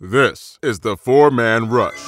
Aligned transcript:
This 0.00 0.60
is 0.62 0.78
the 0.78 0.96
four 0.96 1.28
man 1.32 1.68
rush. 1.70 1.98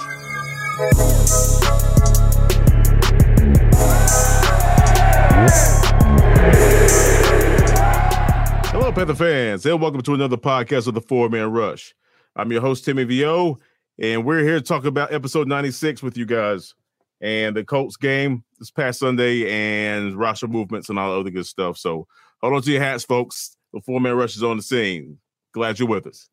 Hello, 8.70 8.92
Panther 8.92 9.16
fans, 9.16 9.66
and 9.66 9.82
welcome 9.82 10.02
to 10.02 10.14
another 10.14 10.36
podcast 10.36 10.86
of 10.86 10.94
the 10.94 11.00
Four 11.00 11.30
Man 11.30 11.50
Rush. 11.50 11.92
I'm 12.36 12.52
your 12.52 12.60
host, 12.60 12.84
Timmy 12.84 13.02
VO, 13.02 13.58
and 13.98 14.24
we're 14.24 14.44
here 14.44 14.60
to 14.60 14.64
talk 14.64 14.84
about 14.84 15.12
episode 15.12 15.48
96 15.48 16.00
with 16.00 16.16
you 16.16 16.26
guys 16.26 16.76
and 17.20 17.56
the 17.56 17.64
Colts 17.64 17.96
game 17.96 18.44
this 18.60 18.70
past 18.70 19.00
Sunday 19.00 19.50
and 19.50 20.14
roster 20.16 20.46
movements 20.46 20.90
and 20.90 20.96
all 21.00 21.14
the 21.14 21.20
other 21.22 21.30
good 21.30 21.46
stuff. 21.46 21.76
So 21.76 22.06
hold 22.40 22.54
on 22.54 22.62
to 22.62 22.70
your 22.70 22.82
hats, 22.82 23.02
folks. 23.02 23.56
The 23.72 23.80
Four 23.80 24.00
Man 24.00 24.14
Rush 24.14 24.36
is 24.36 24.44
on 24.44 24.58
the 24.58 24.62
scene. 24.62 25.18
Glad 25.52 25.80
you're 25.80 25.88
with 25.88 26.06
us. 26.06 26.28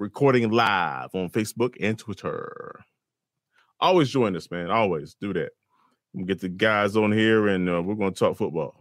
Recording 0.00 0.50
live 0.50 1.14
on 1.14 1.28
Facebook 1.28 1.74
and 1.78 1.96
Twitter. 1.98 2.80
Always 3.78 4.08
join 4.08 4.34
us, 4.34 4.50
man. 4.50 4.70
Always 4.70 5.14
do 5.20 5.34
that. 5.34 5.50
We'll 6.14 6.24
get 6.24 6.40
the 6.40 6.48
guys 6.48 6.96
on 6.96 7.12
here 7.12 7.48
and 7.48 7.68
uh, 7.68 7.82
we're 7.82 7.96
going 7.96 8.14
to 8.14 8.18
talk 8.18 8.38
football. 8.38 8.74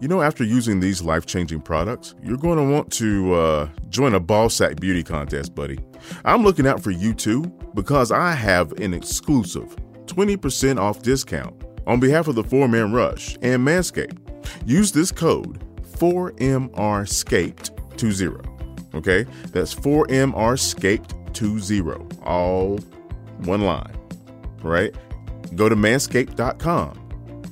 You 0.00 0.08
know, 0.08 0.22
after 0.22 0.42
using 0.42 0.80
these 0.80 1.02
life 1.02 1.24
changing 1.24 1.60
products, 1.60 2.16
you're 2.20 2.36
going 2.36 2.58
to 2.58 2.64
want 2.64 2.90
to 2.94 3.32
uh, 3.32 3.68
join 3.90 4.12
a 4.12 4.18
ball 4.18 4.50
sack 4.50 4.80
beauty 4.80 5.04
contest, 5.04 5.54
buddy. 5.54 5.78
I'm 6.24 6.42
looking 6.42 6.66
out 6.66 6.82
for 6.82 6.90
you 6.90 7.14
too 7.14 7.42
because 7.74 8.10
I 8.10 8.32
have 8.32 8.72
an 8.80 8.92
exclusive 8.92 9.76
20% 10.06 10.80
off 10.80 11.00
discount 11.02 11.62
on 11.86 12.00
behalf 12.00 12.26
of 12.26 12.34
the 12.34 12.42
Four 12.42 12.66
Man 12.66 12.92
Rush 12.92 13.36
and 13.40 13.64
Manscaped. 13.64 14.18
Use 14.66 14.90
this 14.90 15.12
code 15.12 15.64
4MRSCAPED20. 15.92 18.53
Okay, 18.94 19.26
that's 19.50 19.74
4MRSCAPED20, 19.74 22.24
all 22.24 22.78
one 23.38 23.62
line, 23.62 23.96
right? 24.62 24.94
Go 25.56 25.68
to 25.68 25.76
manscaped.com 25.76 27.04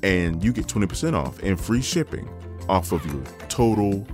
and 0.02 0.42
you 0.42 0.52
get 0.52 0.66
20% 0.66 1.14
off 1.14 1.40
and 1.42 1.60
free 1.60 1.82
shipping 1.82 2.28
off 2.68 2.92
of 2.92 3.04
your 3.06 3.22
total 3.48 4.06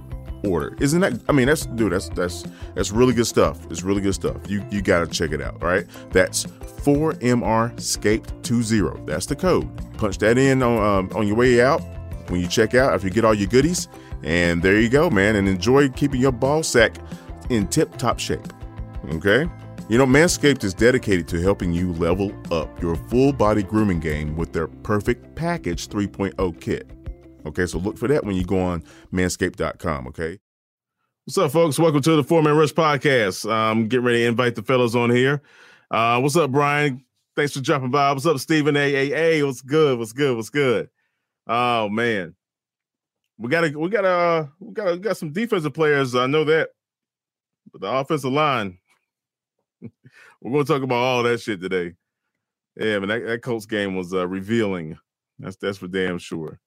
order. 0.45 0.77
Isn't 0.81 1.01
that 1.01 1.15
I 1.29 1.33
mean 1.33 1.47
that's 1.47 1.67
dude, 1.67 1.93
that's 1.93 2.09
that's 2.11 2.45
that's 2.75 2.93
really 2.93 3.13
good 3.13 3.27
stuff. 3.27 3.59
It's 3.71 3.83
really 3.83 4.01
good 4.01 4.15
stuff. 4.15 4.37
You 4.49 4.65
you 4.71 4.83
gotta 4.83 5.07
check 5.07 5.33
it 5.33 5.43
out, 5.43 5.63
right? 5.63 5.87
That's 6.11 6.47
4MR 6.47 7.79
Scaped 7.81 8.45
20. 8.45 9.05
That's 9.05 9.27
the 9.27 9.37
code. 9.37 9.69
Punch 9.99 10.19
that 10.19 10.39
in 10.39 10.63
on 10.63 10.79
um, 10.79 11.11
on 11.15 11.27
your 11.27 11.37
way 11.37 11.61
out 11.61 11.83
when 12.29 12.41
you 12.41 12.47
check 12.47 12.75
out 12.75 12.95
after 12.95 13.09
you 13.09 13.13
get 13.13 13.25
all 13.25 13.35
your 13.35 13.49
goodies. 13.49 13.89
And 14.23 14.63
there 14.63 14.81
you 14.81 14.89
go, 14.89 15.11
man. 15.11 15.37
And 15.37 15.49
enjoy 15.49 15.89
keeping 15.91 16.21
your 16.21 16.33
ball 16.33 16.63
sack 16.63 16.97
in 17.51 17.67
tip 17.69 17.97
top 17.97 18.19
shape. 18.19 18.53
Okay? 19.11 19.47
You 19.89 19.97
know, 19.97 20.07
Manscaped 20.07 20.65
is 20.65 20.75
dedicated 20.75 21.27
to 21.29 21.41
helping 21.41 21.73
you 21.73 21.93
level 21.95 22.33
up 22.53 22.83
your 22.83 22.95
full 22.95 23.33
body 23.33 23.63
grooming 23.63 24.01
game 24.01 24.37
with 24.37 24.53
their 24.53 24.67
Perfect 24.67 25.35
Package 25.35 25.89
3.0 25.89 26.61
kit. 26.61 26.91
Okay, 27.47 27.65
so 27.65 27.79
look 27.79 27.97
for 27.97 28.09
that 28.09 28.25
when 28.25 28.37
you 28.37 28.45
go 28.45 28.59
on 28.59 28.85
manscaped.com. 29.13 30.09
Okay. 30.09 30.39
What's 31.25 31.39
up, 31.39 31.53
folks? 31.53 31.79
Welcome 31.79 32.03
to 32.03 32.17
the 32.17 32.25
Four 32.25 32.43
Man 32.43 32.57
Rush 32.57 32.73
podcast. 32.73 33.51
I'm 33.51 33.79
um, 33.79 33.89
get 33.89 34.03
ready 34.03 34.19
to 34.19 34.27
invite 34.27 34.55
the 34.55 34.63
fellas 34.63 34.95
on 34.95 35.11
here. 35.11 35.41
Uh, 35.91 36.21
what's 36.21 36.37
up, 36.37 36.51
Brian? 36.51 37.05
Thanks 37.37 37.53
for 37.53 37.61
dropping 37.61 37.91
by. 37.91 38.13
What's 38.13 38.27
up, 38.27 38.39
Stephen? 38.39 38.77
A 38.77 38.95
A 38.95 39.15
A. 39.15 39.43
What's 39.45 39.63
good? 39.63 39.99
What's 39.99 40.13
good? 40.13 40.37
What's 40.37 40.51
good? 40.51 40.91
Oh 41.47 41.89
man, 41.89 42.35
we 43.39 43.49
got 43.49 43.61
to 43.63 43.79
we 43.79 43.89
got 43.89 44.03
to 44.03 44.51
we 44.59 44.73
got 44.73 44.93
we 44.93 44.99
got 44.99 45.17
some 45.17 45.33
defensive 45.33 45.73
players. 45.73 46.15
I 46.15 46.27
know 46.27 46.45
that, 46.45 46.71
but 47.73 47.81
the 47.81 47.91
offensive 47.91 48.33
line. 48.33 48.79
We're 50.41 50.53
going 50.53 50.65
to 50.65 50.73
talk 50.73 50.83
about 50.83 50.97
all 50.97 51.23
that 51.25 51.41
shit 51.41 51.61
today. 51.61 51.95
Yeah, 52.77 53.01
man, 53.01 53.09
that, 53.09 53.27
that 53.27 53.43
Colts 53.43 53.67
game 53.67 53.97
was 53.97 54.13
uh, 54.13 54.27
revealing. 54.27 54.99
That's 55.39 55.57
that's 55.57 55.79
for 55.79 55.89
damn 55.89 56.19
sure. 56.19 56.61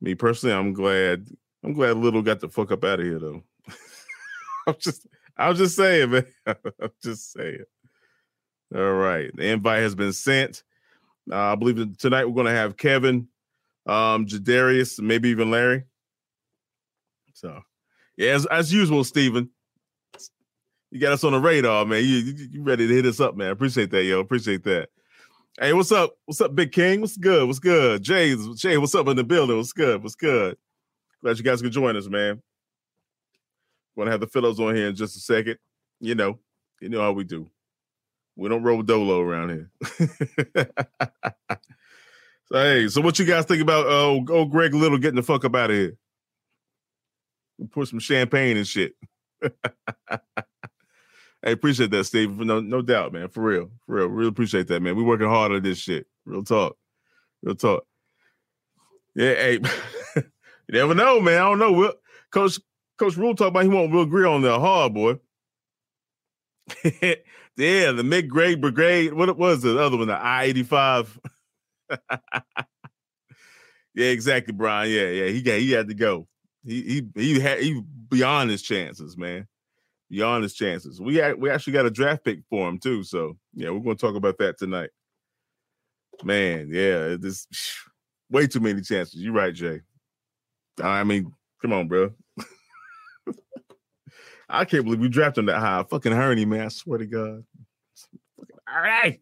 Me 0.00 0.14
personally, 0.14 0.54
I'm 0.54 0.72
glad. 0.72 1.28
I'm 1.62 1.72
glad 1.72 1.96
Little 1.96 2.22
got 2.22 2.40
the 2.40 2.48
fuck 2.48 2.70
up 2.72 2.84
out 2.84 3.00
of 3.00 3.06
here 3.06 3.18
though. 3.18 3.42
I'm 4.66 4.76
just, 4.78 5.06
I'm 5.36 5.54
just 5.56 5.76
saying, 5.76 6.10
man. 6.10 6.26
I'm 6.46 6.90
just 7.02 7.32
saying. 7.32 7.64
All 8.74 8.92
right, 8.92 9.30
the 9.34 9.46
invite 9.46 9.82
has 9.82 9.94
been 9.94 10.12
sent. 10.12 10.62
Uh, 11.30 11.52
I 11.52 11.54
believe 11.54 11.96
tonight 11.96 12.26
we're 12.26 12.34
going 12.34 12.46
to 12.46 12.52
have 12.52 12.76
Kevin, 12.76 13.28
um, 13.86 14.26
Jadarius, 14.26 15.00
maybe 15.00 15.28
even 15.30 15.50
Larry. 15.50 15.84
So, 17.34 17.62
yeah, 18.16 18.30
as, 18.30 18.46
as 18.46 18.72
usual, 18.72 19.04
Stephen, 19.04 19.50
you 20.90 21.00
got 21.00 21.12
us 21.12 21.24
on 21.24 21.32
the 21.32 21.40
radar, 21.40 21.84
man. 21.84 22.02
You, 22.04 22.16
you, 22.16 22.48
you 22.52 22.62
ready 22.62 22.86
to 22.86 22.94
hit 22.94 23.06
us 23.06 23.20
up, 23.20 23.36
man? 23.36 23.50
Appreciate 23.50 23.90
that, 23.90 24.04
yo. 24.04 24.20
Appreciate 24.20 24.62
that. 24.64 24.88
Hey, 25.60 25.72
what's 25.72 25.92
up? 25.92 26.14
What's 26.24 26.40
up, 26.40 26.54
Big 26.54 26.72
King? 26.72 27.00
What's 27.00 27.16
good? 27.16 27.46
What's 27.46 27.58
good? 27.58 28.02
Jay, 28.02 28.36
Jay, 28.56 28.78
what's 28.78 28.94
up 28.94 29.08
in 29.08 29.16
the 29.16 29.24
building? 29.24 29.56
What's 29.56 29.72
good? 29.72 30.02
What's 30.02 30.14
good? 30.14 30.56
Glad 31.22 31.38
you 31.38 31.44
guys 31.44 31.62
could 31.62 31.72
join 31.72 31.96
us, 31.96 32.08
man. 32.08 32.42
Gonna 33.96 34.10
have 34.10 34.20
the 34.20 34.26
fellows 34.26 34.58
on 34.58 34.74
here 34.74 34.88
in 34.88 34.96
just 34.96 35.16
a 35.16 35.20
second. 35.20 35.58
You 36.00 36.14
know, 36.14 36.38
you 36.80 36.88
know 36.88 37.00
how 37.00 37.12
we 37.12 37.24
do. 37.24 37.48
We 38.36 38.48
don't 38.48 38.64
roll 38.64 38.82
dolo 38.82 39.20
around 39.20 39.50
here. 39.50 39.70
so 42.46 42.58
hey, 42.58 42.88
so 42.88 43.00
what 43.00 43.18
you 43.18 43.24
guys 43.24 43.44
think 43.44 43.62
about 43.62 43.86
uh 43.86 44.32
old 44.32 44.50
Greg 44.50 44.74
Little 44.74 44.98
getting 44.98 45.16
the 45.16 45.22
fuck 45.22 45.44
up 45.44 45.54
out 45.54 45.70
of 45.70 45.76
here? 45.76 45.96
Pour 47.70 47.86
some 47.86 47.98
champagne 47.98 48.56
and 48.56 48.66
shit. 48.66 48.94
I 51.44 51.50
appreciate 51.50 51.90
that, 51.90 52.04
Steve. 52.04 52.38
No, 52.38 52.60
no 52.60 52.80
doubt, 52.82 53.12
man. 53.12 53.28
For 53.28 53.42
real, 53.42 53.70
for 53.86 53.96
real. 53.96 54.06
Really 54.06 54.28
appreciate 54.28 54.66
that, 54.68 54.80
man. 54.80 54.96
We 54.96 55.02
working 55.02 55.28
hard 55.28 55.52
on 55.52 55.62
this 55.62 55.78
shit. 55.78 56.06
Real 56.24 56.42
talk, 56.42 56.76
real 57.42 57.54
talk. 57.54 57.84
Yeah, 59.14 59.34
hey, 59.34 59.60
you 60.16 60.22
never 60.70 60.94
know, 60.94 61.20
man. 61.20 61.34
I 61.34 61.44
don't 61.44 61.58
know. 61.58 61.72
We'll, 61.72 61.92
Coach 62.30 62.58
Coach 62.98 63.16
Rhule 63.16 63.34
talk 63.34 63.48
about 63.48 63.62
he 63.62 63.68
won't 63.68 63.92
real 63.92 64.02
agree 64.02 64.26
on 64.26 64.42
the 64.42 64.58
hard 64.58 64.94
boy. 64.94 65.18
yeah, 66.84 67.92
the 67.92 68.02
mid 68.04 68.28
grade 68.28 68.60
brigade. 68.60 69.12
What 69.12 69.36
was 69.36 69.62
the 69.62 69.78
other 69.78 69.96
one? 69.96 70.08
The 70.08 70.14
I 70.14 70.44
eighty 70.44 70.62
five. 70.62 71.18
Yeah, 73.96 74.06
exactly, 74.06 74.52
Brian. 74.52 74.90
Yeah, 74.90 75.06
yeah. 75.06 75.26
He 75.28 75.40
got 75.40 75.60
he 75.60 75.70
had 75.70 75.86
to 75.86 75.94
go. 75.94 76.26
He 76.64 76.82
he 76.82 77.34
he 77.34 77.38
had 77.38 77.60
he 77.60 77.80
beyond 78.08 78.50
his 78.50 78.60
chances, 78.60 79.16
man 79.16 79.46
beyond 80.10 80.42
his 80.44 80.54
chances. 80.54 81.00
We 81.00 81.20
we 81.34 81.50
actually 81.50 81.72
got 81.72 81.86
a 81.86 81.90
draft 81.90 82.24
pick 82.24 82.40
for 82.48 82.68
him 82.68 82.78
too. 82.78 83.02
So 83.02 83.36
yeah, 83.54 83.70
we're 83.70 83.94
to 83.94 84.00
talk 84.00 84.14
about 84.14 84.38
that 84.38 84.58
tonight. 84.58 84.90
Man, 86.22 86.68
yeah, 86.70 87.16
this 87.18 87.48
way 88.30 88.46
too 88.46 88.60
many 88.60 88.80
chances. 88.80 89.16
You're 89.16 89.32
right, 89.32 89.52
Jay. 89.54 89.80
I 90.82 91.02
mean, 91.04 91.32
come 91.60 91.72
on, 91.72 91.88
bro. 91.88 92.12
I 94.48 94.64
can't 94.64 94.84
believe 94.84 95.00
we 95.00 95.08
drafted 95.08 95.40
him 95.42 95.46
that 95.46 95.58
high. 95.58 95.84
Fucking 95.88 96.12
Hurney, 96.12 96.44
man. 96.44 96.66
I 96.66 96.68
swear 96.68 96.98
to 96.98 97.06
God. 97.06 97.44
Fucking 98.38 98.56
right. 98.68 99.20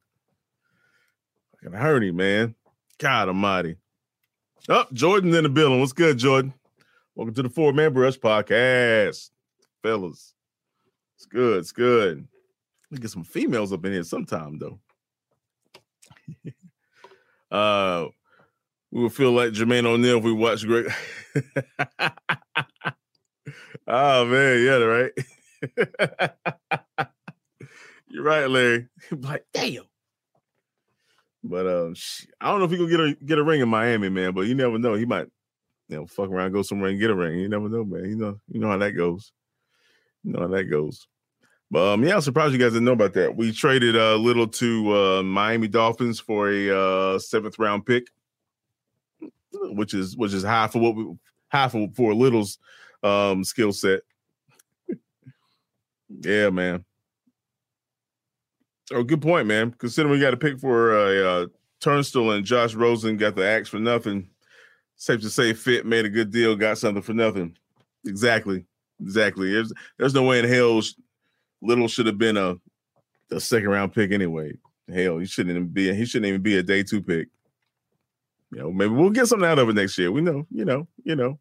Fucking 1.53 1.79
Hurney, 1.79 2.11
man. 2.11 2.55
God 3.03 3.27
almighty. 3.27 3.77
Oh, 4.69 4.85
Jordan 4.93 5.35
in 5.35 5.43
the 5.43 5.49
building. 5.49 5.81
What's 5.81 5.93
good, 5.93 6.19
Jordan? 6.19 6.55
Welcome 7.17 7.35
to 7.35 7.43
the 7.43 7.49
Four 7.49 7.73
Man 7.73 7.93
Rush 7.95 8.17
Podcast, 8.17 9.31
fellas. 9.83 10.35
It's 11.17 11.27
good. 11.27 11.59
It's 11.59 11.73
good. 11.73 12.29
We 12.93 12.99
get 12.99 13.11
some 13.11 13.25
females 13.25 13.73
up 13.73 13.85
in 13.85 13.93
here 13.93 14.05
sometime 14.05 14.61
though. 14.61 14.79
uh 17.51 18.07
we 18.93 19.03
would 19.03 19.13
feel 19.13 19.33
like 19.33 19.51
Jermaine 19.51 19.85
O'Neal 19.85 20.19
if 20.19 20.25
we 20.25 20.33
watch 20.33 20.65
great. 20.65 20.87
oh 23.89 24.27
man, 24.27 24.65
yeah, 24.65 24.77
right. 24.77 25.11
You're 28.07 28.23
right, 28.23 28.49
Larry. 28.49 28.87
like, 29.11 29.45
damn. 29.53 29.83
But 31.45 31.67
um, 31.67 31.95
I 32.41 32.51
don't 32.51 32.61
know 32.61 32.67
if 32.67 32.71
he 32.71 32.77
gonna 32.77 32.91
get 32.91 33.01
a 33.01 33.15
get 33.25 33.39
a 33.39 33.43
ring 33.43 33.61
in 33.61 33.69
Miami, 33.69 34.09
man. 34.09 34.33
But 34.33 34.43
you 34.43 34.55
never 34.55 34.79
know. 34.79 34.95
He 34.95 35.05
might, 35.05 35.27
you 35.89 35.97
know, 35.97 36.07
fuck 36.07 36.31
around, 36.31 36.53
go 36.53 36.63
somewhere 36.63 36.91
and 36.91 37.01
get 37.01 37.11
a 37.11 37.15
ring. 37.15 37.39
You 37.39 37.49
never 37.49 37.69
know, 37.69 37.85
man. 37.85 38.05
You 38.05 38.17
know, 38.17 38.41
you 38.49 38.61
know 38.61 38.69
how 38.69 38.79
that 38.79 38.93
goes. 38.93 39.33
You 40.23 40.33
know 40.33 40.41
how 40.41 40.47
that 40.49 40.65
goes. 40.65 41.09
But 41.71 41.95
um, 41.95 42.05
yeah, 42.05 42.15
I'm 42.15 42.21
surprised 42.21 42.53
you 42.53 42.59
guys 42.59 42.73
didn't 42.73 42.85
know 42.85 42.93
about 42.93 43.15
that. 43.15 43.35
We 43.35 43.51
traded 43.51 43.97
a 43.97 44.13
uh, 44.13 44.17
little 44.17 44.47
to 44.47 44.95
uh, 44.95 45.23
Miami 45.23 45.69
Dolphins 45.69 46.21
for 46.21 46.51
a 46.51 46.71
uh, 46.71 47.19
seventh 47.19 47.59
round 47.59 47.87
pick, 47.87 48.07
which 49.53 49.95
is 49.95 50.17
which 50.17 50.35
is 50.35 50.43
half 50.43 50.75
of 50.75 50.83
what 50.83 50.95
we 50.95 51.07
half 51.49 51.75
of 51.75 51.97
for 51.97 52.15
Little's 52.15 52.59
um, 53.03 53.43
skill 53.43 53.73
set. 53.73 54.01
yeah, 56.09 56.51
man. 56.51 56.85
Oh, 58.93 59.03
good 59.03 59.23
point, 59.23 59.47
man. 59.47 59.75
Considering 59.79 60.13
we 60.13 60.21
got 60.21 60.35
a 60.35 60.37
pick 60.37 60.59
for 60.59 60.97
a 60.97 61.29
uh, 61.29 61.47
Tunsil 61.81 62.37
and 62.37 62.45
Josh 62.45 62.75
Rosen 62.75 63.17
got 63.17 63.35
the 63.35 63.47
axe 63.47 63.69
for 63.69 63.79
nothing. 63.79 64.29
Safe 64.97 65.21
to 65.21 65.31
say, 65.31 65.53
Fit 65.53 65.87
made 65.87 66.05
a 66.05 66.11
good 66.11 66.31
deal, 66.31 66.55
got 66.55 66.79
something 66.79 67.03
for 67.03 67.15
nothing. 67.15 67.57
Exactly. 68.07 68.65
exactly. 69.01 69.53
There's 69.53 69.73
there's 69.99 70.15
no 70.15 70.23
way 70.23 70.39
in 70.39 70.49
hell 70.49 70.81
Little 71.61 71.89
should 71.89 72.07
have 72.07 72.19
been 72.19 72.37
a 72.37 72.57
a 73.31 73.41
second 73.41 73.69
round 73.69 73.93
pick 73.93 74.13
anyway. 74.13 74.53
Hell, 74.93 75.19
he 75.19 75.27
shouldn't 75.27 75.57
even 75.57 75.69
be. 75.69 75.95
He 75.95 76.05
shouldn't 76.05 76.29
even 76.29 76.43
be 76.43 76.59
a 76.59 76.63
day 76.63 76.83
two 76.83 77.01
pick. 77.01 77.29
You 78.51 78.59
know, 78.59 78.73
maybe 78.73 78.93
we'll 78.93 79.11
get 79.11 79.27
something 79.27 79.49
out 79.49 79.59
of 79.59 79.69
it 79.69 79.75
next 79.75 79.97
year. 79.97 80.13
We 80.13 80.21
know, 80.21 80.47
you 80.51 80.65
know, 80.65 80.87
you 81.05 81.17
know. 81.17 81.39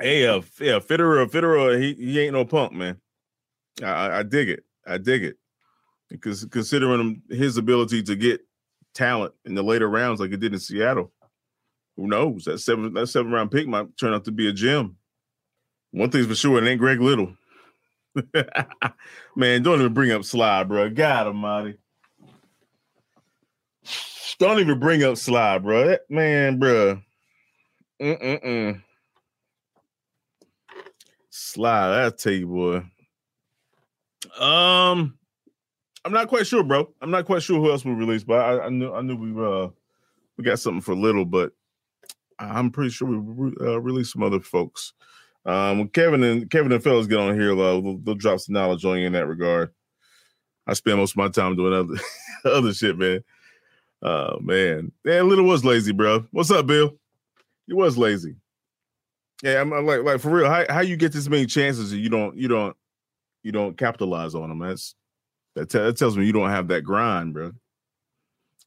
Hey, 0.00 0.26
uh, 0.26 0.40
yeah, 0.58 0.80
Fitterer, 0.80 1.28
Fitterer, 1.28 1.80
he 1.80 1.94
he 1.94 2.20
ain't 2.20 2.32
no 2.32 2.44
punk, 2.44 2.72
man. 2.72 2.98
I, 3.82 4.18
I 4.18 4.22
dig 4.22 4.48
it. 4.48 4.64
I 4.86 4.98
dig 4.98 5.24
it 5.24 5.36
because 6.10 6.44
considering 6.46 7.22
his 7.30 7.56
ability 7.56 8.02
to 8.04 8.16
get 8.16 8.40
talent 8.94 9.32
in 9.44 9.54
the 9.54 9.62
later 9.62 9.88
rounds 9.88 10.20
like 10.20 10.32
it 10.32 10.40
did 10.40 10.52
in 10.52 10.58
Seattle, 10.58 11.12
who 11.96 12.06
knows? 12.06 12.44
That 12.44 12.58
seven 12.58 12.92
that 12.94 13.06
seven 13.08 13.32
round 13.32 13.50
pick 13.50 13.66
might 13.66 13.96
turn 13.96 14.14
out 14.14 14.24
to 14.24 14.32
be 14.32 14.48
a 14.48 14.52
gem. 14.52 14.96
One 15.92 16.10
thing's 16.10 16.26
for 16.26 16.34
sure, 16.34 16.62
it 16.62 16.68
ain't 16.68 16.80
Greg 16.80 17.00
Little. 17.00 17.34
Man, 19.36 19.62
don't 19.62 19.80
even 19.80 19.94
bring 19.94 20.10
up 20.10 20.22
Slye, 20.22 20.66
bro. 20.66 20.90
God 20.90 21.28
Almighty. 21.28 21.78
Don't 24.38 24.58
even 24.58 24.80
bring 24.80 25.02
up 25.04 25.14
Slye, 25.14 25.62
bro. 25.62 25.86
That 25.86 26.10
man, 26.10 26.58
bro. 26.58 27.00
Mm-mm-mm. 28.00 28.82
Slye, 31.30 32.06
I 32.06 32.10
tell 32.10 32.32
you, 32.32 32.46
boy. 32.48 32.82
Um, 34.38 35.18
I'm 36.04 36.12
not 36.12 36.28
quite 36.28 36.46
sure, 36.46 36.62
bro. 36.62 36.92
I'm 37.00 37.10
not 37.10 37.26
quite 37.26 37.42
sure 37.42 37.60
who 37.60 37.70
else 37.70 37.84
we 37.84 37.92
released, 37.92 38.26
but 38.26 38.40
I, 38.40 38.66
I 38.66 38.68
knew 38.68 38.92
I 38.92 39.02
knew 39.02 39.16
we 39.16 39.30
uh 39.44 39.68
we 40.36 40.44
got 40.44 40.58
something 40.58 40.80
for 40.80 40.94
little, 40.94 41.24
but 41.24 41.52
I'm 42.38 42.70
pretty 42.70 42.90
sure 42.90 43.08
we 43.08 43.52
uh, 43.60 43.80
released 43.80 44.12
some 44.12 44.22
other 44.22 44.40
folks. 44.40 44.94
Um, 45.44 45.88
Kevin 45.88 46.22
and 46.22 46.50
Kevin 46.50 46.72
and 46.72 46.82
fellas 46.82 47.06
get 47.06 47.18
on 47.18 47.38
here, 47.38 47.52
uh, 47.52 47.80
they'll, 47.80 47.98
they'll 47.98 48.14
drop 48.14 48.40
some 48.40 48.54
knowledge 48.54 48.84
on 48.84 48.98
you 48.98 49.06
in 49.06 49.12
that 49.12 49.26
regard. 49.26 49.72
I 50.66 50.74
spend 50.74 50.98
most 50.98 51.12
of 51.12 51.16
my 51.16 51.28
time 51.28 51.56
doing 51.56 51.72
other 51.72 52.00
other 52.56 52.72
shit, 52.72 52.96
man. 52.96 53.22
Oh 54.02 54.38
man, 54.40 54.92
yeah, 55.04 55.22
little 55.22 55.44
was 55.44 55.64
lazy, 55.64 55.92
bro. 55.92 56.26
What's 56.30 56.50
up, 56.50 56.66
Bill? 56.66 56.96
He 57.66 57.74
was 57.74 57.96
lazy. 57.96 58.36
Yeah, 59.42 59.60
I'm, 59.60 59.72
I'm 59.72 59.86
like, 59.86 60.02
like 60.02 60.20
for 60.20 60.30
real. 60.30 60.48
How 60.48 60.64
how 60.68 60.80
you 60.80 60.96
get 60.96 61.12
this 61.12 61.28
many 61.28 61.46
chances 61.46 61.92
and 61.92 62.00
you 62.00 62.08
don't 62.08 62.36
you 62.36 62.48
don't 62.48 62.76
you 63.42 63.52
don't 63.52 63.76
capitalize 63.76 64.34
on 64.34 64.48
them? 64.48 64.58
That's 64.58 64.94
that, 65.54 65.70
t- 65.70 65.78
that 65.78 65.96
tells 65.96 66.16
me 66.16 66.26
you 66.26 66.32
don't 66.32 66.50
have 66.50 66.68
that 66.68 66.82
grind, 66.82 67.34
bro. 67.34 67.52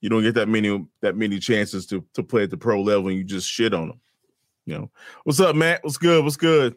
You 0.01 0.09
don't 0.09 0.23
get 0.23 0.35
that 0.35 0.49
many 0.49 0.85
that 1.01 1.15
many 1.15 1.39
chances 1.39 1.85
to 1.87 2.05
to 2.13 2.23
play 2.23 2.43
at 2.43 2.49
the 2.49 2.57
pro 2.57 2.81
level, 2.81 3.07
and 3.07 3.17
you 3.17 3.23
just 3.23 3.49
shit 3.49 3.73
on 3.73 3.89
them. 3.89 4.01
You 4.65 4.75
know, 4.75 4.91
what's 5.23 5.39
up, 5.39 5.55
Matt? 5.55 5.83
What's 5.83 5.97
good? 5.97 6.23
What's 6.23 6.37
good? 6.37 6.75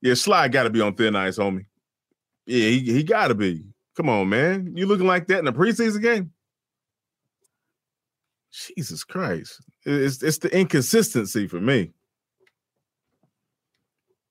Yeah, 0.00 0.12
Slye 0.12 0.50
got 0.50 0.64
to 0.64 0.70
be 0.70 0.80
on 0.80 0.94
thin 0.94 1.16
ice, 1.16 1.38
homie. 1.38 1.66
Yeah, 2.46 2.68
he, 2.68 2.92
he 2.92 3.02
got 3.02 3.28
to 3.28 3.34
be. 3.34 3.64
Come 3.96 4.08
on, 4.08 4.28
man. 4.28 4.72
You 4.76 4.86
looking 4.86 5.06
like 5.06 5.26
that 5.26 5.40
in 5.40 5.48
a 5.48 5.52
preseason 5.52 6.02
game? 6.02 6.32
Jesus 8.52 9.04
Christ. 9.04 9.60
It's, 9.84 10.22
it's 10.22 10.38
the 10.38 10.56
inconsistency 10.56 11.46
for 11.46 11.60
me. 11.60 11.92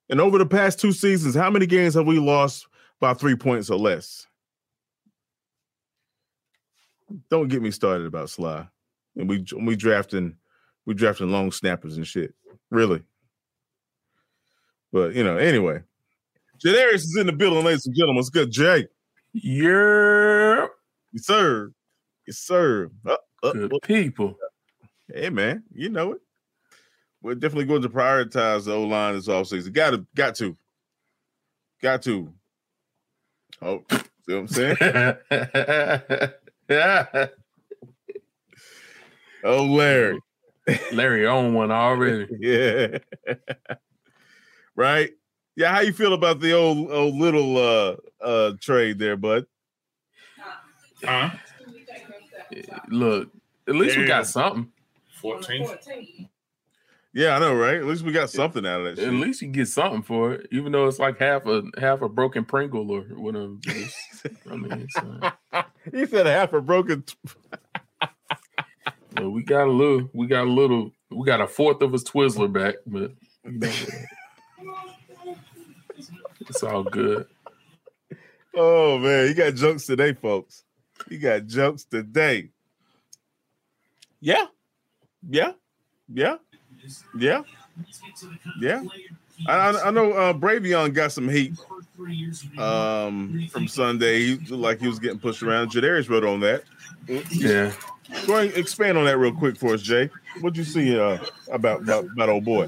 And 0.10 0.22
over 0.22 0.38
the 0.38 0.46
past 0.46 0.80
two 0.80 0.94
seasons, 0.94 1.36
how 1.36 1.50
many 1.50 1.66
games 1.66 1.96
have 1.96 2.08
we 2.08 2.18
lost 2.18 2.67
by 3.00 3.14
three 3.14 3.36
points 3.36 3.70
or 3.70 3.78
less? 3.78 4.26
Don't 7.30 7.48
get 7.48 7.62
me 7.62 7.72
started 7.72 8.06
about 8.06 8.28
Slye. 8.28 8.70
And 9.16 9.30
we 9.30 9.46
we 9.60 9.76
drafting 9.76 10.36
we 10.86 10.94
drafting 10.94 11.32
long 11.32 11.52
snappers 11.52 11.98
and 11.98 12.06
shit. 12.06 12.34
Really. 12.70 13.02
But 14.92 15.16
you 15.16 15.24
know, 15.24 15.38
anyway. 15.38 15.82
Jadarius 16.64 16.96
is 16.96 17.18
in 17.18 17.28
the 17.28 17.34
building, 17.34 17.64
ladies 17.64 17.86
and 17.86 17.96
gentlemen. 17.96 18.20
It's 18.20 18.30
good, 18.30 18.52
Jay. 18.52 18.88
Yeah. 19.34 20.66
Yes, 21.14 21.26
sir. 21.26 21.72
Yes, 22.26 22.38
sir. 22.40 22.90
Uh, 23.06 23.16
uh, 23.44 23.52
good 23.54 23.74
uh, 23.74 23.80
people. 23.84 24.36
Hey 25.14 25.30
man, 25.30 25.64
you 25.74 25.90
know 25.90 26.14
it. 26.14 26.22
We're 27.22 27.36
definitely 27.36 27.66
going 27.66 27.82
to 27.82 27.90
prioritize 27.90 28.66
the 28.66 28.74
O 28.74 28.84
line 28.84 29.16
this 29.16 29.28
offseason. 29.28 29.72
Got 29.74 29.92
to, 29.92 30.06
got 30.16 30.36
to, 30.36 30.56
got 31.82 32.02
to. 32.04 32.34
Oh, 33.62 33.84
see 33.90 34.00
what 34.28 34.38
I'm 34.38 34.48
saying? 34.48 34.78
yeah. 36.70 37.06
oh, 39.44 39.66
Larry. 39.66 40.20
Larry 40.92 41.26
own 41.28 41.54
one 41.54 41.72
already. 41.72 42.28
yeah. 42.40 42.98
right. 44.76 45.12
Yeah. 45.56 45.74
How 45.74 45.80
you 45.80 45.94
feel 45.94 46.14
about 46.14 46.40
the 46.40 46.54
old 46.54 46.92
old 46.92 47.16
little 47.16 47.58
uh 47.58 47.96
uh 48.22 48.54
trade 48.60 49.00
there, 49.00 49.16
bud? 49.16 49.46
Huh? 51.04 51.30
Look, 52.90 53.30
at 53.68 53.76
least 53.76 53.94
Damn. 53.96 54.02
we 54.02 54.08
got 54.08 54.28
something. 54.28 54.72
14. 55.22 55.68
Yeah, 57.14 57.36
I 57.36 57.40
know, 57.40 57.56
right? 57.56 57.78
At 57.78 57.86
least 57.86 58.04
we 58.04 58.12
got 58.12 58.30
something 58.30 58.66
out 58.66 58.82
of 58.82 58.86
that. 58.86 58.98
Shit. 59.02 59.08
At 59.08 59.14
least 59.16 59.42
you 59.42 59.48
get 59.48 59.68
something 59.68 60.04
for 60.04 60.34
it, 60.34 60.48
even 60.52 60.72
though 60.72 60.88
it's 60.88 61.00
like 61.00 61.18
half 61.18 61.46
a 61.48 61.64
half 61.80 62.02
a 62.02 62.10
broken 62.10 62.46
Pringle 62.46 62.92
or 62.92 63.02
whatever. 63.02 63.56
I 64.52 64.56
mean, 64.56 64.88
uh, 65.52 65.64
he 65.92 66.06
said 66.06 66.26
half 66.26 66.54
a 66.54 66.62
broken. 66.62 67.04
Well, 69.18 69.32
we 69.32 69.42
got 69.42 69.68
a 69.68 69.72
little, 69.72 70.10
we 70.14 70.28
got 70.28 70.44
a 70.46 70.52
little, 70.52 70.92
we 71.10 71.26
got 71.26 71.42
a 71.42 71.48
fourth 71.48 71.82
of 71.82 71.92
his 71.92 72.04
Twizzler 72.04 72.52
back, 72.52 72.76
but 72.86 73.14
it's 76.42 76.62
all 76.62 76.84
good. 76.84 77.26
Oh 78.56 79.00
man, 79.00 79.28
you 79.28 79.34
got 79.34 79.56
jokes 79.56 79.86
today, 79.86 80.14
folks. 80.14 80.64
You 81.10 81.18
got 81.20 81.48
jokes 81.48 81.84
today. 81.86 82.50
Yeah, 84.20 84.46
yeah, 85.28 85.54
yeah, 86.14 86.38
yeah, 87.18 87.44
yeah. 88.60 88.84
I, 89.48 89.70
I 89.86 89.92
know 89.92 90.14
uh, 90.14 90.34
Bravvion 90.34 90.94
got 90.94 91.12
some 91.12 91.30
heat 91.30 91.54
um, 92.58 93.48
from 93.52 93.68
Sunday. 93.68 94.20
He 94.20 94.38
like 94.56 94.80
he 94.80 94.88
was 94.88 95.00
getting 95.00 95.20
pushed 95.20 95.44
around. 95.44 95.72
Jadarius 95.72 96.10
wrote 96.10 96.24
on 96.24 96.40
that. 96.42 96.64
Yeah. 97.32 97.72
Go 98.26 98.38
ahead 98.38 98.58
expand 98.58 98.98
on 98.98 99.06
that 99.06 99.18
real 99.18 99.34
quick 99.34 99.58
for 99.58 99.74
us, 99.74 99.82
Jay. 99.82 100.10
What'd 100.40 100.58
you 100.58 100.64
see 100.64 100.98
uh, 100.98 101.20
about, 101.52 101.82
about 101.82 102.06
about 102.06 102.30
old 102.30 102.46
boy? 102.46 102.68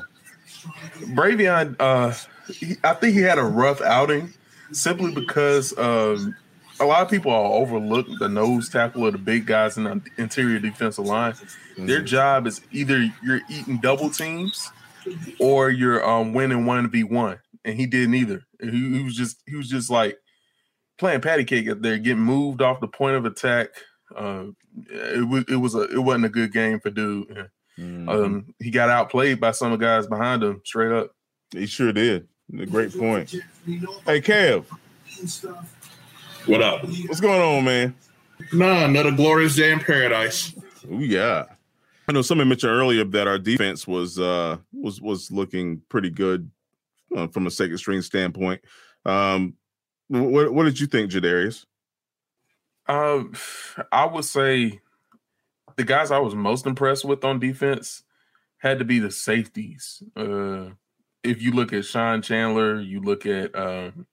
Bravvion, 1.13 1.75
uh, 1.79 2.13
he, 2.51 2.75
I 2.83 2.94
think 2.94 3.13
he 3.13 3.21
had 3.21 3.38
a 3.38 3.44
rough 3.44 3.81
outing 3.81 4.33
simply 4.71 5.13
because 5.13 5.78
um, 5.78 6.35
a 6.80 6.86
lot 6.86 7.02
of 7.02 7.09
people 7.09 7.31
are 7.31 7.54
overlook 7.54 8.07
the 8.19 8.30
nose 8.30 8.69
tackle 8.69 9.06
of 9.06 9.14
the 9.14 9.19
big 9.19 9.45
guys 9.45 9.78
in 9.78 9.83
the 9.83 10.02
interior 10.18 10.59
defensive 10.59 11.06
line. 11.06 11.33
Mm-hmm. 11.33 11.86
Their 11.86 12.02
job 12.02 12.48
is 12.48 12.62
either 12.71 13.06
you're 13.24 13.42
eating 13.50 13.78
double 13.78 14.09
teams 14.09 14.71
or 15.40 15.69
you're 15.69 16.07
um, 16.07 16.33
winning 16.33 16.66
one 16.66 16.90
v 16.90 17.04
one, 17.04 17.40
and 17.66 17.76
he 17.76 17.86
did 17.86 18.09
neither. 18.09 18.45
He, 18.62 18.69
he 18.69 19.04
was 19.04 19.16
just 19.16 19.42
he 19.48 19.56
was 19.56 19.69
just 19.69 19.90
like 19.90 20.18
playing 20.98 21.21
patty 21.21 21.45
cake 21.45 21.69
up 21.69 21.81
there, 21.81 21.98
getting 21.98 22.24
moved 22.24 22.62
off 22.62 22.81
the 22.81 22.88
point 22.88 23.16
of 23.16 23.26
attack 23.26 23.69
uh, 24.16 24.45
it 24.90 25.28
was 25.28 25.44
it 25.48 25.56
was 25.56 25.76
a 25.76 25.81
it 25.83 26.00
wasn't 26.00 26.26
a 26.26 26.30
good 26.30 26.52
game 26.52 26.80
for 26.80 26.90
dude. 26.90 27.50
Mm-hmm. 27.78 28.09
Um, 28.09 28.54
he 28.59 28.71
got 28.71 28.90
outplayed 28.90 29.40
by 29.40 29.52
some 29.52 29.71
of 29.71 29.80
the 29.80 29.86
guys 29.86 30.07
behind 30.07 30.44
him, 30.44 30.62
straight 30.66 30.92
up. 30.92 31.12
He 31.52 31.66
sure 31.66 31.94
did. 31.94 32.28
A 32.59 32.66
great 32.66 32.98
point. 32.98 33.30
Hey, 34.06 34.21
Kev. 34.21 34.66
What 36.46 36.62
up? 36.62 36.84
What's 36.84 37.19
going 37.19 37.42
on, 37.42 37.66
man? 37.66 37.96
Nah, 38.54 38.86
another 38.86 39.12
glorious 39.12 39.56
day 39.56 39.72
in 39.72 39.80
paradise. 39.80 40.54
Oh 40.90 41.00
yeah. 41.00 41.46
I 42.08 42.12
know 42.12 42.22
someone 42.22 42.48
mentioned 42.50 42.72
earlier 42.72 43.04
that 43.04 43.28
our 43.28 43.38
defense 43.38 43.88
was 43.88 44.18
uh 44.19 44.58
was 44.72 45.02
was 45.02 45.31
looking 45.31 45.81
pretty 45.90 46.10
good 46.10 46.50
uh, 47.16 47.28
from 47.28 47.46
a 47.46 47.52
second 47.52 47.78
string 47.78 48.02
standpoint. 48.02 48.62
Um, 49.06 49.56
what 50.08 50.54
what 50.54 50.64
did 50.64 50.80
you 50.80 50.88
think, 50.88 51.12
Jadarius? 51.12 51.66
Um, 52.88 53.34
I 53.92 54.06
would 54.06 54.26
say 54.26 54.80
the 55.76 55.84
guys 55.84 56.10
I 56.10 56.19
was 56.19 56.34
most 56.34 56.66
impressed 56.66 57.06
with 57.06 57.24
on 57.24 57.40
defense 57.40 58.04
had 58.58 58.80
to 58.80 58.86
be 58.86 59.00
the 59.00 59.12
safeties. 59.12 60.02
Uh, 60.16 60.69
if 61.24 61.42
you 61.42 61.52
look 61.52 61.74
at 61.74 61.86
Sean 61.86 62.22
Chandler, 62.22 62.80
you 62.80 63.02
look 63.02 63.26
at 63.26 63.56
um, 63.56 64.08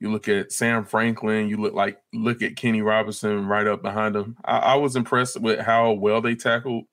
you 0.00 0.10
look 0.10 0.28
at 0.28 0.52
Sam 0.52 0.84
Franklin, 0.84 1.48
you 1.48 1.56
look 1.56 1.74
like 1.74 1.98
look 2.12 2.42
at 2.42 2.56
Kenny 2.56 2.82
Robinson 2.82 3.46
right 3.46 3.66
up 3.66 3.82
behind 3.82 4.16
him. 4.16 4.36
I, 4.44 4.58
I 4.58 4.74
was 4.76 4.96
impressed 4.96 5.40
with 5.40 5.60
how 5.60 5.92
well 5.92 6.20
they 6.20 6.34
tackled 6.34 6.84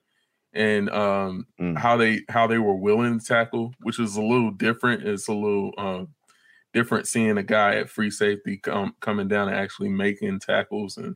and 0.54 0.90
um, 0.90 1.48
mm. 1.60 1.78
how 1.78 1.98
they 1.98 2.22
how 2.30 2.48
they 2.48 2.58
were 2.58 2.76
willing 2.76 3.20
to 3.20 3.26
tackle, 3.26 3.74
which 3.82 4.00
is 4.00 4.16
a 4.16 4.22
little 4.22 4.52
different. 4.52 5.04
It's 5.04 5.28
a 5.28 5.34
little 5.34 5.72
um, 5.78 6.08
different 6.74 7.08
seeing 7.08 7.38
a 7.38 7.44
guy 7.44 7.76
at 7.76 7.90
free 7.90 8.10
safety 8.10 8.58
come, 8.58 8.96
coming 9.02 9.28
down 9.28 9.50
and 9.50 9.58
actually 9.58 9.90
making 9.90 10.40
tackles 10.40 10.98
and 10.98 11.16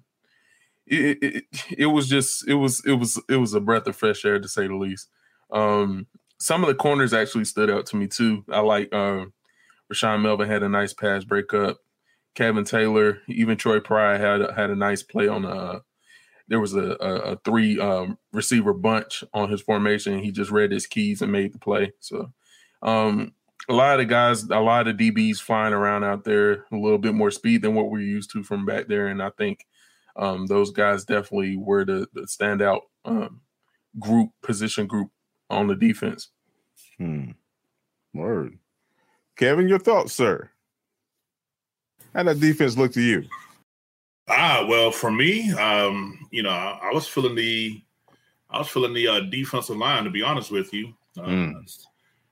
it, 0.90 1.18
it, 1.22 1.44
it 1.78 1.86
was 1.86 2.08
just 2.08 2.48
it 2.48 2.56
was 2.56 2.84
it 2.86 2.94
was 2.94 3.22
it 3.30 3.36
was 3.36 3.54
a 3.54 3.60
breath 3.60 3.88
of 3.88 3.96
fresh 3.96 4.26
air 4.26 4.40
to 4.40 4.48
say 4.48 4.68
the 4.68 4.76
least. 4.76 5.10
Um, 5.52 6.08
some 6.40 6.64
of 6.64 6.68
the 6.68 6.76
corners 6.76 7.14
actually 7.14 7.46
stood 7.46 7.70
out 7.70 7.86
to 7.88 7.96
me 7.96 8.08
too. 8.08 8.44
I 8.50 8.62
like 8.62 8.94
uh, 8.94 9.26
Rashaan 9.92 10.22
Melvin 10.22 10.50
had 10.50 10.64
a 10.64 10.70
nice 10.70 10.94
pass 10.94 11.24
breakup. 11.24 11.78
Kevin 12.36 12.64
Taylor, 12.64 13.20
even 13.28 13.58
Troy 13.58 13.80
Pride 13.80 14.22
had 14.22 14.42
had 14.56 14.70
a 14.70 14.76
nice 14.76 15.04
play 15.04 15.28
on 15.28 15.46
a. 15.46 15.82
There 16.48 16.60
was 16.60 16.74
a, 16.74 16.98
a, 17.00 17.16
a 17.34 17.36
three 17.44 17.80
um, 17.80 18.18
receiver 18.34 18.74
bunch 18.74 19.24
on 19.34 19.50
his 19.50 19.62
formation. 19.62 20.20
He 20.20 20.32
just 20.32 20.52
read 20.52 20.72
his 20.72 20.88
keys 20.88 21.22
and 21.22 21.32
made 21.32 21.54
the 21.54 21.60
play. 21.60 21.94
So, 22.00 22.32
um, 22.82 23.34
a 23.68 23.74
lot 23.74 24.00
of 24.00 24.08
guys, 24.08 24.44
a 24.44 24.60
lot 24.60 24.88
of 24.88 24.98
DBs 24.98 25.40
flying 25.40 25.74
around 25.74 26.04
out 26.04 26.24
there, 26.24 26.66
a 26.72 26.76
little 26.76 26.98
bit 26.98 27.14
more 27.14 27.30
speed 27.30 27.62
than 27.62 27.76
what 27.76 27.92
we're 27.92 28.00
used 28.00 28.32
to 28.32 28.44
from 28.44 28.66
back 28.66 28.88
there. 28.88 29.08
And 29.08 29.22
I 29.22 29.30
think 29.30 29.68
um, 30.16 30.48
those 30.48 30.72
guys 30.72 31.06
definitely 31.06 31.56
were 31.56 31.86
the, 31.86 32.08
the 32.14 32.22
standout 32.22 32.82
um, 33.06 33.42
group, 34.00 34.32
position 34.42 34.88
group 34.88 35.12
on 35.50 35.68
the 35.68 35.76
defense. 35.76 36.30
Hmm. 36.98 37.32
Word. 38.14 38.58
Kevin, 39.40 39.70
your 39.70 39.80
thoughts, 39.80 40.12
sir? 40.12 40.50
How 42.14 42.24
that 42.24 42.42
defense 42.42 42.78
look 42.78 42.92
to 42.92 43.02
you? 43.02 43.24
Ah, 44.28 44.66
well, 44.68 44.92
for 44.92 45.10
me, 45.10 45.50
um, 45.54 46.28
you 46.30 46.44
know, 46.44 46.50
I, 46.50 46.78
I 46.84 46.94
was 46.94 47.08
feeling 47.08 47.36
the, 47.36 47.82
I 48.50 48.58
was 48.58 48.68
feeling 48.68 48.94
the 48.94 49.08
uh, 49.08 49.20
defensive 49.22 49.78
line. 49.78 50.04
To 50.04 50.10
be 50.10 50.22
honest 50.24 50.52
with 50.52 50.74
you, 50.74 50.94
uh, 51.18 51.22
Mm. 51.22 51.86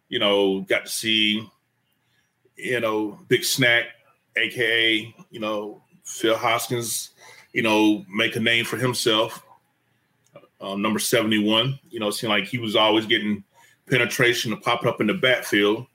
you 0.10 0.20
know, 0.20 0.62
got 0.62 0.84
to 0.84 0.92
see, 0.92 1.48
you 2.58 2.82
know, 2.82 3.18
Big 3.30 3.46
Snack, 3.46 3.86
aka 4.36 5.16
you 5.32 5.40
know 5.40 5.82
Phil 6.04 6.36
Hoskins, 6.36 7.12
you 7.54 7.62
know, 7.62 8.06
make 8.14 8.36
a 8.36 8.42
name 8.42 8.66
for 8.66 8.76
himself. 8.76 9.42
Uh, 10.60 10.76
number 10.76 11.00
seventy 11.00 11.40
one, 11.40 11.80
you 11.90 12.02
know, 12.02 12.10
it 12.10 12.14
seemed 12.14 12.32
like 12.32 12.48
he 12.48 12.58
was 12.58 12.76
always 12.76 13.06
getting 13.06 13.46
penetration 13.90 14.52
to 14.52 14.58
pop 14.58 14.86
up 14.86 15.00
in 15.00 15.08
the 15.08 15.14
backfield. 15.14 15.86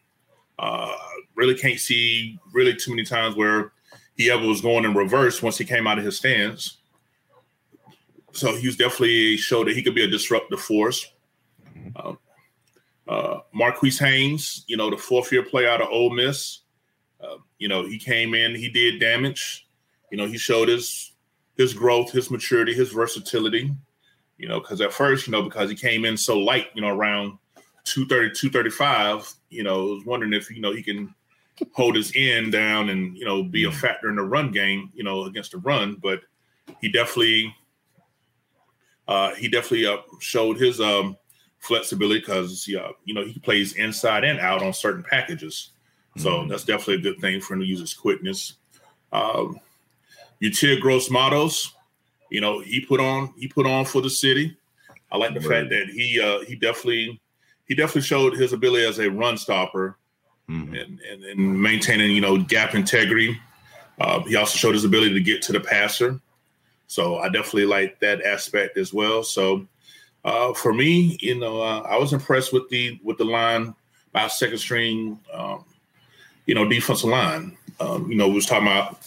Uh, 0.62 0.94
really 1.34 1.56
can't 1.56 1.80
see 1.80 2.38
really 2.52 2.72
too 2.72 2.92
many 2.92 3.02
times 3.02 3.34
where 3.34 3.72
he 4.16 4.30
ever 4.30 4.46
was 4.46 4.60
going 4.60 4.84
in 4.84 4.94
reverse 4.94 5.42
once 5.42 5.58
he 5.58 5.64
came 5.64 5.88
out 5.88 5.98
of 5.98 6.04
his 6.04 6.16
stance. 6.16 6.78
So 8.30 8.54
he 8.56 8.68
was 8.68 8.76
definitely 8.76 9.36
showed 9.36 9.66
that 9.66 9.74
he 9.74 9.82
could 9.82 9.96
be 9.96 10.04
a 10.04 10.08
disruptive 10.08 10.60
force. 10.60 11.12
Um, 11.96 12.16
uh, 13.08 13.40
Marquis 13.52 13.96
Haynes, 13.98 14.64
you 14.68 14.76
know, 14.76 14.88
the 14.88 14.96
fourth 14.96 15.32
year 15.32 15.42
player 15.42 15.68
out 15.68 15.82
of 15.82 15.88
Ole 15.88 16.10
Miss, 16.10 16.60
uh, 17.20 17.38
you 17.58 17.66
know, 17.66 17.84
he 17.84 17.98
came 17.98 18.32
in, 18.34 18.54
he 18.54 18.68
did 18.68 19.00
damage. 19.00 19.66
You 20.12 20.18
know, 20.18 20.26
he 20.26 20.38
showed 20.38 20.68
his 20.68 21.12
his 21.56 21.74
growth, 21.74 22.12
his 22.12 22.30
maturity, 22.30 22.72
his 22.72 22.92
versatility. 22.92 23.74
You 24.38 24.48
know, 24.48 24.60
because 24.60 24.80
at 24.80 24.92
first, 24.92 25.26
you 25.26 25.32
know, 25.32 25.42
because 25.42 25.68
he 25.68 25.76
came 25.76 26.04
in 26.04 26.16
so 26.16 26.38
light, 26.38 26.68
you 26.74 26.82
know, 26.82 26.88
around 26.88 27.38
230, 27.84 28.34
235, 28.34 29.34
you 29.50 29.62
know, 29.62 29.90
I 29.90 29.94
was 29.94 30.04
wondering 30.04 30.32
if, 30.32 30.50
you 30.50 30.60
know, 30.60 30.72
he 30.72 30.82
can 30.82 31.14
hold 31.72 31.96
his 31.96 32.12
end 32.16 32.52
down 32.52 32.88
and, 32.88 33.16
you 33.16 33.24
know, 33.24 33.42
be 33.42 33.64
a 33.64 33.72
factor 33.72 34.08
in 34.08 34.16
the 34.16 34.22
run 34.22 34.50
game, 34.52 34.90
you 34.94 35.04
know, 35.04 35.24
against 35.24 35.52
the 35.52 35.58
run. 35.58 35.96
But 36.02 36.20
he 36.80 36.90
definitely, 36.90 37.54
uh, 39.08 39.34
he 39.34 39.48
definitely 39.48 39.86
uh, 39.86 39.98
showed 40.20 40.58
his 40.58 40.80
um, 40.80 41.16
flexibility 41.58 42.20
because, 42.20 42.66
yeah, 42.68 42.88
you 43.04 43.14
know, 43.14 43.24
he 43.24 43.38
plays 43.40 43.74
inside 43.74 44.24
and 44.24 44.40
out 44.40 44.62
on 44.62 44.72
certain 44.72 45.02
packages. 45.02 45.70
So 46.16 46.44
Mhm. 46.44 46.48
that's 46.48 46.64
definitely 46.64 46.96
a 46.96 47.12
good 47.12 47.20
thing 47.20 47.40
for 47.40 47.54
him 47.54 47.60
to 47.60 47.66
use 47.66 47.80
his 47.80 47.94
quickness. 47.94 48.54
Um, 49.12 49.60
Yetur 50.42 50.80
Gross 50.80 51.10
Matos, 51.10 51.72
you 52.30 52.40
know, 52.40 52.60
he 52.60 52.80
put 52.84 53.00
on 53.00 53.32
he 53.38 53.48
put 53.48 53.66
on 53.66 53.84
for 53.84 54.02
the 54.02 54.10
city. 54.10 54.56
I 55.10 55.16
like 55.18 55.34
the 55.34 55.40
Right. 55.40 55.60
fact 55.60 55.70
that 55.70 55.88
he 55.90 56.20
uh, 56.20 56.40
he 56.44 56.54
definitely 56.56 57.20
he 57.66 57.74
definitely 57.74 58.02
showed 58.02 58.34
his 58.34 58.52
ability 58.52 58.86
as 58.86 58.98
a 58.98 59.10
run 59.10 59.36
stopper 59.36 59.96
Mhm. 60.50 60.82
and, 60.82 61.00
and, 61.00 61.24
and 61.24 61.62
maintaining 61.62 62.10
you 62.10 62.20
know 62.20 62.36
gap 62.38 62.74
integrity. 62.74 63.38
Uh, 64.00 64.20
he 64.24 64.34
also 64.36 64.56
showed 64.56 64.74
his 64.74 64.84
ability 64.84 65.14
to 65.14 65.20
get 65.20 65.40
to 65.42 65.52
the 65.52 65.60
passer. 65.60 66.20
So 66.88 67.18
I 67.18 67.28
definitely 67.28 67.66
like 67.66 68.00
that 68.00 68.22
aspect 68.22 68.76
as 68.76 68.92
well. 68.92 69.22
So 69.22 69.66
uh, 70.24 70.52
for 70.52 70.74
me, 70.74 71.16
you 71.20 71.38
know, 71.38 71.62
uh, 71.62 71.80
I 71.80 71.96
was 71.96 72.12
impressed 72.12 72.52
with 72.52 72.68
the 72.70 72.98
with 73.02 73.18
the 73.18 73.24
line 73.24 73.74
by 74.12 74.26
second 74.28 74.58
string, 74.58 75.18
um, 75.32 75.64
you 76.46 76.54
know, 76.54 76.68
defensive 76.68 77.08
line. 77.08 77.56
Um, 77.80 78.10
you 78.10 78.16
know, 78.16 78.28
we 78.28 78.34
was 78.34 78.46
talking 78.46 78.66
about 78.66 78.98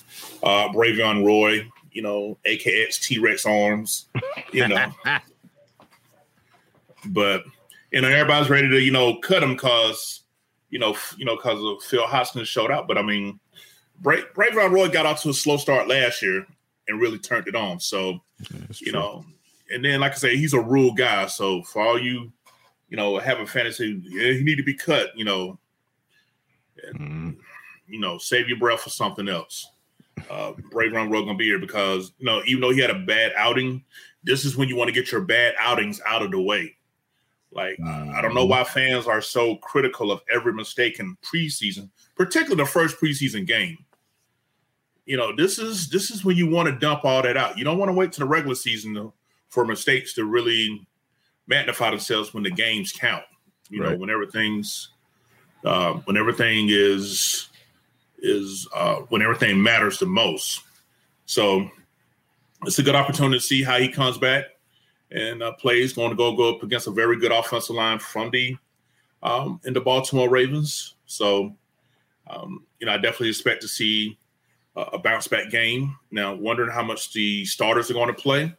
uh, 0.42 0.70
Bravvion 0.70 1.26
Roy, 1.26 1.70
you 1.92 2.02
know, 2.02 2.38
AKX 2.48 3.00
T 3.02 3.20
Rex 3.20 3.46
arms, 3.46 4.08
you 4.52 4.68
know, 4.68 4.92
but 7.08 7.44
know 8.02 8.10
everybody's 8.10 8.50
ready 8.50 8.70
to 8.70 8.80
you 8.82 8.92
know 8.92 9.18
cut 9.20 9.44
him 9.44 9.54
because 9.54 10.22
you 10.70 10.80
know 10.80 10.96
you 11.18 11.26
know 11.26 11.36
because 11.36 11.64
of 11.64 11.84
Phil 11.84 12.06
Hoskins 12.06 12.48
showed 12.48 12.72
out. 12.72 12.88
But 12.88 12.98
I 12.98 13.02
mean, 13.02 13.40
Bra- 14.02 14.26
Bravvion 14.36 14.72
Roy 14.72 14.90
got 14.90 15.06
off 15.06 15.22
to 15.24 15.30
a 15.30 15.34
slow 15.34 15.58
start 15.58 15.88
last 15.88 16.22
year 16.22 16.46
and 16.88 17.00
really 17.00 17.20
turned 17.20 17.48
it 17.48 17.56
on. 17.56 17.80
So 17.80 18.22
That's 18.52 18.82
you 18.82 18.92
true. 18.92 19.00
know, 19.00 19.26
and 19.72 19.84
then 19.84 20.00
like 20.02 20.12
I 20.14 20.16
say, 20.16 20.38
he's 20.38 20.54
a 20.54 20.60
Rhule 20.60 20.94
guy. 20.94 21.28
So 21.28 21.64
for 21.64 21.82
all 21.82 22.00
you, 22.00 22.32
you 22.90 22.98
know, 22.98 23.18
have 23.20 23.40
a 23.40 23.46
fantasy, 23.48 24.02
yeah, 24.04 24.34
he 24.34 24.44
need 24.44 24.58
to 24.58 24.64
be 24.64 24.74
cut. 24.74 25.10
You 25.18 25.26
know, 25.26 25.60
Mhm. 26.94 27.38
you 27.88 28.00
know, 28.00 28.18
save 28.18 28.48
your 28.50 28.58
breath 28.58 28.82
for 28.82 28.90
something 28.90 29.28
else. 29.30 29.68
Uh, 30.30 30.54
Bravvion 30.72 31.12
Roy 31.12 31.22
gonna 31.22 31.36
be 31.36 31.46
here 31.46 31.60
because 31.60 32.12
you 32.20 32.26
know, 32.26 32.42
even 32.46 32.62
though 32.62 32.72
he 32.72 32.80
had 32.82 32.90
a 32.90 33.00
bad 33.00 33.34
outing, 33.36 33.84
this 34.24 34.46
is 34.46 34.58
when 34.58 34.68
you 34.70 34.76
want 34.76 34.88
to 34.88 34.94
get 34.94 35.12
your 35.12 35.22
bad 35.22 35.56
outings 35.58 36.02
out 36.06 36.22
of 36.22 36.32
the 36.32 36.42
way. 36.42 36.75
Like 37.56 37.80
I 37.82 38.22
don't 38.22 38.34
know 38.36 38.46
why 38.46 38.66
fans 38.66 39.08
are 39.08 39.22
so 39.22 39.56
critical 39.58 40.12
of 40.12 40.22
every 40.32 40.52
mistake 40.54 41.00
in 41.00 41.16
preseason, 41.24 41.90
particularly 42.16 42.62
the 42.62 42.70
first 42.70 43.00
preseason 43.00 43.48
game. 43.48 43.78
You 45.06 45.16
know, 45.16 45.34
this 45.36 45.58
is 45.58 45.90
this 45.90 46.12
is 46.12 46.26
when 46.26 46.36
you 46.36 46.50
want 46.50 46.68
to 46.68 46.78
dump 46.78 47.06
all 47.06 47.22
that 47.22 47.38
out. 47.38 47.58
You 47.58 47.64
don't 47.64 47.78
want 47.78 47.90
to 47.90 47.94
wait 47.94 48.12
to 48.14 48.20
the 48.20 48.26
regular 48.26 48.56
season 48.56 48.94
to, 48.96 49.14
for 49.48 49.64
mistakes 49.66 50.14
to 50.16 50.26
really 50.26 50.86
magnify 51.48 51.92
themselves 51.92 52.34
when 52.34 52.44
the 52.44 52.52
games 52.52 52.92
count. 52.92 53.24
You 53.70 53.80
know, 53.82 53.90
Right. 53.92 54.00
when 54.00 54.10
everything's 54.10 54.90
uh, 55.64 55.94
when 56.06 56.18
everything 56.18 56.68
is 56.70 57.48
is 58.20 58.68
uh, 58.76 58.96
when 59.10 59.22
everything 59.22 59.64
matters 59.64 59.98
the 60.00 60.08
most. 60.08 60.62
So 61.26 61.70
it's 62.66 62.80
a 62.80 62.84
good 62.84 62.96
opportunity 62.96 63.38
to 63.38 63.44
see 63.44 63.64
how 63.64 63.78
he 63.80 63.88
comes 63.88 64.18
back 64.18 64.46
and 65.12 65.44
uh, 65.44 65.54
plays. 65.54 65.94
Going 65.94 66.10
to 66.12 66.16
go 66.16 66.36
go 66.36 66.56
up 66.56 66.64
against 66.64 66.88
a 66.88 66.92
very 66.92 67.18
good 67.20 67.32
offensive 67.32 67.76
line 67.76 68.00
from 68.00 68.32
the 68.32 68.58
um, 69.24 69.60
in 69.66 69.74
the 69.74 69.82
Baltimore 69.82 70.30
Ravens. 70.30 70.96
So 71.06 71.56
um, 72.28 72.66
you 72.80 72.88
know, 72.88 72.94
I 72.94 72.98
definitely 72.98 73.30
expect 73.30 73.62
to 73.62 73.68
see 73.68 74.18
a, 74.76 74.82
a 74.82 75.00
bounce 75.00 75.28
back 75.28 75.50
game. 75.50 75.96
Now, 76.12 76.34
wondering 76.34 76.72
how 76.72 76.84
much 76.84 77.14
the 77.14 77.46
starters 77.46 77.90
are 77.90 77.96
going 77.96 78.08
to 78.08 78.14
play. 78.22 78.54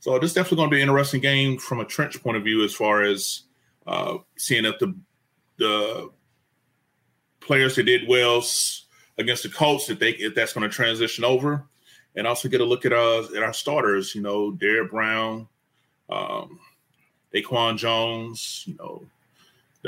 So 0.00 0.18
this 0.18 0.30
is 0.30 0.34
definitely 0.34 0.56
going 0.56 0.70
to 0.70 0.74
be 0.76 0.82
an 0.82 0.88
interesting 0.88 1.20
game 1.20 1.58
from 1.58 1.80
a 1.80 1.84
trench 1.84 2.20
point 2.22 2.36
of 2.36 2.44
view, 2.44 2.64
as 2.64 2.74
far 2.74 3.02
as 3.02 3.42
uh, 3.86 4.18
seeing 4.36 4.64
if 4.64 4.78
the 4.78 4.94
the 5.58 6.10
players 7.40 7.76
that 7.76 7.84
did 7.84 8.08
well 8.08 8.42
against 9.18 9.42
the 9.42 9.48
Colts, 9.48 9.90
if 9.90 9.98
they 9.98 10.10
if 10.10 10.34
that's 10.34 10.52
going 10.52 10.68
to 10.68 10.74
transition 10.74 11.24
over, 11.24 11.64
and 12.16 12.26
also 12.26 12.48
get 12.48 12.60
a 12.60 12.64
look 12.64 12.84
at 12.84 12.92
uh 12.92 13.24
at 13.36 13.42
our 13.42 13.52
starters. 13.52 14.14
You 14.14 14.22
know, 14.22 14.50
Derrick 14.52 14.90
Brown, 14.90 15.46
um, 16.08 16.58
DaQuan 17.34 17.76
Jones. 17.76 18.64
You 18.66 18.76
know, 18.76 19.06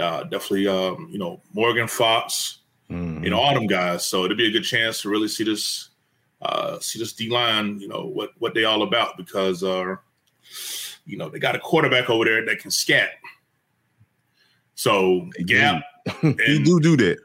uh, 0.03 0.25
definitely 0.25 0.69
um, 0.69 1.09
you 1.11 1.19
know 1.19 1.41
Morgan 1.53 1.89
Fox. 1.89 2.59
Mhm. 2.91 3.25
You 3.25 3.31
know, 3.31 3.41
all 3.41 3.55
them 3.55 3.67
guys. 3.67 4.05
So 4.05 4.25
it'll 4.25 4.37
be 4.37 4.49
a 4.49 4.53
good 4.53 4.65
chance 4.65 5.03
to 5.03 5.09
really 5.09 5.29
see 5.29 5.45
this 5.45 5.89
uh, 6.43 6.79
see 6.81 6.99
this 6.99 7.13
D 7.13 7.31
line. 7.31 7.81
You 7.81 7.89
know 7.89 8.07
what 8.07 8.31
what 8.39 8.55
they 8.55 8.65
all 8.65 8.83
about 8.83 9.17
because 9.17 9.63
uh, 9.63 9.97
you 11.07 11.17
know 11.17 11.29
they 11.29 11.39
got 11.39 11.57
a 11.57 11.59
quarterback 11.59 12.11
over 12.11 12.25
there 12.25 12.45
that 12.45 12.59
can 12.59 12.71
scat. 12.71 13.11
So 14.75 15.29
yeah, 15.39 15.81
They 16.23 16.33
do. 16.33 16.37
he 16.47 16.63
do 16.63 16.81
do 16.81 16.97
that. 16.97 17.19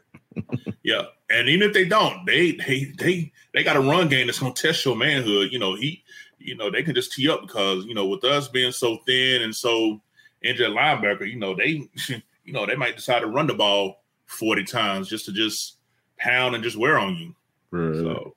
yeah, 0.83 1.03
and 1.29 1.49
even 1.49 1.67
if 1.67 1.73
they 1.73 1.85
don't, 1.85 2.25
they 2.25 2.51
they 2.53 2.93
they 2.97 3.31
they 3.53 3.63
got 3.63 3.75
a 3.75 3.81
run 3.81 4.07
game 4.07 4.27
that's 4.27 4.39
gonna 4.39 4.53
test 4.53 4.85
your 4.85 4.95
manhood. 4.95 5.51
You 5.51 5.59
know, 5.59 5.75
he, 5.75 6.03
you 6.39 6.55
know, 6.55 6.69
they 6.71 6.83
can 6.83 6.95
just 6.95 7.11
tee 7.11 7.29
up 7.29 7.41
because 7.41 7.85
you 7.85 7.93
know 7.93 8.07
with 8.07 8.23
us 8.23 8.47
being 8.47 8.71
so 8.71 8.97
thin 9.05 9.41
and 9.41 9.55
so 9.55 10.01
injured 10.41 10.71
linebacker, 10.71 11.29
you 11.29 11.37
know 11.37 11.55
they, 11.55 11.87
you 12.45 12.53
know 12.53 12.65
they 12.65 12.75
might 12.75 12.95
decide 12.95 13.19
to 13.19 13.27
run 13.27 13.47
the 13.47 13.53
ball 13.53 14.03
forty 14.25 14.63
times 14.63 15.07
just 15.09 15.25
to 15.25 15.31
just 15.31 15.77
pound 16.17 16.55
and 16.55 16.63
just 16.63 16.77
wear 16.77 16.97
on 16.97 17.15
you. 17.15 17.35
Right. 17.71 17.95
So, 17.95 18.35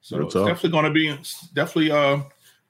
so 0.00 0.16
Real 0.18 0.26
it's 0.26 0.34
tough. 0.34 0.46
definitely 0.46 0.70
gonna 0.70 0.90
be 0.92 1.08
definitely 1.54 1.90
uh 1.90 2.20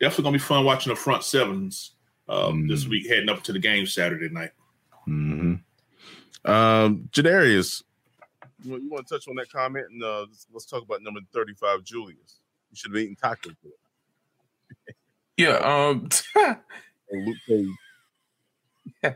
definitely 0.01 0.25
gonna 0.25 0.35
be 0.35 0.39
fun 0.39 0.65
watching 0.65 0.91
the 0.93 0.97
front 0.97 1.25
sevens 1.25 1.93
um, 2.29 2.67
this 2.69 2.85
Mm. 2.85 2.89
week 2.91 3.09
heading 3.09 3.29
up 3.29 3.43
to 3.45 3.53
the 3.53 3.59
game 3.59 3.87
Saturday 3.87 4.29
night. 4.29 4.51
Mm-hmm. 5.09 5.55
Um, 6.51 7.09
Jadarius, 7.13 7.83
you 8.63 8.71
want, 8.71 8.83
you 8.85 8.91
want 8.91 9.07
to 9.07 9.15
touch 9.15 9.29
on 9.29 9.35
that 9.37 9.51
comment? 9.51 9.87
And 9.91 10.03
uh, 10.03 10.21
let's, 10.21 10.47
let's 10.53 10.65
talk 10.67 10.83
about 10.83 11.03
number 11.03 11.21
35, 11.33 11.83
Julius. 11.85 12.41
You 12.71 12.77
should 12.77 12.93
have 12.93 13.03
eaten 13.03 13.17
tacos. 13.17 13.57
Yeah. 15.41 15.57
Um. 15.57 16.09
Luke 17.13 17.37
Cage. 17.49 17.67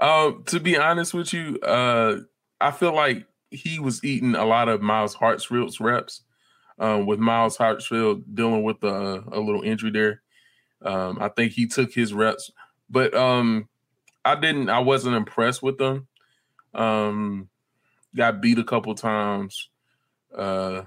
um, 0.00 0.42
to 0.46 0.60
be 0.60 0.78
honest 0.78 1.12
with 1.12 1.32
you, 1.34 1.58
uh, 1.60 2.16
I 2.60 2.70
feel 2.70 2.94
like 2.94 3.26
he 3.50 3.78
was 3.78 4.02
eating 4.02 4.34
a 4.34 4.46
lot 4.46 4.68
of 4.68 4.80
Myles 4.80 5.14
Hartsfield's 5.14 5.78
reps. 5.80 6.22
Um, 6.80 7.06
with 7.06 7.18
Miles 7.18 7.58
Hartsfield 7.58 8.22
dealing 8.32 8.62
with 8.62 8.82
a, 8.84 9.24
a 9.32 9.40
little 9.40 9.62
injury 9.62 9.90
there, 9.90 10.22
um, 10.82 11.18
I 11.20 11.28
think 11.28 11.52
he 11.52 11.66
took 11.66 11.92
his 11.92 12.14
reps, 12.14 12.52
but 12.88 13.12
um, 13.14 13.68
I 14.24 14.36
didn't. 14.36 14.70
I 14.70 14.78
wasn't 14.78 15.16
impressed 15.16 15.60
with 15.60 15.78
them. 15.78 16.06
Um, 16.74 17.48
got 18.14 18.40
beat 18.40 18.60
a 18.60 18.64
couple 18.64 18.94
times. 18.94 19.70
Uh, 20.32 20.82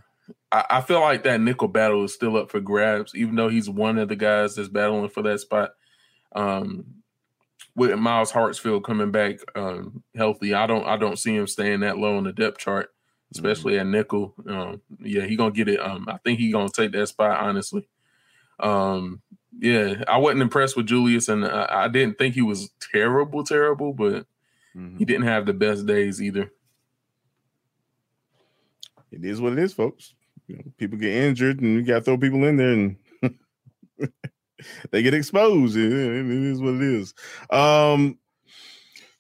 I, 0.52 0.66
I, 0.70 0.82
feel 0.82 1.02
like 1.02 1.24
that 1.24 1.42
nickel 1.42 1.68
battle 1.68 2.04
is 2.04 2.14
still 2.14 2.38
up 2.38 2.52
for 2.52 2.60
grabs, 2.60 3.16
even 3.16 3.36
though 3.36 3.50
he's 3.50 3.70
one 3.70 3.98
of 3.98 4.10
the 4.10 4.16
guys 4.16 4.56
that's 4.56 4.70
battling 4.70 5.10
for 5.10 5.24
that 5.24 5.40
spot. 5.40 5.72
Um, 6.36 6.86
with 7.76 7.98
Myles 7.98 8.32
Hartsfield 8.32 8.84
coming 8.84 9.12
back 9.12 9.40
um, 9.56 10.04
healthy, 10.16 10.54
I 10.54 10.68
don't 10.68 10.86
I 10.86 10.98
don't 10.98 11.20
see 11.20 11.36
him 11.36 11.48
staying 11.48 11.82
that 11.82 11.98
low 11.98 12.18
on 12.18 12.26
the 12.26 12.34
depth 12.34 12.58
chart, 12.58 12.94
especially 13.34 13.74
mm-hmm. 13.74 13.82
at 13.82 13.88
nickel. 13.88 14.34
Um, 14.48 14.82
yeah, 15.00 15.26
he 15.26 15.36
gonna 15.36 15.52
get 15.52 15.70
it. 15.70 15.80
Um, 15.80 16.08
I 16.10 16.18
think 16.18 16.40
he 16.40 16.52
gonna 16.52 16.70
take 16.70 16.92
that 16.92 17.08
spot 17.08 17.40
honestly. 17.40 17.88
Um, 18.60 19.22
yeah, 19.60 20.04
I 20.08 20.18
wasn't 20.18 20.42
impressed 20.42 20.76
with 20.76 20.88
Julius, 20.88 21.30
and 21.30 21.46
I, 21.46 21.84
I 21.84 21.88
didn't 21.88 22.18
think 22.18 22.36
he 22.36 22.42
was 22.42 22.72
terrible, 22.92 23.44
terrible, 23.44 23.94
but 23.94 24.26
mm-hmm. 24.76 24.98
he 24.98 25.06
didn't 25.06 25.28
have 25.28 25.46
the 25.46 25.54
best 25.54 25.86
days 25.86 26.22
either. 26.22 26.52
It 29.12 29.26
is 29.26 29.42
what 29.42 29.54
it 29.54 29.60
is, 29.60 29.74
folks. 29.74 30.14
You 30.52 30.58
know, 30.58 30.64
people 30.78 30.98
get 30.98 31.14
injured, 31.14 31.62
and 31.62 31.76
you 31.76 31.82
got 31.82 32.00
to 32.00 32.02
throw 32.02 32.18
people 32.18 32.44
in 32.44 32.58
there, 32.58 32.74
and 32.74 32.98
they 34.92 35.02
get 35.02 35.14
exposed. 35.14 35.78
It, 35.78 35.92
is 35.94 36.62
what 36.62 36.74
it 36.74 36.82
is. 36.82 37.14
Um, 37.50 38.20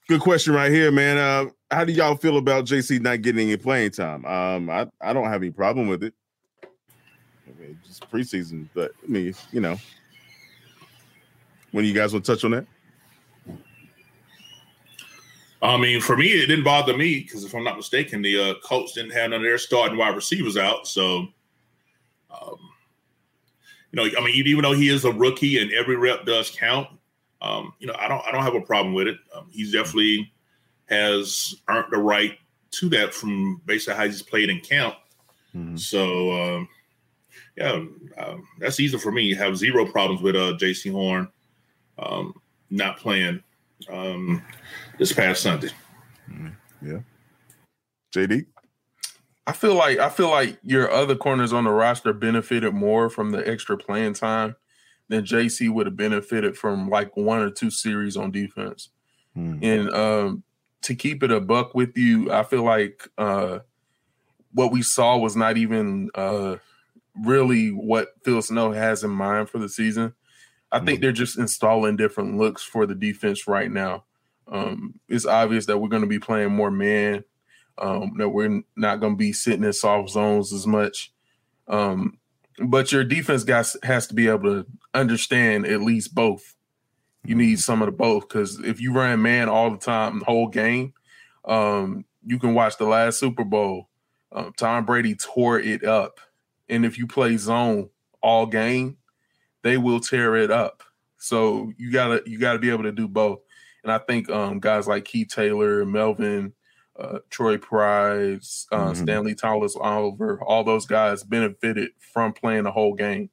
good 0.09 0.19
question 0.19 0.53
right 0.53 0.69
here, 0.69 0.91
man. 0.91 1.17
Uh, 1.17 1.51
how 1.73 1.85
do 1.85 1.93
y'all 1.93 2.17
feel 2.17 2.35
about 2.35 2.65
JC 2.65 2.99
not 2.99 3.21
getting 3.21 3.47
any 3.47 3.55
playing 3.55 3.91
time? 3.91 4.25
Um, 4.25 4.69
I, 4.69 4.87
I 4.99 5.13
don't 5.13 5.29
have 5.29 5.41
any 5.41 5.51
problem 5.51 5.87
with 5.87 6.03
it. 6.03 6.13
I 6.63 7.61
mean, 7.61 7.79
just 7.87 8.11
preseason, 8.11 8.67
but 8.73 8.91
I 9.01 9.07
mean, 9.07 9.33
you 9.53 9.61
know, 9.61 9.77
when 11.71 11.85
you 11.85 11.93
guys 11.93 12.11
want 12.11 12.25
to 12.25 12.33
touch 12.33 12.43
on 12.43 12.51
that? 12.51 12.65
I 15.61 15.77
mean, 15.77 16.01
for 16.01 16.17
me, 16.17 16.27
it 16.27 16.47
didn't 16.47 16.63
bother 16.63 16.97
me 16.97 17.19
because 17.19 17.43
if 17.43 17.53
I'm 17.53 17.63
not 17.63 17.77
mistaken, 17.77 18.21
the 18.21 18.39
uh, 18.39 18.53
Colts 18.63 18.93
didn't 18.93 19.11
have 19.11 19.29
none 19.29 19.41
of 19.41 19.43
their 19.43 19.57
starting 19.59 19.97
wide 19.97 20.15
receivers 20.15 20.57
out. 20.57 20.87
So, 20.87 21.27
um, 22.31 22.57
you 23.91 23.97
know, 23.97 24.03
I 24.03 24.23
mean, 24.23 24.35
even 24.47 24.63
though 24.63 24.73
he 24.73 24.89
is 24.89 25.05
a 25.05 25.11
rookie 25.11 25.59
and 25.61 25.71
every 25.71 25.97
rep 25.97 26.25
does 26.25 26.49
count, 26.49 26.87
um, 27.41 27.73
you 27.79 27.87
know, 27.87 27.95
I 27.99 28.07
don't, 28.07 28.25
I 28.25 28.31
don't 28.31 28.43
have 28.43 28.55
a 28.55 28.61
problem 28.61 28.93
with 28.93 29.07
it. 29.07 29.17
Um, 29.35 29.47
he's 29.51 29.71
definitely 29.71 30.31
has 30.89 31.55
earned 31.69 31.91
the 31.91 31.97
right 31.97 32.37
to 32.71 32.89
that 32.89 33.13
from 33.13 33.61
basically 33.65 33.95
how 33.95 34.05
he's 34.05 34.21
played 34.21 34.49
in 34.49 34.59
camp. 34.61 34.95
Mm-hmm. 35.55 35.77
So, 35.77 36.31
um, 36.31 36.69
yeah, 37.55 37.83
uh, 38.17 38.37
that's 38.59 38.79
easy 38.79 38.97
for 38.97 39.11
me. 39.11 39.33
Have 39.33 39.57
zero 39.57 39.85
problems 39.85 40.21
with 40.21 40.35
uh, 40.35 40.53
Jaycee 40.57 40.91
Horn 40.91 41.27
um, 41.99 42.33
not 42.69 42.97
playing 42.97 43.43
um, 43.89 44.41
this 45.01 45.11
past 45.11 45.41
Sunday. 45.41 45.69
Mm-hmm. 46.29 46.87
Yeah, 46.87 46.99
JD. 48.15 48.45
I 49.47 49.51
feel 49.51 49.73
like 49.73 49.97
I 49.97 50.09
feel 50.09 50.29
like 50.29 50.59
your 50.63 50.91
other 50.91 51.15
corners 51.15 51.53
on 51.53 51.63
the 51.63 51.71
roster 51.71 52.13
benefited 52.13 52.75
more 52.75 53.09
from 53.09 53.31
the 53.31 53.45
extra 53.49 53.75
playing 53.75 54.13
time 54.13 54.55
than 55.09 55.25
JC 55.25 55.71
would 55.71 55.87
have 55.87 55.97
benefited 55.97 56.55
from 56.55 56.87
like 56.87 57.17
one 57.17 57.39
or 57.39 57.49
two 57.49 57.71
series 57.71 58.15
on 58.15 58.31
defense. 58.31 58.89
Mm-hmm. 59.35 59.65
And 59.65 59.93
um, 59.93 60.43
to 60.83 60.93
keep 60.93 61.23
it 61.23 61.31
a 61.31 61.41
buck 61.41 61.73
with 61.73 61.97
you, 61.97 62.31
I 62.31 62.43
feel 62.43 62.63
like 62.63 63.07
uh, 63.17 63.59
what 64.53 64.71
we 64.71 64.83
saw 64.83 65.17
was 65.17 65.35
not 65.35 65.57
even 65.57 66.11
uh, 66.13 66.57
really 67.25 67.69
what 67.69 68.09
Phil 68.23 68.43
Snow 68.43 68.71
has 68.71 69.03
in 69.03 69.09
mind 69.09 69.49
for 69.49 69.57
the 69.57 69.67
season. 69.67 70.13
I 70.71 70.77
think 70.77 70.89
mm-hmm. 70.89 71.01
they're 71.01 71.11
just 71.11 71.39
installing 71.39 71.95
different 71.95 72.37
looks 72.37 72.61
for 72.61 72.85
the 72.85 72.95
defense 72.95 73.47
right 73.47 73.71
now. 73.71 74.03
Um, 74.51 74.99
it's 75.07 75.25
obvious 75.25 75.65
that 75.67 75.77
we're 75.77 75.89
going 75.89 76.03
to 76.03 76.07
be 76.07 76.19
playing 76.19 76.51
more 76.51 76.69
man, 76.69 77.23
um, 77.77 78.13
that 78.17 78.29
we're 78.29 78.61
not 78.75 78.99
going 78.99 79.13
to 79.13 79.17
be 79.17 79.33
sitting 79.33 79.63
in 79.63 79.73
soft 79.73 80.09
zones 80.09 80.51
as 80.51 80.67
much. 80.67 81.13
Um, 81.67 82.19
but 82.59 82.91
your 82.91 83.03
defense 83.03 83.43
guys 83.43 83.77
has 83.83 84.07
to 84.07 84.13
be 84.13 84.27
able 84.27 84.63
to 84.63 84.67
understand 84.93 85.65
at 85.65 85.81
least 85.81 86.13
both. 86.13 86.55
You 87.23 87.35
need 87.35 87.53
mm-hmm. 87.53 87.59
some 87.59 87.81
of 87.81 87.85
the 87.85 87.91
both 87.93 88.27
because 88.27 88.59
if 88.59 88.81
you 88.81 88.93
run 88.93 89.21
man 89.21 89.47
all 89.47 89.71
the 89.71 89.77
time, 89.77 90.19
the 90.19 90.25
whole 90.25 90.47
game, 90.47 90.93
um, 91.45 92.05
you 92.25 92.37
can 92.37 92.53
watch 92.53 92.77
the 92.77 92.85
last 92.85 93.19
Super 93.19 93.43
Bowl. 93.43 93.87
Um, 94.31 94.53
Tom 94.57 94.85
Brady 94.85 95.15
tore 95.15 95.59
it 95.59 95.83
up, 95.83 96.19
and 96.69 96.85
if 96.85 96.97
you 96.97 97.07
play 97.07 97.37
zone 97.37 97.89
all 98.21 98.45
game, 98.45 98.97
they 99.61 99.77
will 99.77 99.99
tear 99.99 100.35
it 100.35 100.51
up. 100.51 100.83
So 101.17 101.71
you 101.77 101.91
gotta 101.91 102.23
you 102.25 102.39
gotta 102.39 102.59
be 102.59 102.69
able 102.69 102.83
to 102.83 102.91
do 102.91 103.07
both. 103.07 103.39
And 103.83 103.91
I 103.91 103.97
think 103.97 104.29
um, 104.29 104.59
guys 104.59 104.87
like 104.87 105.05
Keith 105.05 105.29
Taylor, 105.29 105.85
Melvin, 105.85 106.53
uh, 106.99 107.19
Troy 107.29 107.57
Pride, 107.57 108.41
uh, 108.71 108.91
mm-hmm. 108.91 109.03
Stantley 109.03 109.37
Thomas 109.37 109.75
Oliver, 109.75 110.41
all 110.43 110.63
those 110.63 110.85
guys 110.85 111.23
benefited 111.23 111.91
from 112.13 112.33
playing 112.33 112.63
the 112.63 112.71
whole 112.71 112.93
game. 112.93 113.29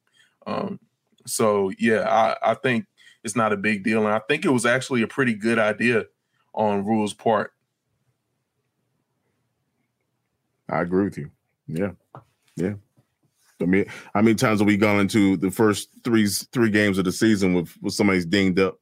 Um, 0.47 0.79
so 1.25 1.71
yeah, 1.77 2.07
I, 2.09 2.51
I 2.51 2.53
think 2.55 2.85
it's 3.23 3.35
not 3.35 3.53
a 3.53 3.57
big 3.57 3.83
deal, 3.83 4.05
and 4.05 4.13
I 4.13 4.19
think 4.19 4.45
it 4.45 4.49
was 4.49 4.65
actually 4.65 5.01
a 5.01 5.07
pretty 5.07 5.35
good 5.35 5.59
idea 5.59 6.05
on 6.53 6.85
Rhule's 6.85 7.13
part. 7.13 7.53
I 10.69 10.81
agree 10.81 11.05
with 11.05 11.17
you. 11.17 11.31
Yeah, 11.67 11.91
yeah. 12.55 12.73
I 13.61 13.65
mean, 13.65 13.85
how 14.13 14.21
many 14.21 14.35
times 14.35 14.61
have 14.61 14.67
we 14.67 14.77
gone 14.77 14.99
into 14.99 15.35
the 15.35 15.51
first 15.51 15.89
three 16.03 16.27
three 16.27 16.69
games 16.69 16.97
of 16.97 17.05
the 17.05 17.11
season 17.11 17.53
with 17.53 17.75
with 17.81 17.93
somebody's 17.93 18.25
dinged 18.25 18.59
up? 18.59 18.79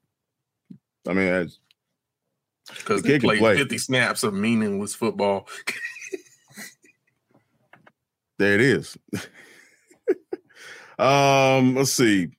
I 1.08 1.14
mean, 1.14 1.50
because 2.76 3.02
the 3.02 3.10
they 3.10 3.20
played 3.20 3.40
play. 3.40 3.58
fifty 3.58 3.78
snaps 3.78 4.24
of 4.24 4.34
meaningless 4.34 4.94
football. 4.94 5.48
there 8.38 8.56
it 8.56 8.62
is. 8.62 8.98
um, 11.00 11.76
let's 11.76 11.94
see. 11.94 12.30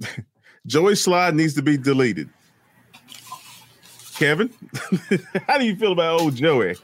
Joey 0.66 0.94
Slye 0.94 1.34
needs 1.34 1.54
to 1.54 1.62
be 1.62 1.76
deleted. 1.76 2.28
Kevin, 4.14 4.50
how 5.46 5.58
do 5.58 5.66
you 5.66 5.76
feel 5.76 5.92
about 5.92 6.20
old 6.20 6.34
Joey? 6.34 6.74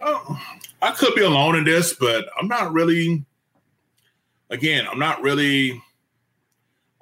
Oh, 0.00 0.40
I 0.80 0.92
could 0.92 1.14
be 1.14 1.22
alone 1.22 1.56
in 1.56 1.64
this, 1.64 1.92
but 1.92 2.26
I'm 2.38 2.48
not 2.48 2.72
really. 2.72 3.24
Again, 4.48 4.86
I'm 4.90 4.98
not 4.98 5.22
really 5.22 5.80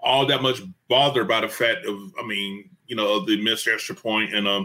all 0.09 0.25
that 0.25 0.43
much 0.43 0.63
bothered 0.89 1.29
by 1.29 1.43
the 1.43 1.49
fact 1.49 1.85
of, 1.85 1.99
I 2.19 2.27
mean, 2.27 2.71
you 2.87 2.97
know, 2.97 3.25
the 3.25 3.41
missed 3.43 3.69
extra 3.69 3.95
point 3.95 4.35
and 4.35 4.49
a 4.49 4.65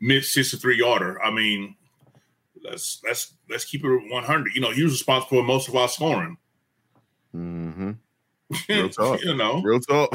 mid 0.00 0.22
63 0.22 0.78
yarder. 0.78 1.20
I 1.22 1.30
mean, 1.30 1.74
let's 2.62 3.00
let's 3.04 3.32
let's 3.48 3.64
keep 3.64 3.84
it 3.84 3.88
100. 3.88 4.54
You 4.54 4.60
know, 4.60 4.70
he 4.70 4.82
was 4.82 4.92
responsible 4.92 5.38
for 5.38 5.42
most 5.44 5.68
of 5.68 5.76
our 5.76 5.88
scoring. 5.88 6.36
Mm-hmm. 7.34 7.92
Real 8.68 8.90
talk. 8.90 9.22
you 9.22 9.34
know, 9.34 9.62
real 9.62 9.80
talk. 9.80 10.14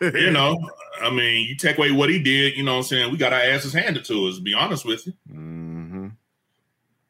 you 0.00 0.30
know, 0.30 0.58
I 1.02 1.10
mean, 1.10 1.46
you 1.46 1.54
take 1.54 1.76
away 1.76 1.92
what 1.92 2.08
he 2.08 2.18
did. 2.18 2.56
You 2.56 2.62
know, 2.62 2.72
what 2.72 2.78
I'm 2.78 2.84
saying 2.84 3.12
we 3.12 3.18
got 3.18 3.34
our 3.34 3.40
asses 3.42 3.74
handed 3.74 4.06
to 4.06 4.26
us. 4.26 4.36
To 4.36 4.42
be 4.42 4.54
honest 4.54 4.86
with 4.86 5.06
you. 5.06 5.12
Mm-hmm. 5.30 6.08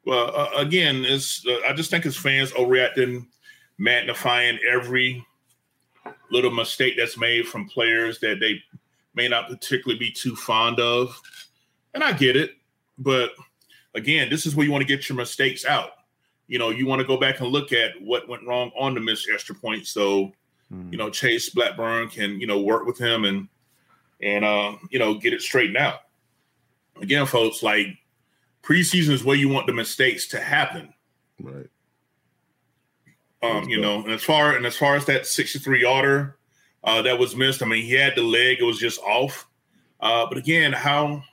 Well, 0.03 0.35
uh, 0.35 0.49
again, 0.57 1.05
it's 1.05 1.45
uh, 1.47 1.59
I 1.65 1.71
just 1.71 1.89
think 1.89 2.05
it's 2.05 2.17
fans 2.17 2.51
overreacting, 2.51 3.25
magnifying 3.77 4.59
every 4.69 5.25
little 6.31 6.51
mistake 6.51 6.95
that's 6.97 7.17
made 7.17 7.47
from 7.47 7.67
players 7.67 8.19
that 8.19 8.39
they 8.39 8.61
may 9.15 9.27
not 9.27 9.49
particularly 9.49 9.99
be 9.99 10.11
too 10.11 10.35
fond 10.35 10.79
of. 10.79 11.19
And 11.93 12.03
I 12.03 12.13
get 12.13 12.35
it, 12.35 12.51
but 12.97 13.31
again, 13.95 14.29
this 14.29 14.45
is 14.45 14.55
where 14.55 14.65
you 14.65 14.71
want 14.71 14.81
to 14.81 14.87
get 14.87 15.09
your 15.09 15.17
mistakes 15.17 15.65
out. 15.65 15.91
You 16.47 16.59
know, 16.59 16.69
you 16.69 16.85
want 16.87 16.99
to 16.99 17.07
go 17.07 17.17
back 17.17 17.39
and 17.39 17.49
look 17.49 17.71
at 17.71 17.99
what 18.01 18.27
went 18.27 18.45
wrong 18.45 18.71
on 18.77 18.93
the 18.93 18.99
missed 18.99 19.29
extra 19.31 19.55
point. 19.55 19.85
So, 19.87 20.31
mm. 20.71 20.91
you 20.91 20.97
know, 20.97 21.09
Chase 21.09 21.49
Blackburn 21.49 22.09
can, 22.09 22.39
you 22.39 22.47
know, 22.47 22.61
work 22.61 22.85
with 22.85 22.97
him 22.97 23.25
and 23.25 23.47
and 24.21 24.43
uh, 24.43 24.75
you 24.89 24.99
know, 24.99 25.13
get 25.13 25.33
it 25.33 25.41
straightened 25.41 25.77
out. 25.77 26.01
Again, 27.01 27.25
folks, 27.25 27.63
like 27.63 27.87
preseason 28.63 29.09
is 29.09 29.23
where 29.23 29.37
you 29.37 29.49
want 29.49 29.67
the 29.67 29.73
mistakes 29.73 30.27
to 30.29 30.39
happen. 30.39 30.93
Right. 31.41 31.67
Um, 33.41 33.69
you 33.69 33.79
know, 33.79 34.03
and 34.03 34.11
as 34.11 34.23
far 34.23 34.57
and 34.57 34.65
as 34.65 34.75
far 34.75 34.95
as 34.95 35.05
that 35.05 35.25
63 35.25 35.81
yarder 35.81 36.37
uh, 36.83 37.01
that 37.03 37.17
was 37.17 37.35
missed, 37.35 37.63
I 37.63 37.65
mean, 37.65 37.85
he 37.85 37.93
had 37.93 38.15
the 38.15 38.21
leg, 38.21 38.57
it 38.59 38.63
was 38.63 38.79
just 38.79 38.99
off. 39.01 39.47
Uh, 40.01 40.25
but 40.27 40.37
again, 40.37 40.73
how 40.73 41.23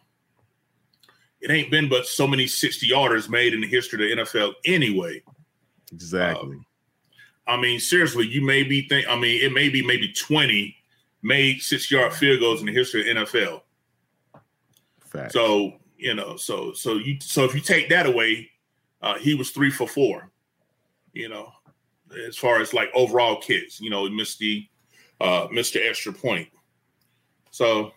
it 1.40 1.50
ain't 1.50 1.70
been 1.70 1.88
but 1.88 2.06
so 2.06 2.26
many 2.26 2.46
60 2.46 2.88
yarders 2.88 3.28
made 3.28 3.54
in 3.54 3.60
the 3.60 3.66
history 3.66 4.12
of 4.12 4.18
the 4.18 4.24
NFL 4.24 4.54
anyway. 4.64 5.22
Exactly. 5.92 6.56
Um, 6.56 6.66
I 7.48 7.56
mean, 7.56 7.78
seriously, 7.78 8.26
you 8.26 8.44
may 8.44 8.62
be 8.62 8.88
think 8.88 9.08
I 9.08 9.18
mean, 9.18 9.42
it 9.42 9.52
may 9.52 9.68
be 9.68 9.84
maybe 9.84 10.12
20 10.12 10.76
made 11.22 11.60
six 11.60 11.90
yard 11.90 12.12
field 12.12 12.40
goals 12.40 12.60
in 12.60 12.66
the 12.66 12.72
history 12.72 13.08
of 13.10 13.28
NFL. 13.28 13.62
Facts. 15.00 15.32
So 15.32 15.74
you 15.96 16.14
know, 16.14 16.36
so 16.36 16.72
so 16.72 16.94
you 16.94 17.18
so 17.20 17.44
if 17.44 17.54
you 17.54 17.60
take 17.60 17.88
that 17.88 18.06
away, 18.06 18.50
uh, 19.02 19.14
he 19.14 19.34
was 19.34 19.50
three 19.50 19.70
for 19.70 19.88
four. 19.88 20.30
You 21.12 21.28
know, 21.28 21.52
as 22.26 22.36
far 22.36 22.60
as 22.60 22.72
like 22.72 22.90
overall 22.94 23.40
kids. 23.40 23.80
you 23.80 23.90
know, 23.90 24.08
missed 24.08 24.38
the 24.38 24.66
uh, 25.20 25.48
missed 25.50 25.72
the 25.74 25.86
extra 25.86 26.12
point. 26.12 26.48
So 27.50 27.92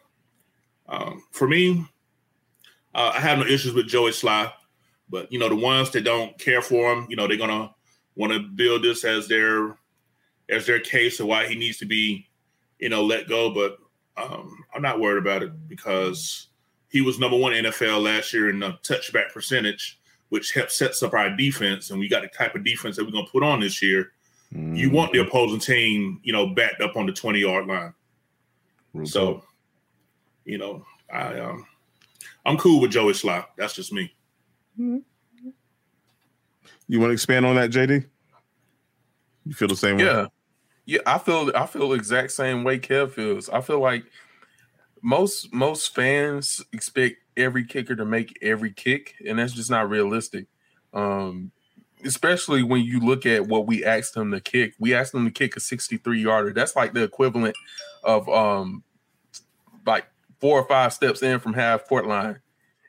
um, 0.88 1.24
for 1.32 1.48
me, 1.48 1.86
uh, 2.96 3.12
I 3.16 3.20
have 3.20 3.40
no 3.40 3.46
issues 3.46 3.74
with 3.74 3.88
Joey 3.88 4.12
Slye, 4.12 4.52
but 5.10 5.32
you 5.32 5.40
know, 5.40 5.50
the 5.50 5.56
ones 5.56 5.92
that 5.92 6.02
don't 6.02 6.38
care 6.40 6.62
for 6.62 6.94
him, 6.94 7.08
you 7.10 7.16
know, 7.16 7.28
they're 7.28 7.38
gonna 7.38 7.74
want 8.16 8.34
to 8.34 8.40
build 8.40 8.84
this 8.84 9.04
as 9.04 9.28
their 9.28 9.78
as 10.50 10.66
their 10.66 10.80
case 10.80 11.20
of 11.20 11.28
why 11.28 11.48
he 11.48 11.56
needs 11.56 11.78
to 11.78 11.86
be, 11.86 12.28
you 12.80 12.90
know, 12.90 13.04
let 13.04 13.28
go. 13.28 13.54
But 13.54 13.78
um, 14.18 14.64
I'm 14.74 14.82
not 14.82 15.00
worried 15.00 15.20
about 15.20 15.44
it 15.44 15.68
because 15.68 16.48
he 16.90 17.02
was 17.02 17.20
number 17.20 17.38
one 17.38 17.54
NFL 17.54 18.04
last 18.04 18.34
year 18.34 18.50
in 18.50 18.60
the 18.60 18.72
touchback 18.84 19.32
percentage, 19.32 19.99
which 20.30 20.54
helps 20.54 20.78
sets 20.78 21.04
up 21.04 21.14
our 21.14 21.36
defense. 21.36 21.90
And 21.90 22.00
we 22.00 22.08
got 22.08 22.22
the 22.22 22.28
type 22.30 22.56
of 22.56 22.64
defense 22.64 22.96
that 22.96 23.06
we're 23.06 23.12
gonna 23.12 23.28
put 23.32 23.44
on 23.44 23.60
this 23.60 23.82
year. 23.82 24.12
Mm-hmm. 24.54 24.76
You 24.76 24.90
want 24.90 25.14
the 25.14 25.20
opposing 25.20 25.60
team, 25.60 26.20
you 26.24 26.34
know, 26.34 26.48
backed 26.48 26.82
up 26.82 26.96
on 26.96 27.06
the 27.06 27.14
20 27.14 27.40
yard 27.40 27.68
line. 27.68 27.94
Real 28.94 29.06
So, 29.06 29.34
talk. 29.34 29.46
you 30.46 30.58
know, 30.58 30.86
I 31.14 31.40
um 31.40 31.66
I'm 32.46 32.58
cool 32.58 32.80
with 32.82 32.92
Joey 32.92 33.14
Slye. 33.14 33.46
That's 33.58 33.74
just 33.74 33.92
me. 33.94 34.14
you 34.78 35.04
want 37.00 37.10
to 37.10 37.14
expand 37.14 37.46
on 37.46 37.56
that, 37.56 37.70
JD? 37.72 38.06
You 39.46 39.54
feel 39.54 39.68
the 39.68 39.76
same 39.76 39.98
way? 39.98 40.06
Yeah. 40.06 40.28
Yeah, 40.86 41.00
I 41.06 41.20
feel 41.20 41.52
I 41.56 41.68
feel 41.68 41.90
the 41.90 41.96
exact 41.96 42.32
same 42.32 42.64
way 42.64 42.80
Kev 42.80 43.12
feels. 43.12 43.48
I 43.50 43.62
feel 43.62 43.80
like 43.80 44.06
most 45.04 45.54
most 45.54 45.94
fans 45.94 46.62
expect 46.74 47.18
every 47.40 47.66
kicker 47.66 47.96
to 47.96 48.06
make 48.06 48.38
every 48.42 48.72
kick, 48.72 49.16
and 49.28 49.40
that's 49.40 49.54
just 49.54 49.70
not 49.72 49.90
realistic. 49.90 50.46
Um, 50.94 51.52
especially 52.06 52.64
when 52.64 52.82
you 52.82 53.00
look 53.00 53.26
at 53.26 53.48
what 53.48 53.68
we 53.68 53.84
asked 53.84 54.16
him 54.16 54.32
to 54.32 54.40
kick. 54.40 54.74
We 54.80 54.94
asked 54.94 55.14
him 55.14 55.26
to 55.26 55.32
kick 55.32 55.58
a 55.58 55.60
63 55.60 56.22
yarder. 56.22 56.54
That's 56.54 56.76
like 56.76 56.94
the 56.94 57.04
equivalent 57.04 57.56
of 58.04 58.30
um 58.30 58.84
like 59.86 60.06
four 60.40 60.60
or 60.60 60.68
five 60.68 60.94
steps 60.94 61.22
in 61.22 61.40
from 61.40 61.54
half 61.54 61.86
court 61.88 62.06
line. 62.08 62.40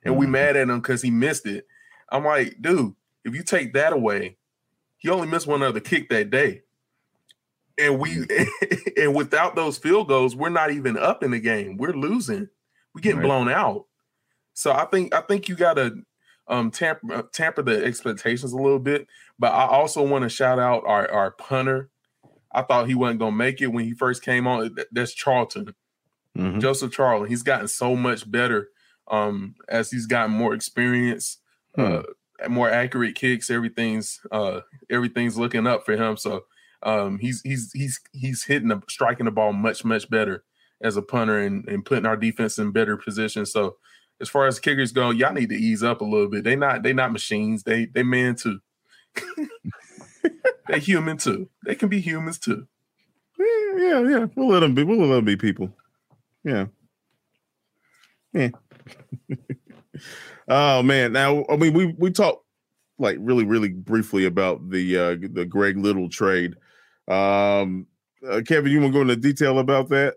And 0.05 0.17
we 0.17 0.27
Mhm. 0.27 0.31
mad 0.31 0.57
at 0.57 0.69
him 0.69 0.81
because 0.81 1.03
he 1.03 1.11
missed 1.11 1.47
it. 1.47 1.67
I'm 2.11 2.25
like, 2.25 2.61
dude, 2.63 2.95
if 3.25 3.35
you 3.35 3.43
take 3.43 3.73
that 3.75 3.93
away, 3.93 4.37
he 4.99 5.09
only 5.11 5.27
missed 5.27 5.47
one 5.47 5.63
other 5.63 5.81
kick 5.81 6.09
that 6.11 6.31
day. 6.31 6.63
And 7.79 7.99
we 7.99 8.27
and 8.97 9.15
without 9.15 9.57
those 9.57 9.77
field 9.79 10.09
goals, 10.09 10.37
we're 10.37 10.49
not 10.51 10.71
even 10.71 10.97
up 10.97 11.23
in 11.25 11.33
the 11.33 11.41
game. 11.41 11.77
We're 11.77 11.93
losing. 11.95 12.49
We're 12.95 13.01
getting 13.01 13.19
Right. 13.19 13.27
blown 13.27 13.49
out. 13.49 13.87
So 14.61 14.73
I 14.73 14.85
think 14.85 15.15
I 15.15 15.23
think 15.23 15.49
you 15.49 15.55
gotta 15.57 15.95
um 16.47 16.71
tamper 16.71 17.15
uh, 17.15 17.23
tamper 17.33 17.63
the 17.63 17.83
expectations 17.83 18.53
a 18.53 18.57
little 18.57 18.79
bit. 18.79 19.07
But 19.39 19.53
I 19.55 19.67
also 19.67 20.07
want 20.07 20.25
to 20.25 20.29
shout 20.29 20.59
out 20.59 20.83
our, 20.87 21.11
our 21.11 21.31
punter. 21.31 21.89
I 22.53 22.61
thought 22.61 22.87
he 22.87 22.95
wasn't 22.95 23.21
gonna 23.21 23.35
make 23.37 23.63
it 23.63 23.69
when 23.69 23.87
he 23.87 23.95
first 23.95 24.23
came 24.23 24.47
on. 24.47 24.75
Th- 24.75 24.87
That's 24.93 25.15
Charlton. 25.15 25.75
Mhm. 26.37 26.61
Joseph 26.61 26.93
Charlton. 26.93 27.29
He's 27.31 27.43
gotten 27.43 27.69
so 27.69 27.97
much 27.97 28.31
better 28.31 28.69
um, 29.11 29.55
as 29.67 29.91
he's 29.91 30.05
gotten 30.07 30.33
more 30.37 30.53
experience, 30.53 31.39
uh, 31.79 32.03
more 32.47 32.69
accurate 32.69 33.15
kicks. 33.15 33.49
Everything's 33.49 34.21
uh, 34.31 34.61
everything's 34.91 35.39
looking 35.39 35.67
up 35.67 35.87
for 35.87 35.97
him. 35.97 36.19
So 36.19 36.45
um, 36.83 37.19
he's 37.19 37.41
he's 37.43 37.73
he's 37.73 37.99
he's 38.13 38.45
hitting 38.45 38.69
the 38.69 38.83
striking 38.91 39.25
the 39.25 39.31
ball 39.33 39.55
much 39.55 39.87
much 39.87 40.11
better 40.11 40.45
as 40.83 40.99
a 40.99 41.03
punter 41.03 41.39
and, 41.39 41.67
and 41.67 41.85
putting 41.85 42.07
our 42.07 42.17
defense 42.17 42.59
in 42.59 42.73
better 42.73 42.99
position. 42.99 43.47
So 43.47 43.77
as 44.21 44.29
far 44.29 44.47
as 44.47 44.59
kickers 44.61 44.93
go, 44.93 45.11
y'all 45.11 45.33
need 45.33 45.49
to 45.49 45.55
ease 45.55 45.83
up 45.83 46.01
a 46.01 46.05
little 46.05 46.29
bit. 46.29 46.45
They 46.45 46.57
not 46.57 46.83
they 46.83 46.93
not 46.93 47.13
machines. 47.13 47.63
They 47.63 47.87
they 47.87 48.03
man 48.03 48.37
too. 48.37 48.61
they 50.69 50.79
human 50.79 51.17
too. 51.17 51.49
They 51.65 51.75
can 51.75 51.89
be 51.89 52.01
humans 52.01 52.39
too. 52.39 52.67
Yeah, 53.39 53.77
yeah, 53.77 54.01
yeah. 54.09 54.27
We'll 54.35 54.49
let 54.49 54.61
them 54.61 54.75
be. 54.75 54.85
We'll 54.85 54.99
let 55.07 55.17
them 55.17 55.25
be 55.25 55.37
people. 55.37 55.71
Yeah. 56.45 56.67
Yeah. 58.33 58.51
oh 60.49 60.83
man. 60.83 61.13
Now, 61.13 61.45
I 61.49 61.57
mean, 61.57 61.73
we 61.73 61.95
we 61.99 62.11
talked 62.11 62.45
like 62.99 63.17
really, 63.21 63.45
really 63.45 63.71
briefly 63.71 64.27
about 64.27 64.69
the 64.71 64.97
uh 64.97 65.17
the 65.33 65.47
Greg 65.47 65.79
Little 65.79 66.09
trade. 66.09 66.55
Um, 67.09 67.87
uh, 68.29 68.43
Kevin, 68.47 68.71
you 68.71 68.81
want 68.81 68.93
to 68.93 68.99
go 68.99 69.03
into 69.03 69.17
detail 69.17 69.59
about 69.59 69.89
that? 69.89 70.17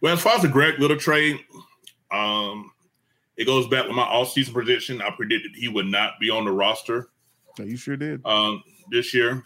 Well, 0.00 0.14
as 0.14 0.20
far 0.20 0.36
as 0.36 0.42
the 0.42 0.48
Greg 0.48 0.78
Little 0.78 0.96
trade, 0.96 1.38
um, 2.10 2.70
it 3.36 3.44
goes 3.44 3.68
back 3.68 3.86
with 3.86 3.96
my 3.96 4.04
all-season 4.04 4.52
prediction. 4.54 5.02
I 5.02 5.10
predicted 5.10 5.52
he 5.54 5.68
would 5.68 5.86
not 5.86 6.14
be 6.20 6.30
on 6.30 6.44
the 6.44 6.52
roster 6.52 7.08
you 7.58 7.76
sure 7.76 7.96
did. 7.96 8.24
um, 8.24 8.62
this 8.90 9.14
year. 9.14 9.42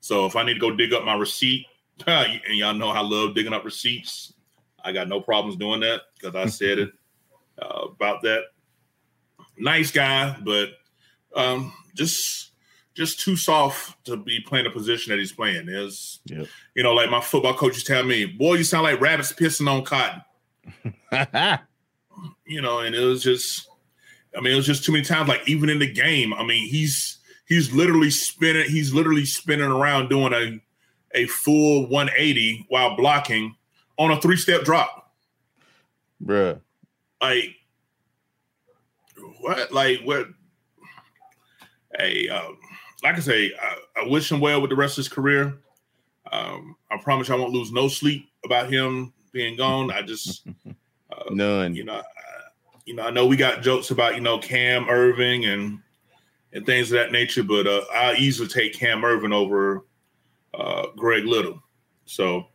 So 0.00 0.26
if 0.26 0.36
I 0.36 0.44
need 0.44 0.54
to 0.54 0.60
go 0.60 0.70
dig 0.70 0.92
up 0.92 1.04
my 1.04 1.14
receipt, 1.14 1.66
and 2.06 2.40
y'all 2.50 2.74
know 2.74 2.88
I 2.88 3.00
love 3.00 3.34
digging 3.34 3.52
up 3.52 3.64
receipts, 3.64 4.32
I 4.84 4.92
got 4.92 5.08
no 5.08 5.20
problems 5.20 5.56
doing 5.56 5.80
that 5.80 6.02
because 6.14 6.34
I 6.34 6.46
said 6.46 6.78
it 6.78 6.90
uh, 7.60 7.86
about 7.92 8.22
that. 8.22 8.42
Nice 9.56 9.90
guy, 9.90 10.36
but 10.44 10.70
um, 11.34 11.72
just 11.96 12.47
just 12.98 13.20
too 13.20 13.36
soft 13.36 14.04
to 14.04 14.16
be 14.16 14.40
playing 14.40 14.64
the 14.64 14.70
position 14.70 15.10
that 15.10 15.20
he's 15.20 15.30
playing. 15.32 15.68
Is 15.68 16.18
Yep. 16.26 16.48
you 16.74 16.82
know, 16.82 16.92
like 16.92 17.08
my 17.10 17.20
football 17.20 17.54
coaches 17.54 17.84
tell 17.84 18.02
me, 18.02 18.26
boy, 18.26 18.54
you 18.54 18.64
sound 18.64 18.82
like 18.82 19.00
rabbits 19.00 19.32
pissing 19.32 19.70
on 19.70 19.84
cotton. 19.84 20.20
you 22.44 22.60
know, 22.60 22.80
and 22.80 22.96
it 22.96 23.00
was 23.04 23.22
just, 23.22 23.68
I 24.36 24.40
mean, 24.40 24.52
it 24.52 24.56
was 24.56 24.66
just 24.66 24.84
too 24.84 24.90
many 24.90 25.04
times. 25.04 25.28
Like 25.28 25.48
even 25.48 25.70
in 25.70 25.78
the 25.78 25.90
game, 25.90 26.34
I 26.34 26.44
mean, 26.44 26.68
he's 26.68 27.18
he's 27.46 27.72
literally 27.72 28.10
spinning, 28.10 28.68
he's 28.68 28.92
literally 28.92 29.24
spinning 29.24 29.70
around 29.70 30.08
doing 30.08 30.32
a 30.32 30.60
a 31.14 31.26
full 31.26 31.88
180 31.88 32.66
while 32.68 32.96
blocking 32.96 33.54
on 33.96 34.10
a 34.10 34.20
three 34.20 34.36
step 34.36 34.62
drop. 34.64 35.12
Bruh. 36.22 36.60
Like 37.22 37.54
what? 39.40 39.72
Like 39.72 40.00
what? 40.02 40.26
Hey, 41.96 42.28
um, 42.28 42.58
like 43.02 43.16
I 43.16 43.20
say, 43.20 43.52
I, 43.60 44.02
I 44.02 44.08
wish 44.08 44.30
him 44.30 44.40
well 44.40 44.60
with 44.60 44.70
the 44.70 44.76
rest 44.76 44.94
of 44.94 45.04
his 45.04 45.08
career. 45.08 45.58
Um, 46.30 46.76
I 46.90 46.98
promise 46.98 47.30
I 47.30 47.36
won't 47.36 47.52
lose 47.52 47.72
no 47.72 47.88
sleep 47.88 48.28
about 48.44 48.72
him 48.72 49.12
being 49.32 49.56
gone. 49.56 49.90
I 49.90 50.02
just 50.02 50.46
uh, 51.12 51.24
None. 51.30 51.74
you 51.74 51.84
know, 51.84 51.94
I, 51.94 52.02
you 52.84 52.94
know, 52.94 53.04
I 53.04 53.10
know 53.10 53.26
we 53.26 53.36
got 53.36 53.62
jokes 53.62 53.90
about 53.90 54.14
you 54.14 54.20
know 54.20 54.38
Cam 54.38 54.84
Erving 54.84 55.46
and 55.46 55.80
and 56.52 56.64
things 56.64 56.90
of 56.90 56.98
that 56.98 57.12
nature, 57.12 57.42
but 57.42 57.66
uh, 57.66 57.82
I 57.94 58.14
easily 58.14 58.48
take 58.48 58.74
Cam 58.74 59.02
Erving 59.02 59.34
over 59.34 59.84
uh, 60.54 60.86
Greg 60.96 61.24
Little. 61.24 61.62
So 62.06 62.46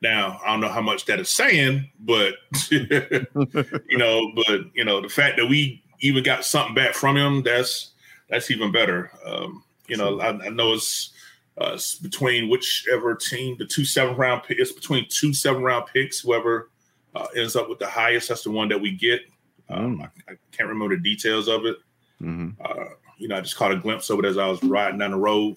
now 0.00 0.40
I 0.44 0.50
don't 0.50 0.60
know 0.60 0.68
how 0.68 0.82
much 0.82 1.06
that 1.06 1.20
is 1.20 1.30
saying, 1.30 1.90
but 2.00 2.34
you 2.70 3.98
know, 3.98 4.32
but 4.34 4.60
you 4.74 4.84
know, 4.84 5.00
the 5.00 5.08
fact 5.08 5.36
that 5.38 5.46
we 5.46 5.82
even 6.00 6.22
got 6.22 6.44
something 6.44 6.74
back 6.74 6.94
from 6.94 7.16
him, 7.16 7.42
that's 7.42 7.91
that's 8.32 8.50
even 8.50 8.72
better. 8.72 9.12
Um, 9.26 9.62
you 9.86 9.98
know, 9.98 10.18
I, 10.20 10.30
I 10.30 10.48
know 10.48 10.72
it's, 10.72 11.12
uh, 11.60 11.72
it's 11.74 11.96
between 11.96 12.48
whichever 12.48 13.14
team, 13.14 13.56
the 13.58 13.66
two 13.66 13.84
seven 13.84 14.16
round 14.16 14.42
pick, 14.44 14.58
it's 14.58 14.72
between 14.72 15.06
two 15.10 15.34
seven 15.34 15.62
round 15.62 15.84
picks. 15.92 16.20
Whoever 16.20 16.70
uh, 17.14 17.26
ends 17.36 17.56
up 17.56 17.68
with 17.68 17.78
the 17.78 17.86
highest, 17.86 18.30
that's 18.30 18.42
the 18.42 18.50
one 18.50 18.68
that 18.70 18.80
we 18.80 18.92
get. 18.92 19.20
Um, 19.68 20.00
I, 20.00 20.32
I 20.32 20.36
can't 20.50 20.70
remember 20.70 20.96
the 20.96 21.02
details 21.02 21.46
of 21.46 21.66
it. 21.66 21.76
hmm 22.18 22.50
Uh, 22.64 22.86
you 23.18 23.28
know, 23.28 23.36
I 23.36 23.42
just 23.42 23.56
caught 23.56 23.70
a 23.70 23.76
glimpse 23.76 24.08
of 24.08 24.18
it 24.18 24.24
as 24.24 24.38
I 24.38 24.46
was 24.46 24.62
riding 24.64 24.98
down 24.98 25.10
the 25.12 25.16
road, 25.18 25.56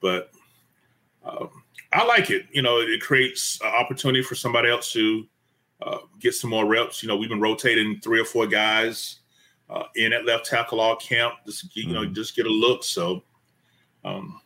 but 0.00 0.30
um, 1.24 1.48
I 1.92 2.04
like 2.04 2.28
it. 2.28 2.46
You 2.52 2.60
know, 2.62 2.78
it 2.80 3.00
creates 3.00 3.58
an 3.62 3.68
opportunity 3.74 4.22
for 4.22 4.34
somebody 4.34 4.68
else 4.68 4.92
to 4.92 5.26
uh, 5.82 5.98
get 6.20 6.34
some 6.34 6.50
more 6.50 6.66
reps. 6.66 7.02
You 7.02 7.08
know, 7.08 7.16
we've 7.16 7.30
been 7.30 7.40
rotating 7.40 7.98
three 8.00 8.20
or 8.20 8.24
four 8.26 8.46
guys 8.46 9.20
uh, 9.70 9.84
in 9.96 10.12
at 10.12 10.24
left 10.26 10.46
tackle 10.46 10.80
all 10.80 10.96
camp, 10.96 11.34
just 11.46 11.74
you 11.76 11.92
know, 11.92 12.02
Mhm. 12.02 12.14
just 12.14 12.36
get 12.36 12.46
a 12.46 12.50
look. 12.50 12.84
So, 12.84 13.22
um, 14.04 14.40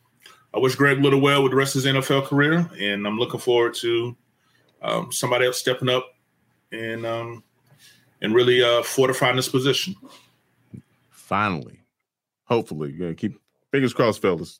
I 0.53 0.59
wish 0.59 0.75
Greg 0.75 0.99
Little 1.03 1.19
well 1.21 1.43
with 1.43 1.51
the 1.51 1.57
rest 1.57 1.75
of 1.75 1.83
his 1.83 1.93
NFL 1.93 2.25
career, 2.27 2.69
and 2.79 3.05
I'm 3.05 3.17
looking 3.17 3.39
forward 3.39 3.73
to 3.75 4.15
um, 4.81 5.11
somebody 5.11 5.45
else 5.45 5.59
stepping 5.59 5.89
up 5.89 6.15
and 6.71 7.05
um, 7.05 7.43
and 8.21 8.33
really 8.33 8.63
uh, 8.63 8.81
fortifying 8.83 9.35
this 9.35 9.49
position. 9.49 9.95
Finally. 11.09 11.79
Hopefully. 12.45 12.95
Yeah, 12.97 13.13
keep 13.13 13.39
fingers 13.71 13.93
crossed, 13.93 14.21
fellas. 14.21 14.59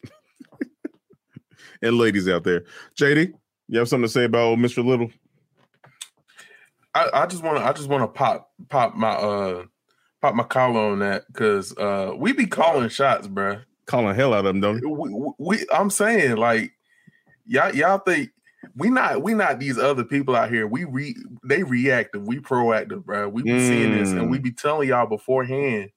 and 1.82 1.98
ladies 1.98 2.28
out 2.30 2.43
there. 2.43 2.65
JD, 2.95 3.34
you 3.67 3.80
have 3.80 3.89
something 3.89 4.06
to 4.08 4.10
say 4.12 4.26
about 4.26 4.41
old 4.45 4.60
Mr. 4.60 4.86
Little? 4.86 5.10
I, 6.93 7.10
I 7.13 7.26
just 7.26 7.43
want 7.43 7.58
to 7.58 7.63
I 7.63 7.72
just 7.74 7.88
want 7.89 8.04
to 8.04 8.08
pop 8.08 8.52
pop 8.67 8.95
my 8.95 9.12
uh 9.12 9.65
pop 10.22 10.36
my 10.36 10.44
collar 10.44 10.80
on 10.80 11.00
that 11.00 11.26
because 11.28 11.76
uh 11.78 12.14
we 12.16 12.34
be 12.34 12.46
calling 12.46 12.90
shots, 12.90 13.28
bruh. 13.28 13.64
Calling 13.86 14.16
hell 14.16 14.34
out 14.34 14.46
of 14.46 14.46
them, 14.46 14.62
don't? 14.62 14.98
We, 14.98 15.10
we, 15.10 15.32
we 15.38 15.66
I'm 15.74 15.90
saying 15.90 16.38
like 16.38 16.72
y'all 17.46 17.74
y'all 17.76 18.00
think 18.00 18.30
we 18.76 18.90
not 18.90 19.24
we 19.24 19.34
not 19.34 19.60
these 19.60 19.78
other 19.78 20.04
people 20.04 20.36
out 20.36 20.52
here. 20.52 20.68
We 20.68 20.84
re 20.84 21.16
they 21.44 21.64
reactive, 21.64 22.28
we 22.28 22.40
proactive, 22.40 23.06
bro. 23.06 23.30
We 23.30 23.44
be 23.44 23.52
mm. 23.52 23.68
seeing 23.68 23.98
this 23.98 24.12
and 24.12 24.30
we 24.30 24.40
mm. 24.40 24.44
be 24.44 24.52
telling 24.52 24.90
y'all 24.90 25.08
beforehand. 25.08 25.90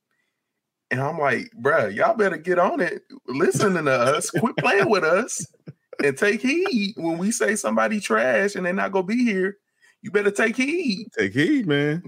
And 0.91 1.01
I'm 1.01 1.19
like, 1.19 1.51
bro, 1.53 1.89
y'all 1.89 2.15
better 2.15 2.37
get 2.37 2.59
on 2.59 2.81
it, 2.81 3.03
listening 3.27 3.87
to 3.87 3.93
us, 3.93 4.29
quit 4.31 4.57
playing 4.59 4.91
with 4.91 5.05
us, 5.05 5.47
and 6.05 6.17
take 6.17 6.43
heed 6.43 6.95
when 6.97 7.17
we 7.17 7.31
say 7.31 7.57
somebody 7.57 7.99
trash 7.99 8.55
and 8.55 8.67
they're 8.67 8.75
not 8.75 8.93
gonna 8.93 9.07
be 9.07 9.25
here. 9.25 9.57
You 10.03 10.11
better 10.11 10.31
take 10.31 10.57
heed. 10.57 11.07
Take 11.17 11.33
heed, 11.33 11.67
man. 11.67 12.03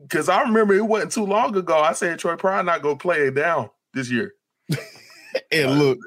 Because 0.00 0.28
I 0.28 0.42
remember 0.42 0.74
it 0.74 0.86
wasn't 0.86 1.12
too 1.12 1.26
long 1.26 1.56
ago. 1.56 1.78
I 1.78 1.92
said 1.92 2.18
Troy 2.18 2.36
Pride 2.36 2.64
not 2.64 2.82
gonna 2.82 2.96
play 2.96 3.26
it 3.26 3.34
down 3.34 3.70
this 3.94 4.10
year. 4.10 4.34
and 5.50 5.70
uh, 5.70 5.72
look, 5.72 5.98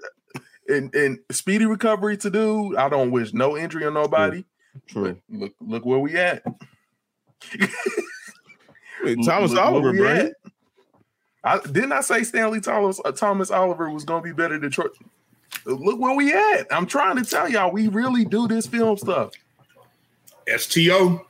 and 0.69 0.93
and 0.95 1.19
speedy 1.29 1.65
recovery 1.65 2.17
to 2.17 2.29
do. 2.29 2.77
I 2.77 2.89
don't 2.89 3.11
wish 3.11 3.33
no 3.33 3.57
injury 3.57 3.85
on 3.85 3.93
nobody. 3.93 4.45
True. 4.87 5.17
Look, 5.29 5.53
look 5.59 5.85
where 5.85 5.99
we 5.99 6.15
at. 6.15 6.43
Wait, 9.03 9.17
Thomas 9.25 9.51
look, 9.51 9.59
Oliver, 9.59 9.93
bro. 9.93 10.29
I 11.43 11.59
didn't 11.59 11.91
I 11.91 12.01
say 12.01 12.21
Stantley 12.21 12.61
Thomas 12.61 13.01
uh, 13.03 13.11
Thomas 13.11 13.51
Oliver 13.51 13.89
was 13.89 14.05
gonna 14.05 14.21
be 14.21 14.31
better 14.31 14.59
than 14.59 14.71
Troy. 14.71 14.87
Look 15.65 15.99
where 15.99 16.15
we 16.15 16.33
at. 16.33 16.67
I'm 16.71 16.85
trying 16.85 17.17
to 17.17 17.23
tell 17.23 17.49
y'all, 17.49 17.71
we 17.71 17.87
really 17.87 18.25
do 18.25 18.47
this 18.47 18.67
film 18.67 18.97
stuff. 18.97 19.31
STO. 20.57 21.25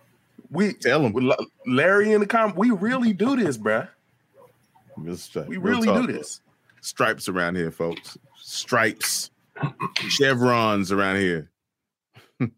We 0.51 0.73
tell 0.73 1.05
him 1.05 1.31
Larry 1.65 2.11
in 2.11 2.19
the 2.19 2.27
comment. 2.27 2.57
We 2.57 2.71
really 2.71 3.13
do 3.13 3.37
this, 3.37 3.57
bruh. 3.57 3.87
We 5.47 5.57
really 5.57 5.87
do 5.87 6.05
this. 6.11 6.41
Stripes 6.81 7.29
around 7.29 7.55
here, 7.55 7.71
folks. 7.71 8.17
Stripes, 8.35 9.31
chevrons 9.95 10.91
around 10.91 11.17
here. 11.17 11.49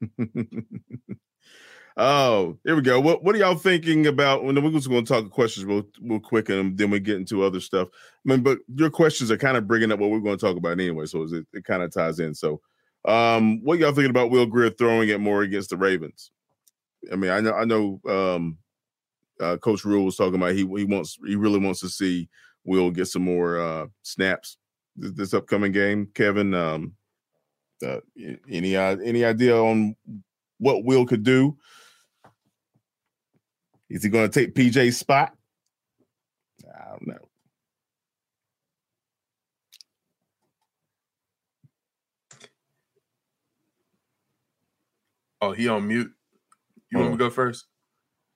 oh, 1.98 2.58
here 2.64 2.76
we 2.76 2.82
go. 2.82 3.00
What 3.00 3.24
What 3.24 3.36
are 3.36 3.38
y'all 3.38 3.56
thinking 3.56 4.08
about? 4.08 4.44
When 4.44 4.62
we're 4.62 4.72
just 4.72 4.90
going 4.90 5.06
to 5.06 5.14
talk 5.14 5.30
questions 5.30 5.66
real, 5.66 5.84
real 6.02 6.20
quick, 6.20 6.50
and 6.50 6.76
then 6.78 6.90
we 6.90 7.00
get 7.00 7.18
into 7.18 7.44
other 7.44 7.60
stuff. 7.60 7.90
I 7.92 8.30
mean, 8.30 8.42
but 8.42 8.60
your 8.76 8.90
questions 8.90 9.30
are 9.30 9.38
kind 9.38 9.58
of 9.58 9.68
bringing 9.68 9.92
up 9.92 10.00
what 10.00 10.10
we're 10.10 10.20
going 10.20 10.38
to 10.38 10.46
talk 10.46 10.58
about 10.58 10.80
anyway, 10.80 11.06
so 11.06 11.24
it, 11.24 11.46
it 11.54 11.66
kind 11.66 11.84
of 11.84 11.94
ties 11.94 12.20
in. 12.20 12.34
So, 12.34 12.60
um, 13.06 13.64
what 13.64 13.78
y'all 13.78 13.92
thinking 13.92 14.10
about 14.10 14.32
Will 14.32 14.48
Grier 14.48 14.72
throwing 14.72 15.10
it 15.10 15.20
more 15.20 15.44
against 15.44 15.70
the 15.70 15.78
Ravens? 15.78 16.32
I 17.12 17.16
mean, 17.16 17.32
I 17.32 17.42
know, 17.42 17.54
I 17.54 17.66
know, 17.66 18.02
um, 18.08 18.58
uh, 19.40 19.58
Coach 19.58 19.84
Rhule 19.84 20.06
was 20.06 20.16
talking 20.16 20.36
about 20.36 20.54
he 20.54 20.60
he 20.60 20.86
wants 20.86 21.18
he 21.26 21.36
really 21.36 21.60
wants 21.60 21.80
to 21.82 21.90
see 21.90 22.30
Will 22.66 22.92
get 22.92 23.08
some 23.08 23.24
more 23.24 23.60
uh, 23.60 23.88
snaps 24.04 24.58
this, 24.96 25.12
this, 25.12 25.34
upcoming 25.34 25.72
game. 25.72 26.08
Kevin, 26.14 26.54
um, 26.54 26.94
uh, 27.86 28.00
any 28.50 28.76
any 28.76 29.26
idea 29.26 29.58
on 29.58 29.96
what 30.60 30.86
Will 30.86 31.06
could 31.06 31.24
do? 31.24 31.58
Is 33.90 34.04
he 34.04 34.10
going 34.10 34.30
to 34.30 34.40
take 34.40 34.56
PJ's 34.56 34.98
spot? 34.98 35.36
I 36.66 36.90
don't 36.90 37.08
know. 37.08 37.30
Oh, 45.42 45.52
he 45.52 45.68
on 45.68 45.88
mute. 45.88 46.14
You 46.94 47.00
want 47.00 47.12
me 47.12 47.18
to 47.18 47.24
go 47.24 47.30
first? 47.30 47.66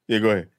Yeah, 0.07 0.19
go 0.19 0.29
ahead. 0.31 0.49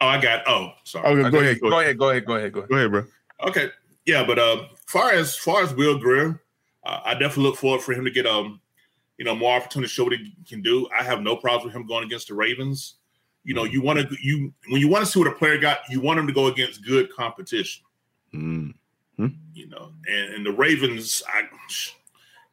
Oh, 0.00 0.06
I 0.06 0.20
got. 0.20 0.46
Oh, 0.46 0.72
sorry. 0.84 1.06
Oh, 1.06 1.16
go, 1.16 1.30
go, 1.30 1.38
ahead, 1.38 1.60
go, 1.60 1.80
ahead. 1.80 1.98
Go 1.98 2.08
ahead. 2.10 2.26
Go 2.26 2.34
ahead. 2.34 2.52
Go 2.52 2.60
ahead. 2.60 2.68
Go 2.68 2.76
ahead, 2.76 2.90
bro. 2.90 3.04
Okay. 3.48 3.70
Yeah, 4.04 4.24
but 4.24 4.38
uh, 4.38 4.66
far 4.86 5.12
as 5.12 5.36
far 5.36 5.62
as 5.62 5.74
Will 5.74 5.98
Grier, 5.98 6.42
uh, 6.84 7.00
I 7.04 7.12
definitely 7.12 7.44
look 7.44 7.56
forward 7.56 7.82
for 7.82 7.92
him 7.92 8.04
to 8.04 8.10
get 8.10 8.26
um, 8.26 8.60
you 9.18 9.24
know, 9.24 9.34
more 9.34 9.56
opportunity 9.56 9.88
to 9.88 9.92
show 9.92 10.04
what 10.04 10.12
he 10.12 10.34
can 10.48 10.62
do. 10.62 10.88
I 10.96 11.02
have 11.02 11.20
no 11.20 11.36
problems 11.36 11.66
with 11.66 11.74
him 11.74 11.86
going 11.86 12.04
against 12.04 12.28
the 12.28 12.34
Ravens. 12.34 12.94
You 13.44 13.54
know, 13.54 13.64
you 13.64 13.82
want 13.82 13.98
to 13.98 14.16
you 14.22 14.52
when 14.68 14.80
you 14.80 14.88
want 14.88 15.04
to 15.04 15.10
see 15.10 15.18
what 15.18 15.28
a 15.28 15.32
player 15.32 15.58
got, 15.58 15.78
you 15.88 16.00
want 16.00 16.18
him 16.18 16.26
to 16.26 16.32
go 16.32 16.46
against 16.46 16.84
good 16.84 17.10
competition. 17.12 17.84
Mm-hmm. 18.34 19.26
You 19.52 19.68
know, 19.68 19.92
and, 20.06 20.34
and 20.34 20.46
the 20.46 20.52
Ravens, 20.52 21.22
I 21.28 21.42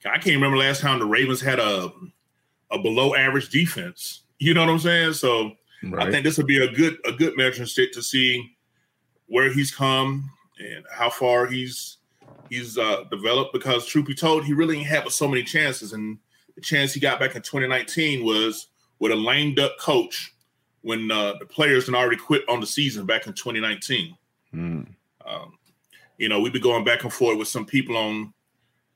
I 0.09 0.17
can't 0.17 0.35
remember 0.35 0.57
last 0.57 0.81
time 0.81 0.99
the 0.99 1.05
Ravens 1.05 1.41
had 1.41 1.59
a 1.59 1.91
a 2.71 2.79
below 2.79 3.13
average 3.13 3.49
defense. 3.49 4.21
You 4.39 4.53
know 4.53 4.61
what 4.61 4.69
I'm 4.69 4.79
saying? 4.79 5.13
So 5.13 5.51
right. 5.83 6.07
I 6.07 6.11
think 6.11 6.23
this 6.23 6.37
would 6.37 6.47
be 6.47 6.63
a 6.63 6.71
good 6.71 6.97
a 7.05 7.11
good 7.11 7.35
measuring 7.37 7.67
stick 7.67 7.91
to 7.93 8.03
see 8.03 8.55
where 9.27 9.51
he's 9.51 9.73
come 9.73 10.29
and 10.59 10.85
how 10.91 11.09
far 11.09 11.45
he's 11.45 11.97
he's 12.49 12.77
uh, 12.77 13.03
developed. 13.09 13.53
Because 13.53 13.85
truth 13.85 14.07
be 14.07 14.15
told, 14.15 14.45
he 14.45 14.53
really 14.53 14.77
ain't 14.77 14.87
had 14.87 15.09
so 15.11 15.27
many 15.27 15.43
chances, 15.43 15.93
and 15.93 16.17
the 16.55 16.61
chance 16.61 16.93
he 16.93 16.99
got 16.99 17.19
back 17.19 17.35
in 17.35 17.41
2019 17.41 18.25
was 18.25 18.67
with 18.99 19.11
a 19.11 19.15
lame 19.15 19.53
duck 19.55 19.77
coach 19.79 20.33
when 20.81 21.11
uh, 21.11 21.33
the 21.39 21.45
players 21.45 21.87
had 21.87 21.95
already 21.95 22.15
quit 22.15 22.47
on 22.47 22.59
the 22.59 22.67
season 22.67 23.05
back 23.05 23.27
in 23.27 23.33
2019. 23.33 24.15
Mm. 24.53 24.87
Um, 25.25 25.57
you 26.17 26.29
know, 26.29 26.39
we've 26.39 26.53
been 26.53 26.61
going 26.61 26.83
back 26.83 27.03
and 27.03 27.11
forth 27.11 27.37
with 27.37 27.47
some 27.47 27.65
people 27.65 27.97
on, 27.97 28.33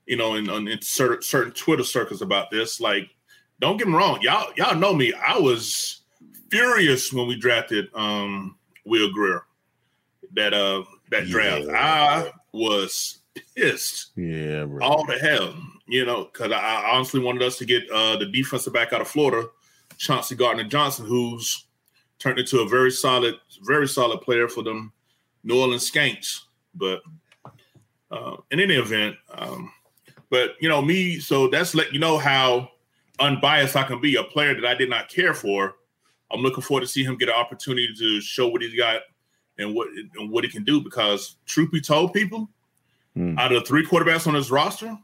you 0.06 0.16
know, 0.16 0.36
in, 0.36 0.50
in, 0.50 0.68
in 0.68 0.82
certain, 0.82 1.22
certain 1.22 1.52
Twitter 1.52 1.84
circles 1.84 2.22
about 2.22 2.52
this. 2.52 2.80
Like, 2.80 3.10
don't 3.60 3.78
get 3.78 3.88
me 3.88 3.94
wrong, 3.96 4.20
y'all 4.22 4.52
y'all 4.56 4.76
know 4.76 4.94
me. 4.94 5.14
I 5.14 5.38
was 5.38 6.02
furious 6.50 7.14
when 7.14 7.28
we 7.28 7.36
drafted 7.36 7.88
um, 7.94 8.58
Will 8.86 9.12
Grier. 9.12 9.44
That 10.34 10.54
uh 10.54 10.84
that 11.10 11.28
yeah. 11.28 11.32
draft, 11.32 11.70
I 11.70 12.32
was 12.52 13.20
pissed. 13.56 14.12
Yeah, 14.16 14.66
bro. 14.66 14.86
all 14.86 15.06
the 15.06 15.18
hell, 15.18 15.56
you 15.88 16.06
know, 16.06 16.26
because 16.26 16.52
I, 16.52 16.58
I 16.58 16.96
honestly 16.96 17.20
wanted 17.20 17.44
us 17.44 17.58
to 17.58 17.66
get 17.66 17.90
uh 17.90 18.18
the 18.18 18.26
defensive 18.26 18.74
back 18.74 18.94
out 18.94 19.02
of 19.02 19.08
Florida, 19.08 19.48
Chauncey 19.98 20.36
Gardner 20.36 20.66
Johnson, 20.66 21.06
who's 21.06 21.66
turned 22.20 22.38
into 22.38 22.60
a 22.60 22.68
very 22.68 22.92
solid, 22.92 23.36
very 23.64 23.88
solid 23.88 24.22
player 24.22 24.48
for 24.48 24.62
them 24.62 24.92
New 25.44 25.60
Orleans 25.60 25.90
Skanks. 25.90 26.42
But 26.76 27.02
uh, 28.12 28.38
in 28.52 28.60
any 28.60 28.76
event, 28.76 29.16
um, 29.34 29.72
but 30.30 30.52
you 30.60 30.70
know 30.70 30.82
me, 30.82 31.20
so 31.20 31.48
that's 31.48 31.74
let 31.74 31.94
you 31.94 32.00
know 32.00 32.18
how 32.18 32.70
unbiased 33.20 33.76
I 33.76 33.84
can 33.84 34.02
be. 34.02 34.16
A 34.16 34.24
player 34.24 34.54
that 34.54 34.66
I 34.66 34.74
did 34.74 34.90
not 34.90 35.10
care 35.10 35.34
for, 35.34 35.76
I'm 36.32 36.42
looking 36.42 36.64
forward 36.64 36.82
to 36.82 36.88
see 36.88 37.04
him 37.04 37.18
get 37.18 37.30
an 37.30 37.36
opportunity 37.36 37.90
to 37.98 38.22
show 38.22 38.48
what 38.48 38.62
he's 38.62 38.76
got 38.76 39.02
and 39.58 39.74
what 39.74 39.88
and 40.16 40.32
what 40.32 40.44
he 40.44 40.50
can 40.50 40.64
do. 40.64 40.82
Because 40.82 41.36
truth 41.46 41.72
be 41.72 41.82
told, 41.82 42.14
people, 42.14 42.50
mm. 43.18 43.38
out 43.40 43.52
of 43.52 43.62
the 43.62 43.68
three 43.68 43.86
quarterbacks 43.86 44.28
on 44.28 44.36
his 44.36 44.52
roster, 44.52 44.98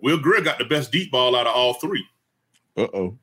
Will 0.00 0.18
Grier 0.18 0.40
got 0.42 0.58
the 0.58 0.64
best 0.64 0.92
deep 0.92 1.10
ball 1.10 1.36
out 1.36 1.46
of 1.46 1.54
all 1.54 1.74
three. 1.74 2.04
Uh 2.76 2.86
oh. 2.92 3.18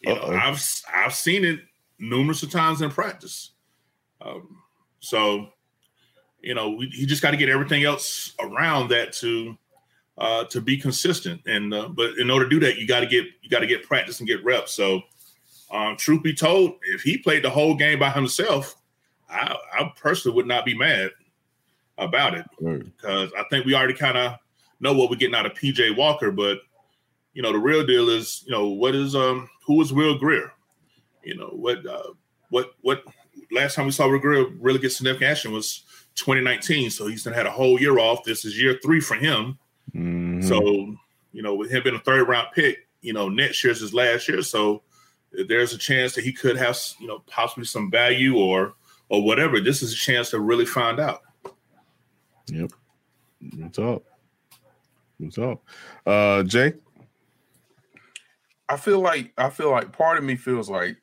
You 0.00 0.14
know, 0.14 0.22
I've 0.22 0.64
I've 0.94 1.14
seen 1.14 1.44
it 1.44 1.60
numerous 1.98 2.42
of 2.42 2.50
times 2.50 2.82
in 2.82 2.90
practice. 2.90 3.50
Um, 4.20 4.62
so, 5.00 5.50
you 6.40 6.54
know, 6.54 6.70
we, 6.70 6.86
he 6.88 7.06
just 7.06 7.22
got 7.22 7.32
to 7.32 7.36
get 7.36 7.48
everything 7.48 7.84
else 7.84 8.34
around 8.40 8.88
that 8.90 9.12
to 9.14 9.56
uh, 10.18 10.44
to 10.44 10.60
be 10.60 10.76
consistent. 10.76 11.40
And 11.46 11.72
uh, 11.72 11.88
but 11.88 12.18
in 12.18 12.30
order 12.30 12.44
to 12.44 12.50
do 12.50 12.60
that, 12.66 12.76
you 12.76 12.86
got 12.86 13.00
to 13.00 13.06
get 13.06 13.26
you 13.40 13.48
got 13.48 13.60
to 13.60 13.66
get 13.66 13.84
practice 13.84 14.18
and 14.18 14.28
get 14.28 14.44
reps. 14.44 14.72
So, 14.72 15.02
um, 15.70 15.96
truth 15.96 16.22
be 16.22 16.34
told, 16.34 16.74
if 16.82 17.02
he 17.02 17.18
played 17.18 17.44
the 17.44 17.50
whole 17.50 17.74
game 17.74 17.98
by 17.98 18.10
himself, 18.10 18.76
I, 19.30 19.56
I 19.78 19.92
personally 19.96 20.36
would 20.36 20.46
not 20.46 20.64
be 20.64 20.76
mad 20.76 21.10
about 21.98 22.34
it 22.34 22.46
because 22.58 23.32
I 23.36 23.44
think 23.50 23.64
we 23.64 23.74
already 23.74 23.94
kind 23.94 24.16
of 24.16 24.34
know 24.80 24.92
what 24.92 25.10
we're 25.10 25.16
getting 25.16 25.34
out 25.34 25.46
of 25.46 25.52
PJ 25.52 25.96
Walker. 25.96 26.30
But 26.30 26.58
you 27.34 27.42
know, 27.42 27.52
the 27.52 27.58
real 27.58 27.86
deal 27.86 28.08
is, 28.08 28.42
you 28.46 28.52
know, 28.52 28.68
what 28.68 28.94
is 28.94 29.14
um 29.14 29.48
who 29.66 29.80
is 29.80 29.92
Will 29.92 30.18
Grier? 30.18 30.52
You 31.22 31.36
know, 31.36 31.48
what 31.48 31.86
uh, 31.86 32.12
what 32.50 32.72
what 32.80 33.04
last 33.52 33.74
time 33.74 33.86
we 33.86 33.92
saw 33.92 34.08
Will 34.08 34.18
Grier 34.18 34.46
really 34.58 34.78
get 34.78 34.92
significant 34.92 35.30
action 35.30 35.52
was 35.52 35.84
2019. 36.16 36.90
So 36.90 37.06
he's 37.06 37.24
had 37.24 37.46
a 37.46 37.50
whole 37.50 37.80
year 37.80 37.98
off. 37.98 38.24
This 38.24 38.44
is 38.44 38.60
year 38.60 38.78
three 38.82 39.00
for 39.00 39.14
him. 39.14 39.58
Mm-hmm. 39.98 40.42
So, 40.42 40.96
you 41.32 41.42
know, 41.42 41.54
with 41.54 41.70
him 41.70 41.82
being 41.82 41.96
a 41.96 42.00
third 42.00 42.28
round 42.28 42.48
pick, 42.54 42.86
you 43.00 43.12
know, 43.12 43.28
next 43.28 43.62
year's 43.64 43.80
his 43.80 43.94
last 43.94 44.28
year. 44.28 44.42
So 44.42 44.82
there's 45.32 45.72
a 45.72 45.78
chance 45.78 46.14
that 46.14 46.24
he 46.24 46.32
could 46.32 46.56
have, 46.56 46.78
you 47.00 47.06
know, 47.06 47.22
possibly 47.26 47.64
some 47.64 47.90
value 47.90 48.36
or 48.36 48.74
or 49.08 49.24
whatever. 49.24 49.60
This 49.60 49.82
is 49.82 49.92
a 49.92 49.96
chance 49.96 50.30
to 50.30 50.40
really 50.40 50.66
find 50.66 51.00
out. 51.00 51.22
Yep. 52.46 52.72
What's 53.56 53.78
up? 53.78 54.04
What's 55.18 55.38
up? 55.38 55.62
Uh 56.06 56.42
Jay? 56.44 56.74
I 58.68 58.76
feel 58.76 59.00
like 59.00 59.32
I 59.36 59.50
feel 59.50 59.70
like 59.70 59.92
part 59.92 60.18
of 60.18 60.24
me 60.24 60.36
feels 60.36 60.70
like 60.70 60.96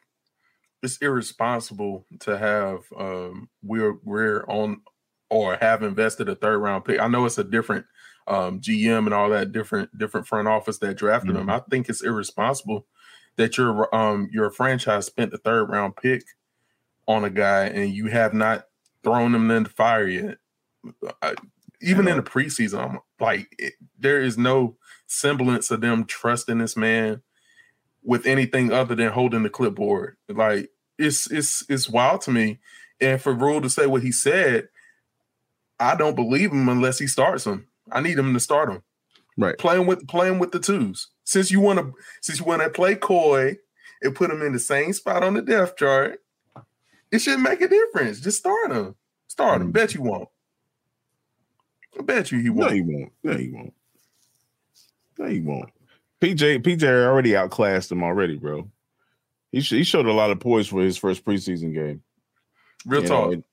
it's 0.82 0.98
irresponsible 0.98 2.06
to 2.22 2.38
have 2.38 2.84
um 2.98 3.50
we're 3.62 3.98
we're 4.04 4.46
on 4.48 4.82
or 5.30 5.58
have 5.58 5.84
invested 5.84 6.30
a 6.30 6.36
third 6.36 6.60
round 6.60 6.86
pick. 6.86 7.00
I 7.00 7.08
know 7.08 7.26
it's 7.26 7.38
a 7.38 7.44
different 7.44 7.86
um, 8.28 8.60
GM 8.60 9.06
and 9.06 9.14
all 9.14 9.30
that 9.30 9.52
different 9.52 9.98
different 9.98 10.28
front 10.28 10.48
office 10.48 10.80
that 10.80 10.98
drafted 10.98 11.32
mm-hmm. 11.32 11.42
him. 11.42 11.50
I 11.50 11.60
think 11.70 11.90
it's 11.90 12.04
irresponsible 12.04 12.86
that 13.38 13.58
your 13.58 13.94
um 13.94 14.30
your 14.32 14.50
franchise 14.50 15.06
spent 15.06 15.32
the 15.32 15.38
third 15.38 15.66
round 15.66 15.96
pick 15.96 16.24
on 17.08 17.24
a 17.24 17.30
guy 17.30 17.66
and 17.66 17.94
you 17.94 18.08
have 18.08 18.34
not 18.34 18.66
thrown 19.04 19.36
him 19.36 19.52
in 19.52 19.64
the 19.64 19.70
fire 19.70 20.08
yet. 20.08 20.38
I, 21.22 21.36
even 21.82 22.08
in 22.08 22.18
the 22.18 22.24
preseason, 22.24 22.80
I'm 22.80 23.00
like, 23.20 23.48
it, 23.60 23.74
there 24.00 24.22
is 24.22 24.38
no 24.38 24.78
semblance 25.08 25.70
of 25.70 25.82
them 25.82 26.06
trusting 26.06 26.58
this 26.58 26.76
man 26.76 27.22
with 28.04 28.26
anything 28.26 28.72
other 28.72 28.96
than 28.96 29.12
holding 29.12 29.44
the 29.44 29.50
clipboard. 29.50 30.18
Like 30.28 30.70
it's 30.98 31.30
it's 31.30 31.64
it's 31.70 31.90
wild 31.90 32.22
to 32.22 32.32
me. 32.32 32.60
And 33.02 33.22
for 33.22 33.34
Rhule 33.34 33.62
to 33.62 33.70
say 33.70 33.88
what 33.88 34.04
he 34.04 34.12
said, 34.12 34.70
I 35.80 35.96
don't 35.96 36.16
believe 36.16 36.52
him 36.52 36.70
unless 36.70 37.00
he 37.00 37.08
starts 37.08 37.46
him. 37.46 37.68
I 37.92 38.02
need 38.02 38.18
him 38.18 38.34
to 38.34 38.40
start 38.40 38.70
him. 38.70 38.82
Right. 39.38 39.58
Playing 39.58 39.86
with 39.86 40.08
playing 40.08 40.40
with 40.40 40.52
the 40.52 40.60
twos. 40.60 41.10
Since 41.24 41.52
you 41.52 41.60
want 41.60 41.80
to 41.80 41.92
since 42.22 42.40
you 42.40 42.46
want 42.46 42.62
to 42.62 42.70
play 42.70 42.96
coy 42.96 43.58
and 44.02 44.16
put 44.16 44.32
him 44.32 44.42
in 44.42 44.54
the 44.54 44.60
same 44.60 44.94
spot 44.94 45.24
on 45.24 45.34
the 45.34 45.42
depth 45.42 45.78
chart, 45.78 46.20
it 47.12 47.20
shouldn't 47.20 47.44
make 47.44 47.62
a 47.62 47.68
difference. 47.68 48.22
Just 48.22 48.40
start 48.40 48.72
him. 48.72 48.96
Start 49.28 49.58
him. 49.62 49.68
Mm-hmm. 49.68 49.72
Bet 49.72 49.94
you 49.94 50.02
won't. 50.04 50.30
I 52.00 52.04
bet 52.04 52.32
you 52.32 52.40
he 52.40 52.50
won't. 52.50 52.72
No, 52.72 52.76
he 52.76 52.82
won't. 52.82 53.12
No, 53.24 53.34
he 53.38 53.50
won't. 53.52 53.74
No, 55.18 55.26
he 55.28 55.40
won't. 55.42 55.70
PJ 56.22 56.62
PJ 56.64 56.84
already 56.84 57.36
outclassed 57.36 57.92
him 57.92 58.04
already, 58.04 58.38
bro. 58.38 58.70
He 59.52 59.62
sh- 59.62 59.72
he 59.72 59.84
showed 59.84 60.06
a 60.06 60.14
lot 60.14 60.32
of 60.32 60.40
poise 60.40 60.68
for 60.68 60.82
his 60.82 60.98
first 60.98 61.24
preseason 61.26 61.74
game. 61.74 62.02
Real 62.86 63.02
You 63.02 63.08
talk. 63.08 63.32
know, 63.32 63.44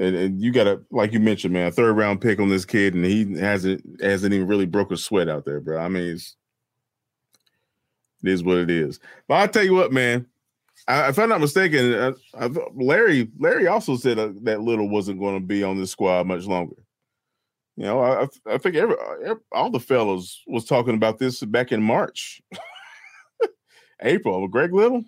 and, 0.00 0.16
and, 0.16 0.42
you 0.42 0.50
got 0.50 0.64
to, 0.64 0.80
like 0.90 1.12
you 1.12 1.20
mentioned, 1.20 1.52
man, 1.52 1.66
a 1.66 1.70
third 1.70 1.94
round 1.96 2.22
pick 2.22 2.40
on 2.40 2.48
this 2.48 2.64
kid, 2.64 2.94
and 2.94 3.04
he 3.04 3.38
hasn't 3.38 3.84
hasn't 4.02 4.32
even 4.32 4.46
really 4.46 4.66
broke 4.66 4.90
a 4.90 4.96
sweat 4.96 5.28
out 5.28 5.44
there, 5.44 5.60
bro. 5.60 5.78
I 5.78 5.88
mean, 5.88 6.14
it's, 6.14 6.36
it 8.24 8.30
is 8.30 8.42
what 8.42 8.56
it 8.56 8.70
is. 8.70 8.98
But 9.28 9.34
I'll 9.34 9.48
tell 9.48 9.64
you 9.64 9.74
what, 9.74 9.92
man, 9.92 10.26
I, 10.88 11.10
if 11.10 11.18
I'm 11.18 11.28
not 11.28 11.40
mistaken, 11.40 11.94
I, 11.94 12.44
I, 12.44 12.48
Larry 12.74 13.28
Larry 13.38 13.66
also 13.66 13.96
said 13.96 14.18
uh, 14.18 14.30
that 14.42 14.62
Little 14.62 14.88
wasn't 14.88 15.20
going 15.20 15.38
to 15.38 15.46
be 15.46 15.62
on 15.62 15.78
this 15.78 15.90
squad 15.90 16.26
much 16.26 16.46
longer. 16.46 16.76
You 17.76 17.84
know, 17.84 18.00
I, 18.00 18.26
I 18.46 18.58
think 18.58 18.76
every, 18.76 18.96
every 19.24 19.42
all 19.52 19.70
the 19.70 19.80
fellows 19.80 20.42
was 20.46 20.64
talking 20.64 20.94
about 20.94 21.18
this 21.18 21.40
back 21.42 21.72
in 21.72 21.82
March, 21.82 22.40
April. 24.02 24.48
Greg 24.48 24.72
Little, 24.72 25.04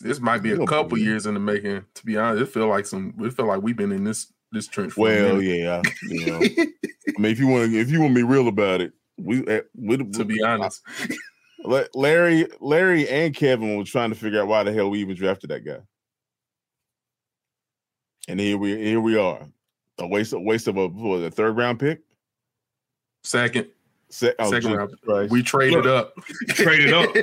This 0.00 0.20
might 0.20 0.42
be 0.42 0.52
a 0.52 0.66
couple 0.66 0.98
years 0.98 1.26
in 1.26 1.34
the 1.34 1.40
making. 1.40 1.84
To 1.94 2.06
be 2.06 2.16
honest, 2.16 2.42
it 2.42 2.52
feel 2.52 2.68
like 2.68 2.86
some. 2.86 3.14
It 3.20 3.32
feel 3.34 3.46
like 3.46 3.62
we've 3.62 3.76
been 3.76 3.92
in 3.92 4.04
this 4.04 4.32
this 4.52 4.66
trench. 4.66 4.94
For 4.94 5.02
well, 5.02 5.42
yeah, 5.42 5.82
you 6.08 6.26
know. 6.26 6.36
I 6.38 7.20
mean, 7.20 7.32
if 7.32 7.38
you 7.38 7.46
want 7.46 7.70
to, 7.70 7.78
if 7.78 7.90
you 7.90 8.00
want 8.00 8.12
to 8.12 8.14
be 8.14 8.22
real 8.22 8.48
about 8.48 8.80
it, 8.80 8.92
we, 9.18 9.46
eh, 9.46 9.60
we 9.74 9.96
to 9.96 10.24
be 10.24 10.42
honest, 10.42 10.82
La- 11.64 11.84
Larry, 11.94 12.46
Larry, 12.60 13.08
and 13.08 13.34
Kevin 13.34 13.76
were 13.76 13.84
trying 13.84 14.10
to 14.10 14.16
figure 14.16 14.40
out 14.40 14.48
why 14.48 14.62
the 14.62 14.72
hell 14.72 14.90
we 14.90 15.00
even 15.00 15.16
drafted 15.16 15.50
that 15.50 15.64
guy, 15.64 15.80
and 18.28 18.40
here 18.40 18.56
we 18.56 18.76
here 18.76 19.00
we 19.00 19.18
are, 19.18 19.46
a 19.98 20.06
waste 20.06 20.32
a 20.32 20.40
waste 20.40 20.68
of 20.68 20.76
a, 20.78 20.88
what, 20.88 21.16
a 21.16 21.30
third 21.30 21.56
round 21.56 21.78
pick. 21.78 22.00
second 23.22 23.66
Se- 24.08 24.34
oh, 24.38 24.50
Second 24.50 24.62
Jesus 24.62 24.76
round. 24.76 25.00
Christ. 25.02 25.32
we 25.32 25.42
traded 25.42 25.86
up. 25.86 26.14
Traded 26.48 26.92
up. 26.92 27.14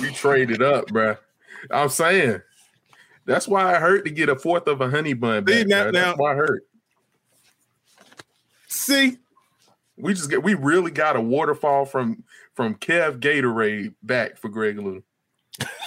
we 0.00 0.12
traded 0.12 0.62
up, 0.62 0.86
bruh. 0.86 1.18
I'm 1.70 1.88
saying 1.88 2.40
that's 3.24 3.46
why 3.48 3.74
I 3.74 3.78
hurt 3.78 4.04
to 4.04 4.10
get 4.10 4.28
a 4.28 4.36
fourth 4.36 4.66
of 4.68 4.80
a 4.80 4.88
honey 4.90 5.12
bun. 5.14 5.46
See, 5.46 5.64
now- 5.64 5.84
now- 5.84 5.90
that's 5.90 6.18
why 6.18 6.32
I 6.32 6.36
hurt. 6.36 6.62
see. 8.68 9.18
We 9.96 10.14
just 10.14 10.30
get 10.30 10.42
we 10.44 10.54
really 10.54 10.92
got 10.92 11.16
a 11.16 11.20
waterfall 11.20 11.84
from 11.84 12.22
from 12.54 12.76
Kev 12.76 13.18
Gatorade 13.18 13.94
back 14.02 14.36
for 14.38 14.48
Greg 14.48 14.78
Little. 14.78 15.02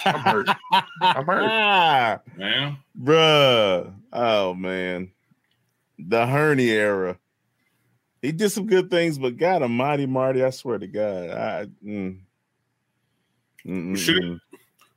I'm 0.04 0.20
hurt. 0.20 0.48
I'm 1.00 1.24
hurt. 1.26 1.42
Ah, 1.50 2.20
Man. 2.36 2.76
bruh. 3.00 3.94
Oh 4.12 4.52
man, 4.52 5.10
the 5.98 6.26
Hurney 6.26 6.68
era. 6.70 7.18
He 8.20 8.32
did 8.32 8.50
some 8.50 8.66
good 8.66 8.90
things, 8.90 9.16
but 9.18 9.38
God 9.38 9.62
Almighty, 9.62 10.04
Marty, 10.04 10.44
I 10.44 10.50
swear 10.50 10.78
to 10.78 10.86
God, 10.86 11.30
I. 11.30 11.66
Mm, 11.82 12.18
Should- 13.96 14.38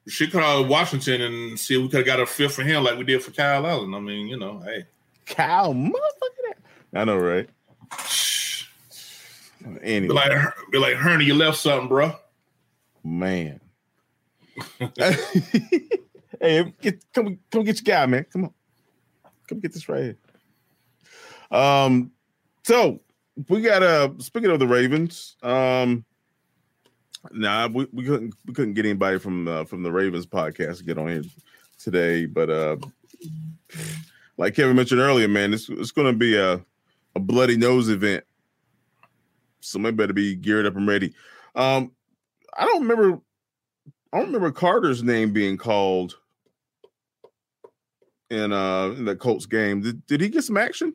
should 0.08 0.32
call 0.32 0.66
Washington 0.66 1.22
and 1.22 1.60
see 1.60 1.76
if 1.76 1.82
we 1.82 1.90
could 1.90 1.98
have 1.98 2.06
got 2.06 2.20
a 2.20 2.26
fifth 2.26 2.56
for 2.56 2.64
him 2.64 2.84
like 2.84 2.98
we 2.98 3.04
did 3.04 3.24
for 3.24 3.32
Kyle 3.32 3.66
Allen. 3.66 3.94
I 3.94 4.00
mean, 4.00 4.28
you 4.28 4.38
know, 4.38 4.60
hey. 4.60 4.86
Cow, 5.26 5.74
motherfucker. 5.74 6.54
I 6.94 7.04
know, 7.06 7.18
right? 7.18 7.50
Be 9.64 9.82
Anyway, 9.82 10.14
like, 10.14 10.54
be 10.72 10.78
like, 10.78 10.94
Hurney, 10.96 11.26
you 11.26 11.34
left 11.34 11.58
something, 11.58 11.88
bro. 11.88 12.14
man. 13.04 13.60
hey, 16.40 16.74
get, 16.82 17.04
come, 17.14 17.40
come 17.52 17.64
get 17.64 17.78
your 17.78 17.96
guy, 17.96 18.06
man. 18.06 18.26
Come 18.32 18.46
on, 18.46 18.54
come 19.48 19.60
get 19.60 19.74
this 19.74 19.90
right 19.90 20.04
here. 20.04 20.18
Um, 21.60 22.12
so 22.64 23.02
we 23.50 23.62
got 23.62 23.82
uh 23.84 24.10
speaking 24.20 24.52
of 24.52 24.60
the 24.60 24.68
Ravens, 24.68 25.36
um, 25.42 26.06
nah, 27.32 27.68
we, 27.68 27.88
we 27.92 28.04
couldn't 28.04 28.34
we 28.46 28.54
couldn't 28.54 28.74
get 28.74 28.86
anybody 28.86 29.20
from 29.20 29.48
uh, 29.48 29.66
from 29.66 29.84
the 29.84 29.92
Ravens 29.92 30.26
podcast 30.26 30.78
to 30.78 30.84
get 30.84 30.98
on 30.98 31.08
here 31.08 31.24
today, 31.78 32.26
but 32.26 32.50
uh, 32.50 32.78
like 34.38 34.56
Kevin 34.56 34.76
mentioned 34.76 35.02
earlier, 35.02 35.28
man, 35.28 35.54
it's 35.54 35.70
it's 35.70 35.92
going 35.92 36.12
to 36.12 36.18
be 36.18 36.36
a 36.36 36.64
a 37.16 37.20
bloody 37.20 37.58
nose 37.58 37.90
event. 37.90 38.24
Somebody 39.62 39.96
better 39.96 40.14
be 40.14 40.36
geared 40.36 40.66
up 40.66 40.76
and 40.76 40.88
ready. 40.88 41.14
Um, 41.56 41.92
I 42.56 42.66
don't 42.66 42.82
remember. 42.82 43.20
I 44.14 44.18
don't 44.18 44.28
remember 44.28 44.52
Carter's 44.52 45.04
name 45.04 45.34
being 45.34 45.58
called 45.58 46.18
in 48.30 48.52
uh 48.52 48.94
in 48.98 49.06
the 49.06 49.16
Colts 49.16 49.46
game. 49.46 49.82
Did 49.82 50.06
did 50.08 50.22
he 50.22 50.30
get 50.30 50.44
some 50.44 50.58
action? 50.58 50.94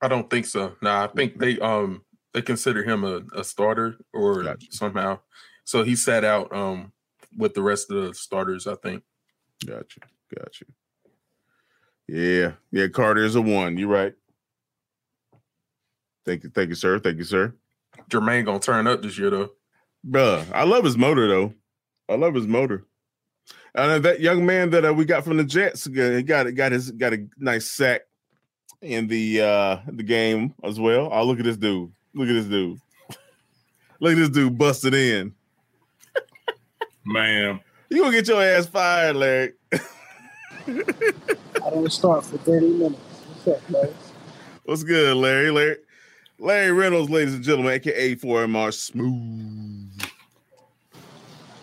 I 0.00 0.08
don't 0.08 0.28
think 0.28 0.46
so. 0.46 0.74
Nah, 0.82 1.04
I 1.04 1.06
think 1.08 1.38
they 1.38 1.58
um 1.60 2.02
they 2.32 2.42
consider 2.42 2.82
him 2.82 3.04
a, 3.04 3.22
a 3.34 3.44
starter 3.44 3.96
or 4.12 4.42
Gotcha. 4.42 4.66
somehow. 4.70 5.18
So 5.64 5.82
he 5.84 5.96
sat 5.96 6.24
out 6.24 6.54
um 6.54 6.92
with 7.36 7.54
the 7.54 7.62
rest 7.62 7.90
of 7.90 8.06
the 8.08 8.14
starters, 8.14 8.66
I 8.66 8.74
think. 8.76 9.02
Gotcha, 9.64 10.00
gotcha. 10.36 10.64
Yeah, 12.08 12.52
yeah. 12.70 12.88
Carter 12.88 13.24
is 13.24 13.36
a 13.36 13.42
one. 13.42 13.76
You're 13.78 13.88
right. 13.88 14.14
Thank 16.24 16.44
you, 16.44 16.50
thank 16.50 16.68
you, 16.68 16.74
sir. 16.74 16.98
Thank 16.98 17.18
you, 17.18 17.24
sir. 17.24 17.54
Jermaine 18.10 18.44
gonna 18.44 18.58
turn 18.58 18.86
up 18.86 19.02
this 19.02 19.18
year 19.18 19.30
though. 19.30 19.50
Bruh, 20.06 20.44
I 20.52 20.64
love 20.64 20.84
his 20.84 20.96
motor 20.98 21.28
though. 21.28 21.54
I 22.08 22.16
love 22.16 22.34
his 22.34 22.46
motor. 22.46 22.86
And 23.74 23.90
uh, 23.90 23.98
that 24.00 24.20
young 24.20 24.44
man 24.44 24.70
that 24.70 24.84
uh, 24.84 24.92
we 24.92 25.04
got 25.04 25.24
from 25.24 25.38
the 25.38 25.44
Jets, 25.44 25.86
uh, 25.86 25.90
he 25.90 26.22
got 26.22 26.52
got 26.54 26.72
his 26.72 26.90
got 26.90 27.14
a 27.14 27.26
nice 27.38 27.66
sack 27.70 28.02
in 28.82 29.06
the 29.06 29.40
uh 29.40 29.78
the 29.86 30.02
game 30.02 30.54
as 30.62 30.78
well. 30.78 31.08
Oh, 31.10 31.24
look 31.24 31.38
at 31.38 31.44
this 31.44 31.56
dude! 31.56 31.92
Look 32.14 32.28
at 32.28 32.34
this 32.34 32.44
dude! 32.44 32.80
look 34.00 34.12
at 34.12 34.18
this 34.18 34.28
dude 34.28 34.58
busted 34.58 34.94
in. 34.94 35.34
Man. 37.04 37.60
You 37.88 38.02
gonna 38.02 38.12
get 38.12 38.28
your 38.28 38.42
ass 38.42 38.66
fired, 38.66 39.16
Larry? 39.16 39.52
I 40.68 41.70
don't 41.70 41.92
start 41.92 42.24
for 42.24 42.38
30 42.38 42.68
minutes. 42.68 43.00
What's 43.44 43.48
up, 43.48 43.72
guys? 43.72 44.12
What's 44.64 44.82
good, 44.82 45.16
Larry? 45.16 45.50
Larry, 45.50 45.76
Larry 46.38 46.72
Reynolds, 46.72 47.10
ladies 47.10 47.34
and 47.34 47.42
gentlemen, 47.42 47.72
aka 47.72 48.14
4MR 48.16 48.72
Smooth. 48.72 50.02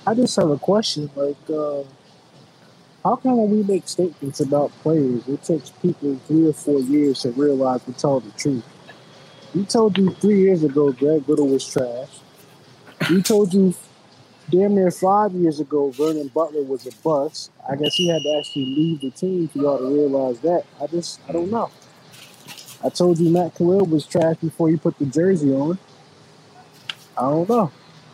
I 0.05 0.13
just 0.15 0.35
have 0.35 0.49
a 0.49 0.57
question. 0.57 1.09
Like, 1.15 1.37
uh, 1.49 1.83
how 3.03 3.15
come 3.15 3.37
when 3.37 3.51
we 3.51 3.63
make 3.63 3.87
statements 3.87 4.39
about 4.39 4.71
players, 4.81 5.27
it 5.27 5.43
takes 5.43 5.69
people 5.69 6.19
three 6.27 6.47
or 6.47 6.53
four 6.53 6.79
years 6.79 7.21
to 7.21 7.31
realize 7.31 7.85
we 7.87 7.93
told 7.93 8.23
the 8.23 8.31
truth? 8.31 8.63
We 9.55 9.65
told 9.65 9.97
you 9.97 10.11
three 10.11 10.41
years 10.41 10.63
ago 10.63 10.91
Greg 10.91 11.27
Little 11.27 11.47
was 11.47 11.67
trash. 11.67 12.19
We 13.09 13.21
told 13.21 13.53
you 13.53 13.73
damn 14.49 14.75
near 14.75 14.91
five 14.91 15.31
years 15.33 15.59
ago 15.59 15.89
Vernon 15.91 16.27
Butler 16.29 16.63
was 16.63 16.85
a 16.85 16.91
bust. 17.03 17.51
I 17.67 17.75
guess 17.75 17.95
he 17.95 18.07
had 18.09 18.21
to 18.21 18.37
actually 18.39 18.65
leave 18.65 19.01
the 19.01 19.11
team 19.11 19.47
for 19.47 19.59
y'all 19.59 19.77
to 19.79 19.85
realize 19.85 20.39
that. 20.41 20.65
I 20.81 20.87
just, 20.87 21.19
I 21.27 21.31
don't 21.31 21.49
know. 21.51 21.71
I 22.83 22.89
told 22.89 23.19
you 23.19 23.29
Matt 23.29 23.55
Kalil 23.55 23.85
was 23.85 24.05
trash 24.05 24.37
before 24.37 24.69
you 24.69 24.77
put 24.77 24.97
the 24.99 25.05
jersey 25.05 25.51
on. 25.53 25.77
I 27.17 27.21
don't 27.21 27.49
know. 27.49 27.71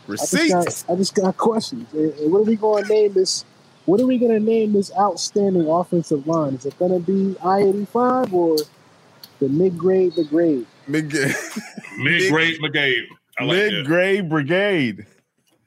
I 0.08 0.16
just 0.16 0.32
Receipts. 0.32 0.82
got, 0.82 0.92
I 0.92 0.96
just 0.96 1.14
got 1.14 1.36
questions. 1.38 1.92
And 1.92 2.32
what 2.32 2.40
are 2.40 2.44
we 2.44 2.56
going 2.56 2.84
to 2.84 2.88
name 2.88 3.12
this? 3.12 3.44
What 3.84 4.00
are 4.00 4.06
we 4.06 4.18
going 4.18 4.32
to 4.32 4.40
name 4.40 4.72
this 4.72 4.90
outstanding 4.98 5.68
offensive 5.68 6.26
line? 6.26 6.54
Is 6.54 6.66
it 6.66 6.78
going 6.78 6.92
to 6.92 6.98
be 6.98 7.38
I 7.40 7.60
eighty 7.60 7.84
five 7.84 8.34
or 8.34 8.56
the 9.38 9.48
mid 9.48 9.78
grade, 9.78 10.14
the 10.14 10.24
grade? 10.24 10.66
Mid 10.88 11.12
Mid 11.98 12.30
grade 12.30 12.58
brigade. 12.60 13.06
I 13.38 13.44
like 13.44 13.56
mid 13.56 13.72
that. 13.74 13.86
grade 13.86 14.28
brigade. 14.28 15.06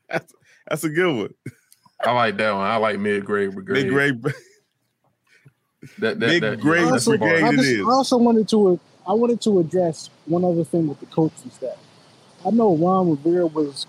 That's 0.10 0.34
that's 0.68 0.84
a 0.84 0.90
good 0.90 1.16
one. 1.16 1.34
I 2.04 2.12
like 2.14 2.38
that 2.38 2.52
one. 2.54 2.62
I 2.66 2.78
like 2.78 3.00
mid 3.00 3.26
grade 3.26 3.54
brigade. 3.54 3.74
Mid 3.74 3.90
grade. 3.90 4.24
That, 6.00 6.20
that, 6.20 6.28
Mid 6.28 6.44
that, 6.44 6.60
grade 6.60 6.84
that's 6.84 7.08
Also, 7.08 7.18
brigade. 7.18 7.44
I, 7.44 7.52
just, 7.56 7.64
is. 7.68 7.80
I 7.82 7.90
also 7.90 8.18
wanted 8.18 8.48
to 8.50 8.80
I 9.08 9.14
wanted 9.14 9.42
to 9.42 9.60
address 9.60 10.10
one 10.26 10.44
other 10.44 10.64
thing 10.64 10.88
with 10.88 11.00
the 11.00 11.06
coaching 11.08 11.52
staff. 11.52 11.78
I 12.46 12.52
know 12.52 12.76
Ron 12.76 13.10
Rivera 13.12 13.48
was. 13.48 13.86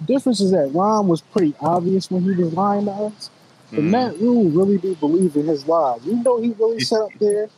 The 0.00 0.06
difference 0.14 0.40
is 0.40 0.50
that 0.52 0.70
Ron 0.72 1.08
was 1.08 1.20
pretty 1.20 1.54
obvious 1.60 2.10
when 2.10 2.22
he 2.22 2.30
was 2.32 2.52
lying 2.54 2.86
to 2.86 2.90
us. 2.92 3.30
But 3.70 3.80
Mhm. 3.80 3.90
Matt 3.90 4.18
Rhule 4.18 4.50
really 4.50 4.78
do 4.78 4.94
believe 4.96 5.36
in 5.36 5.46
his 5.46 5.66
lies. 5.68 6.00
You 6.04 6.14
know 6.22 6.40
he 6.40 6.50
really 6.58 6.80
sat 6.80 7.00
up 7.02 7.10
there 7.20 7.48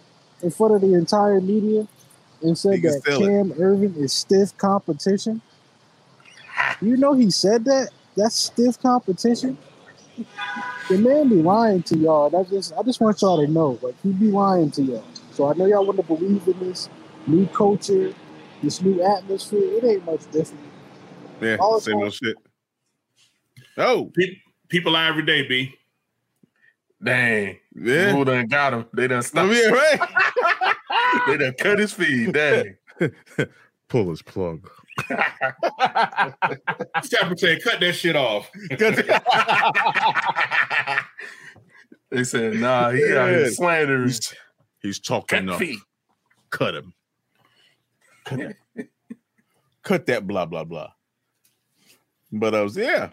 in 0.43 0.51
front 0.51 0.75
of 0.75 0.81
the 0.81 0.93
entire 0.95 1.41
media 1.41 1.87
and 2.43 2.57
said 2.57 2.83
that 2.83 3.03
sell 3.05 3.23
it. 3.23 3.27
Cam 3.27 3.53
Erving 3.53 3.97
is 3.97 4.13
stiff 4.13 4.57
competition? 4.59 5.41
You 6.81 6.97
know 6.97 7.13
he 7.15 7.31
said 7.31 7.65
that? 7.67 7.91
That's 8.17 8.37
stiff 8.37 8.81
competition. 8.81 9.57
The 10.89 10.99
man 10.99 11.29
be 11.29 11.37
lying 11.37 11.83
to 11.85 11.97
y'all. 11.97 12.29
That 12.31 12.51
just 12.51 12.73
I 12.79 12.83
just 12.83 13.01
want 13.01 13.21
y'all 13.23 13.45
to 13.45 13.51
know. 13.51 13.79
Like 13.83 13.95
he 14.03 14.13
be 14.13 14.31
lying 14.31 14.71
to 14.73 14.83
y'all. 14.83 15.05
So 15.33 15.51
I 15.51 15.55
know 15.55 15.65
y'all 15.67 15.87
want 15.87 15.99
to 15.99 16.03
believe 16.03 16.47
in 16.47 16.59
this 16.61 16.89
new 17.27 17.47
culture, 17.47 18.13
this 18.63 18.83
new 18.83 19.03
atmosphere. 19.03 19.79
It 19.79 19.85
ain't 19.85 20.05
much 20.05 20.31
different. 20.31 20.65
Yeah, 21.41 21.57
All 21.59 21.81
same 21.81 21.97
it's 21.97 22.05
old 22.05 22.15
shit. 22.15 22.37
Oh, 23.79 24.11
Pe- 24.15 24.37
People 24.69 24.93
lie 24.93 25.09
every 25.09 25.25
day, 25.25 25.47
B. 25.47 25.75
Dang. 27.03 27.59
yeah. 27.75 28.13
Who 28.13 28.25
done 28.25 28.47
got 28.47 28.73
him? 28.75 28.87
They 28.93 29.09
done 29.09 29.23
stopped. 29.23 29.53
yeah, 29.53 29.69
right. 29.69 30.01
they 31.27 31.37
done 31.37 31.55
cut 31.59 31.79
his 31.79 31.93
feed. 31.93 32.33
Dang. 32.33 32.77
Pull 33.89 34.11
his 34.11 34.23
plug. 34.23 34.69
Stafford 37.03 37.39
said, 37.39 37.63
cut 37.63 37.81
that 37.81 37.93
shit 37.95 38.17
off. 38.17 38.51
they 42.11 42.25
said, 42.25 42.55
nah, 42.55 42.91
he 42.91 43.03
out 43.17 43.29
here 43.31 43.45
Yeah. 43.45 43.51
slandering. 43.51 44.09
he's, 44.09 44.35
he's 44.83 44.99
talking 45.01 45.47
Cut 45.47 45.55
up. 45.55 45.59
feet. 45.59 45.79
Cut 46.51 46.75
him. 46.75 46.95
Cut, 48.25 48.57
cut 49.83 50.07
that 50.07 50.27
blah 50.27 50.47
blah 50.47 50.65
blah. 50.65 50.91
But 52.31 52.55
I 52.55 52.61
was 52.63 52.77
yeah. 52.77 53.11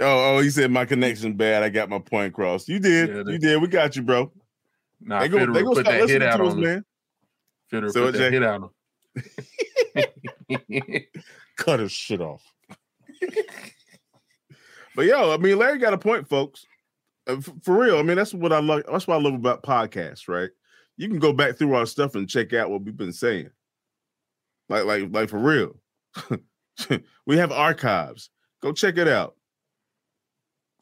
Oh, 0.00 0.36
oh, 0.36 0.40
he 0.40 0.50
said 0.50 0.70
my 0.70 0.84
connection 0.84 1.34
bad. 1.34 1.62
I 1.64 1.68
got 1.70 1.88
my 1.88 1.98
point 1.98 2.28
across. 2.28 2.68
You 2.68 2.78
did. 2.78 3.08
Yeah, 3.08 3.22
you 3.32 3.38
did. 3.38 3.60
We 3.62 3.66
got 3.68 3.96
you, 3.96 4.02
bro. 4.02 4.30
Nah, 5.00 5.20
they 5.20 5.28
go. 5.28 5.38
Federer 5.38 5.54
They 5.54 5.62
go 5.62 5.74
put 5.74 5.84
that 5.86 6.08
hit 6.08 6.22
out 6.22 6.40
on 6.40 6.60
man. 6.60 6.84
Federer 7.72 7.92
So 7.92 8.04
put 8.06 8.12
that 8.12 8.18
Jay? 8.18 8.30
hit 8.30 8.42
out 8.42 8.62
on 8.62 8.70
him. 9.96 11.02
Cut 11.56 11.80
his 11.80 11.92
shit 11.92 12.20
off. 12.20 12.42
but 14.94 15.06
yo, 15.06 15.32
I 15.32 15.36
mean, 15.36 15.58
Larry 15.58 15.78
got 15.78 15.94
a 15.94 15.98
point, 15.98 16.28
folks. 16.28 16.66
Uh, 17.26 17.40
For 17.62 17.78
real. 17.78 17.98
I 17.98 18.02
mean, 18.02 18.16
that's 18.16 18.34
what 18.34 18.52
I 18.52 18.60
love. 18.60 18.82
That's 18.90 19.06
what 19.06 19.16
I 19.16 19.20
love 19.20 19.34
about 19.34 19.62
podcasts, 19.62 20.28
right? 20.28 20.50
You 20.96 21.08
can 21.08 21.18
go 21.18 21.32
back 21.32 21.56
through 21.56 21.74
our 21.74 21.86
stuff 21.86 22.14
and 22.14 22.28
check 22.28 22.52
out 22.52 22.70
what 22.70 22.82
we've 22.82 22.96
been 22.96 23.12
saying. 23.12 23.50
Like, 24.68 24.84
like, 24.84 25.04
like 25.10 25.28
for 25.28 25.38
real. 25.38 25.76
we 27.26 27.36
have 27.36 27.52
archives. 27.52 28.30
Go 28.62 28.72
check 28.72 28.98
it 28.98 29.08
out. 29.08 29.36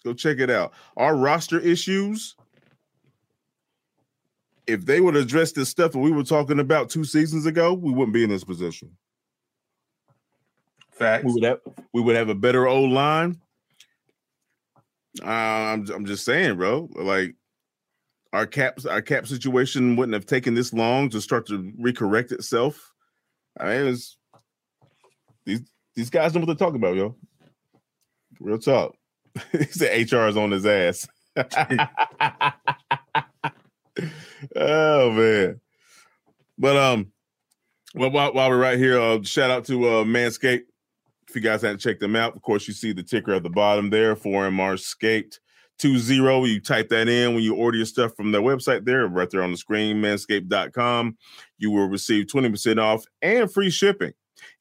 Go 0.05 0.15
check 0.15 0.39
it 0.39 0.51
out. 0.51 0.73
Our 0.97 1.17
roster 1.17 1.61
issues. 1.61 2.37
If 4.67 4.85
they 4.85 5.01
would 5.01 5.17
address 5.17 5.53
this 5.53 5.69
stuff 5.69 5.93
that 5.93 5.99
we 5.99 6.11
were 6.11 6.25
talking 6.25 6.59
about 6.59 6.91
two 6.91 7.05
seasons 7.05 7.47
ago, 7.47 7.73
we 7.73 7.93
wouldn't 7.93 8.15
be 8.15 8.25
in 8.25 8.31
this 8.31 8.45
position 8.45 8.91
Facts. 10.91 11.25
we 11.25 11.33
would 11.33 11.45
have 11.45 11.61
we 11.93 12.01
would 12.01 12.17
have 12.17 12.29
a 12.29 12.35
better 12.35 12.67
old 12.67 12.91
line. 12.91 13.41
Uh, 15.23 15.29
I'm 15.29 15.89
I'm 15.91 16.07
just 16.07 16.25
saying, 16.25 16.57
bro. 16.57 16.89
Like 16.95 17.35
our 18.33 18.47
cap 18.47 18.79
our 18.89 19.03
cap 19.03 19.27
situation 19.27 19.97
wouldn't 19.97 20.15
have 20.15 20.27
taken 20.27 20.55
this 20.55 20.73
long 20.73 21.11
to 21.11 21.21
start 21.21 21.47
to 21.49 21.73
recorrect 21.81 22.33
itself. 22.33 22.93
I 23.59 23.67
mean, 23.67 23.87
it's 23.89 24.17
these 25.45 25.63
these 25.95 26.11
guys 26.11 26.35
know 26.35 26.41
what 26.41 26.47
they're 26.47 26.55
talking 26.55 26.77
about, 26.77 26.97
yo. 26.97 27.17
Real 28.41 28.59
talk. 28.59 28.95
he 29.53 29.65
said 29.65 30.11
HR 30.11 30.29
is 30.29 30.37
on 30.37 30.51
his 30.51 30.67
ass. 30.67 31.07
oh 34.57 35.11
man. 35.11 35.61
But 36.59 36.77
um, 36.77 37.13
well, 37.95 38.11
while, 38.11 38.33
while 38.33 38.51
we're 38.51 38.61
right 38.61 38.79
here, 38.79 39.01
uh, 39.01 39.23
shout 39.23 39.51
out 39.51 39.65
to 39.67 39.89
uh, 39.89 40.05
Manscaped. 40.05 40.65
If 41.29 41.35
you 41.35 41.41
guys 41.41 41.63
haven't 41.63 41.81
checked 41.81 42.01
them 42.01 42.17
out, 42.17 42.37
of 42.37 42.43
course, 42.43 42.69
you 42.69 42.75
see 42.75 42.93
the 42.93 43.03
ticker 43.03 43.35
at 43.35 43.43
the 43.43 43.51
bottom 43.51 43.91
there, 43.91 44.15
4MR 44.15 44.79
Scaped 44.79 45.41
20. 45.81 46.49
You 46.49 46.61
type 46.61 46.89
that 46.91 47.09
in 47.09 47.35
when 47.35 47.43
you 47.43 47.55
order 47.55 47.77
your 47.77 47.87
stuff 47.87 48.15
from 48.17 48.33
their 48.33 48.43
website 48.43 48.85
there, 48.85 49.07
right 49.09 49.29
there 49.31 49.43
on 49.43 49.51
the 49.51 49.57
screen, 49.57 50.01
manscaped.com. 50.01 51.17
You 51.59 51.71
will 51.71 51.89
receive 51.89 52.27
20% 52.27 52.81
off 52.81 53.05
and 53.23 53.53
free 53.53 53.71
shipping. 53.71 54.13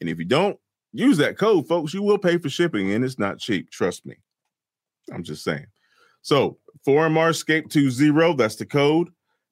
And 0.02 0.10
if 0.10 0.18
you 0.18 0.26
don't 0.26 0.58
use 0.92 1.18
that 1.18 1.38
code, 1.38 1.68
folks, 1.68 1.94
you 1.94 2.02
will 2.02 2.18
pay 2.18 2.38
for 2.38 2.50
shipping, 2.50 2.92
and 2.92 3.04
it's 3.04 3.20
not 3.20 3.40
cheap. 3.40 3.70
Trust 3.70 4.06
me. 4.06 4.16
I'm 5.14 5.24
just 5.24 5.44
saying. 5.44 5.68
So, 6.22 6.58
4MR 6.88 7.36
Scape 7.36 7.70
20, 7.70 8.36
that's 8.36 8.56
the 8.56 8.66
code. 8.66 9.10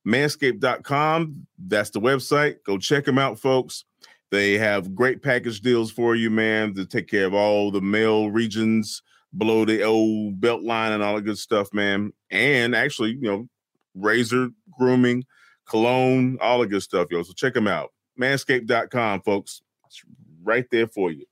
Manscaped.com, 0.07 1.47
that's 1.57 1.89
the 1.89 2.01
website. 2.01 2.57
Go 2.65 2.77
check 2.77 3.05
them 3.05 3.17
out, 3.17 3.39
folks. 3.39 3.85
They 4.31 4.57
have 4.57 4.95
great 4.95 5.21
package 5.21 5.61
deals 5.61 5.91
for 5.91 6.15
you, 6.15 6.29
man, 6.29 6.73
to 6.75 6.85
take 6.85 7.07
care 7.07 7.25
of 7.25 7.33
all 7.33 7.71
the 7.71 7.81
male 7.81 8.31
regions 8.31 9.01
below 9.37 9.65
the 9.65 9.83
old 9.83 10.41
belt 10.41 10.63
line 10.63 10.91
and 10.91 11.03
all 11.03 11.15
the 11.15 11.21
good 11.21 11.37
stuff, 11.37 11.73
man. 11.73 12.11
And 12.31 12.75
actually, 12.75 13.11
you 13.11 13.21
know, 13.21 13.47
razor, 13.95 14.49
grooming, 14.77 15.23
cologne, 15.67 16.37
all 16.41 16.59
the 16.59 16.67
good 16.67 16.83
stuff, 16.83 17.07
yo. 17.11 17.23
So 17.23 17.33
check 17.33 17.53
them 17.53 17.67
out. 17.67 17.91
Manscaped.com, 18.19 19.21
folks. 19.21 19.61
It's 19.85 20.01
right 20.43 20.65
there 20.71 20.87
for 20.87 21.11
you. 21.11 21.25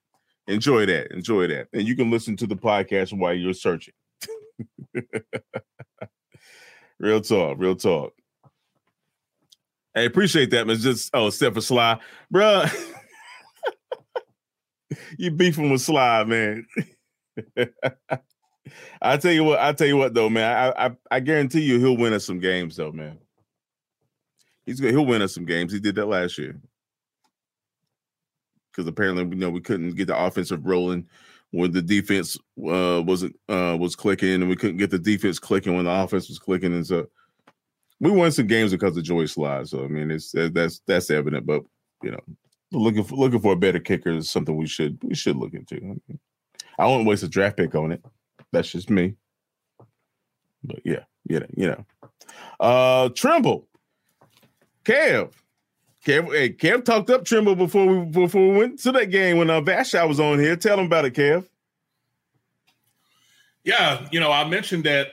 Enjoy 0.47 0.85
that. 0.85 1.11
Enjoy 1.11 1.47
that. 1.47 1.67
And 1.73 1.87
you 1.87 1.95
can 1.95 2.11
listen 2.11 2.35
to 2.37 2.47
the 2.47 2.55
podcast 2.55 3.17
while 3.17 3.33
you're 3.33 3.53
searching. 3.53 3.93
real 6.99 7.21
talk, 7.21 7.57
real 7.59 7.75
talk. 7.75 8.13
Hey, 9.93 10.05
appreciate 10.05 10.51
that, 10.51 10.67
man. 10.67 10.77
Just 10.77 11.09
oh, 11.13 11.27
except 11.27 11.55
for 11.55 11.61
Slye, 11.61 11.99
bro. 12.29 12.63
you 15.17 15.31
beefing 15.31 15.69
with 15.69 15.81
Slye, 15.81 16.27
man. 16.27 16.65
I 19.01 19.17
tell 19.17 19.31
you 19.31 19.43
what, 19.43 19.59
I 19.59 19.73
tell 19.73 19.87
you 19.87 19.97
what 19.97 20.13
though, 20.13 20.29
man. 20.29 20.73
I, 20.77 20.85
I 20.85 20.91
I 21.09 21.19
guarantee 21.19 21.61
you 21.61 21.79
he'll 21.79 21.97
win 21.97 22.13
us 22.13 22.25
some 22.25 22.39
games 22.39 22.77
though, 22.77 22.91
man. 22.91 23.17
He's 24.65 24.79
good. 24.79 24.91
He'll 24.91 25.05
win 25.05 25.21
us 25.21 25.33
some 25.33 25.45
games. 25.45 25.73
He 25.73 25.79
did 25.79 25.95
that 25.95 26.05
last 26.05 26.37
year. 26.37 26.59
Because 28.71 28.87
apparently, 28.87 29.25
you 29.25 29.35
know, 29.35 29.49
we 29.49 29.59
couldn't 29.59 29.95
get 29.95 30.07
the 30.07 30.17
offensive 30.17 30.65
rolling 30.65 31.07
when 31.51 31.71
the 31.71 31.81
defense 31.81 32.37
uh, 32.65 33.01
wasn't 33.05 33.35
uh, 33.49 33.75
was 33.77 33.95
clicking, 33.95 34.35
and 34.35 34.47
we 34.47 34.55
couldn't 34.55 34.77
get 34.77 34.91
the 34.91 34.99
defense 34.99 35.39
clicking 35.39 35.75
when 35.75 35.85
the 35.85 35.91
offense 35.91 36.29
was 36.29 36.39
clicking, 36.39 36.73
and 36.73 36.87
so 36.87 37.07
we 38.01 38.09
won 38.11 38.31
some 38.31 38.47
games 38.47 38.71
because 38.71 38.97
of 38.97 39.03
Joey 39.03 39.25
Slye. 39.25 39.67
So 39.67 39.85
I 39.85 39.87
mean, 39.87 40.11
it's 40.11 40.33
that's 40.33 40.81
that's 40.87 41.09
evident. 41.09 41.45
But 41.45 41.63
you 42.03 42.11
know, 42.11 42.19
looking 42.73 43.03
for 43.03 43.15
looking 43.15 43.39
for 43.39 43.53
a 43.53 43.57
better 43.57 43.79
kicker 43.79 44.09
is 44.09 44.29
something 44.29 44.57
we 44.57 44.67
should 44.67 44.97
we 45.03 45.15
should 45.15 45.37
look 45.37 45.53
into. 45.53 46.01
I 46.77 46.87
won't 46.87 47.07
waste 47.07 47.23
a 47.23 47.29
draft 47.29 47.57
pick 47.57 47.75
on 47.75 47.91
it. 47.91 48.03
That's 48.51 48.71
just 48.71 48.89
me. 48.89 49.15
But 50.63 50.79
yeah, 50.83 51.03
yeah, 51.29 51.45
you 51.55 51.67
know. 51.67 51.85
Uh 52.59 53.09
Tremble. 53.09 53.67
Kev. 54.83 55.31
Kev, 56.03 56.31
hey, 56.31 56.49
Kev 56.49 56.83
talked 56.83 57.11
up 57.11 57.23
Tremble 57.23 57.55
before 57.55 57.85
we 57.85 58.05
before 58.05 58.51
we 58.51 58.57
went 58.57 58.79
to 58.79 58.91
that 58.93 59.11
game 59.11 59.37
when 59.37 59.51
uh 59.51 59.61
Vashon 59.61 60.07
was 60.07 60.19
on 60.19 60.39
here. 60.39 60.55
Tell 60.55 60.79
him 60.79 60.87
about 60.87 61.05
it, 61.05 61.13
Kev. 61.13 61.47
Yeah, 63.63 64.07
you 64.11 64.19
know, 64.19 64.31
I 64.31 64.47
mentioned 64.49 64.85
that, 64.85 65.09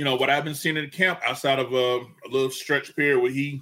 you 0.00 0.04
know, 0.04 0.14
what 0.14 0.30
I've 0.30 0.44
been 0.44 0.54
seeing 0.54 0.78
in 0.78 0.84
the 0.84 0.90
camp 0.90 1.20
outside 1.26 1.58
of 1.58 1.74
uh, 1.74 2.00
a 2.24 2.28
little 2.30 2.48
stretch 2.48 2.96
period 2.96 3.20
where 3.20 3.30
he 3.30 3.60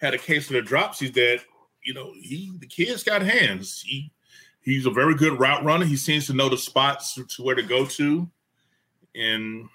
had 0.00 0.14
a 0.14 0.18
case 0.18 0.48
of 0.48 0.52
the 0.52 0.62
dropsies 0.62 1.12
that, 1.14 1.40
you 1.84 1.92
know, 1.92 2.12
he 2.14 2.52
the 2.60 2.68
kid's 2.68 3.02
got 3.02 3.20
hands. 3.20 3.82
He 3.84 4.12
he's 4.60 4.86
a 4.86 4.92
very 4.92 5.16
good 5.16 5.40
route 5.40 5.64
runner. 5.64 5.84
He 5.84 5.96
seems 5.96 6.28
to 6.28 6.34
know 6.34 6.48
the 6.48 6.56
spots 6.56 7.14
to 7.14 7.42
where 7.42 7.56
to 7.56 7.64
go 7.64 7.84
to. 7.84 8.30
And 9.16 9.68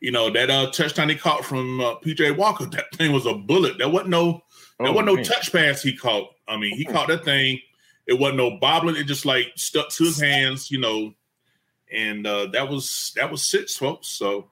you 0.00 0.10
know, 0.10 0.28
that 0.28 0.50
uh 0.50 0.72
touchdown 0.72 1.08
he 1.08 1.14
caught 1.14 1.44
from 1.44 1.80
uh, 1.80 1.94
PJ 2.00 2.36
Walker, 2.36 2.66
that 2.66 2.92
thing 2.96 3.12
was 3.12 3.26
a 3.26 3.34
bullet. 3.34 3.78
There 3.78 3.88
wasn't 3.88 4.10
no 4.10 4.42
there 4.80 4.90
wasn't 4.90 5.06
no 5.06 5.14
man. 5.14 5.24
touch 5.24 5.52
pass 5.52 5.82
he 5.82 5.96
caught. 5.96 6.30
I 6.48 6.56
mean, 6.56 6.76
he 6.76 6.84
caught 6.84 7.06
that 7.06 7.24
thing. 7.24 7.60
It 8.08 8.18
wasn't 8.18 8.38
no 8.38 8.58
bobbling. 8.58 8.96
It 8.96 9.04
just 9.04 9.24
like 9.24 9.52
stuck 9.54 9.88
to 9.90 10.02
his 10.02 10.20
hands, 10.20 10.68
you 10.68 10.80
know. 10.80 11.14
And 11.92 12.26
uh, 12.26 12.46
that 12.52 12.68
was 12.68 13.12
that 13.16 13.30
was 13.30 13.46
six, 13.46 13.76
folks. 13.76 14.08
So, 14.08 14.50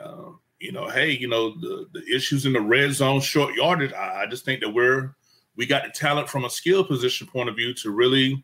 uh, 0.00 0.30
you 0.60 0.72
know, 0.72 0.88
hey, 0.88 1.10
you 1.10 1.28
know 1.28 1.50
the 1.58 1.86
the 1.92 2.02
issues 2.14 2.46
in 2.46 2.52
the 2.52 2.60
red 2.60 2.92
zone, 2.92 3.20
short 3.20 3.54
yardage. 3.54 3.92
I, 3.92 4.22
I 4.22 4.26
just 4.26 4.44
think 4.44 4.60
that 4.60 4.70
we're 4.70 5.14
we 5.56 5.66
got 5.66 5.84
the 5.84 5.90
talent 5.90 6.28
from 6.28 6.44
a 6.44 6.50
skill 6.50 6.84
position 6.84 7.26
point 7.26 7.48
of 7.48 7.56
view 7.56 7.74
to 7.74 7.90
really, 7.90 8.42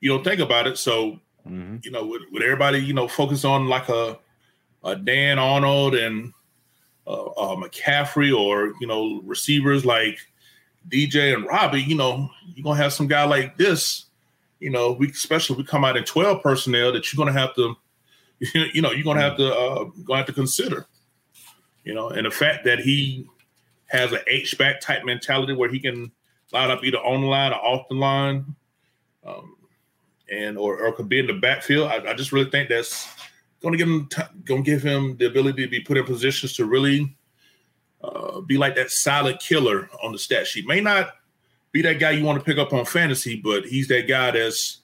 you 0.00 0.08
know, 0.10 0.22
think 0.22 0.40
about 0.40 0.66
it. 0.66 0.78
So, 0.78 1.18
Mhm. 1.48 1.82
you 1.84 1.90
know, 1.90 2.04
with, 2.06 2.22
with 2.30 2.42
everybody, 2.42 2.78
you 2.78 2.92
know, 2.92 3.08
focus 3.08 3.44
on 3.44 3.66
like 3.68 3.88
a 3.88 4.18
a 4.84 4.96
Dan 4.96 5.38
Arnold 5.38 5.94
and 5.94 6.32
uh, 7.06 7.24
uh, 7.24 7.56
McCaffrey 7.56 8.36
or 8.38 8.74
you 8.80 8.86
know 8.86 9.22
receivers 9.24 9.84
like 9.86 10.18
DJ 10.88 11.34
and 11.34 11.46
Robbie, 11.46 11.82
you 11.82 11.94
know, 11.96 12.28
you're 12.54 12.64
gonna 12.64 12.76
have 12.76 12.92
some 12.92 13.06
guy 13.08 13.24
like 13.24 13.56
this. 13.56 14.06
You 14.60 14.70
know, 14.70 14.92
we 14.92 15.08
especially 15.10 15.56
we 15.56 15.64
come 15.64 15.84
out 15.84 15.96
in 15.96 16.04
12 16.04 16.42
personnel 16.42 16.92
that 16.92 17.12
you're 17.12 17.24
gonna 17.24 17.38
have 17.38 17.54
to, 17.56 17.74
you 18.72 18.82
know, 18.82 18.92
you're 18.92 19.04
gonna 19.04 19.20
have 19.20 19.36
to 19.38 19.54
uh, 19.54 19.84
gonna 20.04 20.18
have 20.18 20.26
to 20.26 20.32
consider. 20.32 20.86
You 21.84 21.94
know, 21.94 22.10
and 22.10 22.26
the 22.26 22.30
fact 22.30 22.64
that 22.66 22.78
he 22.78 23.26
has 23.86 24.12
an 24.12 24.20
H 24.26 24.56
back 24.58 24.80
type 24.80 25.04
mentality 25.04 25.54
where 25.54 25.70
he 25.70 25.80
can 25.80 26.12
line 26.52 26.70
up 26.70 26.84
either 26.84 26.98
on 26.98 27.22
the 27.22 27.26
line 27.26 27.52
or 27.52 27.56
off 27.56 27.88
the 27.88 27.94
line, 27.94 28.54
um, 29.26 29.56
and 30.30 30.56
or, 30.56 30.78
or 30.78 30.92
could 30.92 31.08
be 31.08 31.18
in 31.18 31.26
the 31.26 31.34
backfield. 31.34 31.90
I, 31.90 32.10
I 32.10 32.14
just 32.14 32.32
really 32.32 32.50
think 32.50 32.68
that's 32.68 33.08
going 33.62 33.72
to 33.72 33.78
give 33.78 33.88
him 33.88 34.06
t- 34.08 34.22
going 34.44 34.64
to 34.64 34.70
give 34.70 34.82
him 34.82 35.16
the 35.16 35.26
ability 35.26 35.64
to 35.64 35.70
be 35.70 35.80
put 35.80 35.96
in 35.96 36.04
positions 36.04 36.52
to 36.54 36.64
really 36.64 37.16
uh, 38.02 38.40
be 38.40 38.56
like 38.56 38.74
that 38.76 38.90
solid 38.90 39.38
killer 39.40 39.88
on 40.02 40.12
the 40.12 40.18
stat 40.18 40.46
sheet. 40.46 40.66
May 40.66 40.80
not 40.80 41.12
be 41.72 41.82
that 41.82 41.98
guy 41.98 42.10
you 42.10 42.24
want 42.24 42.38
to 42.38 42.44
pick 42.44 42.58
up 42.58 42.72
on 42.72 42.84
fantasy, 42.84 43.40
but 43.42 43.64
he's 43.64 43.88
that 43.88 44.08
guy 44.08 44.30
that's 44.30 44.78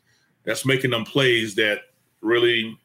that's 0.45 0.65
making 0.65 0.91
them 0.91 1.05
plays 1.05 1.55
that 1.57 1.81
really 2.21 2.79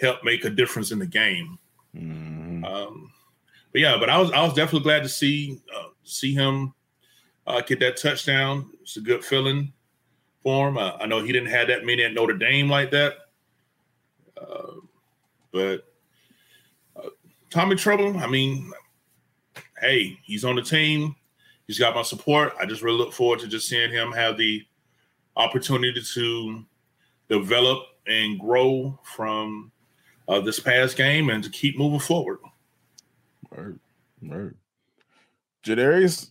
help 0.00 0.22
make 0.24 0.44
a 0.44 0.50
difference 0.50 0.92
in 0.92 0.98
the 0.98 1.06
game. 1.06 1.58
Mm-hmm. 1.96 2.64
Um, 2.64 3.10
but 3.72 3.80
yeah, 3.80 3.96
but 3.98 4.10
I 4.10 4.18
was 4.18 4.30
I 4.32 4.42
was 4.42 4.54
definitely 4.54 4.84
glad 4.84 5.02
to 5.02 5.08
see 5.08 5.60
uh, 5.74 5.88
see 6.04 6.34
him 6.34 6.74
uh, 7.46 7.60
get 7.62 7.80
that 7.80 7.96
touchdown. 7.96 8.70
It's 8.82 8.96
a 8.96 9.00
good 9.00 9.24
feeling 9.24 9.72
for 10.42 10.68
him. 10.68 10.76
Uh, 10.76 10.92
I 11.00 11.06
know 11.06 11.22
he 11.22 11.32
didn't 11.32 11.50
have 11.50 11.68
that 11.68 11.84
many 11.84 12.02
at 12.02 12.12
Notre 12.12 12.36
Dame 12.36 12.68
like 12.68 12.90
that, 12.90 13.14
uh, 14.40 14.74
but 15.52 15.86
uh, 16.96 17.08
Tommy 17.50 17.76
Trouble. 17.76 18.18
I 18.18 18.26
mean, 18.26 18.70
hey, 19.80 20.18
he's 20.22 20.44
on 20.44 20.56
the 20.56 20.62
team. 20.62 21.16
He's 21.66 21.78
got 21.78 21.94
my 21.94 22.02
support. 22.02 22.52
I 22.60 22.66
just 22.66 22.82
really 22.82 22.98
look 22.98 23.12
forward 23.12 23.40
to 23.40 23.48
just 23.48 23.68
seeing 23.68 23.90
him 23.90 24.12
have 24.12 24.36
the 24.36 24.62
opportunity 25.36 26.00
to 26.00 26.64
develop 27.28 27.84
and 28.06 28.38
grow 28.38 28.98
from 29.02 29.72
uh, 30.28 30.40
this 30.40 30.60
past 30.60 30.96
game 30.96 31.30
and 31.30 31.42
to 31.42 31.50
keep 31.50 31.78
moving 31.78 32.00
forward. 32.00 32.38
Right, 33.50 33.74
right. 34.22 34.52
Jadarius, 35.64 36.30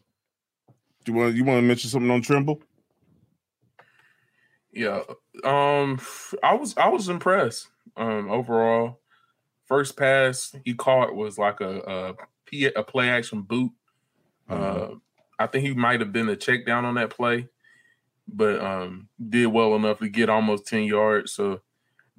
do 1.04 1.12
you 1.12 1.18
want 1.18 1.36
you 1.36 1.44
want 1.44 1.58
to 1.58 1.62
mention 1.64 1.90
something 1.90 2.12
on 2.12 2.22
Tremble? 2.22 2.62
Yeah, 4.72 5.02
um, 5.44 6.00
I 6.44 6.56
was 6.56 6.76
I 6.78 6.90
was 6.90 7.10
impressed. 7.10 7.68
Um, 7.96 8.30
overall, 8.30 9.00
first 9.66 9.98
pass 9.98 10.56
he 10.66 10.74
caught 10.74 11.16
was 11.16 11.38
like 11.38 11.62
a 11.62 12.16
a, 12.52 12.72
a 12.76 12.84
play 12.84 13.10
action 13.10 13.42
boot. 13.42 13.72
Mm-hmm. 14.50 14.94
Uh, 14.94 14.98
I 15.44 15.48
think 15.48 15.66
he 15.66 15.74
might 15.74 16.00
have 16.00 16.14
been 16.14 16.30
a 16.30 16.36
check 16.36 16.66
down 16.66 16.86
on 16.86 16.96
that 16.96 17.10
play, 17.10 17.50
but 18.28 18.62
um, 18.64 19.10
did 19.30 19.48
well 19.48 19.76
enough 19.76 20.00
to 20.00 20.10
get 20.10 20.30
almost 20.30 20.66
ten 20.66 20.84
yards. 20.84 21.34
So 21.34 21.62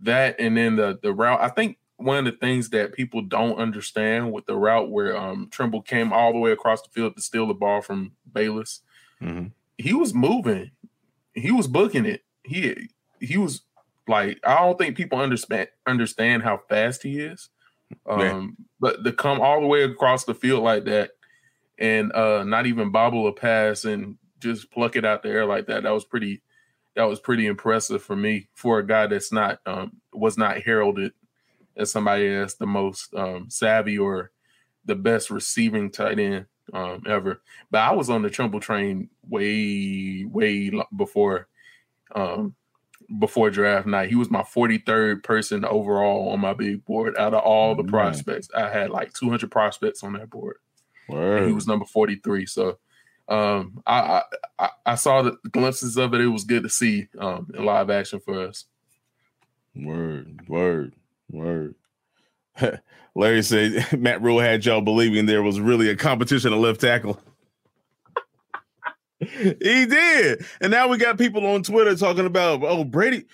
that 0.02 0.36
and 0.38 0.56
then 0.56 0.76
the 0.76 0.98
the 1.02 1.12
route. 1.12 1.40
I 1.40 1.48
think 1.48 1.78
one 1.96 2.18
of 2.18 2.24
the 2.24 2.38
things 2.38 2.70
that 2.70 2.92
people 2.92 3.22
don't 3.22 3.56
understand 3.56 4.32
with 4.32 4.46
the 4.46 4.56
route 4.56 4.90
where 4.90 5.16
um, 5.16 5.48
Tremble 5.50 5.82
came 5.82 6.12
all 6.12 6.32
the 6.32 6.38
way 6.38 6.52
across 6.52 6.82
the 6.82 6.90
field 6.90 7.16
to 7.16 7.22
steal 7.22 7.46
the 7.46 7.54
ball 7.54 7.80
from 7.80 8.12
Bayless, 8.30 8.82
mm-hmm. 9.22 9.46
he 9.78 9.94
was 9.94 10.12
moving, 10.12 10.72
he 11.32 11.50
was 11.50 11.66
booking 11.66 12.04
it. 12.04 12.22
He 12.42 12.90
he 13.20 13.38
was 13.38 13.62
like 14.06 14.38
I 14.44 14.56
don't 14.56 14.78
think 14.78 14.96
people 14.96 15.18
understand 15.18 15.68
understand 15.86 16.42
how 16.42 16.60
fast 16.68 17.02
he 17.02 17.20
is. 17.20 17.48
Um, 18.06 18.20
yeah. 18.20 18.46
but 18.80 19.04
to 19.04 19.12
come 19.12 19.40
all 19.40 19.60
the 19.60 19.66
way 19.66 19.82
across 19.84 20.24
the 20.24 20.34
field 20.34 20.64
like 20.64 20.84
that 20.84 21.12
and 21.78 22.12
uh 22.12 22.44
not 22.44 22.66
even 22.66 22.90
bobble 22.90 23.26
a 23.26 23.32
pass 23.32 23.84
and 23.84 24.16
just 24.40 24.70
pluck 24.70 24.96
it 24.96 25.04
out 25.04 25.22
the 25.22 25.28
air 25.28 25.46
like 25.46 25.66
that, 25.66 25.82
that 25.82 25.94
was 25.94 26.04
pretty 26.04 26.42
that 26.96 27.04
was 27.04 27.18
pretty 27.18 27.46
impressive 27.46 28.02
for 28.02 28.14
me 28.14 28.48
for 28.54 28.78
a 28.78 28.86
guy 28.86 29.06
that's 29.06 29.32
not 29.32 29.58
um 29.66 29.92
was 30.12 30.38
not 30.38 30.62
heralded 30.62 31.12
as 31.76 31.90
somebody 31.90 32.28
that's 32.28 32.54
the 32.54 32.66
most 32.66 33.12
um, 33.14 33.46
savvy 33.48 33.98
or 33.98 34.30
the 34.84 34.94
best 34.94 35.30
receiving 35.30 35.90
tight 35.90 36.18
end 36.18 36.46
um, 36.72 37.02
ever. 37.06 37.40
But 37.70 37.82
I 37.82 37.92
was 37.92 38.10
on 38.10 38.22
the 38.22 38.30
Tremble 38.30 38.60
train 38.60 39.10
way, 39.28 40.24
way 40.24 40.70
before 40.96 41.48
um, 42.14 42.54
before 43.18 43.50
draft 43.50 43.86
night. 43.86 44.08
He 44.08 44.14
was 44.14 44.30
my 44.30 44.42
43rd 44.42 45.22
person 45.22 45.64
overall 45.64 46.30
on 46.30 46.40
my 46.40 46.54
big 46.54 46.84
board 46.84 47.16
out 47.18 47.34
of 47.34 47.42
all 47.42 47.74
the 47.74 47.82
mm-hmm. 47.82 47.90
prospects. 47.90 48.48
I 48.54 48.68
had 48.68 48.90
like 48.90 49.12
200 49.12 49.50
prospects 49.50 50.02
on 50.02 50.14
that 50.14 50.30
board. 50.30 50.56
He 51.08 51.52
was 51.52 51.66
number 51.66 51.84
43. 51.84 52.46
So 52.46 52.78
um, 53.28 53.82
I, 53.86 54.22
I, 54.58 54.68
I 54.86 54.94
saw 54.94 55.22
the 55.22 55.38
glimpses 55.50 55.96
of 55.96 56.14
it. 56.14 56.20
It 56.20 56.28
was 56.28 56.44
good 56.44 56.62
to 56.62 56.68
see 56.68 57.08
um, 57.18 57.50
in 57.54 57.64
live 57.64 57.90
action 57.90 58.20
for 58.20 58.46
us. 58.48 58.64
Word, 59.74 60.48
word. 60.48 60.94
Word. 61.30 61.74
Larry 63.14 63.42
said 63.42 63.86
Matt 63.98 64.22
Rhule 64.22 64.40
had 64.40 64.64
y'all 64.64 64.80
believing 64.80 65.26
there 65.26 65.42
was 65.42 65.60
really 65.60 65.88
a 65.88 65.96
competition 65.96 66.52
at 66.52 66.58
left 66.58 66.80
tackle. 66.80 67.20
he 69.20 69.86
did, 69.86 70.44
and 70.60 70.70
now 70.70 70.88
we 70.88 70.98
got 70.98 71.18
people 71.18 71.46
on 71.46 71.62
Twitter 71.62 71.96
talking 71.96 72.26
about 72.26 72.62
oh 72.62 72.84
Brady 72.84 73.24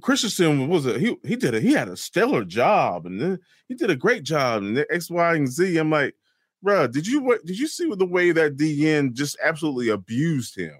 Christensen 0.00 0.68
was 0.68 0.86
a 0.86 0.98
he 0.98 1.16
he 1.24 1.36
did 1.36 1.54
a 1.54 1.60
he 1.60 1.72
had 1.72 1.88
a 1.88 1.96
stellar 1.96 2.44
job 2.44 3.06
and 3.06 3.20
then 3.20 3.38
he 3.66 3.74
did 3.74 3.90
a 3.90 3.96
great 3.96 4.22
job 4.22 4.62
and 4.62 4.84
X 4.90 5.10
Y 5.10 5.34
and 5.34 5.48
Z. 5.48 5.76
I'm 5.76 5.90
like, 5.90 6.14
bro, 6.62 6.86
did 6.86 7.06
you 7.06 7.20
what 7.20 7.44
did 7.44 7.58
you 7.58 7.66
see 7.66 7.92
the 7.94 8.06
way 8.06 8.32
that 8.32 8.56
DN 8.56 9.12
just 9.12 9.36
absolutely 9.42 9.88
abused 9.88 10.56
him? 10.56 10.78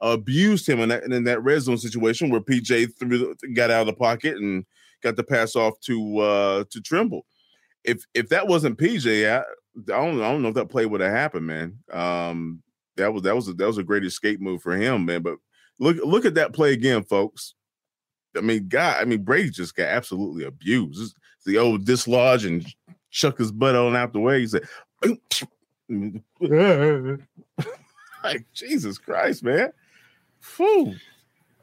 Abused 0.00 0.68
him 0.68 0.80
in 0.80 0.88
that 0.88 1.04
in 1.04 1.24
that 1.24 1.42
red 1.42 1.62
zone 1.62 1.78
situation 1.78 2.30
where 2.30 2.40
PJ 2.40 2.98
threw 2.98 3.34
got 3.54 3.70
out 3.70 3.82
of 3.82 3.86
the 3.86 3.92
pocket 3.92 4.36
and 4.36 4.64
got 5.02 5.16
the 5.16 5.24
pass 5.24 5.54
off 5.56 5.78
to 5.80 6.18
uh 6.18 6.64
to 6.70 6.80
Tremble. 6.80 7.24
If 7.84 8.04
if 8.14 8.28
that 8.30 8.46
wasn't 8.46 8.78
PJ, 8.78 9.30
I, 9.30 9.38
I 9.40 9.42
don't 9.84 10.20
I 10.20 10.30
don't 10.30 10.42
know 10.42 10.48
if 10.48 10.54
that 10.54 10.70
play 10.70 10.86
would 10.86 11.00
have 11.00 11.12
happened, 11.12 11.46
man. 11.46 11.78
Um, 11.92 12.62
that 12.96 13.12
was 13.12 13.22
that 13.22 13.34
was 13.34 13.48
a, 13.48 13.54
that 13.54 13.66
was 13.66 13.78
a 13.78 13.84
great 13.84 14.04
escape 14.04 14.40
move 14.40 14.62
for 14.62 14.76
him, 14.76 15.04
man. 15.04 15.22
But 15.22 15.36
look 15.78 15.98
look 16.04 16.24
at 16.24 16.34
that 16.34 16.52
play 16.52 16.72
again, 16.72 17.04
folks. 17.04 17.54
I 18.36 18.40
mean, 18.40 18.68
God, 18.68 19.00
I 19.00 19.04
mean 19.04 19.22
Brady 19.22 19.50
just 19.50 19.76
got 19.76 19.88
absolutely 19.88 20.44
abused. 20.44 21.14
It's 21.36 21.44
the 21.44 21.58
old 21.58 21.84
dislodge 21.84 22.44
and 22.44 22.66
chuck 23.12 23.38
his 23.38 23.52
butt 23.52 23.76
on 23.76 23.94
out 23.94 24.12
the 24.12 24.18
way. 24.18 24.40
He 24.40 24.48
said, 24.48 24.62
like 28.24 28.44
Jesus 28.52 28.98
Christ, 28.98 29.44
man. 29.44 29.72
Whew. 30.56 30.96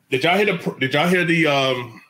Did 0.10 0.24
y'all 0.24 0.38
hear 0.38 0.46
the 0.46 0.76
did 0.80 0.94
y'all 0.94 1.08
hear 1.08 1.26
the 1.26 1.48
um 1.48 2.02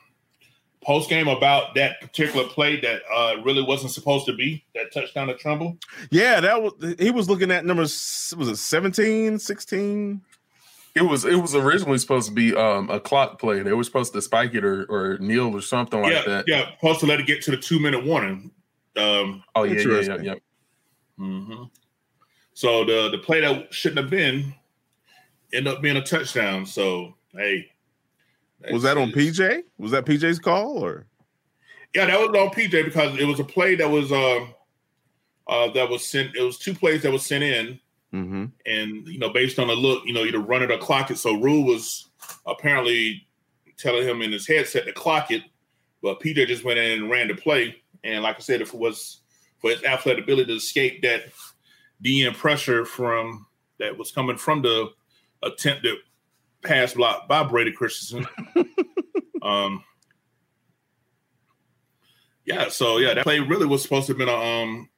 post 0.82 1.10
game 1.10 1.28
about 1.28 1.74
that 1.74 2.00
particular 2.00 2.46
play 2.46 2.80
that 2.80 3.02
uh, 3.14 3.36
really 3.44 3.62
wasn't 3.62 3.92
supposed 3.92 4.26
to 4.26 4.32
be 4.32 4.64
that 4.74 4.92
touchdown 4.92 5.28
to 5.28 5.34
Tremble? 5.34 5.76
Yeah, 6.10 6.40
that 6.40 6.62
was 6.62 6.72
he 6.98 7.10
was 7.10 7.28
looking 7.28 7.50
at 7.50 7.64
number 7.64 7.82
was 7.82 8.32
it 8.32 8.56
17, 8.56 9.38
16? 9.38 10.20
It 10.94 11.02
was 11.02 11.24
it 11.24 11.36
was 11.36 11.54
originally 11.54 11.98
supposed 11.98 12.28
to 12.28 12.34
be 12.34 12.54
um, 12.54 12.90
a 12.90 12.98
clock 12.98 13.38
play. 13.38 13.62
They 13.62 13.72
were 13.72 13.84
supposed 13.84 14.12
to 14.14 14.22
spike 14.22 14.54
it 14.54 14.64
or, 14.64 14.84
or 14.84 15.18
kneel 15.18 15.54
or 15.54 15.60
something 15.60 16.02
yeah, 16.02 16.10
like 16.10 16.26
that. 16.26 16.44
Yeah, 16.48 16.70
supposed 16.76 17.00
to 17.00 17.06
let 17.06 17.20
it 17.20 17.26
get 17.26 17.42
to 17.42 17.50
the 17.50 17.56
two 17.56 17.78
minute 17.78 18.04
warning. 18.04 18.50
Um, 18.96 19.42
oh 19.54 19.64
yeah, 19.64 19.80
yeah, 19.80 20.00
yeah, 20.00 20.16
yeah. 20.22 20.34
Mm-hmm. 21.18 21.64
So 22.54 22.84
the 22.84 23.10
the 23.10 23.18
play 23.18 23.40
that 23.40 23.72
shouldn't 23.72 24.00
have 24.00 24.10
been 24.10 24.54
ended 25.52 25.72
up 25.72 25.82
being 25.82 25.96
a 25.96 26.02
touchdown. 26.02 26.66
So 26.66 27.14
hey, 27.34 27.70
was 28.72 28.82
that 28.82 28.98
on 28.98 29.10
PJ? 29.10 29.62
Was 29.78 29.92
that 29.92 30.04
PJ's 30.04 30.38
call 30.38 30.84
or? 30.84 31.06
Yeah, 31.94 32.06
that 32.06 32.20
was 32.20 32.28
on 32.28 32.50
PJ 32.50 32.84
because 32.84 33.18
it 33.18 33.24
was 33.24 33.40
a 33.40 33.44
play 33.44 33.74
that 33.76 33.88
was 33.88 34.12
uh, 34.12 34.46
uh 35.48 35.70
that 35.72 35.88
was 35.88 36.06
sent. 36.06 36.36
It 36.36 36.42
was 36.42 36.58
two 36.58 36.74
plays 36.74 37.02
that 37.02 37.12
was 37.12 37.24
sent 37.24 37.42
in, 37.42 37.80
mm-hmm. 38.12 38.44
and 38.66 39.06
you 39.06 39.18
know, 39.18 39.30
based 39.30 39.58
on 39.58 39.68
the 39.68 39.74
look, 39.74 40.04
you 40.04 40.12
know, 40.12 40.24
either 40.24 40.38
run 40.40 40.62
it 40.62 40.70
or 40.70 40.78
clock 40.78 41.10
it. 41.10 41.18
So 41.18 41.40
Rhule 41.40 41.64
was 41.64 42.08
apparently 42.46 43.26
telling 43.78 44.06
him 44.06 44.22
in 44.22 44.32
his 44.32 44.46
headset 44.46 44.84
to 44.84 44.92
clock 44.92 45.30
it, 45.30 45.42
but 46.02 46.20
PJ 46.20 46.46
just 46.46 46.64
went 46.64 46.78
in 46.78 47.02
and 47.02 47.10
ran 47.10 47.28
the 47.28 47.34
play. 47.34 47.79
And 48.04 48.22
like 48.22 48.36
I 48.36 48.40
said, 48.40 48.60
if 48.60 48.74
it 48.74 48.80
was 48.80 49.20
for 49.58 49.70
his 49.70 49.84
athletic 49.84 50.24
ability 50.24 50.46
to 50.46 50.56
escape 50.56 51.02
that 51.02 51.24
DN 52.04 52.34
pressure 52.34 52.84
from 52.84 53.46
that 53.78 53.96
was 53.96 54.10
coming 54.10 54.36
from 54.36 54.62
the 54.62 54.90
attempted 55.42 55.96
pass 56.62 56.94
block 56.94 57.28
by 57.28 57.42
Brady 57.42 57.72
Christensen. 57.72 58.26
um, 59.42 59.84
yeah, 62.44 62.68
so 62.68 62.98
yeah, 62.98 63.14
that 63.14 63.24
play 63.24 63.40
really 63.40 63.66
was 63.66 63.82
supposed 63.82 64.06
to 64.06 64.12
have 64.12 64.18
been 64.18 64.28
a 64.28 64.34
um, 64.34 64.88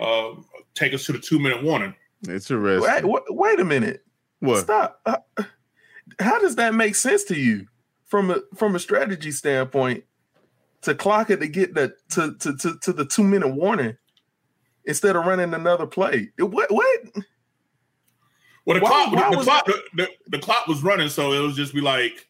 uh, 0.00 0.40
take 0.74 0.94
us 0.94 1.04
to 1.06 1.12
the 1.12 1.18
two 1.18 1.38
minute 1.38 1.62
warning. 1.62 1.94
It's 2.28 2.50
a 2.50 2.56
risk. 2.56 2.86
Wait, 2.86 3.04
wait, 3.04 3.22
wait, 3.28 3.60
a 3.60 3.64
minute. 3.64 4.04
What? 4.40 4.64
Stop. 4.64 5.00
Uh, 5.04 5.16
how 6.18 6.38
does 6.38 6.56
that 6.56 6.74
make 6.74 6.94
sense 6.94 7.24
to 7.24 7.38
you 7.38 7.66
from 8.04 8.30
a 8.30 8.40
from 8.54 8.74
a 8.74 8.78
strategy 8.78 9.30
standpoint 9.30 10.04
to 10.84 10.94
clock 10.94 11.30
it 11.30 11.38
to 11.38 11.48
get 11.48 11.74
the 11.74 11.94
to 12.12 12.34
to 12.38 12.56
to, 12.56 12.78
to 12.78 12.92
the 12.92 13.04
two 13.04 13.24
minute 13.24 13.48
warning 13.54 13.96
instead 14.86 15.16
of 15.16 15.26
running 15.26 15.52
another 15.52 15.86
play? 15.86 16.30
What 16.38 16.70
what? 16.70 17.00
Well, 18.66 18.78
the 18.78 18.82
why, 18.84 18.88
clock, 18.88 19.12
why 19.12 19.30
the, 19.30 19.36
the 19.36 19.42
clock, 19.42 19.66
the, 19.66 19.82
the, 19.94 20.08
the, 20.28 20.38
clock 20.38 20.66
was 20.66 20.82
running, 20.82 21.10
so 21.10 21.32
it 21.32 21.40
was 21.40 21.54
just 21.54 21.74
be 21.74 21.82
like, 21.82 22.28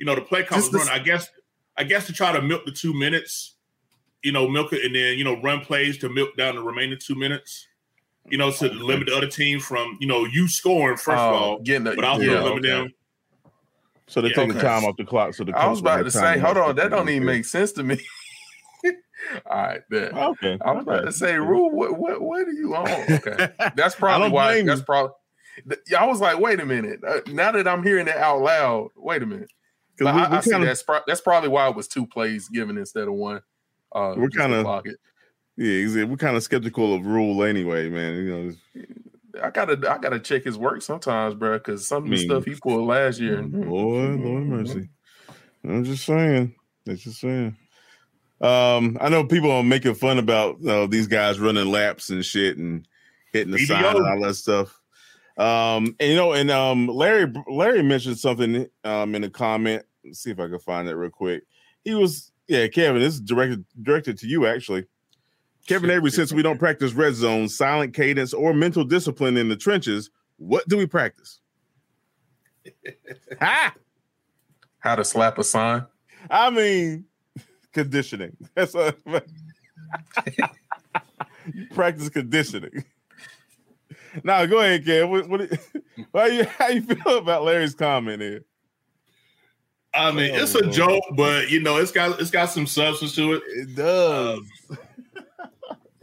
you 0.00 0.06
know, 0.06 0.16
the 0.16 0.20
play 0.20 0.42
clock 0.42 0.60
was 0.60 0.72
running. 0.72 0.88
I 0.92 0.98
guess, 0.98 1.28
I 1.76 1.84
guess 1.84 2.06
to 2.06 2.12
try 2.12 2.32
to 2.32 2.42
milk 2.42 2.64
the 2.66 2.72
two 2.72 2.92
minutes. 2.92 3.54
you 4.22 4.32
know, 4.32 4.48
milk 4.48 4.72
it 4.72 4.84
and 4.84 4.94
then 4.94 5.16
you 5.18 5.24
know 5.24 5.40
run 5.40 5.60
plays 5.60 5.98
to 5.98 6.08
milk 6.08 6.36
down 6.36 6.56
the 6.56 6.62
remaining 6.62 6.98
two 7.00 7.14
minutes. 7.14 7.68
You 8.28 8.38
know, 8.38 8.50
to 8.50 8.68
limit 8.68 9.06
the 9.06 9.16
other 9.16 9.28
team 9.28 9.60
from 9.60 9.96
you 10.00 10.08
know 10.08 10.24
you 10.24 10.48
scoring 10.48 10.96
first 10.96 11.18
of 11.18 11.32
Oh, 11.32 11.36
all, 11.36 11.60
getting 11.60 11.84
the, 11.84 11.94
but 11.94 12.04
also 12.04 12.24
yeah, 12.24 12.42
limit 12.42 12.64
okay. 12.64 12.68
them. 12.68 12.92
So 14.08 14.20
they're 14.20 14.30
Yeah, 14.30 14.36
taking 14.36 14.52
okay. 14.56 14.60
time 14.66 14.84
off 14.84 14.96
the 14.96 15.04
clock. 15.04 15.34
So 15.34 15.44
the 15.44 15.56
I 15.56 15.66
was 15.66 15.80
about 15.80 16.04
to 16.04 16.10
say, 16.10 16.38
hold 16.38 16.56
on, 16.56 16.76
that 16.76 16.90
don't 16.90 17.08
even 17.08 17.24
make 17.24 17.44
sense 17.44 17.72
to 17.72 17.82
me. 17.82 17.98
All 19.50 19.56
right, 19.56 19.80
then. 19.90 20.16
Okay. 20.16 20.58
I 20.64 20.72
was 20.72 20.82
about 20.84 21.04
to 21.06 21.12
say, 21.12 21.36
Rhule, 21.36 21.70
what, 21.72 21.98
what, 21.98 22.20
what 22.20 22.46
are 22.46 22.52
you 22.52 22.76
on? 22.76 22.88
Okay, 23.10 23.48
that's 23.76 23.96
probably 23.96 24.30
why. 24.30 24.62
That's 24.62 24.82
probably. 24.82 25.12
I 25.98 26.04
was 26.06 26.20
like, 26.20 26.38
wait 26.38 26.60
a 26.60 26.66
minute. 26.66 27.00
Uh, 27.06 27.20
now 27.28 27.50
that 27.52 27.66
I'm 27.66 27.82
hearing 27.82 28.06
it 28.08 28.16
out 28.16 28.40
loud, 28.42 28.90
wait 28.94 29.22
a 29.22 29.26
minute. 29.26 29.50
We- 29.98 30.06
I, 30.06 30.28
we 30.30 30.36
I 30.36 30.40
see 30.40 30.50
kinda- 30.50 30.66
that's 30.66 30.82
pro- 30.82 31.00
that's 31.06 31.22
probably 31.22 31.48
why 31.48 31.68
it 31.68 31.74
was 31.74 31.88
two 31.88 32.06
plays 32.06 32.48
given 32.48 32.76
instead 32.76 33.08
of 33.08 33.14
one. 33.14 33.40
Uh, 33.92 34.14
We're 34.16 34.28
kinda- 34.28 34.82
Yeah, 35.56 36.04
we're 36.04 36.16
kind 36.18 36.36
of 36.36 36.42
skeptical 36.42 36.94
of 36.94 37.06
Rhule 37.06 37.42
anyway, 37.42 37.88
man. 37.88 38.14
You 38.16 38.30
know, 38.76 38.84
I 39.42 39.50
gotta 39.50 39.72
I 39.90 39.98
gotta 39.98 40.20
check 40.20 40.44
his 40.44 40.58
work 40.58 40.82
sometimes, 40.82 41.34
bro, 41.34 41.58
because 41.58 41.86
some 41.86 42.04
of 42.04 42.10
the 42.10 42.16
stuff 42.18 42.44
he 42.44 42.54
pulled 42.54 42.86
last 42.86 43.20
year. 43.20 43.42
Lord, 43.42 44.20
Lord 44.20 44.46
mercy. 44.46 44.88
I'm 45.64 45.84
just 45.84 46.04
saying. 46.04 46.54
That's 46.84 47.02
just 47.02 47.20
saying. 47.20 47.56
Um, 48.40 48.98
I 49.00 49.08
know 49.08 49.24
people 49.24 49.50
are 49.50 49.62
making 49.62 49.94
fun 49.94 50.18
about 50.18 50.64
uh, 50.64 50.86
these 50.86 51.06
guys 51.06 51.40
running 51.40 51.70
laps 51.70 52.10
and 52.10 52.24
shit 52.24 52.58
and 52.58 52.86
hitting 53.32 53.52
the 53.52 53.58
sign 53.58 53.82
PDO. 53.82 53.96
and 53.96 54.06
all 54.06 54.28
that 54.28 54.34
stuff. 54.34 54.80
Um, 55.38 55.96
and 56.00 56.10
you 56.10 56.16
know, 56.16 56.32
and 56.32 56.50
um, 56.50 56.86
Larry 56.86 57.32
Larry 57.48 57.82
mentioned 57.82 58.18
something 58.18 58.66
um 58.84 59.14
in 59.14 59.24
a 59.24 59.30
comment. 59.30 59.84
Let's 60.04 60.20
see 60.20 60.30
if 60.30 60.40
I 60.40 60.48
can 60.48 60.58
find 60.58 60.86
that 60.88 60.96
real 60.96 61.10
quick. 61.10 61.42
He 61.84 61.94
was, 61.94 62.32
yeah, 62.48 62.66
Kevin. 62.68 63.02
This 63.02 63.14
is 63.14 63.20
directed 63.20 63.64
directed 63.82 64.18
to 64.18 64.26
you 64.26 64.46
actually. 64.46 64.86
Kevin 65.66 65.90
Avery, 65.90 66.10
since 66.10 66.32
we 66.32 66.42
don't 66.42 66.58
practice 66.58 66.92
red 66.92 67.14
zone, 67.14 67.48
silent 67.48 67.94
cadence, 67.94 68.32
or 68.32 68.54
mental 68.54 68.84
discipline 68.84 69.36
in 69.36 69.48
the 69.48 69.56
trenches, 69.56 70.10
what 70.36 70.66
do 70.68 70.76
we 70.76 70.86
practice? 70.86 71.40
ha! 73.40 73.74
How 74.78 74.94
to 74.94 75.04
slap 75.04 75.38
a 75.38 75.44
sign? 75.44 75.84
I 76.30 76.50
mean, 76.50 77.04
conditioning. 77.72 78.36
That's 78.54 78.74
a 78.74 78.94
practice 81.72 82.08
conditioning. 82.08 82.84
Now 84.22 84.46
go 84.46 84.60
ahead, 84.60 84.84
Kev. 84.84 85.10
What, 85.10 85.28
what, 85.28 85.50
how 86.14 86.24
you 86.32 86.44
how 86.44 86.68
you 86.68 86.82
feel 86.82 87.18
about 87.18 87.44
Larry's 87.44 87.74
comment 87.74 88.22
here? 88.22 88.44
I 89.92 90.10
mean, 90.12 90.32
Oh, 90.34 90.42
it's 90.42 90.54
a 90.54 90.64
oh, 90.64 90.70
joke, 90.70 91.04
but 91.16 91.50
you 91.50 91.60
know, 91.60 91.76
it's 91.76 91.92
got 91.92 92.20
it's 92.20 92.30
got 92.30 92.50
some 92.50 92.66
substance 92.66 93.14
to 93.16 93.34
it. 93.34 93.42
It 93.46 93.74
does. 93.74 94.38
Um, 94.70 94.78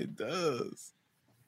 it 0.04 0.16
does. 0.16 0.92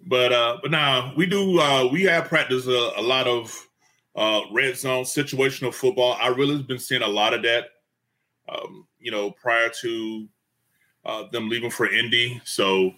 But 0.08 0.32
uh, 0.32 0.58
but 0.62 0.72
now 0.72 1.14
we 1.16 1.26
do 1.26 1.60
uh, 1.60 1.88
we 1.92 2.04
have 2.04 2.26
practiced 2.26 2.68
a, 2.68 3.00
a 3.00 3.02
lot 3.02 3.28
of 3.28 3.68
uh, 4.16 4.42
red 4.52 4.78
zone 4.78 5.04
situational 5.04 5.74
football. 5.74 6.18
I 6.20 6.28
really 6.28 6.62
been 6.64 6.80
seeing 6.80 7.02
a 7.02 7.08
lot 7.08 7.34
of 7.34 7.42
that. 7.44 7.66
Um, 8.48 8.88
you 9.00 9.12
know, 9.12 9.32
prior 9.32 9.70
to 9.82 10.28
uh, 11.04 11.24
them 11.32 11.50
leaving 11.50 11.72
for 11.72 11.92
Indy, 11.92 12.40
so 12.44 12.94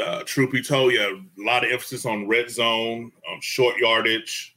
uh, 0.00 0.22
truth 0.24 0.52
be 0.52 0.62
told, 0.62 0.92
yeah, 0.92 1.10
a 1.10 1.42
lot 1.42 1.64
of 1.64 1.72
emphasis 1.72 2.06
on 2.06 2.28
red 2.28 2.50
zone, 2.50 3.10
on 3.30 3.40
short 3.40 3.76
yardage, 3.78 4.56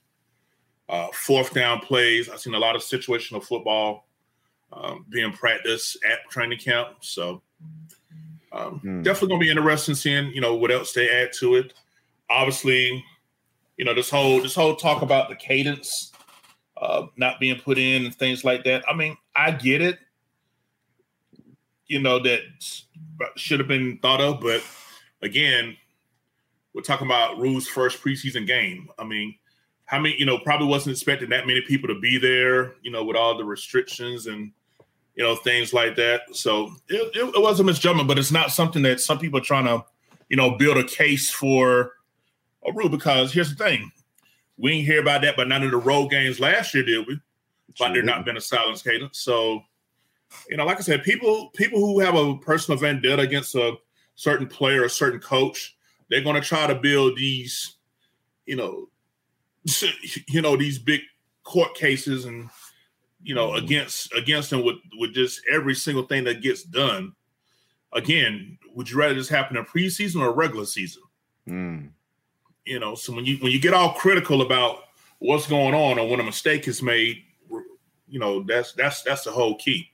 uh, 0.89 1.07
fourth 1.13 1.53
down 1.53 1.79
plays. 1.79 2.29
I've 2.29 2.39
seen 2.39 2.53
a 2.53 2.59
lot 2.59 2.75
of 2.75 2.81
situational 2.81 3.43
football 3.43 4.07
um, 4.73 5.05
being 5.09 5.31
practiced 5.31 5.97
at 6.09 6.29
training 6.29 6.59
camp. 6.59 6.97
So 7.01 7.41
um, 8.53 8.79
Hmm. 8.79 9.01
definitely 9.01 9.29
gonna 9.29 9.39
be 9.39 9.49
interesting 9.49 9.95
seeing 9.95 10.31
you 10.33 10.39
know 10.41 10.55
what 10.55 10.71
else 10.71 10.93
they 10.93 11.09
add 11.09 11.31
to 11.39 11.55
it. 11.55 11.73
Obviously, 12.29 13.03
you 13.77 13.85
know 13.85 13.93
this 13.93 14.09
whole 14.09 14.41
this 14.41 14.55
whole 14.55 14.75
talk 14.75 15.01
about 15.01 15.29
the 15.29 15.35
cadence 15.35 16.11
uh, 16.77 17.07
not 17.17 17.39
being 17.39 17.59
put 17.59 17.77
in 17.77 18.05
and 18.05 18.15
things 18.15 18.43
like 18.43 18.63
that. 18.65 18.83
I 18.89 18.93
mean, 18.93 19.17
I 19.35 19.51
get 19.51 19.81
it. 19.81 19.99
You 21.87 21.99
know 21.99 22.19
that 22.19 22.41
should 23.35 23.59
have 23.59 23.67
been 23.67 23.97
thought 24.01 24.21
of, 24.21 24.39
but 24.39 24.63
again, 25.21 25.75
we're 26.73 26.81
talking 26.81 27.07
about 27.07 27.37
Rhule's 27.39 27.67
first 27.67 28.01
preseason 28.01 28.47
game. 28.47 28.89
I 28.97 29.03
mean, 29.03 29.35
how 29.85 29.99
many? 29.99 30.15
You 30.17 30.25
know, 30.25 30.39
probably 30.39 30.67
wasn't 30.67 30.95
expecting 30.95 31.29
that 31.29 31.47
many 31.47 31.61
people 31.61 31.87
to 31.89 31.99
be 31.99 32.17
there. 32.17 32.75
You 32.81 32.91
know, 32.91 33.03
with 33.03 33.15
all 33.17 33.37
the 33.37 33.45
restrictions 33.45 34.27
and 34.27 34.51
you 35.15 35.23
know 35.23 35.35
things 35.35 35.73
like 35.73 35.95
that. 35.95 36.21
So 36.33 36.73
it, 36.89 37.15
it, 37.15 37.35
it 37.35 37.41
was 37.41 37.59
a 37.59 37.63
misjudgment, 37.63 38.07
but 38.07 38.17
it's 38.19 38.31
not 38.31 38.51
something 38.51 38.81
that 38.83 38.99
some 38.99 39.19
people 39.19 39.39
are 39.39 39.43
trying 39.43 39.65
to, 39.65 39.83
you 40.29 40.37
know, 40.37 40.57
build 40.57 40.77
a 40.77 40.83
case 40.83 41.29
for 41.29 41.93
a 42.65 42.71
rule. 42.73 42.89
Because 42.89 43.33
here's 43.33 43.55
the 43.55 43.63
thing, 43.63 43.91
we 44.57 44.71
didn't 44.71 44.85
hear 44.85 45.01
about 45.01 45.21
that, 45.21 45.35
but 45.35 45.47
none 45.47 45.63
of 45.63 45.71
the 45.71 45.77
road 45.77 46.09
games 46.09 46.39
last 46.39 46.73
year 46.73 46.83
did 46.83 47.05
we? 47.07 47.19
But 47.79 47.93
there 47.93 48.03
not 48.03 48.25
been 48.25 48.37
a 48.37 48.41
silence 48.41 48.81
cadence. 48.81 49.19
So, 49.19 49.63
you 50.49 50.57
know, 50.57 50.65
like 50.65 50.77
I 50.77 50.81
said, 50.81 51.03
people 51.03 51.49
people 51.55 51.79
who 51.79 51.99
have 51.99 52.15
a 52.15 52.37
personal 52.37 52.79
vendetta 52.79 53.21
against 53.21 53.55
a 53.55 53.75
certain 54.15 54.47
player, 54.47 54.83
a 54.83 54.89
certain 54.89 55.19
coach, 55.19 55.75
they're 56.09 56.21
going 56.21 56.39
to 56.39 56.47
try 56.47 56.67
to 56.67 56.75
build 56.75 57.17
these, 57.17 57.77
you 58.45 58.55
know, 58.55 58.89
you 60.27 60.41
know, 60.41 60.55
these 60.55 60.77
big 60.77 61.01
court 61.43 61.75
cases 61.75 62.25
and 62.25 62.49
you 63.23 63.33
know 63.33 63.53
against 63.55 64.13
against 64.13 64.49
them 64.49 64.63
with 64.63 64.77
with 64.99 65.13
just 65.13 65.41
every 65.51 65.75
single 65.75 66.03
thing 66.03 66.23
that 66.25 66.41
gets 66.41 66.63
done. 66.63 67.13
Again, 67.93 68.57
would 68.73 68.89
you 68.89 68.97
rather 68.97 69.13
this 69.13 69.29
happen 69.29 69.55
in 69.57 69.65
preseason 69.65 70.21
or 70.21 70.33
regular 70.33 70.65
season? 70.65 71.03
Mm. 71.47 71.89
You 72.65 72.79
know, 72.79 72.95
so 72.95 73.13
when 73.13 73.25
you 73.25 73.37
when 73.37 73.51
you 73.51 73.59
get 73.59 73.73
all 73.73 73.93
critical 73.93 74.41
about 74.41 74.79
what's 75.19 75.47
going 75.47 75.73
on 75.73 75.99
or 75.99 76.07
when 76.07 76.19
a 76.19 76.23
mistake 76.23 76.67
is 76.67 76.81
made, 76.81 77.23
you 78.07 78.19
know 78.19 78.43
that's 78.43 78.73
that's 78.73 79.03
that's 79.03 79.23
the 79.23 79.31
whole 79.31 79.55
key. 79.55 79.89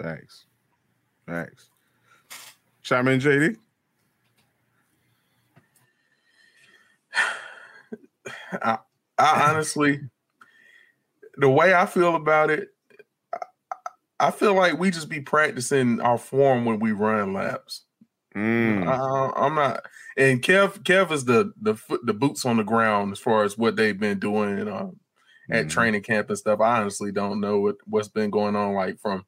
Thanks. 0.00 0.44
Thanks. 1.26 1.68
Chime 2.82 3.08
in, 3.08 3.20
JD. 3.20 3.56
I, 8.62 8.78
I 9.18 9.50
honestly, 9.50 10.00
the 11.36 11.48
way 11.48 11.74
I 11.74 11.86
feel 11.86 12.14
about 12.16 12.50
it, 12.50 12.68
I, 13.32 13.38
I 14.20 14.30
feel 14.30 14.54
like 14.54 14.78
we 14.78 14.90
just 14.90 15.08
be 15.08 15.20
practicing 15.20 16.00
our 16.00 16.18
form 16.18 16.64
when 16.64 16.78
we 16.78 16.92
run 16.92 17.32
laps. 17.32 17.84
Mm. 18.36 18.86
I, 18.88 19.44
I'm 19.44 19.54
not, 19.54 19.84
and 20.16 20.40
Kev, 20.42 20.78
Kev 20.84 21.10
is 21.12 21.24
the 21.26 21.52
the 21.60 21.74
the 22.04 22.14
boots 22.14 22.44
on 22.46 22.56
the 22.56 22.64
ground 22.64 23.12
as 23.12 23.18
far 23.18 23.44
as 23.44 23.58
what 23.58 23.76
they've 23.76 23.98
been 23.98 24.18
doing 24.18 24.68
um, 24.68 24.96
at 25.50 25.66
Mhm. 25.66 25.70
training 25.70 26.02
camp 26.02 26.28
and 26.30 26.38
stuff. 26.38 26.60
I 26.60 26.80
honestly 26.80 27.12
don't 27.12 27.40
know 27.40 27.60
what 27.60 27.76
what's 27.84 28.08
been 28.08 28.30
going 28.30 28.56
on 28.56 28.72
like 28.74 28.98
from 29.00 29.24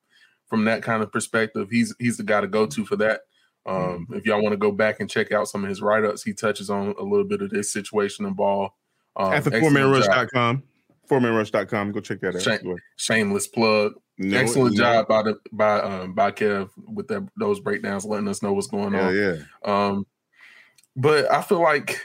from 0.48 0.64
that 0.64 0.82
kind 0.82 1.02
of 1.02 1.12
perspective. 1.12 1.68
He's 1.70 1.94
he's 1.98 2.16
the 2.16 2.22
guy 2.22 2.40
to 2.40 2.46
go 2.46 2.64
to 2.66 2.84
for 2.86 2.96
that. 2.96 3.22
Um, 3.66 4.06
If 4.12 4.24
y'all 4.26 4.42
want 4.42 4.52
to 4.52 4.58
go 4.58 4.70
back 4.72 5.00
and 5.00 5.10
check 5.10 5.32
out 5.32 5.48
some 5.48 5.64
of 5.64 5.68
his 5.70 5.82
write 5.82 6.04
ups, 6.04 6.22
he 6.22 6.32
touches 6.34 6.68
on 6.70 6.94
a 6.98 7.02
little 7.02 7.24
bit 7.26 7.42
of 7.42 7.50
this 7.50 7.72
situation 7.72 8.24
and 8.26 8.36
ball. 8.36 8.76
Um, 9.16 9.32
At 9.34 9.44
the 9.44 9.54
excellent 9.54 9.76
job. 9.76 10.04
fourmanrush.com. 10.04 10.62
Fourmanrush.com. 11.08 11.92
Go 11.92 12.00
check 12.00 12.20
that 12.20 12.36
out. 12.36 12.42
Shame- 12.42 12.76
Shameless 12.96 13.48
plug. 13.48 13.94
No- 14.18 14.38
Excellent 14.38 14.76
no- 14.76 14.82
job 14.82 15.08
by 15.08 15.22
the 15.22 15.38
by 15.52 15.80
um 15.80 16.14
by 16.14 16.30
Kev 16.30 16.70
with 16.76 17.08
that 17.08 17.26
those 17.38 17.60
breakdowns, 17.60 18.04
letting 18.04 18.28
us 18.28 18.42
know 18.42 18.52
what's 18.52 18.68
going 18.68 18.92
Yeah, 18.94 19.06
on. 19.08 19.14
yeah. 19.16 19.36
Um, 19.64 20.06
but 20.96 21.30
I 21.32 21.42
feel 21.42 21.60
like 21.60 22.00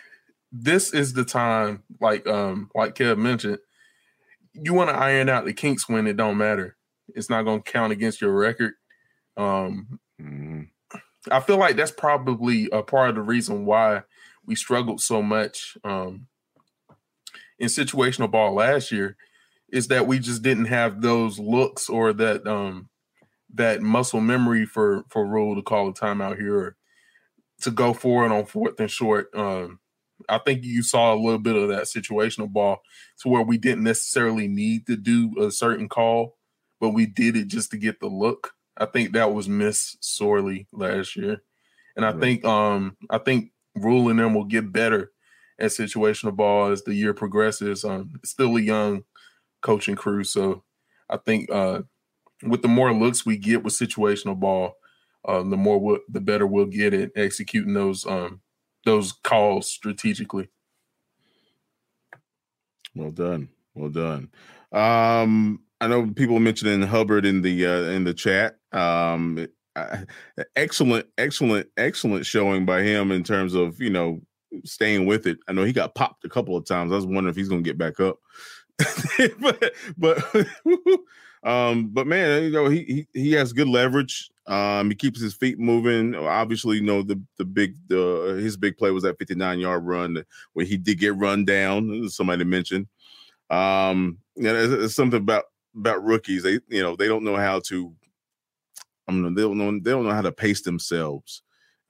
this 0.51 0.93
is 0.93 1.13
the 1.13 1.23
time, 1.23 1.83
like 2.01 2.25
um, 2.27 2.71
like 2.73 2.95
Kev 2.95 3.17
mentioned, 3.19 3.59
you 4.53 4.73
want 4.73 4.89
to 4.89 4.95
iron 4.95 5.29
out 5.29 5.45
the 5.45 5.53
kinks 5.53 5.87
when 5.87 6.07
it 6.07 6.17
don't 6.17 6.37
matter. 6.37 6.75
It's 7.13 7.29
not 7.29 7.43
going 7.43 7.61
to 7.61 7.71
count 7.71 7.93
against 7.93 8.21
your 8.21 8.33
record. 8.33 8.73
Um, 9.37 9.99
Mhm. 10.19 10.69
I 11.31 11.39
feel 11.41 11.57
like 11.57 11.75
that's 11.75 11.91
probably 11.91 12.69
a 12.71 12.81
part 12.81 13.09
of 13.09 13.15
the 13.15 13.21
reason 13.21 13.65
why 13.65 14.01
we 14.45 14.55
struggled 14.55 14.99
so 15.01 15.21
much 15.21 15.77
um, 15.83 16.27
in 17.59 17.67
situational 17.67 18.31
ball 18.31 18.53
last 18.53 18.91
year 18.91 19.17
is 19.69 19.87
that 19.89 20.07
we 20.07 20.19
just 20.19 20.41
didn't 20.41 20.65
have 20.65 21.01
those 21.01 21.39
looks 21.39 21.89
or 21.89 22.13
that 22.13 22.47
um, 22.47 22.89
that 23.53 23.81
muscle 23.81 24.21
memory 24.21 24.65
for 24.65 25.03
for 25.09 25.25
Rhule 25.27 25.55
to 25.55 25.61
call 25.63 25.89
a 25.89 25.93
timeout 25.93 26.37
here 26.39 26.55
or 26.57 26.77
to 27.61 27.71
go 27.71 27.93
forward 27.93 28.31
on 28.31 28.45
fourth 28.45 28.79
and 28.79 28.89
short. 28.89 29.33
Um, 29.35 29.79
I 30.27 30.37
think 30.39 30.63
you 30.63 30.83
saw 30.83 31.13
a 31.13 31.21
little 31.21 31.39
bit 31.39 31.55
of 31.55 31.69
that 31.69 31.83
situational 31.85 32.49
ball 32.51 32.81
to 33.21 33.29
where 33.29 33.41
we 33.41 33.57
didn't 33.57 33.83
necessarily 33.83 34.47
need 34.47 34.85
to 34.87 34.95
do 34.97 35.33
a 35.41 35.51
certain 35.51 35.89
call, 35.89 36.37
but 36.79 36.89
we 36.89 37.05
did 37.05 37.35
it 37.37 37.47
just 37.47 37.71
to 37.71 37.77
get 37.77 37.99
the 37.99 38.07
look. 38.07 38.51
I 38.77 38.85
think 38.85 39.13
that 39.13 39.33
was 39.33 39.49
missed 39.49 40.03
sorely 40.03 40.67
last 40.71 41.15
year. 41.15 41.43
And 41.95 42.05
I 42.05 42.11
Right. 42.11 42.19
think 42.19 42.45
um 42.45 42.97
I 43.09 43.17
think 43.17 43.51
Rhule 43.75 44.09
and 44.09 44.19
them 44.19 44.33
will 44.33 44.45
get 44.45 44.71
better 44.71 45.11
at 45.59 45.71
situational 45.71 46.35
ball 46.35 46.71
as 46.71 46.83
the 46.83 46.93
year 46.93 47.13
progresses. 47.13 47.83
Um 47.83 48.19
still 48.23 48.55
a 48.57 48.61
young 48.61 49.03
coaching 49.61 49.95
crew. 49.95 50.23
So 50.23 50.63
I 51.09 51.17
think 51.17 51.51
uh 51.51 51.81
with 52.43 52.61
the 52.61 52.67
more 52.67 52.93
looks 52.93 53.25
we 53.25 53.37
get 53.37 53.63
with 53.63 53.73
situational 53.73 54.39
ball, 54.39 54.75
uh, 55.25 55.43
the 55.43 55.57
more 55.57 55.79
we'll, 55.79 55.99
the 56.07 56.21
better 56.21 56.47
we'll 56.47 56.65
get 56.65 56.93
at 56.93 57.11
executing 57.15 57.73
those 57.73 58.05
um, 58.05 58.41
those 58.85 59.11
calls 59.11 59.67
strategically. 59.69 60.49
Well 62.95 63.11
done. 63.11 63.49
Well 63.73 63.89
done. 63.89 64.29
Um, 64.71 65.61
I 65.81 65.87
know 65.87 66.11
people 66.11 66.39
mentioning 66.39 66.81
Hubbard 66.81 67.25
in 67.25 67.41
the 67.41 67.65
uh, 67.65 67.91
in 67.91 68.03
the 68.03 68.13
chat. 68.13 68.57
Um, 68.71 69.47
excellent, 70.55 71.07
excellent, 71.17 71.67
excellent 71.77 72.25
showing 72.25 72.65
by 72.65 72.81
him 72.81 73.11
in 73.11 73.23
terms 73.23 73.53
of 73.53 73.81
you 73.81 73.89
know 73.89 74.21
staying 74.65 75.05
with 75.05 75.27
it. 75.27 75.39
I 75.47 75.53
know 75.53 75.63
he 75.63 75.73
got 75.73 75.95
popped 75.95 76.25
a 76.25 76.29
couple 76.29 76.55
of 76.55 76.65
times. 76.65 76.91
I 76.91 76.95
was 76.95 77.05
wondering 77.05 77.29
if 77.29 77.35
he's 77.35 77.49
going 77.49 77.63
to 77.63 77.69
get 77.69 77.77
back 77.77 77.99
up. 77.99 78.19
but 79.39 79.73
but 79.97 80.47
um, 81.43 81.89
but 81.89 82.07
man, 82.07 82.43
you 82.43 82.51
know 82.51 82.69
he 82.69 82.83
he 82.83 83.07
he 83.13 83.31
has 83.33 83.53
good 83.53 83.67
leverage. 83.67 84.29
Um, 84.47 84.89
he 84.89 84.95
keeps 84.95 85.21
his 85.21 85.33
feet 85.33 85.59
moving. 85.59 86.15
Obviously, 86.15 86.77
you 86.77 86.83
know 86.83 87.03
the 87.03 87.21
the 87.37 87.45
big 87.45 87.75
the 87.87 88.39
his 88.41 88.57
big 88.57 88.77
play 88.77 88.91
was 88.91 89.03
that 89.03 89.19
59 89.19 89.59
yard 89.59 89.85
run 89.85 90.23
where 90.53 90.65
he 90.65 90.77
did 90.77 90.99
get 90.99 91.15
run 91.15 91.45
down. 91.45 92.09
Somebody 92.09 92.43
mentioned. 92.45 92.87
Um, 93.49 94.19
you 94.35 94.43
know, 94.43 94.55
it's, 94.55 94.73
it's 94.85 94.95
something 94.95 95.19
about 95.19 95.45
about 95.75 96.03
rookies. 96.03 96.43
They 96.43 96.59
you 96.69 96.81
know 96.81 96.95
they 96.95 97.07
don't 97.07 97.23
know 97.23 97.35
how 97.35 97.59
to. 97.67 97.93
I 99.07 99.11
mean, 99.11 99.33
they 99.33 99.41
don't 99.41 99.57
know 99.57 99.71
they 99.71 99.91
don't 99.91 100.05
know 100.05 100.13
how 100.13 100.21
to 100.21 100.31
pace 100.31 100.61
themselves. 100.61 101.41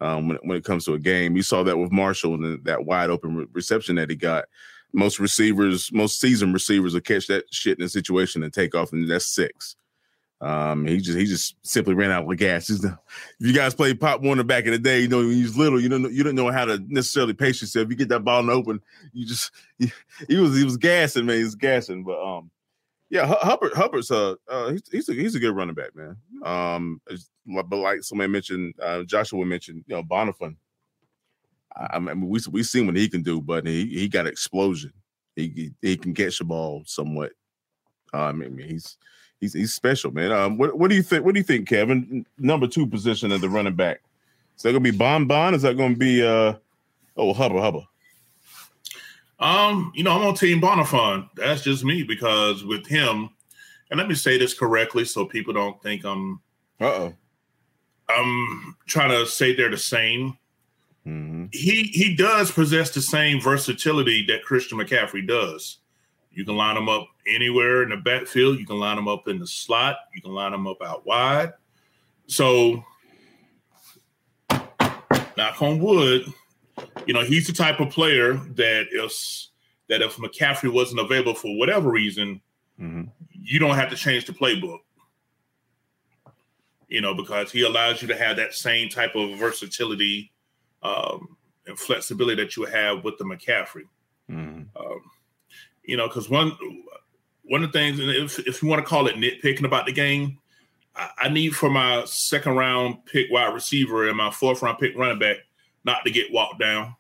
Um, 0.01 0.29
when 0.29 0.37
when 0.43 0.57
it 0.57 0.63
comes 0.63 0.85
to 0.85 0.93
a 0.93 0.99
game, 0.99 1.35
you 1.35 1.43
saw 1.43 1.63
that 1.63 1.77
with 1.77 1.91
Marshall 1.91 2.35
and 2.35 2.63
that 2.65 2.85
wide 2.85 3.09
open 3.09 3.35
re- 3.35 3.47
reception 3.53 3.95
that 3.95 4.09
he 4.09 4.15
got. 4.15 4.45
Most 4.91 5.19
receivers, 5.19 5.91
most 5.91 6.19
seasoned 6.19 6.53
receivers, 6.53 6.93
will 6.93 7.01
catch 7.01 7.27
that 7.27 7.45
shit 7.51 7.77
in 7.77 7.85
a 7.85 7.89
situation 7.89 8.41
and 8.41 8.53
take 8.53 8.73
off, 8.73 8.91
and 8.91 9.09
that's 9.09 9.27
six. 9.27 9.75
Um, 10.41 10.85
he 10.85 10.97
just 10.99 11.17
he 11.17 11.25
just 11.25 11.55
simply 11.63 11.93
ran 11.93 12.11
out 12.11 12.29
of 12.29 12.37
gas. 12.37 12.69
If 13.39 13.47
you 13.47 13.53
guys 13.53 13.73
played 13.73 13.99
Pop 13.99 14.21
Warner 14.21 14.43
back 14.43 14.65
in 14.65 14.71
the 14.71 14.79
day, 14.79 15.01
you 15.01 15.07
know 15.07 15.17
when 15.17 15.31
he 15.31 15.43
was 15.43 15.57
little, 15.57 15.81
you 15.81 15.89
don't 15.89 16.11
you 16.13 16.23
don't 16.23 16.35
know 16.35 16.51
how 16.51 16.65
to 16.65 16.81
necessarily 16.87 17.33
pace 17.33 17.61
yourself. 17.61 17.89
You 17.89 17.95
get 17.95 18.09
that 18.09 18.23
ball 18.23 18.49
open, 18.49 18.81
you 19.11 19.25
just 19.25 19.51
he, 19.77 19.91
he 20.27 20.37
was 20.37 20.57
he 20.57 20.63
was 20.63 20.77
gassing, 20.77 21.25
man. 21.25 21.37
He 21.37 21.43
was 21.43 21.55
gassing, 21.55 22.03
but 22.03 22.21
um, 22.21 22.51
yeah, 23.09 23.25
Hubbard 23.25 23.73
Hubbard's 23.73 24.11
uh, 24.11 24.35
uh 24.47 24.71
he's 24.71 24.89
he's 24.91 25.09
a, 25.09 25.13
he's 25.13 25.35
a 25.35 25.39
good 25.39 25.55
running 25.55 25.75
back, 25.75 25.95
man. 25.95 26.15
Um, 26.43 27.01
but 27.45 27.75
like 27.75 28.03
somebody 28.03 28.31
mentioned, 28.31 28.75
uh, 28.81 29.03
Joshua 29.03 29.43
mentioned, 29.45 29.83
you 29.87 29.95
know, 29.95 30.03
Bonnafon. 30.03 30.55
I 31.75 31.99
mean, 31.99 32.27
we 32.27 32.39
we 32.51 32.63
seen 32.63 32.85
what 32.85 32.95
he 32.95 33.09
can 33.09 33.23
do, 33.23 33.41
but 33.41 33.65
he 33.65 33.87
he 33.87 34.07
got 34.07 34.27
explosion. 34.27 34.93
He 35.35 35.71
he, 35.81 35.97
can 35.97 36.13
catch 36.13 36.37
the 36.37 36.43
ball 36.43 36.83
somewhat. 36.85 37.31
I 38.13 38.31
mean, 38.31 38.57
he's 38.57 38.97
he's 39.39 39.53
he's 39.53 39.73
special, 39.73 40.11
man. 40.11 40.31
Um, 40.31 40.57
what 40.57 40.77
what 40.77 40.89
do 40.89 40.95
you 40.95 41.03
think? 41.03 41.25
What 41.25 41.33
do 41.33 41.39
you 41.39 41.45
think, 41.45 41.67
Kevin? 41.67 42.25
Number 42.37 42.67
two 42.67 42.85
position 42.85 43.31
of 43.31 43.41
the 43.41 43.49
running 43.49 43.75
back. 43.75 44.01
Is 44.57 44.63
that 44.63 44.71
gonna 44.71 44.81
be 44.81 44.91
Bon 44.91 45.25
Bon? 45.25 45.55
Is 45.55 45.61
that 45.63 45.77
gonna 45.77 45.95
be 45.95 46.23
uh 46.23 46.53
oh 47.17 47.33
Hubba 47.33 47.61
Hubba? 47.61 47.87
Um, 49.39 49.91
you 49.95 50.03
know, 50.03 50.11
I'm 50.11 50.27
on 50.27 50.35
Team 50.35 50.61
Bonnafon. 50.61 51.29
That's 51.35 51.61
just 51.61 51.83
me 51.83 52.03
because 52.03 52.63
with 52.63 52.85
him, 52.85 53.29
and 53.89 53.97
let 53.97 54.07
me 54.07 54.15
say 54.15 54.37
this 54.37 54.53
correctly 54.53 55.05
so 55.05 55.25
people 55.25 55.53
don't 55.53 55.81
think 55.81 56.03
I'm 56.05 56.41
uh 56.81 56.85
oh. 56.85 57.13
I'm 58.09 58.75
trying 58.87 59.11
to 59.11 59.25
say 59.25 59.55
they're 59.55 59.69
the 59.69 59.77
same. 59.77 60.37
Mm-hmm. 61.05 61.45
He 61.51 61.83
he 61.83 62.15
does 62.15 62.51
possess 62.51 62.89
the 62.91 63.01
same 63.01 63.39
versatility 63.39 64.25
that 64.27 64.43
Christian 64.43 64.77
McCaffrey 64.77 65.27
does. 65.27 65.77
You 66.31 66.45
can 66.45 66.55
line 66.55 66.75
them 66.75 66.89
up 66.89 67.07
anywhere 67.27 67.83
in 67.83 67.89
the 67.89 67.97
backfield. 67.97 68.59
You 68.59 68.65
can 68.65 68.79
line 68.79 68.95
them 68.95 69.07
up 69.07 69.27
in 69.27 69.39
the 69.39 69.47
slot. 69.47 69.97
You 70.13 70.21
can 70.21 70.31
line 70.31 70.51
them 70.51 70.67
up 70.67 70.81
out 70.81 71.05
wide. 71.05 71.53
So, 72.27 72.83
knock 74.49 75.61
on 75.61 75.79
wood, 75.79 76.31
you 77.05 77.13
know 77.13 77.23
he's 77.23 77.47
the 77.47 77.53
type 77.53 77.79
of 77.79 77.89
player 77.89 78.33
that 78.55 78.87
if 78.91 79.13
that 79.87 80.01
if 80.01 80.17
McCaffrey 80.17 80.71
wasn't 80.71 80.99
available 80.99 81.33
for 81.33 81.57
whatever 81.57 81.89
reason, 81.89 82.41
mm-hmm. 82.79 83.03
you 83.31 83.59
don't 83.59 83.75
have 83.75 83.89
to 83.89 83.95
change 83.95 84.25
the 84.25 84.33
playbook. 84.33 84.79
You 86.87 87.01
know 87.01 87.13
because 87.13 87.51
he 87.51 87.63
allows 87.63 88.01
you 88.01 88.07
to 88.07 88.17
have 88.17 88.37
that 88.37 88.53
same 88.53 88.89
type 88.89 89.15
of 89.15 89.37
versatility 89.37 90.31
um, 90.83 91.37
and 91.67 91.77
flexibility 91.77 92.43
that 92.43 92.57
you 92.57 92.65
have 92.65 93.03
with 93.03 93.17
the 93.17 93.25
McCaffrey. 93.25 93.87
Mm-hmm. 94.29 94.63
Um, 94.75 95.01
you 95.83 95.97
know, 95.97 96.07
because 96.07 96.29
one 96.29 96.55
one 97.43 97.63
of 97.63 97.71
the 97.71 97.79
things, 97.79 97.99
and 97.99 98.09
if 98.09 98.39
if 98.47 98.61
you 98.61 98.69
want 98.69 98.79
to 98.79 98.87
call 98.87 99.07
it 99.07 99.15
nitpicking 99.15 99.65
about 99.65 99.87
the 99.87 99.91
game, 99.91 100.37
I, 100.95 101.09
I, 101.17 101.29
need 101.29 101.55
for 101.55 101.69
my 101.69 102.03
second 102.05 102.55
round 102.55 103.05
pick 103.05 103.27
wide 103.31 103.53
receiver 103.53 104.07
and 104.07 104.15
my 104.15 104.29
fourth 104.29 104.61
round 104.61 104.77
pick 104.77 104.95
running 104.95 105.17
back 105.17 105.37
not 105.83 106.03
to 106.05 106.11
get 106.11 106.31
walked 106.31 106.59
down. 106.59 106.95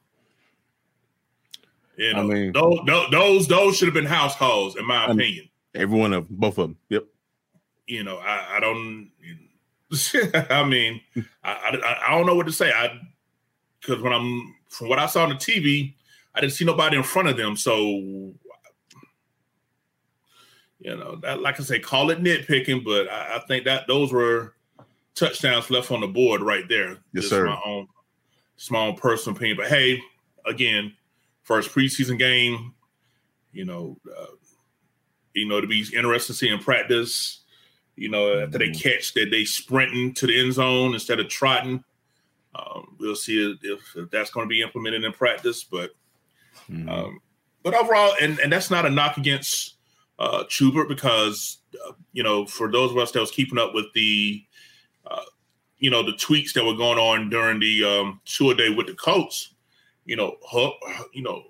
You 1.97 2.13
know, 2.13 2.19
I 2.19 2.23
mean, 2.23 2.51
those, 2.53 2.79
those 3.11 3.47
those 3.47 3.77
should 3.77 3.87
have 3.87 3.93
been 3.93 4.05
house 4.05 4.35
calls, 4.35 4.77
in 4.77 4.85
my 4.85 5.03
I 5.03 5.07
mean, 5.07 5.19
opinion. 5.19 5.49
Every 5.75 5.99
one 5.99 6.13
of 6.13 6.27
them, 6.27 6.37
both 6.37 6.57
of 6.57 6.69
them. 6.69 6.77
Yep. 6.89 7.05
You 7.87 8.03
know, 8.03 8.17
I, 8.17 8.57
I 8.57 8.59
don't. 8.59 9.11
I 10.49 10.63
mean, 10.63 11.01
I, 11.43 11.51
I, 11.51 11.97
I 12.07 12.11
don't 12.11 12.25
know 12.25 12.35
what 12.35 12.45
to 12.45 12.53
say. 12.53 12.71
I 12.71 12.99
because 13.81 14.01
when 14.01 14.13
I'm 14.13 14.55
from 14.69 14.87
what 14.87 14.99
I 14.99 15.07
saw 15.07 15.23
on 15.23 15.29
the 15.29 15.35
TV, 15.35 15.93
I 16.33 16.41
didn't 16.41 16.53
see 16.53 16.65
nobody 16.65 16.95
in 16.95 17.03
front 17.03 17.27
of 17.27 17.37
them. 17.37 17.57
So 17.57 17.75
you 20.79 20.95
know, 20.95 21.17
that, 21.17 21.41
like 21.41 21.59
I 21.59 21.63
say, 21.63 21.79
call 21.79 22.09
it 22.09 22.23
nitpicking, 22.23 22.85
but 22.85 23.11
I, 23.11 23.35
I, 23.35 23.39
think 23.47 23.65
that 23.65 23.85
those 23.87 24.13
were 24.13 24.53
touchdowns 25.13 25.69
left 25.69 25.91
on 25.91 26.01
the 26.01 26.07
board 26.07 26.41
right 26.41 26.67
there. 26.69 26.91
Yes, 26.91 26.99
Just 27.13 27.29
sir. 27.29 27.45
My 27.47 27.59
own, 27.65 27.87
small 28.59 28.93
personal 28.93 29.35
opinion, 29.35 29.57
but 29.57 29.67
hey, 29.67 30.01
again, 30.45 30.93
first 31.43 31.71
preseason 31.71 32.19
game, 32.19 32.73
you 33.53 33.65
know, 33.65 33.97
uh, 34.07 34.25
you 35.33 35.47
know, 35.47 35.61
to 35.61 35.67
be 35.67 35.85
interesting 35.95 36.33
to 36.33 36.37
see 36.37 36.49
in 36.49 36.59
practice. 36.59 37.41
You 37.95 38.09
know, 38.09 38.39
after 38.39 38.59
they 38.59 38.69
mm-hmm. 38.69 38.79
catch 38.79 39.13
that 39.13 39.29
they 39.31 39.43
sprinting 39.45 40.13
to 40.15 40.27
the 40.27 40.39
end 40.39 40.53
zone 40.53 40.93
instead 40.93 41.19
of 41.19 41.27
trotting. 41.27 41.83
Um, 42.55 42.95
we'll 42.99 43.15
see 43.15 43.57
if, 43.61 43.95
if 43.95 44.09
that's 44.09 44.31
going 44.31 44.45
to 44.45 44.49
be 44.49 44.61
implemented 44.61 45.03
in 45.03 45.11
practice, 45.11 45.63
but 45.63 45.91
mm-hmm. 46.69 46.89
um, 46.89 47.19
but 47.63 47.73
overall, 47.73 48.13
and 48.21 48.39
and 48.39 48.51
that's 48.51 48.71
not 48.71 48.85
a 48.85 48.89
knock 48.89 49.17
against 49.17 49.75
uh, 50.17 50.43
Schubert 50.49 50.87
because 50.87 51.59
uh, 51.87 51.93
you 52.13 52.23
know 52.23 52.45
for 52.45 52.71
those 52.71 52.91
of 52.91 52.97
us 52.97 53.11
that 53.11 53.19
was 53.19 53.31
keeping 53.31 53.57
up 53.57 53.73
with 53.73 53.85
the 53.93 54.43
uh, 55.05 55.25
you 55.79 55.89
know 55.89 56.03
the 56.03 56.13
tweaks 56.13 56.53
that 56.53 56.65
were 56.65 56.75
going 56.75 56.99
on 56.99 57.29
during 57.29 57.59
the 57.59 57.83
um, 57.83 58.21
tour 58.25 58.53
day 58.53 58.69
with 58.69 58.87
the 58.87 58.93
Colts, 58.93 59.53
you 60.05 60.15
know, 60.15 60.37
you 61.13 61.21
know 61.21 61.43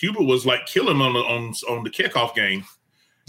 Hubbard 0.00 0.26
was 0.26 0.46
like 0.46 0.66
killing 0.66 1.00
on 1.00 1.12
the 1.12 1.20
on, 1.20 1.54
on 1.68 1.84
the 1.84 1.90
kickoff 1.90 2.34
game. 2.34 2.64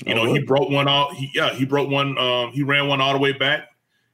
You 0.06 0.14
oh, 0.14 0.24
know, 0.26 0.34
he 0.34 0.40
broke 0.40 0.70
one 0.70 0.88
out. 0.88 1.14
He, 1.14 1.30
yeah, 1.34 1.54
he 1.54 1.66
broke 1.66 1.90
one. 1.90 2.18
Um, 2.18 2.52
he 2.52 2.64
ran 2.64 2.88
one 2.88 3.02
all 3.02 3.14
the 3.14 3.20
way 3.20 3.32
back, 3.32 3.70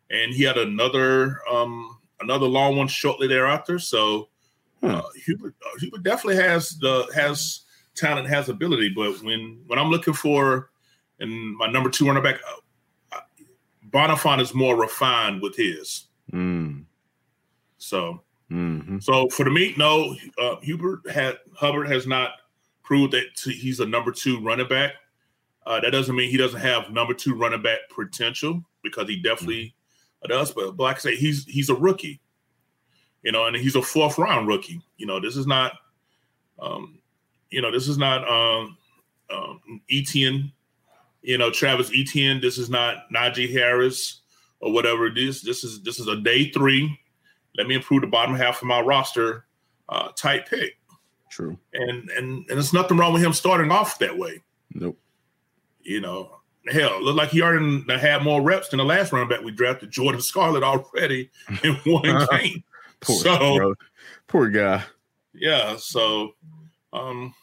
and 0.10 0.34
he 0.34 0.44
had 0.44 0.58
another 0.58 1.40
um, 1.50 1.98
another 2.20 2.46
long 2.46 2.78
one 2.78 2.88
shortly 2.88 3.28
thereafter. 3.28 3.80
So 3.80 4.30
hmm. 4.82 4.88
uh, 4.88 5.02
Hubbard, 5.28 5.56
uh, 5.66 5.80
Hubbard 5.80 6.04
definitely 6.04 6.42
has 6.44 6.78
the 6.80 7.10
has 7.16 7.62
talent, 7.96 8.28
has 8.28 8.50
ability. 8.50 8.90
But 8.90 9.22
when 9.24 9.62
when 9.68 9.80
I'm 9.80 9.90
looking 9.90 10.14
for 10.14 10.70
and 11.20 11.56
my 11.58 11.68
number 11.68 11.90
two 11.90 12.08
running 12.08 12.24
back, 12.24 12.40
uh, 13.12 13.20
Bonnafon 13.90 14.42
is 14.42 14.54
more 14.54 14.76
refined 14.76 15.42
with 15.42 15.56
his. 15.56 16.06
Mm. 16.32 16.86
So, 17.78 18.22
mm-hmm. 18.52 19.00
so 19.00 19.30
for 19.30 19.44
the 19.44 19.50
meet, 19.50 19.78
no, 19.78 20.16
uh, 20.42 20.56
Hubbard 20.66 21.02
had 21.12 21.38
Hubbard 21.56 21.90
has 21.90 22.06
not 22.06 22.32
proved 22.84 23.14
that 23.14 23.26
he's 23.40 23.80
a 23.80 23.86
number 23.86 24.12
two 24.12 24.42
running 24.42 24.68
back. 24.68 24.94
Uh, 25.66 25.80
that 25.80 25.92
doesn't 25.92 26.16
mean 26.16 26.30
he 26.30 26.38
doesn't 26.38 26.60
have 26.60 26.90
number 26.90 27.14
two 27.14 27.36
running 27.36 27.62
back 27.62 27.80
potential 27.94 28.64
because 28.84 29.08
he 29.08 29.22
definitely 29.22 29.74
mm-hmm. 30.24 30.30
does. 30.30 30.52
But, 30.52 30.76
but 30.78 30.84
like 30.84 30.96
I 30.98 31.00
say, 31.00 31.16
he's 31.16 31.46
he's 31.46 31.70
a 31.70 31.76
rookie, 31.76 32.20
you 33.24 33.32
know, 33.32 33.46
and 33.46 33.56
he's 33.56 33.76
a 33.76 33.82
fourth 33.82 34.18
round 34.18 34.48
rookie. 34.48 34.82
You 34.98 35.06
know, 35.06 35.20
this 35.20 35.36
is 35.38 35.48
not 35.48 35.74
um, 36.62 37.00
you 37.50 37.62
know, 37.62 37.72
this 37.72 37.88
is 37.88 37.98
not 37.98 38.28
um, 38.28 38.78
um, 39.30 39.82
Etienne, 39.92 40.52
you 41.22 41.38
know, 41.38 41.50
Travis 41.50 41.92
Etienne. 41.96 42.42
This 42.42 42.58
is 42.58 42.70
not 42.70 43.10
Najee 43.14 43.52
Harris 43.52 44.19
or 44.62 44.74
whatever 44.74 45.08
it 45.08 45.18
is. 45.18 45.42
This 45.42 45.64
is 45.64 45.82
this 45.82 46.00
is 46.00 46.08
a 46.08 46.18
day 46.18 46.50
three. 46.52 47.00
Let 47.58 47.68
me 47.68 47.76
improve 47.76 48.02
the 48.02 48.08
bottom 48.08 48.36
half 48.36 48.62
of 48.62 48.68
my 48.68 48.82
roster 48.82 49.46
uh, 49.88 50.10
type 50.16 50.50
pick. 50.50 50.78
True. 51.30 51.58
And 51.74 52.10
and 52.10 52.40
and 52.40 52.48
there's 52.48 52.74
nothing 52.74 52.98
wrong 52.98 53.14
with 53.14 53.24
him 53.24 53.34
starting 53.34 53.72
off 53.72 54.00
that 54.00 54.18
way. 54.18 54.42
Nope. 54.74 54.98
You 55.82 56.02
know, 56.02 56.40
hell, 56.68 57.02
look 57.02 57.16
like 57.16 57.30
he 57.30 57.42
already 57.42 57.84
had 58.00 58.24
more 58.24 58.42
reps 58.42 58.70
than 58.70 58.78
the 58.78 58.86
last 58.86 59.12
running 59.12 59.30
back 59.30 59.42
we 59.42 59.52
drafted, 59.52 59.92
Jordan 59.92 60.22
Scarlett, 60.22 60.64
already 60.64 61.30
in 61.64 61.76
one 61.86 62.28
game. 62.32 62.64
poor, 63.00 63.22
so, 63.22 63.76
poor 64.28 64.50
guy. 64.50 64.84
Yeah. 65.34 65.78
So, 65.78 66.36
um, 66.94 67.34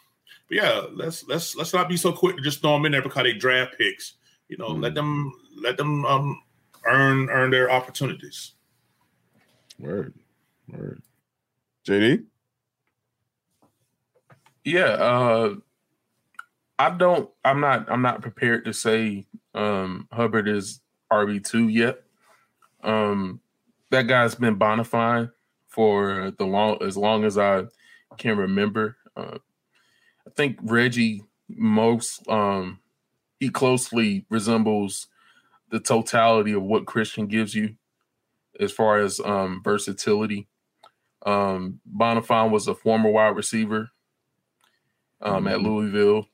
but 0.49 0.57
yeah, 0.57 0.83
let's 0.93 1.27
let's 1.27 1.57
let's 1.57 1.73
not 1.73 1.89
be 1.89 1.97
so 1.97 2.13
quick 2.13 2.37
to 2.37 2.43
just 2.43 2.61
throw 2.61 2.75
them 2.75 2.87
in 2.87 2.93
there 2.93 3.03
because 3.03 3.25
they 3.25 3.33
draft 3.33 3.77
picks. 3.79 4.15
You 4.49 4.57
know, 4.59 4.71
mm. 4.71 4.83
let 4.83 4.95
them 4.95 5.33
let 5.61 5.77
them 5.77 6.05
um 6.05 6.43
earn 6.87 7.29
earn 7.31 7.51
their 7.51 7.71
opportunities. 7.71 8.53
Word, 9.79 10.15
word. 10.69 11.03
JD. 11.87 12.25
Yeah, 14.65 14.85
uh, 14.85 15.55
I 16.79 16.91
don't. 16.91 17.31
I'm 17.45 17.61
not. 17.61 17.91
I'm 17.91 18.03
not 18.03 18.23
prepared 18.23 18.65
to 18.65 18.73
say 18.73 19.27
um, 19.55 20.09
Hubbard 20.13 20.49
is 20.49 20.81
RB 21.13 21.45
two 21.45 21.69
yet. 21.69 22.03
Um, 22.83 23.41
that 23.91 24.03
guy's 24.03 24.35
been 24.35 24.59
bonafide 24.59 25.31
for 25.69 26.33
the 26.39 26.47
long 26.47 26.83
as 26.83 26.97
long 26.97 27.25
as 27.25 27.39
I 27.39 27.65
can 28.19 28.37
remember. 28.37 28.97
Uh, 29.17 29.39
I 30.27 30.31
think 30.37 30.59
Reggie 30.63 31.23
most 31.49 32.29
um, 32.29 32.81
he 33.39 33.51
closely 33.51 34.25
resembles 34.31 35.07
the 35.71 35.81
totality 35.81 36.53
of 36.53 36.63
what 36.63 36.87
Christian 36.87 37.27
gives 37.27 37.55
you 37.55 37.77
as 38.61 38.73
far 38.73 38.99
as 38.99 39.21
um, 39.21 39.61
versatility. 39.63 40.49
Um, 41.25 41.81
Bonnafon 41.93 42.51
was 42.51 42.69
a 42.69 42.75
former 42.75 43.11
wide 43.11 43.37
receiver 43.37 43.91
um, 45.21 45.45
mm-hmm. 45.45 45.49
at 45.49 45.61
Louisville. 45.61 46.29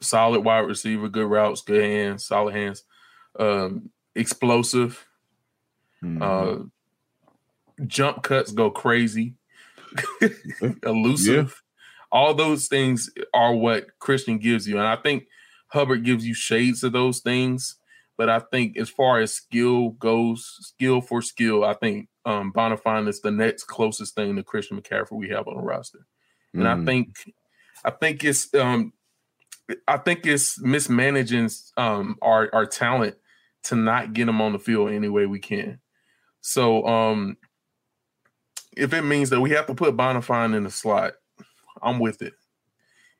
Solid 0.00 0.44
wide 0.44 0.60
receiver, 0.60 1.08
good 1.08 1.26
routes, 1.26 1.62
good 1.62 1.82
hands, 1.82 2.24
solid 2.24 2.54
hands, 2.54 2.84
um, 3.38 3.90
explosive. 4.14 5.04
Mm-hmm. 6.02 6.22
Uh, 6.22 6.64
jump 7.86 8.22
cuts 8.22 8.52
go 8.52 8.70
crazy, 8.70 9.34
elusive. 10.84 11.46
Yeah. 11.46 12.08
All 12.10 12.34
those 12.34 12.68
things 12.68 13.10
are 13.34 13.52
what 13.52 13.98
Christian 13.98 14.38
gives 14.38 14.68
you, 14.68 14.78
and 14.78 14.86
I 14.86 14.96
think 14.96 15.26
Hubbard 15.68 16.04
gives 16.04 16.24
you 16.24 16.34
shades 16.34 16.84
of 16.84 16.92
those 16.92 17.20
things. 17.20 17.76
But 18.18 18.28
I 18.28 18.40
think 18.40 18.76
as 18.76 18.90
far 18.90 19.20
as 19.20 19.32
skill 19.32 19.90
goes, 19.90 20.58
skill 20.60 21.00
for 21.00 21.22
skill, 21.22 21.64
I 21.64 21.72
think 21.72 22.08
um, 22.26 22.52
Bonnafon 22.52 23.08
is 23.08 23.20
the 23.20 23.30
next 23.30 23.64
closest 23.64 24.14
thing 24.14 24.36
to 24.36 24.42
Christian 24.42 24.78
McCaffrey 24.78 25.12
we 25.12 25.30
have 25.30 25.48
on 25.48 25.56
the 25.56 25.62
roster. 25.62 26.06
And 26.52 26.64
mm. 26.64 26.82
I 26.82 26.84
think, 26.84 27.32
I 27.84 27.90
think 27.90 28.24
it's, 28.24 28.52
um, 28.54 28.92
I 29.86 29.98
think 29.98 30.26
it's 30.26 30.60
mismanaging 30.60 31.50
um, 31.76 32.16
our 32.20 32.50
our 32.52 32.66
talent 32.66 33.16
to 33.64 33.76
not 33.76 34.12
get 34.14 34.28
him 34.28 34.40
on 34.40 34.52
the 34.52 34.58
field 34.58 34.90
any 34.90 35.08
way 35.08 35.26
we 35.26 35.38
can. 35.38 35.78
So 36.40 36.86
um, 36.86 37.36
if 38.76 38.92
it 38.92 39.02
means 39.02 39.30
that 39.30 39.40
we 39.40 39.50
have 39.50 39.66
to 39.66 39.74
put 39.74 39.96
Bonnafon 39.96 40.56
in 40.56 40.64
the 40.64 40.70
slot, 40.70 41.14
I'm 41.82 41.98
with 41.98 42.22
it. 42.22 42.34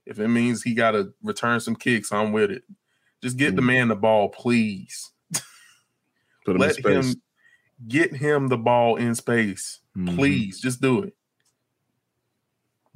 If 0.06 0.18
it 0.18 0.28
means 0.28 0.62
he 0.62 0.72
got 0.74 0.92
to 0.92 1.12
return 1.22 1.60
some 1.60 1.76
kicks, 1.76 2.12
I'm 2.12 2.32
with 2.32 2.50
it. 2.50 2.62
Just 3.22 3.36
get 3.36 3.52
mm. 3.52 3.56
the 3.56 3.62
man 3.62 3.88
the 3.88 3.96
ball, 3.96 4.28
please. 4.28 5.10
Put 6.44 6.56
him 6.56 6.58
Let 6.58 6.84
him 6.84 7.14
get 7.86 8.14
him 8.14 8.48
the 8.48 8.56
ball 8.56 8.96
in 8.96 9.14
space, 9.14 9.80
mm. 9.96 10.14
please. 10.14 10.60
Just 10.60 10.80
do 10.80 11.02
it. 11.02 11.14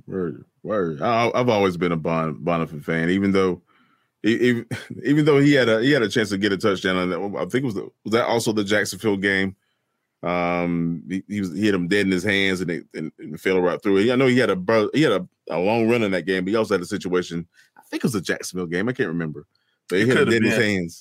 Word, 0.07 0.45
word. 0.63 1.03
I, 1.03 1.31
have 1.35 1.49
always 1.49 1.77
been 1.77 1.93
a 1.93 1.97
bon, 1.97 2.37
Bonnafon 2.37 2.85
fan, 2.85 3.11
even 3.11 3.33
though, 3.33 3.63
even, 4.23 4.67
even 5.05 5.25
though 5.25 5.39
he 5.39 5.53
had 5.55 5.69
a 5.69 5.81
he 5.81 5.93
had 5.93 6.03
a 6.03 6.09
chance 6.09 6.31
to 6.31 6.39
get 6.39 6.53
a 6.53 6.57
touchdown 6.57 6.97
on 6.97 7.11
that. 7.11 7.39
I 7.39 7.45
think 7.47 7.63
it 7.63 7.65
was 7.65 7.75
the, 7.75 7.89
was 8.05 8.13
that 8.13 8.27
also 8.27 8.53
the 8.53 8.65
Jacksonville 8.65 9.17
game. 9.17 9.57
Um, 10.23 11.03
he, 11.09 11.25
he, 11.27 11.41
was 11.41 11.53
he 11.53 11.63
hit 11.63 11.75
him 11.75 11.89
dead 11.89 12.07
in 12.07 12.13
his 12.13 12.23
hands 12.23 12.61
and 12.61 12.71
it 12.71 12.87
and, 12.95 13.11
and 13.19 13.41
fell 13.41 13.61
right 13.61 13.83
through 13.83 13.99
it. 13.99 14.13
I 14.13 14.17
know 14.17 14.29
he 14.29 14.39
had 14.39 14.51
a 14.51 14.89
he 14.95 15.03
had 15.03 15.13
a, 15.13 15.29
a 15.51 15.59
long 15.59 15.89
run 15.89 16.03
in 16.03 16.13
that 16.13 16.27
game, 16.27 16.45
but 16.45 16.51
he 16.51 16.57
also 16.57 16.75
had 16.75 16.83
a 16.83 16.87
situation. 16.87 17.47
I 17.77 17.83
think 17.91 18.03
it 18.03 18.07
was 18.07 18.15
a 18.15 18.21
Jacksonville 18.21 18.67
game. 18.67 18.89
I 18.89 18.93
can't 18.93 19.09
remember 19.09 19.47
he 19.91 20.07
hit 20.07 20.17
him 20.17 20.29
dead 20.29 20.43
hands. 20.43 21.01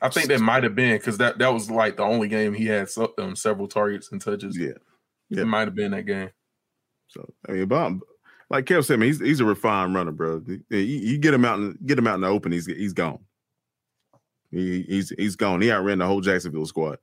I 0.00 0.08
think 0.08 0.28
that 0.28 0.40
might 0.40 0.64
have 0.64 0.74
been 0.74 0.96
because 0.96 1.18
that 1.18 1.38
that 1.38 1.52
was 1.52 1.70
like 1.70 1.96
the 1.96 2.02
only 2.02 2.28
game 2.28 2.54
he 2.54 2.66
had 2.66 2.90
so, 2.90 3.14
um, 3.18 3.36
several 3.36 3.68
targets 3.68 4.10
and 4.10 4.20
touches. 4.20 4.58
Yeah, 4.58 4.72
yeah. 5.30 5.42
it 5.42 5.46
might 5.46 5.68
have 5.68 5.76
been 5.76 5.92
that 5.92 6.06
game. 6.06 6.30
So 7.06 7.32
I 7.48 7.52
mean, 7.52 7.68
Bob, 7.68 8.00
like 8.50 8.64
Kev 8.64 8.84
said, 8.84 8.98
man, 8.98 9.06
he's 9.06 9.20
he's 9.20 9.40
a 9.40 9.44
refined 9.44 9.94
runner, 9.94 10.10
bro. 10.10 10.42
You, 10.46 10.78
you 10.78 11.18
get 11.18 11.34
him 11.34 11.44
out 11.44 11.58
and 11.58 11.78
get 11.86 11.98
him 11.98 12.08
out 12.08 12.16
in 12.16 12.22
the 12.22 12.26
open, 12.26 12.50
he's 12.50 12.66
he's 12.66 12.92
gone. 12.92 13.20
He, 14.50 14.82
he's 14.82 15.10
he's 15.16 15.36
gone. 15.36 15.60
He 15.60 15.70
outran 15.70 15.98
the 15.98 16.06
whole 16.06 16.20
Jacksonville 16.20 16.66
squad. 16.66 16.98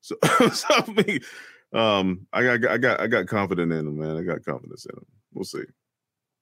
So, 0.00 0.16
so 0.52 0.66
I 0.70 1.04
mean, 1.06 1.20
um, 1.72 2.26
I 2.32 2.42
got 2.58 2.70
I 2.70 2.78
got 2.78 3.00
I 3.00 3.06
got 3.08 3.26
confidence 3.26 3.72
in 3.72 3.86
him, 3.86 3.98
man. 3.98 4.16
I 4.16 4.22
got 4.22 4.44
confidence 4.44 4.86
in 4.86 4.96
him. 4.96 5.06
We'll 5.34 5.44
see. 5.44 5.64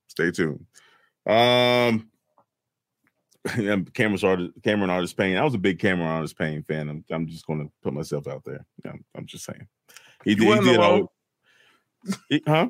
Stay 0.09 0.31
tuned. 0.31 0.67
Um, 1.27 2.11
yeah, 3.59 3.77
Cameron 3.93 4.21
Artis, 4.23 4.51
Cameron 4.63 4.91
Artis 4.91 5.13
Payne. 5.13 5.37
I 5.37 5.45
was 5.45 5.55
a 5.55 5.59
big 5.59 5.79
Cameron 5.79 6.09
Artis 6.09 6.33
Payne 6.33 6.63
fan. 6.63 6.89
I'm, 6.89 7.05
I'm 7.11 7.27
just 7.27 7.47
going 7.47 7.61
to 7.61 7.71
put 7.83 7.93
myself 7.93 8.27
out 8.27 8.45
there. 8.45 8.65
Yeah, 8.85 8.93
I'm, 8.93 9.05
I'm 9.15 9.27
just 9.27 9.45
saying. 9.45 9.67
He 10.25 10.31
you 10.31 10.37
did, 10.37 10.65
he 10.65 10.77
did 10.77 11.07
he, 12.29 12.43
huh? 12.47 12.69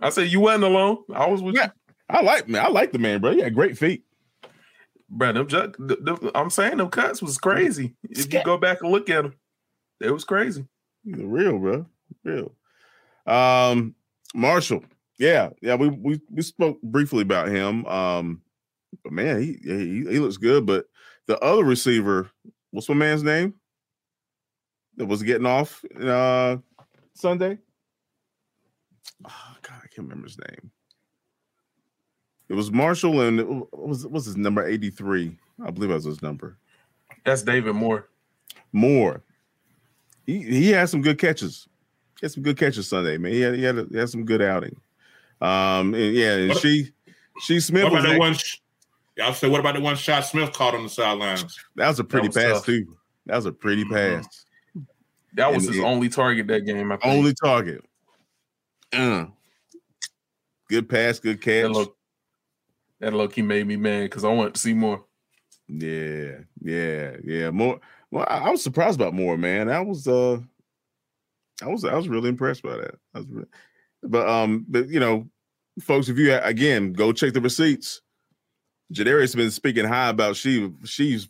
I 0.00 0.10
said 0.10 0.28
you 0.28 0.40
wasn't 0.40 0.64
alone. 0.64 0.98
I 1.12 1.26
was 1.26 1.42
with 1.42 1.56
yeah, 1.56 1.66
you. 1.66 1.94
I 2.08 2.22
like 2.22 2.48
man. 2.48 2.64
I 2.64 2.68
like 2.68 2.92
the 2.92 2.98
man, 2.98 3.20
bro. 3.20 3.32
He 3.32 3.40
had 3.40 3.54
great 3.54 3.78
feet. 3.78 4.04
Bro, 5.08 5.32
them, 5.32 5.48
the, 5.48 5.72
the, 5.78 6.30
I'm 6.34 6.50
saying 6.50 6.78
them 6.78 6.88
cuts 6.88 7.20
was 7.20 7.36
crazy. 7.36 7.94
If 8.08 8.32
you 8.32 8.42
go 8.44 8.56
back 8.56 8.80
and 8.80 8.90
look 8.90 9.10
at 9.10 9.24
them, 9.24 9.34
it 10.00 10.10
was 10.10 10.24
crazy. 10.24 10.64
Real, 11.04 11.58
bro. 11.58 11.86
Real. 12.24 12.52
Um, 13.26 13.94
Marshall. 14.34 14.84
Yeah, 15.18 15.50
yeah. 15.60 15.74
We 15.74 15.88
we 15.88 16.20
we 16.30 16.42
spoke 16.42 16.80
briefly 16.82 17.22
about 17.22 17.48
him. 17.48 17.84
Um, 17.86 18.42
but 19.02 19.12
man, 19.12 19.40
he, 19.40 19.58
he 19.62 20.06
he 20.10 20.18
looks 20.18 20.36
good. 20.36 20.66
But 20.66 20.86
the 21.26 21.38
other 21.40 21.64
receiver, 21.64 22.30
what's 22.70 22.88
my 22.88 22.94
man's 22.94 23.22
name? 23.22 23.54
That 24.96 25.06
was 25.06 25.22
getting 25.22 25.46
off 25.46 25.84
uh 26.00 26.58
Sunday. 27.14 27.58
Oh 29.24 29.56
God, 29.62 29.76
I 29.76 29.86
can't 29.88 30.08
remember 30.08 30.26
his 30.26 30.38
name. 30.38 30.70
It 32.48 32.54
was 32.54 32.70
Marshall 32.70 33.20
and 33.22 33.60
what 33.60 33.88
was 33.88 34.06
what's 34.06 34.26
his 34.26 34.36
number 34.36 34.66
83? 34.66 35.36
I 35.64 35.70
believe 35.70 35.88
that 35.88 35.94
was 35.94 36.04
his 36.04 36.22
number. 36.22 36.58
That's 37.24 37.42
David 37.42 37.74
Moore. 37.74 38.08
Moore. 38.72 39.22
He 40.26 40.42
he 40.42 40.70
had 40.70 40.88
some 40.88 41.02
good 41.02 41.18
catches. 41.18 41.68
He 42.20 42.26
had 42.26 42.32
some 42.32 42.42
good 42.42 42.58
catches 42.58 42.88
Sunday, 42.88 43.16
man. 43.16 43.32
He 43.32 43.40
had 43.40 43.54
he 43.54 43.62
had, 43.62 43.78
a, 43.78 43.86
he 43.90 43.96
had 43.96 44.10
some 44.10 44.24
good 44.24 44.42
outing. 44.42 44.76
Um 45.40 45.94
and 45.94 46.14
yeah, 46.14 46.36
and 46.36 46.56
Shi 46.56 46.92
Shi 47.40 47.60
Smith 47.60 47.84
what 47.84 47.92
about 47.92 48.02
that 48.02 48.18
one 48.18 48.36
Y'all 49.16 49.34
say, 49.34 49.48
what 49.48 49.60
about 49.60 49.74
the 49.74 49.80
one 49.80 49.96
shot 49.96 50.24
Smith 50.24 50.52
caught 50.52 50.74
on 50.74 50.84
the 50.84 50.88
sidelines? 50.88 51.58
That 51.76 51.88
was 51.88 51.98
a 51.98 52.04
pretty 52.04 52.28
was 52.28 52.36
pass 52.36 52.52
tough. 52.54 52.66
too. 52.66 52.96
That 53.26 53.36
was 53.36 53.46
a 53.46 53.52
pretty 53.52 53.84
mm-hmm. 53.84 54.22
pass. 54.22 54.44
That 55.34 55.52
was 55.52 55.64
and 55.64 55.74
his 55.74 55.82
it, 55.82 55.86
only 55.86 56.08
target 56.08 56.46
that 56.48 56.66
game. 56.66 56.92
Only 57.02 57.34
target. 57.34 57.84
Uh, 58.92 59.26
good 60.68 60.88
pass, 60.88 61.18
good 61.18 61.40
catch. 61.40 61.64
That 61.64 61.72
look, 61.72 61.96
that 63.00 63.12
look 63.12 63.34
he 63.34 63.42
made 63.42 63.66
me 63.66 63.76
mad 63.76 64.04
because 64.04 64.24
I 64.24 64.28
want 64.28 64.54
to 64.54 64.60
see 64.60 64.74
more. 64.74 65.04
Yeah, 65.68 66.40
yeah, 66.60 67.16
yeah. 67.24 67.50
More. 67.50 67.80
Well, 68.10 68.26
I, 68.28 68.38
I, 68.38 68.50
was 68.50 68.62
surprised 68.62 69.00
about 69.00 69.14
Moore, 69.14 69.38
man. 69.38 69.70
I 69.70 69.80
was, 69.80 70.06
uh, 70.06 70.38
I 71.62 71.68
was, 71.68 71.86
I 71.86 71.94
was 71.94 72.08
really 72.08 72.28
impressed 72.28 72.62
by 72.62 72.76
that. 72.76 72.94
I 73.14 73.18
was, 73.18 73.26
really, 73.28 73.48
but 74.02 74.28
um, 74.28 74.66
but 74.68 74.88
you 74.88 75.00
know, 75.00 75.30
folks, 75.80 76.08
if 76.10 76.18
you 76.18 76.34
again 76.34 76.92
go 76.92 77.12
check 77.12 77.32
the 77.32 77.40
receipts 77.40 78.02
Jadarius 78.92 79.20
has 79.20 79.34
been 79.34 79.50
speaking 79.50 79.84
high 79.84 80.08
about 80.08 80.36
she 80.36 80.70
she's 80.84 81.28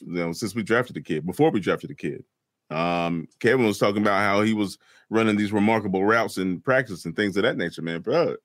you 0.00 0.12
know 0.12 0.32
since 0.32 0.54
we 0.54 0.62
drafted 0.62 0.96
the 0.96 1.00
kid 1.00 1.26
before 1.26 1.50
we 1.50 1.60
drafted 1.60 1.90
the 1.90 1.94
kid. 1.94 2.24
Um, 2.70 3.28
Kevin 3.38 3.66
was 3.66 3.78
talking 3.78 4.02
about 4.02 4.18
how 4.18 4.42
he 4.42 4.52
was 4.52 4.78
running 5.08 5.36
these 5.36 5.52
remarkable 5.52 6.04
routes 6.04 6.36
in 6.36 6.60
practice 6.60 7.04
and 7.04 7.14
things 7.14 7.36
of 7.36 7.44
that 7.44 7.56
nature. 7.56 7.82
Man, 7.82 8.00
bro, 8.00 8.36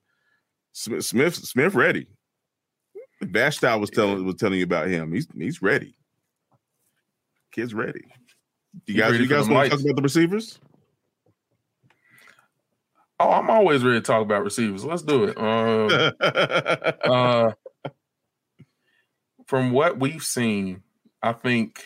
Smith 0.73 1.05
Smith, 1.05 1.35
Smith 1.35 1.73
ready. 1.73 2.07
Vashtow 3.23 3.79
was 3.79 3.89
telling 3.89 4.25
was 4.25 4.35
telling 4.35 4.59
you 4.59 4.63
about 4.63 4.87
him. 4.87 5.11
He's 5.11 5.27
he's 5.35 5.61
ready. 5.61 5.95
Kid's 7.51 7.73
ready. 7.73 8.05
You 8.85 8.95
guys, 8.95 9.19
you 9.19 9.27
guys 9.27 9.49
want 9.49 9.65
to 9.65 9.69
talk 9.71 9.83
about 9.83 9.95
the 9.97 10.01
receivers? 10.01 10.59
Oh, 13.19 13.31
I'm 13.31 13.49
always 13.49 13.83
ready 13.83 13.99
to 13.99 14.05
talk 14.05 14.21
about 14.21 14.43
receivers. 14.43 14.85
Let's 14.85 15.01
do 15.01 15.25
it. 15.25 15.37
Um, 15.41 16.11
uh, 17.03 17.51
from 19.51 19.73
what 19.73 19.99
we've 19.99 20.23
seen, 20.23 20.81
I 21.21 21.33
think 21.33 21.83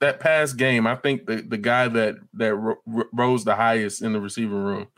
that 0.00 0.18
past 0.18 0.56
game, 0.56 0.84
I 0.84 0.96
think 0.96 1.26
the, 1.26 1.42
the 1.42 1.56
guy 1.56 1.86
that 1.86 2.16
that 2.34 2.52
r- 2.52 3.06
rose 3.12 3.44
the 3.44 3.54
highest 3.54 4.02
in 4.02 4.12
the 4.12 4.20
receiving 4.20 4.60
room 4.60 4.88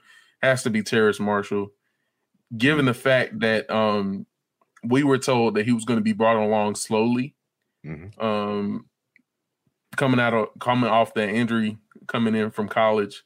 has 0.40 0.62
to 0.62 0.70
be 0.70 0.82
Terrace 0.82 1.20
Marshall, 1.20 1.72
given 2.56 2.86
the 2.86 2.94
fact 2.94 3.40
that 3.40 3.70
um, 3.70 4.24
we 4.82 5.04
were 5.04 5.18
told 5.18 5.56
that 5.56 5.66
he 5.66 5.72
was 5.72 5.84
going 5.84 5.98
to 5.98 6.02
be 6.02 6.14
brought 6.14 6.42
along 6.42 6.76
slowly, 6.76 7.34
mm-hmm. 7.84 8.18
um, 8.24 8.86
coming 9.94 10.20
out 10.20 10.32
of 10.32 10.48
coming 10.58 10.88
off 10.88 11.12
that 11.12 11.28
injury, 11.28 11.76
coming 12.06 12.34
in 12.34 12.50
from 12.50 12.66
college. 12.66 13.22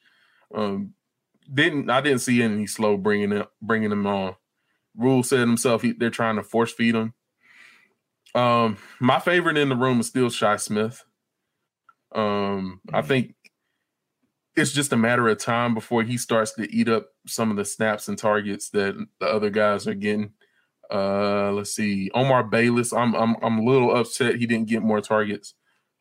Um, 0.52 0.94
didn't 1.54 1.88
I 1.88 2.00
didn't 2.00 2.22
see 2.22 2.42
any 2.42 2.66
slow 2.66 2.96
bringing 2.96 3.30
it 3.30 3.48
bringing 3.62 3.92
him 3.92 4.04
on. 4.04 4.34
Rhule 4.98 5.22
said 5.22 5.40
himself 5.40 5.82
he, 5.82 5.92
they're 5.92 6.10
trying 6.10 6.36
to 6.36 6.42
force 6.42 6.72
feed 6.72 6.94
him. 6.94 7.14
Um, 8.34 8.76
my 9.00 9.20
favorite 9.20 9.56
in 9.56 9.70
the 9.70 9.76
room 9.76 10.00
is 10.00 10.08
still 10.08 10.28
Shi 10.28 10.58
Smith. 10.58 11.04
Um, 12.14 12.80
mm-hmm. 12.86 12.96
I 12.96 13.02
think 13.02 13.34
it's 14.56 14.72
just 14.72 14.92
a 14.92 14.96
matter 14.96 15.28
of 15.28 15.38
time 15.38 15.72
before 15.72 16.02
he 16.02 16.18
starts 16.18 16.52
to 16.54 16.70
eat 16.74 16.88
up 16.88 17.08
some 17.26 17.50
of 17.50 17.56
the 17.56 17.64
snaps 17.64 18.08
and 18.08 18.18
targets 18.18 18.70
that 18.70 18.96
the 19.20 19.26
other 19.26 19.50
guys 19.50 19.86
are 19.86 19.94
getting. 19.94 20.32
Uh, 20.90 21.52
let's 21.52 21.74
see, 21.74 22.10
Omar 22.14 22.44
Bayless. 22.44 22.92
I'm 22.92 23.14
I'm 23.14 23.36
I'm 23.42 23.58
a 23.58 23.64
little 23.64 23.94
upset 23.94 24.36
he 24.36 24.46
didn't 24.46 24.68
get 24.68 24.82
more 24.82 25.00
targets. 25.00 25.54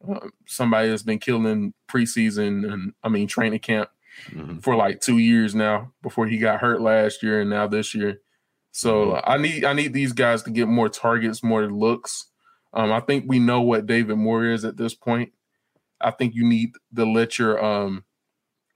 Uh, 0.07 0.27
somebody 0.45 0.89
that's 0.89 1.03
been 1.03 1.19
killing 1.19 1.73
preseason 1.89 2.71
and 2.71 2.93
I 3.03 3.09
mean 3.09 3.27
training 3.27 3.59
camp 3.59 3.89
mm-hmm. 4.29 4.59
for 4.59 4.75
like 4.75 5.01
two 5.01 5.17
years 5.17 5.53
now 5.55 5.91
before 6.01 6.27
he 6.27 6.37
got 6.37 6.61
hurt 6.61 6.81
last 6.81 7.21
year 7.21 7.41
and 7.41 7.49
now 7.49 7.67
this 7.67 7.93
year. 7.93 8.21
So 8.77 9.07
mm-hmm. 9.07 9.19
I 9.31 9.37
need 9.37 9.65
I 9.65 9.73
need 9.73 9.91
these 9.91 10.13
guys 10.13 10.43
to 10.43 10.51
get 10.51 10.67
more 10.67 10.87
targets, 10.87 11.41
more 11.41 11.65
looks. 11.65 12.27
Um, 12.73 12.91
I 12.91 12.99
think 12.99 13.25
we 13.27 13.39
know 13.39 13.59
what 13.59 13.87
David 13.87 14.17
Moore 14.17 14.45
is 14.45 14.63
at 14.63 14.77
this 14.77 14.93
point. 14.93 15.33
I 15.99 16.11
think 16.11 16.35
you 16.35 16.47
need 16.47 16.73
to 16.95 17.03
let 17.03 17.39
your 17.39 17.63
um 17.63 18.03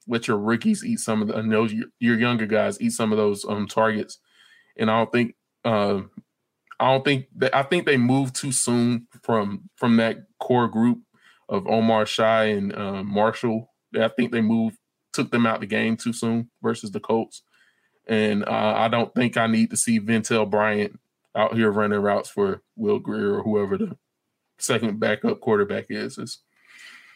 let 0.07 0.27
your 0.27 0.39
rookies 0.39 0.83
eat 0.83 1.01
some 1.01 1.21
of 1.21 1.27
the 1.27 1.39
those 1.43 1.71
your, 1.71 1.85
your 1.99 2.17
younger 2.17 2.47
guys 2.47 2.81
eat 2.81 2.93
some 2.93 3.11
of 3.11 3.19
those 3.19 3.45
um 3.45 3.67
targets. 3.67 4.17
And 4.75 4.89
I 4.89 4.97
don't 4.97 5.11
think 5.11 5.35
uh, 5.63 6.01
I 6.79 6.91
don't 6.91 7.05
think 7.05 7.27
that 7.35 7.55
I 7.55 7.61
think 7.61 7.85
they 7.85 7.97
moved 7.97 8.35
too 8.35 8.51
soon 8.51 9.07
from 9.21 9.69
from 9.75 9.97
that 9.97 10.17
core 10.39 10.67
group 10.67 10.97
of 11.47 11.67
Omar 11.67 12.07
Shi 12.07 12.23
and 12.23 12.75
uh, 12.75 13.03
Marshall. 13.03 13.71
I 13.95 14.07
think 14.07 14.31
they 14.31 14.41
moved 14.41 14.77
took 15.13 15.29
them 15.29 15.45
out 15.45 15.59
the 15.59 15.67
game 15.67 15.95
too 15.95 16.13
soon 16.13 16.49
versus 16.63 16.89
the 16.89 16.99
Colts. 16.99 17.43
And 18.11 18.43
uh, 18.43 18.73
I 18.75 18.89
don't 18.89 19.15
think 19.15 19.37
I 19.37 19.47
need 19.47 19.69
to 19.69 19.77
see 19.77 19.97
Ventell 19.97 20.49
Bryant 20.49 20.99
out 21.33 21.55
here 21.55 21.71
running 21.71 22.01
routes 22.01 22.29
for 22.29 22.61
Will 22.75 22.99
Grier 22.99 23.35
or 23.35 23.41
whoever 23.41 23.77
the 23.77 23.97
second 24.59 24.99
backup 24.99 25.39
quarterback 25.39 25.85
is. 25.87 26.17
It's, 26.17 26.39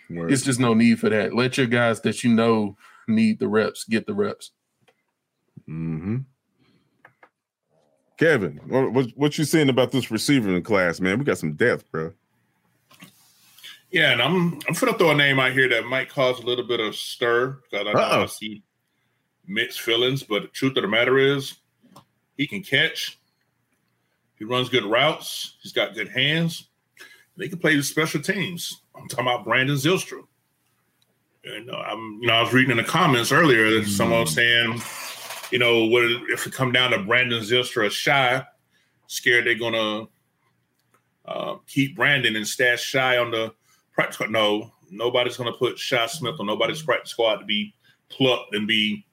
it's 0.10 0.44
just 0.44 0.58
no 0.58 0.74
need 0.74 1.02
for 1.02 1.10
that. 1.10 1.36
Let 1.36 1.58
your 1.58 1.68
guys 1.68 2.00
that 2.02 2.24
you 2.24 2.34
know 2.34 2.78
need 3.10 3.40
the 3.40 3.50
reps 3.50 3.84
get 3.84 4.08
the 4.08 4.14
reps. 4.14 4.52
Mm-hmm. 5.68 6.20
Kevin, 8.18 8.62
what 8.66 9.10
what 9.18 9.38
you 9.38 9.44
saying 9.44 9.68
about 9.68 9.92
this 9.92 10.10
receiver 10.10 10.56
in 10.56 10.64
class, 10.64 11.02
man? 11.02 11.20
We 11.20 11.26
got 11.26 11.40
some 11.40 11.56
depth, 11.56 11.92
bro. 11.92 12.14
Yeah, 13.92 14.14
and 14.14 14.22
I'm 14.22 14.54
I'm 14.66 14.74
gonna 14.74 14.98
throw 14.98 15.12
a 15.12 15.16
name 15.16 15.42
out 15.42 15.52
here 15.52 15.68
that 15.68 15.84
might 15.88 16.08
cause 16.08 16.40
a 16.40 16.46
little 16.46 16.66
bit 16.66 16.80
of 16.80 16.96
stir 16.96 17.60
because 17.70 17.86
I 17.86 17.92
know 17.92 18.24
I 18.24 18.26
see 18.28 18.64
mixed 19.48 19.82
feelings, 19.82 20.24
but 20.24 20.42
the 20.44 20.48
truth 20.50 20.78
of 20.78 20.84
the 20.84 20.88
matter 20.88 21.18
is 21.18 21.56
he 22.38 22.48
can 22.48 22.62
catch, 22.62 23.20
he 24.38 24.46
runs 24.46 24.70
good 24.70 24.86
routes, 24.86 25.56
he's 25.62 25.74
got 25.74 25.94
good 25.94 26.10
hands, 26.10 26.70
and 27.36 27.44
he 27.44 27.50
can 27.50 27.60
play 27.60 27.76
the 27.76 27.84
special 27.84 28.22
teams. 28.22 28.82
I'm 28.96 29.08
talking 29.08 29.26
about 29.26 29.46
Brandon 29.46 29.76
Zylstra. 29.76 30.22
And 31.44 31.70
uh, 31.70 31.78
I'm, 31.78 32.20
you 32.22 32.28
know, 32.28 32.34
I 32.34 32.42
was 32.42 32.54
reading 32.54 32.72
in 32.72 32.78
the 32.78 32.84
comments 32.84 33.32
earlier 33.32 33.70
that 33.72 33.86
mm. 33.86 33.90
someone 33.90 34.22
was 34.22 34.34
saying, 34.34 34.82
you 35.52 35.60
know, 35.60 35.86
what 35.86 36.04
if 36.30 36.48
it 36.48 36.54
come 36.54 36.72
down 36.72 36.92
to 36.92 37.00
Brandon 37.00 37.42
Zylstra 37.42 37.90
Shi, 37.92 38.44
scared 39.08 39.46
they're 39.46 39.56
gonna 39.56 40.08
uh, 41.26 41.56
keep 41.68 41.96
Brandon 41.96 42.36
and 42.36 42.48
stash 42.48 42.82
Shi 42.82 42.98
on 42.98 43.32
the 43.32 43.54
practice. 43.94 44.28
No, 44.30 44.72
nobody's 44.90 45.38
gonna 45.38 45.54
put 45.54 45.78
Shi 45.78 46.08
Smith 46.08 46.36
on 46.40 46.48
nobody's 46.48 46.82
practice 46.82 47.12
squad 47.12 47.38
to 47.38 47.46
be 47.46 47.74
plucked 48.10 48.56
and 48.56 48.68
be, 48.68 49.06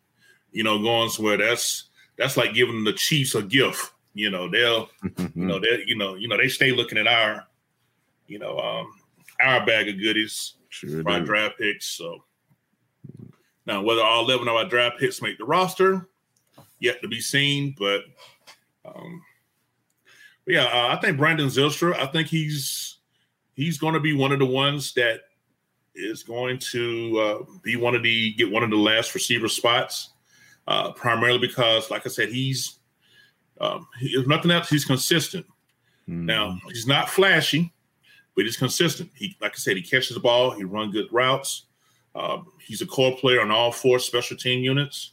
you 0.53 0.62
know, 0.62 0.80
going 0.80 1.11
somewhere. 1.11 1.36
That's 1.36 1.84
that's 2.16 2.36
like 2.36 2.55
giving 2.55 2.84
the 2.84 2.92
Chiefs 2.92 3.34
a 3.34 3.42
gift. 3.42 3.92
You 4.14 4.30
know, 4.30 4.48
they'll, 4.48 4.88
you 5.34 5.46
know, 5.46 5.59
they, 5.61 5.84
you 5.86 5.96
know, 5.96 6.14
you 6.14 6.28
know, 6.28 6.36
they 6.36 6.48
stay 6.48 6.72
looking 6.72 6.98
at 6.98 7.07
our, 7.07 7.46
you 8.26 8.38
know, 8.38 8.59
um, 8.59 8.92
our 9.40 9.64
bag 9.64 9.88
of 9.88 9.98
goodies, 9.98 10.55
sure 10.68 11.03
our 11.09 11.20
draft 11.20 11.59
picks. 11.59 11.86
So 11.86 12.24
now, 13.66 13.82
whether 13.82 14.03
all 14.03 14.24
eleven 14.24 14.48
of 14.48 14.55
our 14.55 14.68
draft 14.68 14.98
picks 14.98 15.22
make 15.22 15.38
the 15.38 15.44
roster, 15.44 16.09
yet 16.78 17.00
to 17.03 17.09
be 17.09 17.20
seen. 17.20 17.74
But, 17.78 18.03
um, 18.84 19.22
but 20.44 20.55
yeah, 20.55 20.64
uh, 20.64 20.94
I 20.94 21.00
think 21.00 21.16
Brandon 21.16 21.48
Zylstra. 21.48 21.96
I 21.96 22.07
think 22.07 22.28
he's 22.28 22.98
he's 23.55 23.78
going 23.78 23.94
to 23.94 24.00
be 24.00 24.12
one 24.14 24.32
of 24.32 24.38
the 24.38 24.46
ones 24.46 24.92
that 24.94 25.20
is 25.94 26.22
going 26.22 26.59
to 26.59 27.18
uh, 27.18 27.53
be 27.62 27.76
one 27.76 27.94
of 27.94 28.03
the 28.03 28.32
get 28.34 28.50
one 28.50 28.62
of 28.62 28.70
the 28.70 28.76
last 28.76 29.14
receiver 29.14 29.48
spots, 29.48 30.11
uh, 30.66 30.92
primarily 30.92 31.38
because, 31.38 31.90
like 31.90 32.06
I 32.06 32.08
said, 32.08 32.28
he's 32.28 32.78
um, 33.60 33.86
he, 34.00 34.08
if 34.08 34.26
nothing 34.26 34.50
else, 34.50 34.68
he's 34.68 34.84
consistent. 34.84 35.46
Mm. 36.08 36.24
Now 36.24 36.58
he's 36.68 36.86
not 36.86 37.08
flashy, 37.08 37.72
but 38.34 38.44
he's 38.44 38.56
consistent. 38.56 39.10
He, 39.14 39.36
like 39.40 39.52
I 39.52 39.58
said, 39.58 39.76
he 39.76 39.82
catches 39.82 40.14
the 40.14 40.20
ball, 40.20 40.50
he 40.50 40.64
runs 40.64 40.92
good 40.92 41.08
routes. 41.12 41.66
Um, 42.14 42.48
he's 42.60 42.82
a 42.82 42.86
core 42.86 43.16
player 43.16 43.40
on 43.40 43.50
all 43.50 43.72
four 43.72 43.98
special 43.98 44.36
team 44.36 44.62
units, 44.62 45.12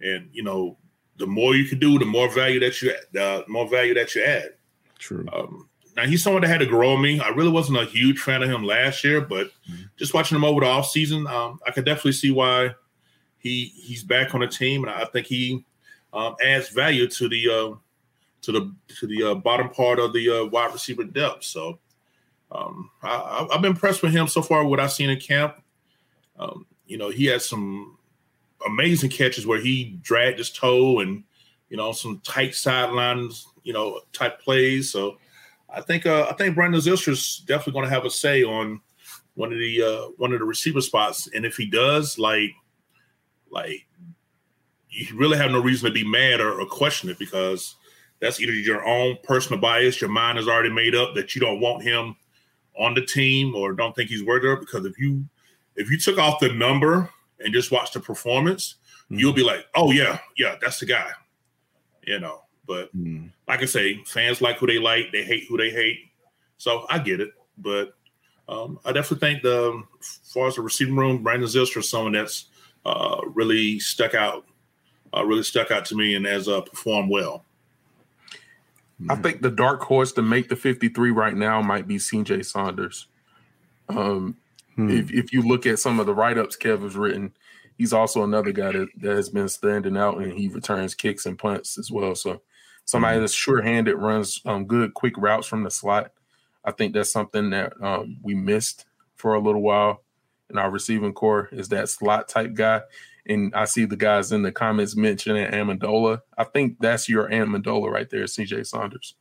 and 0.00 0.28
you 0.32 0.42
know 0.42 0.76
the 1.16 1.26
more 1.26 1.54
you 1.54 1.64
can 1.64 1.78
do, 1.78 1.98
the 1.98 2.04
more 2.04 2.32
value 2.32 2.60
that 2.60 2.80
you 2.80 2.94
the 3.12 3.44
more 3.48 3.68
value 3.68 3.94
that 3.94 4.14
you 4.14 4.22
add. 4.22 4.50
True. 4.98 5.26
Um, 5.32 5.68
now 5.96 6.06
he's 6.06 6.22
someone 6.22 6.42
that 6.42 6.48
had 6.48 6.60
to 6.60 6.66
grow 6.66 6.94
on 6.94 7.02
me. 7.02 7.20
I 7.20 7.30
really 7.30 7.50
wasn't 7.50 7.78
a 7.78 7.84
huge 7.84 8.20
fan 8.20 8.42
of 8.42 8.48
him 8.48 8.62
last 8.62 9.02
year, 9.02 9.20
but 9.20 9.48
mm-hmm. 9.68 9.82
just 9.96 10.14
watching 10.14 10.36
him 10.36 10.44
over 10.44 10.60
the 10.60 10.66
offseason, 10.66 11.28
um, 11.28 11.58
I 11.66 11.72
could 11.72 11.84
definitely 11.84 12.12
see 12.12 12.30
why 12.30 12.70
he 13.40 13.72
he's 13.74 14.04
back 14.04 14.34
on 14.34 14.40
the 14.40 14.46
team, 14.46 14.84
and 14.84 14.92
I 14.92 15.04
think 15.06 15.26
he 15.26 15.64
um, 16.12 16.36
adds 16.44 16.68
value 16.68 17.08
to 17.08 17.28
the 17.28 17.48
uh, 17.48 17.76
to 18.42 18.52
the 18.52 18.74
to 19.00 19.06
the 19.06 19.22
uh, 19.30 19.34
bottom 19.34 19.70
part 19.70 19.98
of 19.98 20.12
the 20.12 20.28
uh, 20.30 20.44
wide 20.46 20.72
receiver 20.72 21.04
depth. 21.04 21.44
So 21.44 21.78
um, 22.52 22.90
I, 23.02 23.46
have 23.50 23.62
been 23.62 23.72
impressed 23.72 24.02
with 24.02 24.12
him 24.12 24.28
so 24.28 24.42
far. 24.42 24.64
What 24.64 24.80
I've 24.80 24.92
seen 24.92 25.10
in 25.10 25.18
camp, 25.20 25.62
um, 26.38 26.66
you 26.86 26.98
know, 26.98 27.10
he 27.10 27.26
had 27.26 27.42
some 27.42 27.96
amazing 28.66 29.10
catches 29.10 29.46
where 29.46 29.60
he 29.60 29.98
dragged 30.02 30.38
his 30.38 30.50
toe 30.50 31.00
and 31.00 31.24
you 31.68 31.76
know 31.76 31.92
some 31.92 32.20
tight 32.24 32.54
sidelines, 32.54 33.46
you 33.62 33.72
know, 33.72 34.00
type 34.12 34.40
plays. 34.40 34.90
So 34.90 35.18
I 35.68 35.80
think 35.80 36.06
uh, 36.06 36.26
I 36.28 36.34
think 36.34 36.54
Brandon 36.54 36.80
Zylstra's 36.80 37.38
definitely 37.46 37.74
going 37.74 37.88
to 37.88 37.94
have 37.94 38.04
a 38.04 38.10
say 38.10 38.42
on 38.42 38.80
one 39.34 39.52
of 39.52 39.58
the 39.58 39.82
uh, 39.82 40.02
one 40.16 40.32
of 40.32 40.40
the 40.40 40.44
receiver 40.44 40.80
spots, 40.80 41.28
and 41.34 41.44
if 41.44 41.56
he 41.56 41.66
does, 41.66 42.18
like 42.18 42.50
like 43.50 43.86
you 44.90 45.06
really 45.16 45.36
have 45.36 45.50
no 45.50 45.60
reason 45.60 45.88
to 45.88 45.94
be 45.94 46.06
mad 46.06 46.40
or, 46.40 46.60
or 46.60 46.66
question 46.66 47.08
it 47.10 47.18
because 47.18 47.76
that's 48.20 48.40
either 48.40 48.52
your 48.52 48.84
own 48.86 49.16
personal 49.22 49.60
bias, 49.60 50.00
your 50.00 50.10
mind 50.10 50.38
is 50.38 50.48
already 50.48 50.70
made 50.70 50.94
up 50.94 51.14
that 51.14 51.34
you 51.34 51.40
don't 51.40 51.60
want 51.60 51.82
him 51.82 52.16
on 52.78 52.94
the 52.94 53.04
team 53.04 53.54
or 53.54 53.72
don't 53.72 53.94
think 53.94 54.10
he's 54.10 54.24
worth 54.24 54.44
it. 54.44 54.60
Because 54.60 54.84
if 54.84 54.98
you 54.98 55.24
if 55.76 55.90
you 55.90 55.98
took 55.98 56.18
off 56.18 56.40
the 56.40 56.52
number 56.52 57.10
and 57.38 57.54
just 57.54 57.70
watched 57.70 57.94
the 57.94 58.00
performance, 58.00 58.76
mm-hmm. 59.04 59.18
you'll 59.18 59.32
be 59.32 59.44
like, 59.44 59.66
oh 59.74 59.90
yeah, 59.90 60.18
yeah, 60.36 60.56
that's 60.60 60.80
the 60.80 60.86
guy. 60.86 61.10
You 62.02 62.20
know, 62.20 62.42
but 62.66 62.94
mm. 62.96 63.30
like 63.48 63.62
I 63.62 63.66
say, 63.66 64.02
fans 64.04 64.40
like 64.40 64.58
who 64.58 64.66
they 64.66 64.78
like, 64.78 65.12
they 65.12 65.22
hate 65.22 65.44
who 65.48 65.56
they 65.56 65.70
hate. 65.70 65.98
So 66.56 66.86
I 66.90 66.98
get 66.98 67.20
it. 67.20 67.30
But 67.56 67.94
um, 68.48 68.80
I 68.84 68.92
definitely 68.92 69.28
think 69.28 69.42
the 69.42 69.82
as 70.00 70.32
far 70.32 70.48
as 70.48 70.56
the 70.56 70.62
receiving 70.62 70.96
room, 70.96 71.22
Brandon 71.22 71.48
Zylstra 71.48 71.78
is 71.78 71.88
someone 71.88 72.12
that's 72.12 72.46
uh, 72.84 73.20
really 73.26 73.78
stuck 73.78 74.14
out, 74.14 74.46
uh, 75.16 75.24
really 75.24 75.42
stuck 75.42 75.70
out 75.70 75.84
to 75.86 75.96
me 75.96 76.14
and 76.14 76.26
has 76.26 76.48
uh, 76.48 76.60
performed 76.60 77.10
well. 77.10 77.44
I 79.08 79.16
think 79.16 79.40
the 79.40 79.50
dark 79.50 79.82
horse 79.82 80.12
to 80.12 80.22
make 80.22 80.48
the 80.48 80.56
53 80.56 81.10
right 81.10 81.34
now 81.34 81.62
might 81.62 81.86
be 81.86 81.96
CJ 81.96 82.44
Saunders. 82.44 83.06
Um, 83.88 84.36
hmm. 84.76 84.90
if, 84.90 85.10
if 85.10 85.32
you 85.32 85.42
look 85.42 85.64
at 85.64 85.78
some 85.78 85.98
of 85.98 86.06
the 86.06 86.14
write 86.14 86.36
ups 86.36 86.56
Kev 86.56 86.82
has 86.82 86.96
written, 86.96 87.32
he's 87.78 87.94
also 87.94 88.22
another 88.24 88.52
guy 88.52 88.72
that, 88.72 88.88
that 88.98 89.16
has 89.16 89.30
been 89.30 89.48
standing 89.48 89.96
out 89.96 90.18
and 90.18 90.32
he 90.34 90.48
returns 90.48 90.94
kicks 90.94 91.24
and 91.24 91.38
punts 91.38 91.78
as 91.78 91.90
well. 91.90 92.14
So 92.14 92.42
somebody 92.84 93.14
mm-hmm. 93.14 93.22
that's 93.22 93.32
sure-handed, 93.32 93.94
runs 93.94 94.42
um, 94.44 94.66
good 94.66 94.92
quick 94.92 95.14
routes 95.16 95.46
from 95.46 95.64
the 95.64 95.70
slot. 95.70 96.12
I 96.62 96.72
think 96.72 96.92
that's 96.92 97.10
something 97.10 97.50
that 97.50 97.72
um, 97.82 98.18
we 98.22 98.34
missed 98.34 98.84
for 99.16 99.34
a 99.34 99.40
little 99.40 99.62
while 99.62 100.02
in 100.50 100.58
our 100.58 100.70
receiving 100.70 101.12
core 101.12 101.48
is 101.52 101.68
that 101.68 101.88
slot 101.88 102.28
type 102.28 102.54
guy. 102.54 102.82
And 103.26 103.54
I 103.54 103.66
see 103.66 103.84
the 103.84 103.96
guys 103.96 104.32
in 104.32 104.42
the 104.42 104.52
comments 104.52 104.96
mentioning 104.96 105.50
Amendola. 105.50 106.22
I 106.36 106.44
think 106.44 106.78
that's 106.80 107.08
your 107.08 107.28
Amendola 107.28 107.90
right 107.90 108.08
there, 108.08 108.24
CJ 108.24 108.66
Saunders. 108.66 109.14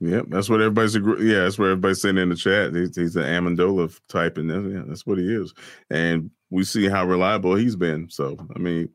Yep, 0.00 0.26
that's 0.28 0.48
what 0.48 0.60
everybody's 0.60 0.94
agree. 0.94 1.32
Yeah, 1.32 1.40
that's 1.40 1.58
what 1.58 1.66
everybody's 1.66 2.00
saying 2.00 2.18
in 2.18 2.28
the 2.28 2.36
chat. 2.36 2.74
He's, 2.74 2.94
he's 2.94 3.16
an 3.16 3.24
Amendola 3.24 3.98
type, 4.08 4.38
and 4.38 4.48
that's, 4.48 4.64
yeah, 4.64 4.82
that's 4.86 5.06
what 5.06 5.18
he 5.18 5.34
is. 5.34 5.52
And 5.90 6.30
we 6.50 6.62
see 6.62 6.88
how 6.88 7.04
reliable 7.04 7.56
he's 7.56 7.74
been. 7.74 8.08
So, 8.08 8.36
I 8.54 8.58
mean, 8.60 8.90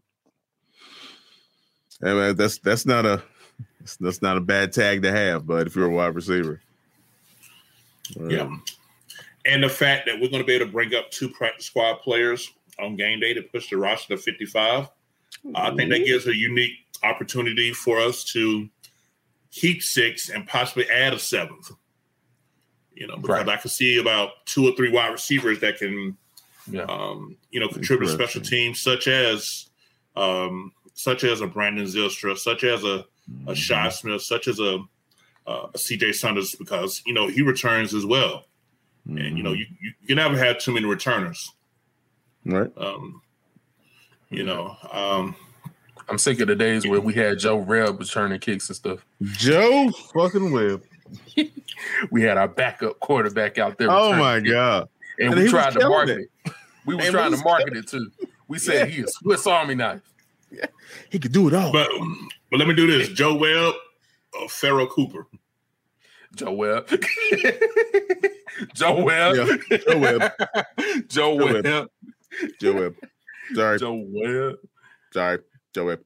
eh, 2.04 2.10
I 2.10 2.14
mean 2.14 2.36
that's 2.38 2.60
that's 2.60 2.86
not 2.86 3.06
a 3.06 3.22
that's 4.00 4.22
not 4.22 4.38
a 4.38 4.42
bad 4.42 4.72
tag 4.72 5.02
to 5.02 5.12
have, 5.12 5.46
but 5.46 5.68
if 5.68 5.76
you're 5.76 5.92
a 5.92 5.94
wide 5.94 6.16
receiver. 6.16 6.62
Yeah. 8.16 8.50
And 9.46 9.64
the 9.64 9.70
fact 9.70 10.06
that 10.06 10.16
we're 10.16 10.30
going 10.30 10.42
to 10.42 10.48
be 10.48 10.54
able 10.54 10.68
to 10.68 10.72
bring 10.72 10.94
up 10.96 11.12
two 11.12 11.30
practice 11.30 11.66
squad 11.66 11.96
players 11.96 12.52
on 12.80 12.96
game 12.96 13.20
day 13.20 13.34
to 13.34 13.42
push 13.42 13.70
the 13.70 13.78
roster 13.78 14.16
to 14.16 14.22
55, 14.22 14.90
I 15.56 15.76
think 15.76 15.92
that 15.92 16.06
gives 16.06 16.28
a 16.28 16.36
unique 16.36 16.74
opportunity 17.04 17.74
for 17.74 18.00
us 18.00 18.24
to 18.26 18.70
keep 19.52 19.84
six 19.84 20.30
and 20.30 20.48
possibly 20.48 20.90
add 20.90 21.14
a 21.14 21.20
seventh. 21.20 21.72
You 22.94 23.08
know, 23.08 23.18
because 23.18 23.46
right. 23.46 23.50
I 23.50 23.58
can 23.58 23.70
see 23.70 24.00
about 24.00 24.46
two 24.46 24.68
or 24.68 24.76
three 24.76 24.92
wide 24.92 25.12
receivers 25.12 25.60
that 25.60 25.78
can 25.78 26.18
Yeah. 26.70 26.84
Um, 26.84 27.36
you 27.52 27.60
know, 27.60 27.68
contribute 27.68 28.08
to 28.08 28.14
special 28.14 28.42
teams 28.42 28.80
such 28.80 29.08
as 29.08 29.70
um, 30.16 30.72
such 30.94 31.24
as 31.24 31.42
a 31.42 31.48
Brandon 31.48 31.86
Zylstra, 31.86 32.38
such 32.38 32.64
as 32.64 32.84
a 32.86 33.06
Mm-hmm. 33.32 33.50
a 33.50 33.56
Shi 33.56 33.90
Smith, 33.92 34.22
such 34.22 34.48
as 34.48 34.60
a, 34.60 34.80
uh, 35.48 35.68
a 35.74 35.78
CJ 35.78 36.16
Saunders, 36.16 36.56
because 36.56 37.02
you 37.06 37.14
know 37.14 37.28
he 37.28 37.42
returns 37.42 37.94
as 37.94 38.06
well, 38.06 38.46
and 39.06 39.38
you 39.38 39.44
know 39.44 39.54
you, 39.54 39.66
you 39.82 39.94
you 40.02 40.08
can 40.08 40.16
never 40.16 40.38
have 40.38 40.60
too 40.60 40.74
many 40.74 40.86
returners. 40.86 41.52
right. 42.46 42.72
Um, 42.78 43.22
you 44.30 44.44
know, 44.44 44.76
um, 44.92 45.36
I'm 46.10 46.18
sick 46.18 46.40
of 46.40 46.48
the 46.48 46.56
days 46.56 46.88
where 46.88 47.00
we 47.00 47.14
had 47.14 47.38
Joe 47.40 47.56
Webb 47.58 48.00
returning 48.00 48.40
kicks 48.40 48.68
and 48.70 48.76
stuff. 48.76 49.06
Joe 49.22 49.92
fucking 50.14 50.52
Webb. 50.52 50.84
We 52.12 52.22
had 52.22 52.38
our 52.38 52.48
backup 52.48 53.00
quarterback 53.00 53.58
out 53.58 53.78
there. 53.78 53.90
Oh 53.92 54.14
my 54.16 54.40
kicks, 54.40 54.52
god. 54.52 54.90
And, 55.20 55.34
And 55.34 55.44
we 55.44 55.50
tried 55.50 55.74
to 55.74 55.90
market 55.90 56.20
it. 56.20 56.30
it. 56.46 56.54
We 56.86 56.96
were 56.96 57.02
And 57.02 57.12
trying 57.12 57.32
we 57.32 57.38
to 57.38 57.44
market 57.44 57.76
it 57.78 57.88
too. 57.88 58.10
We 58.48 58.60
said 58.60 58.90
he 58.90 59.02
is 59.02 59.14
Swiss 59.16 59.48
Army 59.48 59.74
knife. 59.76 60.02
Yeah. 60.52 60.66
He 61.10 61.18
could 61.20 61.32
do 61.32 61.48
it 61.48 61.54
all. 61.54 61.72
but 61.72 61.90
but 62.52 62.60
let 62.60 62.68
me 62.68 62.74
do 62.76 62.86
this: 62.88 63.10
Joe 63.10 63.36
Webb, 63.36 63.74
or 64.40 64.48
Pharoh 64.50 64.86
Cooper. 64.88 65.26
Joe 66.36 66.54
Webb. 66.54 66.88
Joe 68.74 69.04
Webb. 69.04 69.36
Yeah, 69.36 69.78
Joe 69.78 70.00
Webb. 70.00 70.32
Joe 71.08 71.08
Joe 71.08 71.36
Webb. 71.36 71.66
Webb. 71.66 71.88
Joe 72.60 72.74
Webb. 72.74 72.96
Sorry. 73.54 73.80
Joe 73.80 74.06
Webb. 74.08 74.56
Sorry. 75.14 75.40
Joe 75.74 75.86
Webb. 75.86 76.00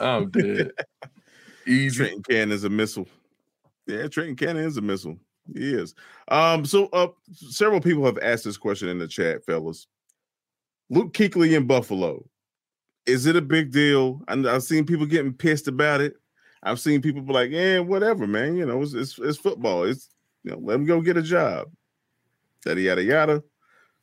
I'm 0.00 0.30
dead. 0.30 0.70
Easy. 1.66 1.96
Trenton 2.04 2.22
Cannon 2.22 2.52
is 2.52 2.64
a 2.64 2.68
missile. 2.68 3.08
Yeah, 3.86 4.06
Trenton 4.08 4.36
Cannon 4.36 4.64
is 4.64 4.76
a 4.76 4.82
missile. 4.82 5.18
He 5.52 5.74
is. 5.74 5.94
Um, 6.28 6.64
so 6.64 6.86
uh 6.92 7.08
several 7.26 7.80
people 7.80 8.04
have 8.04 8.18
asked 8.22 8.44
this 8.44 8.56
question 8.56 8.88
in 8.88 8.98
the 8.98 9.08
chat, 9.08 9.44
fellas. 9.44 9.86
Luke 10.90 11.12
Kuechly 11.12 11.56
in 11.56 11.66
Buffalo. 11.66 12.24
Is 13.06 13.26
it 13.26 13.36
a 13.36 13.42
big 13.42 13.70
deal? 13.70 14.22
I, 14.28 14.34
I've 14.34 14.62
seen 14.62 14.86
people 14.86 15.06
getting 15.06 15.32
pissed 15.32 15.68
about 15.68 16.00
it. 16.00 16.14
I've 16.64 16.80
seen 16.80 17.02
people 17.02 17.22
be 17.22 17.32
like, 17.32 17.50
"Yeah, 17.50 17.80
whatever, 17.80 18.26
man. 18.26 18.56
You 18.56 18.66
know, 18.66 18.82
it's 18.82 18.94
it's, 18.94 19.18
it's 19.18 19.38
football. 19.38 19.84
It's 19.84 20.08
you 20.42 20.52
know, 20.52 20.58
let 20.58 20.76
him 20.76 20.86
go 20.86 21.00
get 21.00 21.16
a 21.16 21.22
job." 21.22 21.68
Yada 22.64 22.80
yada 22.80 23.02
yada. 23.02 23.42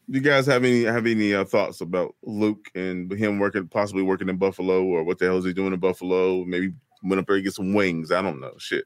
You 0.08 0.22
guys 0.22 0.46
have 0.46 0.64
any 0.64 0.84
have 0.84 1.08
any 1.08 1.34
uh, 1.34 1.46
thoughts 1.46 1.82
about 1.82 2.16
Luke 2.22 2.70
and 2.76 3.12
him 3.12 3.40
working 3.40 3.68
possibly 3.68 4.04
working 4.04 4.30
in 4.30 4.38
Buffalo 4.38 4.84
or 4.84 5.04
what 5.04 5.20
the 5.20 5.26
hell 5.26 5.38
is 5.38 5.46
he 5.46 5.54
doing 5.54 5.74
in 5.74 5.80
Buffalo? 5.80 6.46
Maybe 6.46 6.74
went 7.04 7.20
up 7.20 7.28
there 7.28 7.36
and 7.36 7.44
get 7.44 7.54
some 7.54 7.74
wings. 7.74 8.12
I 8.12 8.22
don't 8.22 8.40
know. 8.40 8.54
Shit. 8.58 8.86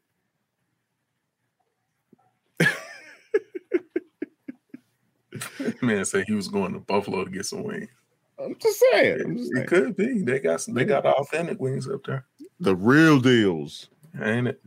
Man 5.82 6.05
said 6.05 6.26
he 6.28 6.34
was 6.34 6.47
going 6.47 6.73
to 6.73 6.80
Buffalo 6.80 7.26
to 7.26 7.32
get 7.32 7.45
some 7.45 7.63
wings. 7.63 7.89
I'm 8.38 8.55
just 8.59 8.84
saying. 8.91 9.21
I'm 9.21 9.38
just 9.38 9.55
It 9.55 9.67
could 9.67 9.95
be. 9.95 10.21
They 10.21 10.39
got 10.39 10.61
some, 10.61 10.73
they 10.73 10.86
got 10.86 11.05
authentic 11.05 11.59
wings 11.59 11.88
up 11.88 12.03
there, 12.05 12.26
The 12.60 12.76
real 12.76 13.20
deals. 13.20 13.89
ain't 14.22 14.47
it? 14.47 14.62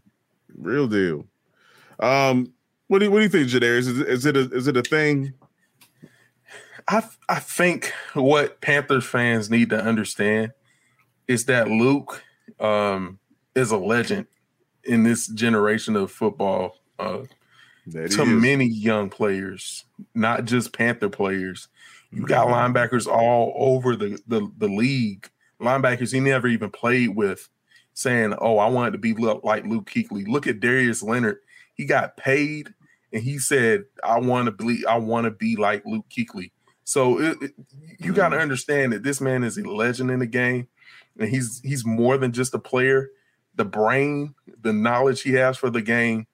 Real 0.56 0.86
deal. 0.88 1.26
Um, 2.00 2.52
what 2.88 2.98
do 3.00 3.06
you 3.06 3.10
what 3.10 3.18
do 3.18 3.22
you 3.24 3.28
think, 3.28 3.48
Jadarius? 3.48 3.78
Is 3.88 3.98
it, 4.00 4.08
is 4.08 4.26
it 4.26 4.36
a 4.36 4.40
is 4.54 4.66
it 4.66 4.76
a 4.76 4.82
thing? 4.82 5.32
I 6.86 7.02
I 7.28 7.38
think 7.38 7.92
what 8.14 8.60
Panthers 8.60 9.04
fans 9.04 9.50
need 9.50 9.70
to 9.70 9.80
understand 9.82 10.52
is 11.26 11.44
that 11.46 11.68
Luke 11.68 12.22
um, 12.60 13.18
is 13.54 13.70
a 13.70 13.76
legend 13.76 14.26
in 14.84 15.02
this 15.02 15.26
generation 15.28 15.96
of 15.96 16.10
football. 16.10 16.76
Uh, 16.98 17.22
That 17.88 18.10
to 18.12 18.22
is. 18.22 18.28
many 18.28 18.66
young 18.66 19.10
players, 19.10 19.84
not 20.14 20.44
just 20.44 20.72
Panther 20.72 21.08
players. 21.10 21.68
You 22.10 22.26
got 22.26 22.46
Mm-hmm. 22.46 22.76
linebackers 22.76 23.06
all 23.06 23.52
over 23.56 23.94
the, 23.96 24.18
the 24.26 24.50
the 24.56 24.68
league. 24.68 25.28
Linebackers 25.60 26.12
he 26.12 26.20
never 26.20 26.48
even 26.48 26.70
played 26.70 27.14
with, 27.14 27.48
saying, 27.98 28.34
"Oh, 28.40 28.58
I 28.58 28.68
wanted 28.68 28.92
to 28.92 28.98
be 28.98 29.12
like 29.14 29.66
Luke 29.66 29.90
Kuechly." 29.90 30.26
Look 30.28 30.46
at 30.46 30.60
Darius 30.60 31.02
Leonard. 31.02 31.38
He 31.74 31.84
got 31.84 32.16
paid, 32.16 32.72
and 33.12 33.22
he 33.22 33.38
said, 33.38 33.84
"I 34.04 34.18
want 34.20 34.46
to 34.46 34.52
be. 34.52 34.84
I 34.86 34.96
want 34.98 35.24
to 35.24 35.30
be 35.30 35.56
like 35.56 35.84
Luke 35.84 36.06
Kuechly." 36.08 36.50
So 36.84 37.20
it, 37.20 37.36
it- 37.42 37.54
you 37.98 38.12
got 38.12 38.28
to 38.28 38.36
Mm-hmm. 38.36 38.42
understand 38.42 38.92
that 38.92 39.02
this 39.02 39.20
man 39.20 39.42
is 39.42 39.58
a 39.58 39.62
legend 39.62 40.10
in 40.10 40.20
the 40.20 40.26
game, 40.26 40.68
and 41.18 41.28
he's 41.28 41.60
he's 41.64 41.84
more 41.84 42.16
than 42.16 42.32
just 42.32 42.54
a 42.54 42.58
player. 42.58 43.10
The 43.56 43.64
brain, 43.64 44.34
the 44.62 44.72
knowledge 44.72 45.22
he 45.22 45.32
has 45.32 45.56
for 45.56 45.68
the 45.68 45.82
game, 45.82 46.28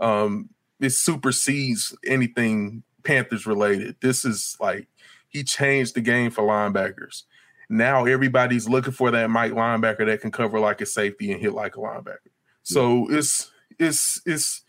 um, 0.00 0.50
it 0.78 0.90
supersedes 0.90 1.96
anything 2.06 2.84
Panthers 3.02 3.46
related. 3.46 3.96
This 4.00 4.24
is 4.24 4.56
like 4.60 4.86
he 5.28 5.42
changed 5.42 5.94
the 5.96 6.00
game 6.00 6.30
for 6.30 6.42
linebackers. 6.44 7.24
Now 7.70 8.04
everybody's 8.04 8.68
looking 8.68 8.92
for 8.92 9.10
that 9.12 9.30
Mike 9.30 9.52
linebacker 9.52 10.04
that 10.06 10.20
can 10.20 10.32
cover 10.32 10.58
like 10.58 10.80
a 10.80 10.86
safety 10.86 11.30
and 11.32 11.40
hit 11.40 11.52
like 11.52 11.76
a 11.76 11.78
linebacker. 11.78 12.18
So 12.64 13.06
it's 13.10 13.50
it's 13.78 14.20
it's 14.26 14.62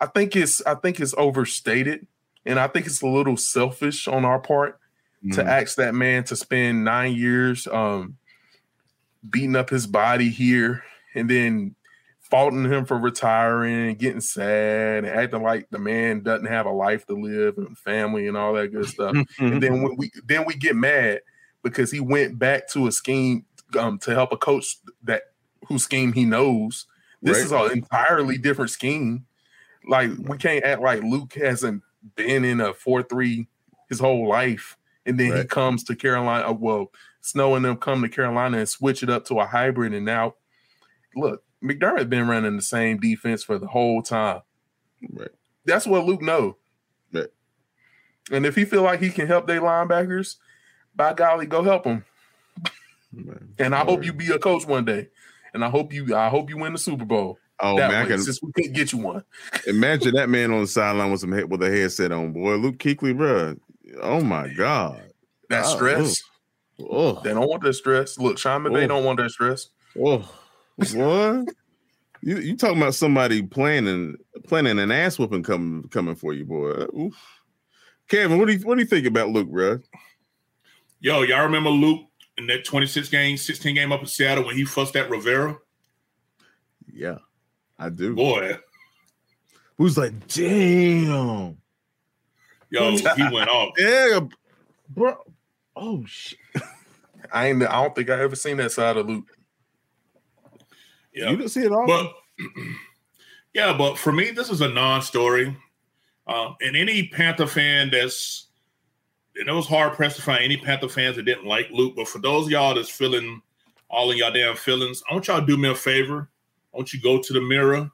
I 0.00 0.06
think 0.06 0.36
it's 0.36 0.60
I 0.66 0.74
think 0.74 1.00
it's 1.00 1.14
overstated 1.16 2.06
and 2.44 2.60
I 2.60 2.66
think 2.68 2.86
it's 2.86 3.00
a 3.02 3.06
little 3.06 3.36
selfish 3.38 4.06
on 4.06 4.24
our 4.24 4.38
part 4.38 4.78
to 5.32 5.42
Mhm. 5.42 5.46
ask 5.46 5.76
that 5.76 5.94
man 5.94 6.24
to 6.24 6.36
spend 6.36 6.84
nine 6.84 7.14
years 7.14 7.66
um 7.68 8.16
beating 9.28 9.56
up 9.56 9.70
his 9.70 9.86
body 9.86 10.28
here 10.28 10.82
and 11.14 11.30
then 11.30 11.74
faulting 12.18 12.64
him 12.64 12.84
for 12.84 12.98
retiring 12.98 13.88
and 13.90 13.98
getting 13.98 14.20
sad 14.20 15.04
and 15.04 15.06
acting 15.06 15.42
like 15.42 15.68
the 15.70 15.78
man 15.78 16.20
doesn't 16.22 16.46
have 16.46 16.66
a 16.66 16.70
life 16.70 17.06
to 17.06 17.14
live 17.14 17.56
and 17.58 17.78
family 17.78 18.26
and 18.26 18.36
all 18.36 18.52
that 18.54 18.72
good 18.72 18.86
stuff. 18.86 19.14
and 19.38 19.62
then 19.62 19.82
when 19.82 19.96
we 19.96 20.10
then 20.26 20.44
we 20.44 20.54
get 20.54 20.74
mad 20.74 21.20
because 21.62 21.90
he 21.90 22.00
went 22.00 22.38
back 22.38 22.68
to 22.70 22.86
a 22.86 22.92
scheme 22.92 23.44
um, 23.78 23.98
to 24.00 24.12
help 24.14 24.32
a 24.32 24.36
coach 24.36 24.76
that 25.04 25.22
whose 25.66 25.84
scheme 25.84 26.12
he 26.12 26.24
knows. 26.24 26.86
This 27.22 27.36
Right. 27.38 27.44
is 27.44 27.52
an 27.52 27.78
entirely 27.78 28.36
different 28.38 28.70
scheme. 28.70 29.26
Like 29.86 30.10
we 30.18 30.36
can't 30.38 30.64
act 30.64 30.80
like 30.82 31.02
Luke 31.02 31.34
hasn't 31.34 31.82
been 32.16 32.44
in 32.44 32.60
a 32.60 32.72
four 32.74 33.02
three 33.02 33.48
his 33.88 34.00
whole 34.00 34.28
life, 34.28 34.76
and 35.06 35.18
then 35.18 35.36
he 35.36 35.44
comes 35.44 35.84
to 35.84 35.96
Carolina. 35.96 36.48
uh, 36.48 36.52
Well, 36.52 36.90
Snow 37.20 37.54
and 37.54 37.64
them 37.64 37.76
come 37.76 38.02
to 38.02 38.08
Carolina 38.08 38.58
and 38.58 38.68
switch 38.68 39.02
it 39.02 39.10
up 39.10 39.24
to 39.26 39.38
a 39.38 39.46
hybrid, 39.46 39.94
and 39.94 40.04
now 40.04 40.34
look, 41.14 41.44
McDermott 41.62 41.98
has 41.98 42.06
been 42.06 42.26
running 42.26 42.56
the 42.56 42.62
same 42.62 42.98
defense 42.98 43.44
for 43.44 43.58
the 43.58 43.66
whole 43.68 44.02
time. 44.02 44.40
Right. 45.12 45.28
That's 45.64 45.86
what 45.86 46.04
Luke 46.04 46.22
know. 46.22 46.56
Right. 47.12 47.28
And 48.32 48.46
if 48.46 48.56
he 48.56 48.64
feel 48.64 48.82
like 48.82 49.00
he 49.00 49.10
can 49.10 49.26
help 49.28 49.46
their 49.46 49.60
linebackers, 49.60 50.36
by 50.94 51.14
golly, 51.14 51.46
go 51.46 51.62
help 51.62 51.84
them. 51.84 52.04
Man. 53.12 53.48
And 53.58 53.74
I 53.74 53.84
hope 53.84 54.04
you 54.04 54.12
be 54.12 54.30
a 54.32 54.38
coach 54.38 54.66
one 54.66 54.84
day. 54.84 55.08
And 55.54 55.64
I 55.64 55.68
hope 55.68 55.92
you 55.92 56.14
I 56.16 56.28
hope 56.28 56.48
you 56.48 56.56
win 56.56 56.72
the 56.72 56.78
Super 56.78 57.04
Bowl. 57.04 57.38
Oh 57.60 57.76
that 57.76 57.90
man, 57.90 58.04
way, 58.04 58.08
can 58.10 58.22
since 58.22 58.42
we 58.42 58.50
couldn't 58.52 58.72
get 58.72 58.92
you 58.92 58.98
one. 58.98 59.22
imagine 59.66 60.14
that 60.14 60.28
man 60.28 60.50
on 60.50 60.62
the 60.62 60.66
sideline 60.66 61.10
with 61.10 61.20
some 61.20 61.30
head 61.32 61.50
with 61.50 61.62
a 61.62 61.70
headset 61.70 62.10
on, 62.10 62.32
boy. 62.32 62.54
Luke 62.56 62.78
Kuechly, 62.78 63.16
bro. 63.16 63.54
Oh 64.00 64.20
my 64.22 64.48
god. 64.48 65.02
That 65.50 65.64
Oh, 65.66 65.76
stress. 65.76 66.22
Oh, 66.80 67.20
They 67.22 67.34
don't 67.34 67.48
want 67.48 67.62
that 67.62 67.74
stress. 67.74 68.18
Look, 68.18 68.38
Sean 68.38 68.62
McVay 68.64 68.84
Oh. 68.84 68.88
don't 68.88 69.04
want 69.04 69.18
that 69.18 69.30
stress. 69.30 69.68
oh, 70.02 70.28
what? 70.76 71.48
you 72.22 72.38
you 72.38 72.56
talking 72.56 72.78
about 72.78 72.94
somebody 72.94 73.42
planning 73.42 74.16
planning 74.48 74.78
an 74.78 74.90
ass 74.90 75.18
whooping 75.18 75.42
coming 75.42 75.86
coming 75.90 76.14
for 76.14 76.32
you, 76.32 76.46
boy? 76.46 76.86
Oof. 76.98 77.14
Kevin, 78.08 78.38
what 78.38 78.46
do 78.46 78.54
you 78.54 78.60
what 78.60 78.76
do 78.76 78.80
you 78.80 78.86
think 78.88 79.06
about 79.06 79.28
Luke, 79.28 79.48
bro? 79.50 79.78
Yo, 81.02 81.22
y'all 81.22 81.42
remember 81.42 81.68
Luke 81.68 82.06
in 82.38 82.46
that 82.46 82.64
26 82.64 83.08
game, 83.08 83.36
16 83.36 83.74
game 83.74 83.90
up 83.90 84.00
in 84.00 84.06
Seattle 84.06 84.44
when 84.44 84.56
he 84.56 84.64
fussed 84.64 84.94
at 84.94 85.10
Rivera? 85.10 85.58
Yeah, 86.92 87.18
I 87.76 87.88
do. 87.88 88.14
Boy, 88.14 88.56
Who's 89.78 89.98
like, 89.98 90.12
damn, 90.28 91.56
yo, 92.70 92.96
he 92.96 93.28
went 93.32 93.50
off. 93.50 93.72
yeah, 93.76 94.20
bro. 94.90 95.16
Oh 95.74 96.04
shit. 96.06 96.38
I 97.32 97.48
ain't 97.48 97.62
I 97.64 97.82
don't 97.82 97.94
think 97.96 98.08
I 98.08 98.20
ever 98.20 98.36
seen 98.36 98.58
that 98.58 98.70
side 98.70 98.96
of 98.96 99.08
Luke. 99.08 99.26
Yeah. 101.12 101.30
You 101.30 101.36
didn't 101.36 101.50
see 101.50 101.62
it 101.62 101.72
all. 101.72 101.84
But 101.84 102.12
yeah, 103.54 103.76
but 103.76 103.98
for 103.98 104.12
me, 104.12 104.30
this 104.30 104.50
is 104.50 104.60
a 104.60 104.68
non-story. 104.68 105.56
Um, 106.28 106.54
and 106.60 106.76
any 106.76 107.08
Panther 107.08 107.48
fan 107.48 107.90
that's 107.90 108.51
and 109.36 109.48
it 109.48 109.52
was 109.52 109.66
hard 109.66 109.94
pressed 109.94 110.16
to 110.16 110.22
find 110.22 110.44
any 110.44 110.56
Panther 110.56 110.88
fans 110.88 111.16
that 111.16 111.24
didn't 111.24 111.46
like 111.46 111.70
Luke. 111.70 111.94
But 111.96 112.08
for 112.08 112.18
those 112.18 112.46
of 112.46 112.52
y'all 112.52 112.74
that's 112.74 112.90
feeling 112.90 113.40
all 113.88 114.10
in 114.10 114.18
y'all 114.18 114.32
damn 114.32 114.56
feelings, 114.56 115.02
I 115.08 115.14
want 115.14 115.28
y'all 115.28 115.40
to 115.40 115.46
do 115.46 115.56
me 115.56 115.70
a 115.70 115.74
favor. 115.74 116.28
I 116.72 116.76
want 116.76 116.92
you 116.92 117.00
to 117.00 117.02
go 117.02 117.20
to 117.20 117.32
the 117.32 117.40
mirror. 117.40 117.90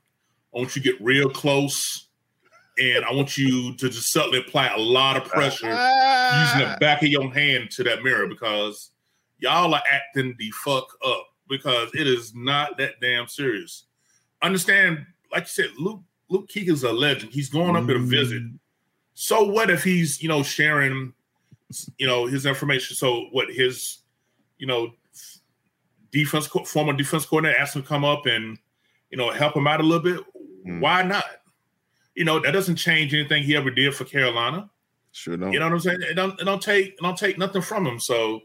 I 0.54 0.58
want 0.58 0.74
you 0.74 0.82
to 0.82 0.92
get 0.92 1.00
real 1.00 1.28
close. 1.28 2.08
And 2.78 3.04
I 3.04 3.12
want 3.12 3.36
you 3.36 3.74
to 3.74 3.88
just 3.88 4.12
subtly 4.12 4.38
apply 4.38 4.68
a 4.68 4.78
lot 4.78 5.16
of 5.16 5.24
pressure 5.24 5.66
using 5.66 6.58
the 6.60 6.74
ah. 6.74 6.76
back 6.78 7.02
of 7.02 7.08
your 7.08 7.32
hand 7.32 7.70
to 7.72 7.84
that 7.84 8.04
mirror 8.04 8.28
because 8.28 8.90
y'all 9.38 9.74
are 9.74 9.82
acting 9.90 10.36
the 10.38 10.50
fuck 10.52 10.86
up 11.04 11.26
because 11.48 11.90
it 11.94 12.06
is 12.06 12.34
not 12.34 12.78
that 12.78 13.00
damn 13.00 13.26
serious. 13.26 13.84
Understand, 14.42 15.04
like 15.32 15.44
you 15.44 15.48
said, 15.48 15.70
Luke 15.76 16.02
Luke 16.28 16.48
Keek 16.48 16.68
is 16.68 16.84
a 16.84 16.92
legend. 16.92 17.32
He's 17.32 17.48
going 17.48 17.74
up 17.74 17.88
at 17.88 17.96
a 17.96 18.00
visit. 18.00 18.42
Mm. 18.42 18.58
So 19.14 19.44
what 19.44 19.70
if 19.70 19.82
he's 19.82 20.22
you 20.22 20.28
know 20.28 20.42
sharing 20.44 21.12
you 21.98 22.06
know, 22.06 22.26
his 22.26 22.46
information. 22.46 22.96
So 22.96 23.26
what 23.32 23.50
his, 23.50 23.98
you 24.58 24.66
know, 24.66 24.92
defense 26.10 26.46
former 26.46 26.92
defense 26.92 27.26
coordinator 27.26 27.58
asked 27.58 27.76
him 27.76 27.82
to 27.82 27.88
come 27.88 28.04
up 28.04 28.26
and, 28.26 28.58
you 29.10 29.18
know, 29.18 29.30
help 29.30 29.56
him 29.56 29.66
out 29.66 29.80
a 29.80 29.84
little 29.84 30.02
bit. 30.02 30.24
Mm. 30.66 30.80
Why 30.80 31.02
not? 31.02 31.24
You 32.14 32.24
know, 32.24 32.40
that 32.40 32.52
doesn't 32.52 32.76
change 32.76 33.14
anything 33.14 33.42
he 33.42 33.56
ever 33.56 33.70
did 33.70 33.94
for 33.94 34.04
Carolina. 34.04 34.68
Sure 35.12 35.36
don't. 35.36 35.52
You 35.52 35.58
know 35.58 35.66
what 35.66 35.74
I'm 35.74 35.80
saying? 35.80 36.02
It 36.02 36.14
don't, 36.14 36.38
it 36.40 36.44
don't 36.44 36.62
take 36.62 36.88
it 36.88 37.00
don't 37.00 37.16
take 37.16 37.38
nothing 37.38 37.62
from 37.62 37.86
him. 37.86 38.00
So 38.00 38.42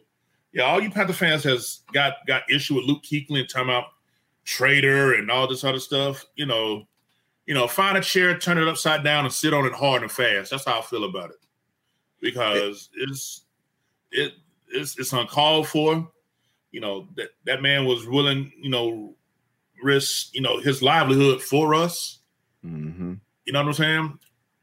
yeah, 0.53 0.63
all 0.63 0.81
you 0.81 0.91
Panther 0.91 1.13
fans 1.13 1.43
has 1.43 1.81
got 1.93 2.13
got 2.27 2.49
issue 2.49 2.75
with 2.75 2.85
Luke 2.85 3.03
Kuechly 3.03 3.39
and 3.39 3.49
talking 3.49 3.69
about 3.69 3.85
traitor 4.45 5.13
and 5.13 5.31
all 5.31 5.47
this 5.47 5.63
other 5.63 5.79
stuff. 5.79 6.25
You 6.35 6.45
know, 6.45 6.87
you 7.45 7.53
know, 7.53 7.67
find 7.67 7.97
a 7.97 8.01
chair, 8.01 8.37
turn 8.37 8.57
it 8.57 8.67
upside 8.67 9.03
down, 9.03 9.25
and 9.25 9.33
sit 9.33 9.53
on 9.53 9.65
it 9.65 9.73
hard 9.73 10.03
and 10.03 10.11
fast. 10.11 10.51
That's 10.51 10.65
how 10.65 10.79
I 10.79 10.81
feel 10.81 11.05
about 11.05 11.31
it 11.31 11.42
because 12.23 12.89
it's 12.95 13.41
it 14.11 14.33
it's 14.69 14.97
it's 14.97 15.13
uncalled 15.13 15.67
for. 15.67 16.09
You 16.71 16.79
know 16.79 17.07
that 17.17 17.29
that 17.45 17.61
man 17.61 17.85
was 17.85 18.07
willing, 18.07 18.51
you 18.59 18.71
know, 18.71 19.13
risk 19.83 20.33
you 20.33 20.41
know 20.41 20.59
his 20.59 20.81
livelihood 20.81 21.41
for 21.41 21.75
us. 21.75 22.19
Mm-hmm. 22.65 23.15
You 23.45 23.53
know 23.53 23.59
what 23.59 23.67
I'm 23.67 23.73
saying? 23.73 24.19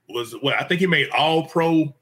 Was 0.08 0.34
well, 0.42 0.56
I 0.58 0.64
think 0.64 0.80
he 0.80 0.88
made 0.88 1.10
All 1.10 1.46
Pro 1.46 1.94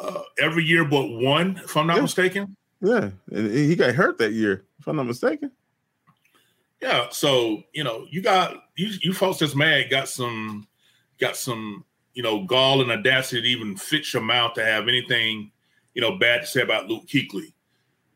uh, 0.00 0.22
every 0.38 0.64
year 0.64 0.84
but 0.84 1.06
one, 1.06 1.60
if 1.62 1.76
I'm 1.76 1.86
not 1.86 1.96
yeah. 1.96 2.02
mistaken. 2.02 2.56
Yeah, 2.80 3.10
and 3.30 3.50
he 3.52 3.76
got 3.76 3.94
hurt 3.94 4.18
that 4.18 4.32
year, 4.32 4.64
if 4.80 4.88
I'm 4.88 4.96
not 4.96 5.06
mistaken. 5.06 5.52
Yeah, 6.80 7.06
so 7.10 7.62
you 7.72 7.84
know, 7.84 8.06
you 8.10 8.20
got 8.22 8.64
you 8.76 8.90
you 9.02 9.12
folks 9.12 9.38
that's 9.38 9.54
mad 9.54 9.90
got 9.90 10.08
some 10.08 10.66
got 11.18 11.36
some 11.36 11.84
you 12.16 12.22
know 12.22 12.42
gall 12.44 12.80
and 12.80 12.90
audacity 12.90 13.42
to 13.42 13.48
even 13.48 13.76
fit 13.76 14.12
your 14.12 14.22
mouth 14.22 14.54
to 14.54 14.64
have 14.64 14.88
anything 14.88 15.52
you 15.94 16.00
know 16.02 16.18
bad 16.18 16.40
to 16.40 16.46
say 16.46 16.62
about 16.62 16.88
Luke 16.88 17.06
Kuechly. 17.06 17.52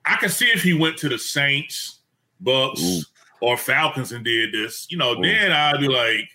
I 0.04 0.16
can 0.16 0.30
see 0.30 0.46
if 0.46 0.62
he 0.62 0.72
went 0.72 0.96
to 0.98 1.08
the 1.08 1.18
Saints, 1.18 2.00
Bucks, 2.40 2.80
Ooh. 2.80 3.02
or 3.42 3.56
Falcons 3.58 4.12
and 4.12 4.24
did 4.24 4.52
this, 4.52 4.86
you 4.90 4.96
know, 4.96 5.12
Ooh. 5.12 5.22
then 5.22 5.52
I'd 5.52 5.78
be 5.78 5.88
like, 5.88 6.28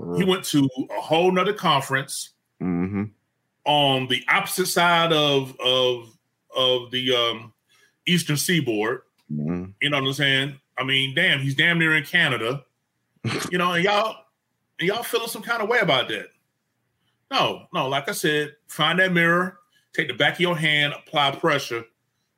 Ooh. 0.00 0.14
he 0.14 0.24
went 0.24 0.44
to 0.46 0.66
a 0.90 1.00
whole 1.00 1.30
nother 1.30 1.52
conference 1.52 2.30
mm-hmm. 2.60 3.04
on 3.66 4.08
the 4.08 4.24
opposite 4.28 4.66
side 4.66 5.12
of 5.12 5.54
of 5.60 6.16
of 6.56 6.90
the 6.90 7.14
um, 7.14 7.52
Eastern 8.06 8.38
Seaboard. 8.38 9.02
Mm-hmm. 9.30 9.70
You 9.82 9.90
know 9.90 10.00
what 10.00 10.06
I'm 10.06 10.12
saying? 10.14 10.60
I 10.78 10.84
mean, 10.84 11.14
damn, 11.14 11.40
he's 11.40 11.54
damn 11.54 11.78
near 11.78 11.94
in 11.94 12.04
Canada. 12.04 12.64
you 13.50 13.58
know, 13.58 13.72
and 13.72 13.84
y'all 13.84 14.16
and 14.80 14.88
y'all 14.88 15.02
feeling 15.02 15.28
some 15.28 15.42
kind 15.42 15.62
of 15.62 15.68
way 15.68 15.80
about 15.80 16.08
that. 16.08 16.28
No, 17.32 17.66
no, 17.72 17.88
like 17.88 18.08
I 18.08 18.12
said, 18.12 18.54
find 18.68 18.98
that 18.98 19.12
mirror, 19.12 19.58
take 19.94 20.08
the 20.08 20.14
back 20.14 20.34
of 20.34 20.40
your 20.40 20.56
hand, 20.56 20.92
apply 20.92 21.32
pressure 21.32 21.84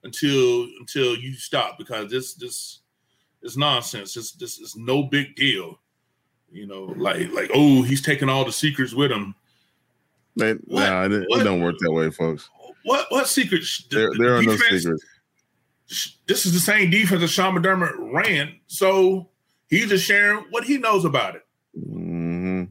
until 0.04 0.68
until 0.78 1.16
you 1.16 1.34
stop 1.34 1.78
because 1.78 2.10
this 2.10 2.34
this 2.34 2.80
is 3.42 3.56
nonsense. 3.56 4.14
This 4.14 4.32
this 4.32 4.58
is 4.58 4.76
no 4.76 5.02
big 5.02 5.34
deal. 5.34 5.80
You 6.50 6.66
know, 6.66 6.94
like 6.96 7.30
like 7.32 7.50
oh, 7.52 7.82
he's 7.82 8.02
taking 8.02 8.28
all 8.28 8.44
the 8.44 8.52
secrets 8.52 8.94
with 8.94 9.10
him. 9.10 9.34
Man, 10.36 10.60
what, 10.64 10.88
nah, 10.88 11.04
it, 11.04 11.12
it, 11.12 11.44
don't 11.44 11.60
work 11.60 11.76
that 11.80 11.92
way, 11.92 12.10
folks. 12.10 12.48
What 12.84 13.06
what 13.10 13.26
secrets? 13.26 13.84
There, 13.90 14.10
there 14.16 14.36
are 14.36 14.42
defense, 14.42 14.84
no 14.84 14.92
secrets 14.92 15.04
this 16.26 16.46
is 16.46 16.52
the 16.52 16.60
same 16.60 16.90
defense 16.90 17.20
that 17.20 17.28
Sean 17.28 17.54
McDermott 17.54 17.92
ran. 18.12 18.58
So 18.66 19.28
he's 19.68 19.88
just 19.88 20.04
sharing 20.04 20.44
what 20.50 20.64
he 20.64 20.78
knows 20.78 21.04
about 21.04 21.36
it. 21.36 21.42
Mm-hmm. 21.78 22.64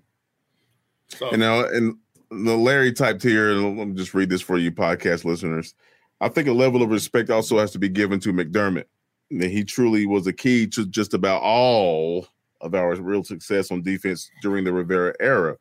So, 1.09 1.29
and 1.29 1.39
now, 1.39 1.65
and 1.65 1.97
the 2.33 2.57
Larry 2.57 2.91
typed 2.91 3.23
here, 3.23 3.51
and 3.51 3.77
let 3.77 3.87
me 3.87 3.95
just 3.95 4.13
read 4.13 4.29
this 4.29 4.41
for 4.41 4.57
you, 4.57 4.71
podcast 4.71 5.25
listeners. 5.25 5.73
I 6.21 6.29
think 6.29 6.47
a 6.47 6.53
level 6.53 6.81
of 6.81 6.89
respect 6.89 7.29
also 7.29 7.59
has 7.59 7.71
to 7.71 7.79
be 7.79 7.89
given 7.89 8.19
to 8.21 8.33
McDermott. 8.33 8.85
That 9.31 9.49
he 9.49 9.63
truly 9.63 10.05
was 10.05 10.27
a 10.27 10.33
key 10.33 10.67
to 10.67 10.85
just 10.85 11.13
about 11.13 11.41
all 11.41 12.27
of 12.61 12.75
our 12.75 12.95
real 12.95 13.23
success 13.23 13.71
on 13.71 13.81
defense 13.81 14.29
during 14.41 14.63
the 14.63 14.73
Rivera 14.73 15.13
era. 15.19 15.57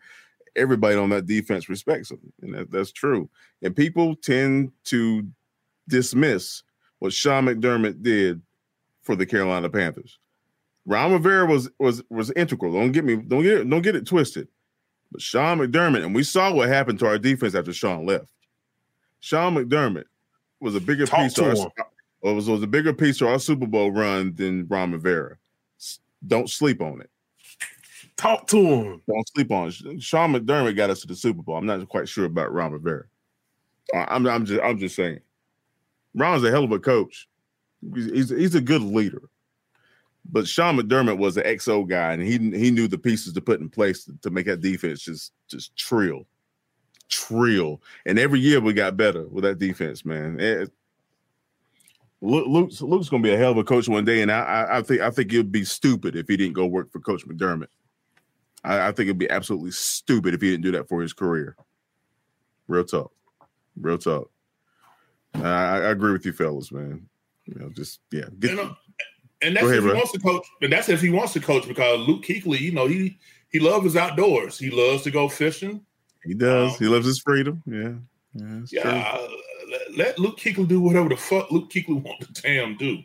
Everybody 0.57 0.97
on 0.97 1.11
that 1.11 1.27
defense 1.27 1.69
respects 1.69 2.11
him, 2.11 2.21
and 2.43 2.55
that, 2.55 2.71
that's 2.71 2.93
true. 2.93 3.31
And 3.63 3.75
people 3.75 4.15
tend 4.17 4.73
to 4.85 5.27
dismiss 5.89 6.63
what 6.99 7.13
Sean 7.13 7.47
McDermott 7.47 8.03
did 8.03 8.43
for 9.03 9.17
the 9.17 9.27
Carolina 9.27 9.69
Panthers. 9.71 10.19
Ron 10.85 11.13
Rivera 11.13 11.47
was 11.47 11.71
was 11.79 12.03
was 12.11 12.31
integral. 12.33 12.73
Don't 12.73 12.93
get 12.93 13.05
me 13.05 13.17
don't 13.17 13.43
get 13.43 13.59
it, 13.59 13.71
don't 13.71 13.83
get 13.83 13.97
it 13.97 14.07
twisted. 14.07 14.49
But 15.13 15.21
Sean 15.21 15.59
McDermott, 15.59 16.05
and 16.05 16.15
we 16.15 16.25
saw 16.25 16.53
what 16.53 16.69
happened 16.69 16.99
to 17.01 17.07
our 17.07 17.19
defense 17.19 17.55
after 17.55 17.73
Sean 17.73 18.07
left. 18.07 18.27
Sean 19.21 19.55
McDermott 19.55 20.05
was 20.61 20.75
a 20.75 20.81
bigger 20.81 21.07
Talk 21.07 21.21
piece 21.21 21.35
to 21.35 21.51
our, 21.51 21.73
uh, 22.27 22.35
was, 22.35 22.49
was 22.49 22.63
a 22.63 22.67
bigger 22.67 22.95
piece 22.95 23.19
to 23.19 23.29
our 23.29 23.39
Super 23.39 23.67
Bowl 23.67 23.93
run 23.93 24.35
than 24.35 24.67
Ron 24.69 24.93
Rivera. 24.93 25.37
Don't 26.27 26.49
sleep 26.49 26.81
on 26.81 27.03
it. 27.03 27.11
Talk 28.17 28.47
to 28.49 28.57
him. 28.57 29.03
Don't 29.09 29.29
sleep 29.29 29.51
on 29.51 29.69
it. 29.69 30.03
Sean 30.03 30.33
McDermott 30.33 30.77
got 30.77 30.91
us 30.91 31.01
to 31.01 31.07
the 31.07 31.17
Super 31.17 31.43
Bowl. 31.43 31.57
I'm 31.57 31.67
not 31.67 31.89
quite 31.89 32.09
sure 32.09 32.25
about 32.25 32.53
Ron 32.53 32.73
Rivera. 32.73 33.05
I'm, 33.95 34.27
I'm 34.27 34.47
just 34.47 34.63
I'm 34.63 34.79
just 34.79 34.97
saying. 34.97 35.21
Ron's 36.15 36.45
a 36.45 36.51
hell 36.51 36.65
of 36.65 36.73
a 36.73 36.79
coach. 36.79 37.29
He's 37.95 38.31
he's 38.31 38.55
a 38.55 38.61
good 38.61 38.83
leader. 38.83 39.23
But 40.31 40.47
Sean 40.47 40.79
McDermott 40.79 41.19
was 41.19 41.37
an 41.37 41.45
XO 41.45 41.87
guy, 41.87 42.13
and 42.13 42.23
he 42.23 42.39
he 42.59 42.71
knew 42.71 42.89
the 42.89 42.99
pieces 42.99 43.33
to 43.33 43.41
put 43.41 43.61
in 43.61 43.69
place 43.69 44.05
to, 44.05 44.17
to 44.23 44.31
make 44.31 44.47
that 44.47 44.61
defense 44.61 45.03
just 45.03 45.33
just 45.49 45.77
trill, 45.77 46.27
trill. 47.09 47.83
And 48.07 48.19
every 48.19 48.41
year 48.41 48.61
we 48.61 48.73
got 48.73 48.97
better 48.97 49.27
with 49.29 49.45
that 49.45 49.59
defense, 49.59 50.05
man. 50.05 50.41
Eh, 50.41 50.45
eh, 50.45 50.63
it, 50.63 50.71
Luke's, 52.23 52.81
Luke's 52.81 53.09
going 53.09 53.21
to 53.21 53.29
be 53.29 53.35
a 53.35 53.37
hell 53.37 53.51
of 53.51 53.59
a 53.59 53.65
coach 53.65 53.89
one 53.89 54.05
day, 54.05 54.23
and 54.23 54.31
I, 54.31 54.67
I 54.71 54.83
think 54.83 55.01
I 55.01 55.11
think 55.11 55.33
it'd 55.33 55.51
be 55.51 55.65
stupid 55.65 56.15
if 56.15 56.29
he 56.29 56.37
didn't 56.37 56.55
go 56.55 56.67
work 56.67 56.93
for 56.93 57.01
Coach 57.01 57.27
McDermott. 57.27 57.67
I, 58.63 58.89
I 58.89 58.93
think 58.93 59.09
it'd 59.09 59.19
be 59.19 59.29
absolutely 59.29 59.73
stupid 59.73 60.33
if 60.33 60.41
he 60.41 60.51
didn't 60.51 60.63
do 60.63 60.73
that 60.73 60.89
for 60.89 61.03
his 61.03 61.13
career. 61.13 61.57
Real 62.69 62.85
talk, 62.85 63.13
real 63.77 63.99
talk. 63.99 64.31
I, 65.35 65.41
I, 65.41 65.91
agree 65.91 66.13
with 66.13 66.25
you, 66.25 66.33
fellas, 66.33 66.71
man. 66.71 67.09
You 67.47 67.57
know, 67.59 67.71
just 67.71 68.01
yeah. 68.13 68.27
Get, 68.39 68.57
and 69.43 69.57
that's 69.57 69.67
ahead, 69.67 69.79
if 69.79 69.85
he 69.85 69.89
bro. 69.91 69.97
wants 69.97 70.13
to 70.13 70.19
coach. 70.19 70.47
And 70.61 70.73
that's 70.73 70.89
if 70.89 71.01
he 71.01 71.11
wants 71.11 71.33
to 71.35 71.41
coach 71.41 71.67
because 71.67 72.07
Luke 72.07 72.25
Kuechly, 72.25 72.61
you 72.61 72.73
know, 72.73 72.87
he 72.87 73.19
he 73.51 73.59
loves 73.59 73.85
his 73.85 73.97
outdoors. 73.97 74.59
He 74.59 74.71
loves 74.71 75.03
to 75.03 75.11
go 75.11 75.29
fishing. 75.29 75.85
He 76.25 76.35
does. 76.35 76.73
Um, 76.73 76.79
he 76.79 76.87
loves 76.87 77.07
his 77.07 77.19
freedom. 77.19 77.63
Yeah. 77.67 77.95
Yeah. 78.35 78.61
yeah 78.71 79.13
uh, 79.15 79.29
let, 79.71 79.97
let, 79.97 80.19
Luke 80.19 80.39
Kuechly 80.39 80.67
do 80.67 80.81
whatever 80.81 81.09
the 81.09 81.17
fuck 81.17 81.51
Luke 81.51 81.71
Kuechly 81.71 82.03
wants 82.05 82.27
to 82.27 82.43
damn 82.43 82.77
do. 82.77 83.03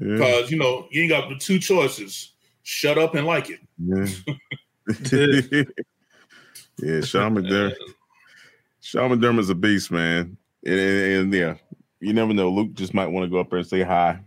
Yeah. 0.00 0.14
Because 0.14 0.50
you 0.50 0.58
know 0.58 0.88
you 0.90 1.02
ain't 1.02 1.10
got 1.10 1.28
the 1.28 1.36
two 1.36 1.58
choices: 1.58 2.32
shut 2.62 2.98
up 2.98 3.14
and 3.14 3.26
like 3.26 3.50
it. 3.50 3.60
Yeah. 3.78 4.06
yeah, 6.78 7.00
Sean 7.00 7.36
McDermott. 7.36 7.74
Sean 8.80 9.10
McDermott's 9.10 9.48
a 9.48 9.54
beast, 9.54 9.90
man. 9.90 10.36
And, 10.66 10.78
and, 10.78 11.12
and, 11.12 11.32
yeah, 11.32 11.54
you 12.00 12.12
never 12.12 12.34
know. 12.34 12.50
Luke 12.50 12.74
just 12.74 12.92
might 12.92 13.06
want 13.06 13.24
to 13.24 13.30
go 13.30 13.38
up 13.38 13.48
there 13.48 13.60
and 13.60 13.66
say 13.66 13.82
hi. 13.82 14.20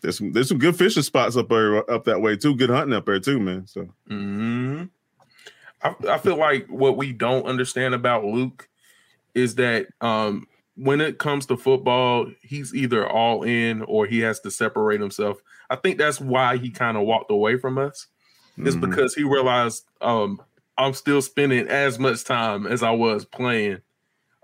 There's 0.00 0.18
some 0.18 0.32
there's 0.32 0.48
some 0.48 0.58
good 0.58 0.76
fishing 0.76 1.02
spots 1.02 1.36
up 1.36 1.48
there 1.48 1.90
up 1.90 2.04
that 2.04 2.20
way 2.20 2.36
too. 2.36 2.56
Good 2.56 2.70
hunting 2.70 2.96
up 2.96 3.06
there 3.06 3.20
too, 3.20 3.38
man. 3.38 3.66
So 3.66 3.82
mm-hmm. 4.08 4.84
I, 5.82 5.94
I 6.14 6.18
feel 6.18 6.36
like 6.36 6.66
what 6.68 6.96
we 6.96 7.12
don't 7.12 7.46
understand 7.46 7.94
about 7.94 8.24
Luke 8.24 8.68
is 9.34 9.56
that 9.56 9.86
um, 10.00 10.46
when 10.76 11.00
it 11.00 11.18
comes 11.18 11.46
to 11.46 11.56
football, 11.56 12.30
he's 12.42 12.74
either 12.74 13.06
all 13.08 13.42
in 13.42 13.82
or 13.82 14.06
he 14.06 14.20
has 14.20 14.40
to 14.40 14.50
separate 14.50 15.00
himself. 15.00 15.42
I 15.68 15.76
think 15.76 15.98
that's 15.98 16.20
why 16.20 16.56
he 16.56 16.70
kind 16.70 16.96
of 16.96 17.04
walked 17.04 17.30
away 17.30 17.56
from 17.56 17.78
us. 17.78 18.06
Is 18.58 18.76
mm-hmm. 18.76 18.90
because 18.90 19.14
he 19.14 19.22
realized 19.22 19.84
um, 20.00 20.42
I'm 20.76 20.92
still 20.92 21.22
spending 21.22 21.68
as 21.68 21.98
much 21.98 22.24
time 22.24 22.66
as 22.66 22.82
I 22.82 22.90
was 22.90 23.24
playing 23.24 23.80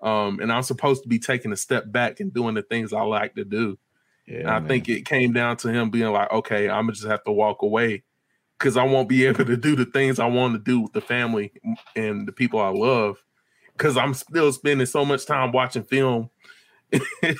um, 0.02 0.40
and 0.40 0.52
I'm 0.52 0.62
supposed 0.62 1.02
to 1.02 1.08
be 1.08 1.18
taking 1.18 1.52
a 1.52 1.56
step 1.56 1.90
back 1.90 2.20
and 2.20 2.32
doing 2.32 2.54
the 2.54 2.62
things 2.62 2.92
I 2.92 3.02
like 3.02 3.34
to 3.34 3.44
do. 3.44 3.78
Yeah, 4.26 4.56
I 4.56 4.60
think 4.60 4.88
it 4.88 5.04
came 5.04 5.32
down 5.32 5.56
to 5.58 5.68
him 5.68 5.90
being 5.90 6.12
like, 6.12 6.30
okay, 6.32 6.68
I'm 6.68 6.84
gonna 6.84 6.92
just 6.92 7.06
have 7.06 7.22
to 7.24 7.32
walk 7.32 7.62
away 7.62 8.02
because 8.58 8.76
I 8.76 8.82
won't 8.82 9.08
be 9.08 9.24
able 9.26 9.44
to 9.44 9.56
do 9.56 9.76
the 9.76 9.84
things 9.84 10.18
I 10.18 10.26
want 10.26 10.54
to 10.54 10.58
do 10.58 10.80
with 10.80 10.92
the 10.92 11.00
family 11.00 11.52
and 11.94 12.26
the 12.26 12.32
people 12.32 12.60
I 12.60 12.68
love 12.68 13.22
because 13.72 13.96
I'm 13.96 14.14
still 14.14 14.52
spending 14.52 14.86
so 14.86 15.04
much 15.04 15.26
time 15.26 15.52
watching 15.52 15.84
film. 15.84 16.30
right. 17.22 17.36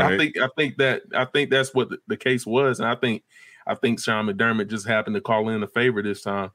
I 0.00 0.16
think 0.16 0.38
I 0.38 0.48
think 0.56 0.78
that 0.78 1.02
I 1.14 1.26
think 1.26 1.50
that's 1.50 1.74
what 1.74 1.90
the, 1.90 1.98
the, 2.06 2.16
case 2.16 2.46
was, 2.46 2.80
and 2.80 2.88
I 2.88 2.94
think 2.96 3.22
I 3.66 3.74
think 3.74 4.00
Sean 4.00 4.26
McDermott 4.26 4.68
just 4.68 4.86
happened 4.86 5.14
to 5.14 5.20
call 5.20 5.48
in 5.48 5.62
a 5.62 5.66
favor 5.66 6.02
this 6.02 6.22
time. 6.22 6.50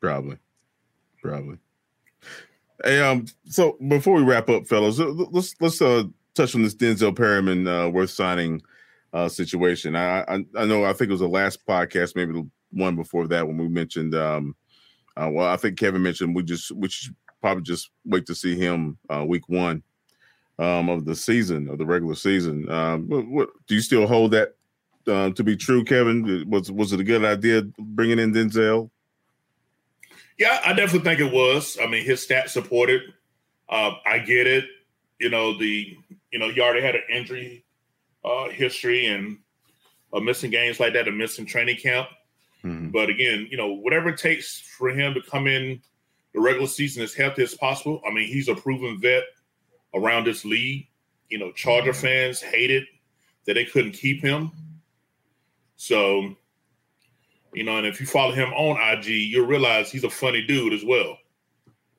Probably, 0.00 0.36
probably. 1.22 1.58
Hey, 2.84 3.00
um, 3.00 3.26
so 3.46 3.78
before 3.88 4.16
we 4.16 4.22
wrap 4.22 4.48
up, 4.50 4.66
fellas, 4.66 4.98
let's 4.98 5.54
let's 5.60 5.80
uh 5.80 6.04
touch 6.34 6.54
on 6.54 6.62
this 6.62 6.74
Denzel 6.74 7.16
Perryman 7.16 7.66
uh, 7.66 7.88
worth 7.88 8.10
signing 8.10 8.62
uh 9.12 9.28
situation. 9.28 9.96
I, 9.96 10.22
I 10.22 10.44
I 10.56 10.64
know 10.66 10.84
I 10.84 10.92
think 10.92 11.08
it 11.08 11.12
was 11.12 11.20
the 11.20 11.28
last 11.28 11.66
podcast, 11.66 12.16
maybe 12.16 12.32
the 12.32 12.48
one 12.72 12.96
before 12.96 13.28
that 13.28 13.46
when 13.46 13.58
we 13.58 13.68
mentioned 13.68 14.14
um 14.14 14.56
uh, 15.16 15.28
well 15.32 15.46
I 15.48 15.56
think 15.56 15.78
Kevin 15.78 16.02
mentioned 16.02 16.34
we 16.34 16.42
just 16.42 16.70
we 16.72 16.88
should 16.88 17.14
probably 17.40 17.62
just 17.64 17.90
wait 18.04 18.26
to 18.26 18.34
see 18.34 18.56
him 18.56 18.98
uh 19.10 19.24
week 19.26 19.48
one. 19.48 19.82
um, 20.58 20.88
of 20.88 21.04
the 21.04 21.14
season 21.14 21.68
of 21.68 21.78
the 21.78 21.86
regular 21.86 22.14
season. 22.14 22.68
Um, 22.70 23.08
what, 23.08 23.26
what 23.26 23.48
do 23.66 23.74
you 23.74 23.80
still 23.80 24.06
hold 24.06 24.32
that 24.32 24.54
uh, 25.08 25.30
to 25.30 25.42
be 25.42 25.56
true, 25.56 25.84
Kevin? 25.84 26.48
Was 26.48 26.70
was 26.70 26.92
it 26.92 27.00
a 27.00 27.04
good 27.04 27.24
idea 27.24 27.62
bringing 27.78 28.18
in 28.18 28.32
Denzel? 28.32 28.90
Yeah, 30.38 30.60
I 30.64 30.72
definitely 30.72 31.08
think 31.08 31.20
it 31.20 31.32
was. 31.32 31.78
I 31.82 31.86
mean, 31.86 32.04
his 32.04 32.26
stats 32.26 32.50
supported. 32.50 33.02
Uh, 33.68 33.92
I 34.06 34.18
get 34.18 34.46
it. 34.46 34.64
You 35.18 35.30
know 35.30 35.56
the 35.58 35.96
you 36.30 36.38
know 36.38 36.50
he 36.50 36.60
already 36.60 36.82
had 36.82 36.94
an 36.94 37.02
injury 37.12 37.64
uh, 38.24 38.48
history 38.50 39.06
and 39.06 39.38
uh, 40.12 40.20
missing 40.20 40.50
games 40.50 40.80
like 40.80 40.92
that, 40.92 41.08
a 41.08 41.12
missing 41.12 41.46
training 41.46 41.76
camp. 41.76 42.08
Mm-hmm. 42.64 42.88
But 42.88 43.08
again, 43.08 43.48
you 43.50 43.56
know 43.56 43.72
whatever 43.72 44.10
it 44.10 44.18
takes 44.18 44.60
for 44.60 44.90
him 44.90 45.14
to 45.14 45.22
come 45.22 45.46
in 45.46 45.80
the 46.32 46.40
regular 46.40 46.68
season 46.68 47.02
as 47.02 47.14
healthy 47.14 47.42
as 47.42 47.54
possible. 47.54 48.00
I 48.06 48.12
mean, 48.12 48.28
he's 48.28 48.48
a 48.48 48.54
proven 48.54 49.00
vet 49.00 49.24
around 49.94 50.26
this 50.26 50.44
league. 50.44 50.88
You 51.28 51.38
know, 51.38 51.52
Charger 51.52 51.92
mm-hmm. 51.92 52.00
fans 52.00 52.40
hated 52.40 52.84
that 53.46 53.54
they 53.54 53.64
couldn't 53.64 53.92
keep 53.92 54.22
him. 54.22 54.52
So, 55.76 56.36
you 57.52 57.64
know, 57.64 57.78
and 57.78 57.86
if 57.86 58.00
you 58.00 58.06
follow 58.06 58.32
him 58.32 58.52
on 58.52 58.78
IG, 58.80 59.06
you'll 59.06 59.46
realize 59.46 59.90
he's 59.90 60.04
a 60.04 60.10
funny 60.10 60.42
dude 60.42 60.72
as 60.72 60.84
well. 60.84 61.18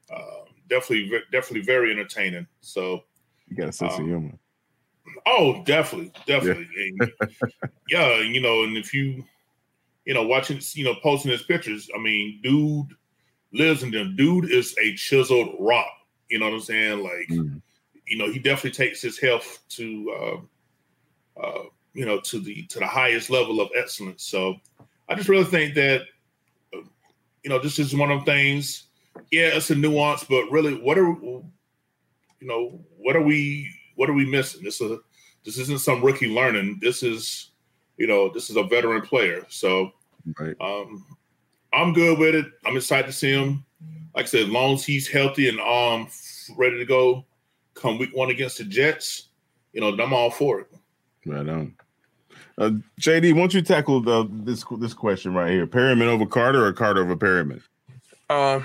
Uh, 0.09 0.45
definitely, 0.69 1.11
definitely 1.31 1.61
very 1.61 1.91
entertaining. 1.91 2.47
So, 2.61 3.03
you 3.49 3.57
got 3.57 3.69
a 3.69 3.73
sense 3.73 3.95
um, 3.95 4.01
of 4.01 4.07
humor. 4.07 4.39
Oh, 5.25 5.63
definitely, 5.65 6.11
definitely. 6.25 6.67
Yeah. 6.75 7.07
and, 7.21 7.31
yeah, 7.89 8.19
you 8.19 8.41
know, 8.41 8.63
and 8.63 8.77
if 8.77 8.93
you, 8.93 9.23
you 10.05 10.13
know, 10.13 10.23
watching, 10.23 10.59
you 10.73 10.83
know, 10.83 10.95
posting 11.01 11.31
his 11.31 11.43
pictures, 11.43 11.89
I 11.95 11.99
mean, 11.99 12.39
dude 12.43 12.95
lives 13.53 13.83
in 13.83 13.91
them. 13.91 14.15
Dude 14.15 14.51
is 14.51 14.75
a 14.81 14.95
chiseled 14.95 15.55
rock. 15.59 15.87
You 16.29 16.39
know 16.39 16.45
what 16.45 16.55
I'm 16.55 16.61
saying? 16.61 17.03
Like, 17.03 17.27
mm. 17.29 17.61
you 18.07 18.17
know, 18.17 18.31
he 18.31 18.39
definitely 18.39 18.71
takes 18.71 19.01
his 19.01 19.19
health 19.19 19.59
to, 19.69 20.41
uh, 21.37 21.41
uh, 21.41 21.63
you 21.93 22.05
know, 22.05 22.19
to 22.21 22.39
the 22.39 22.63
to 22.67 22.79
the 22.79 22.87
highest 22.87 23.29
level 23.29 23.61
of 23.61 23.69
excellence. 23.75 24.23
So, 24.23 24.55
I 25.09 25.15
just 25.15 25.29
really 25.29 25.43
think 25.43 25.75
that, 25.75 26.01
uh, 26.73 26.81
you 27.43 27.49
know, 27.49 27.59
this 27.59 27.77
is 27.77 27.95
one 27.95 28.09
of 28.09 28.25
the 28.25 28.31
things. 28.31 28.87
Yeah, 29.31 29.49
it's 29.53 29.69
a 29.69 29.75
nuance, 29.75 30.23
but 30.23 30.49
really, 30.49 30.73
what 30.73 30.97
are, 30.97 31.07
you 31.07 31.43
know, 32.41 32.79
what 32.97 33.15
are 33.15 33.21
we, 33.21 33.69
what 33.95 34.09
are 34.09 34.13
we 34.13 34.25
missing? 34.25 34.63
This 34.63 34.81
is 34.81 34.91
a, 34.91 34.97
this 35.43 35.57
isn't 35.57 35.81
some 35.81 36.03
rookie 36.03 36.29
learning. 36.29 36.79
This 36.81 37.03
is, 37.03 37.51
you 37.97 38.07
know, 38.07 38.29
this 38.29 38.49
is 38.49 38.55
a 38.55 38.63
veteran 38.63 39.01
player. 39.01 39.45
So, 39.49 39.91
right. 40.39 40.55
um, 40.61 41.05
I'm 41.73 41.93
good 41.93 42.17
with 42.17 42.35
it. 42.35 42.45
I'm 42.65 42.77
excited 42.77 43.07
to 43.07 43.13
see 43.13 43.31
him. 43.31 43.65
Like 44.15 44.25
I 44.25 44.27
said, 44.27 44.41
as 44.41 44.49
long 44.49 44.75
as 44.75 44.85
he's 44.85 45.07
healthy 45.07 45.49
and 45.49 45.59
um 45.59 46.07
ready 46.57 46.77
to 46.77 46.85
go 46.85 47.25
come 47.73 47.97
week 47.97 48.15
one 48.15 48.29
against 48.29 48.59
the 48.59 48.63
Jets, 48.63 49.29
you 49.73 49.81
know, 49.81 49.89
I'm 49.89 50.13
all 50.13 50.29
for 50.29 50.61
it. 50.61 50.67
Right 51.25 51.47
on. 51.47 51.75
Uh, 52.57 52.71
JD, 53.01 53.35
won't 53.35 53.53
you 53.53 53.61
tackle 53.61 54.01
the, 54.01 54.27
this 54.29 54.63
this 54.77 54.93
question 54.93 55.33
right 55.33 55.51
here? 55.51 55.65
Perryman 55.65 56.07
over 56.07 56.25
Carter 56.25 56.65
or 56.65 56.73
Carter 56.73 57.01
over 57.01 57.15
Perryman? 57.15 57.63
Uh, 58.29 58.61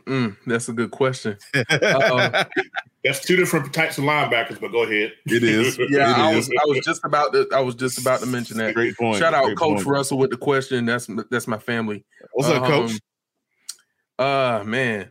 mm, 0.00 0.36
that's 0.46 0.68
a 0.68 0.72
good 0.72 0.90
question. 0.90 1.36
uh, 1.54 2.44
that's 3.04 3.20
two 3.20 3.36
different 3.36 3.72
types 3.72 3.98
of 3.98 4.04
linebackers, 4.04 4.60
but 4.60 4.72
go 4.72 4.84
ahead. 4.84 5.12
It 5.26 5.42
is. 5.42 5.78
yeah, 5.90 6.10
it 6.10 6.16
I 6.18 6.30
is. 6.32 6.48
was 6.48 6.58
I 6.60 6.66
was 6.66 6.80
just 6.84 7.04
about 7.04 7.32
to 7.32 7.48
I 7.54 7.60
was 7.60 7.74
just 7.74 7.98
about 7.98 8.20
to 8.20 8.26
mention 8.26 8.58
that. 8.58 8.74
Great 8.74 8.96
point. 8.96 9.18
Shout 9.18 9.34
out 9.34 9.44
Great 9.44 9.58
Coach 9.58 9.76
point. 9.76 9.86
Russell 9.86 10.18
with 10.18 10.30
the 10.30 10.36
question. 10.36 10.86
That's 10.86 11.08
that's 11.30 11.46
my 11.46 11.58
family. 11.58 12.04
What's 12.32 12.48
up, 12.48 12.64
Coach? 12.64 12.92
Uh 14.18 14.62
man, 14.64 15.10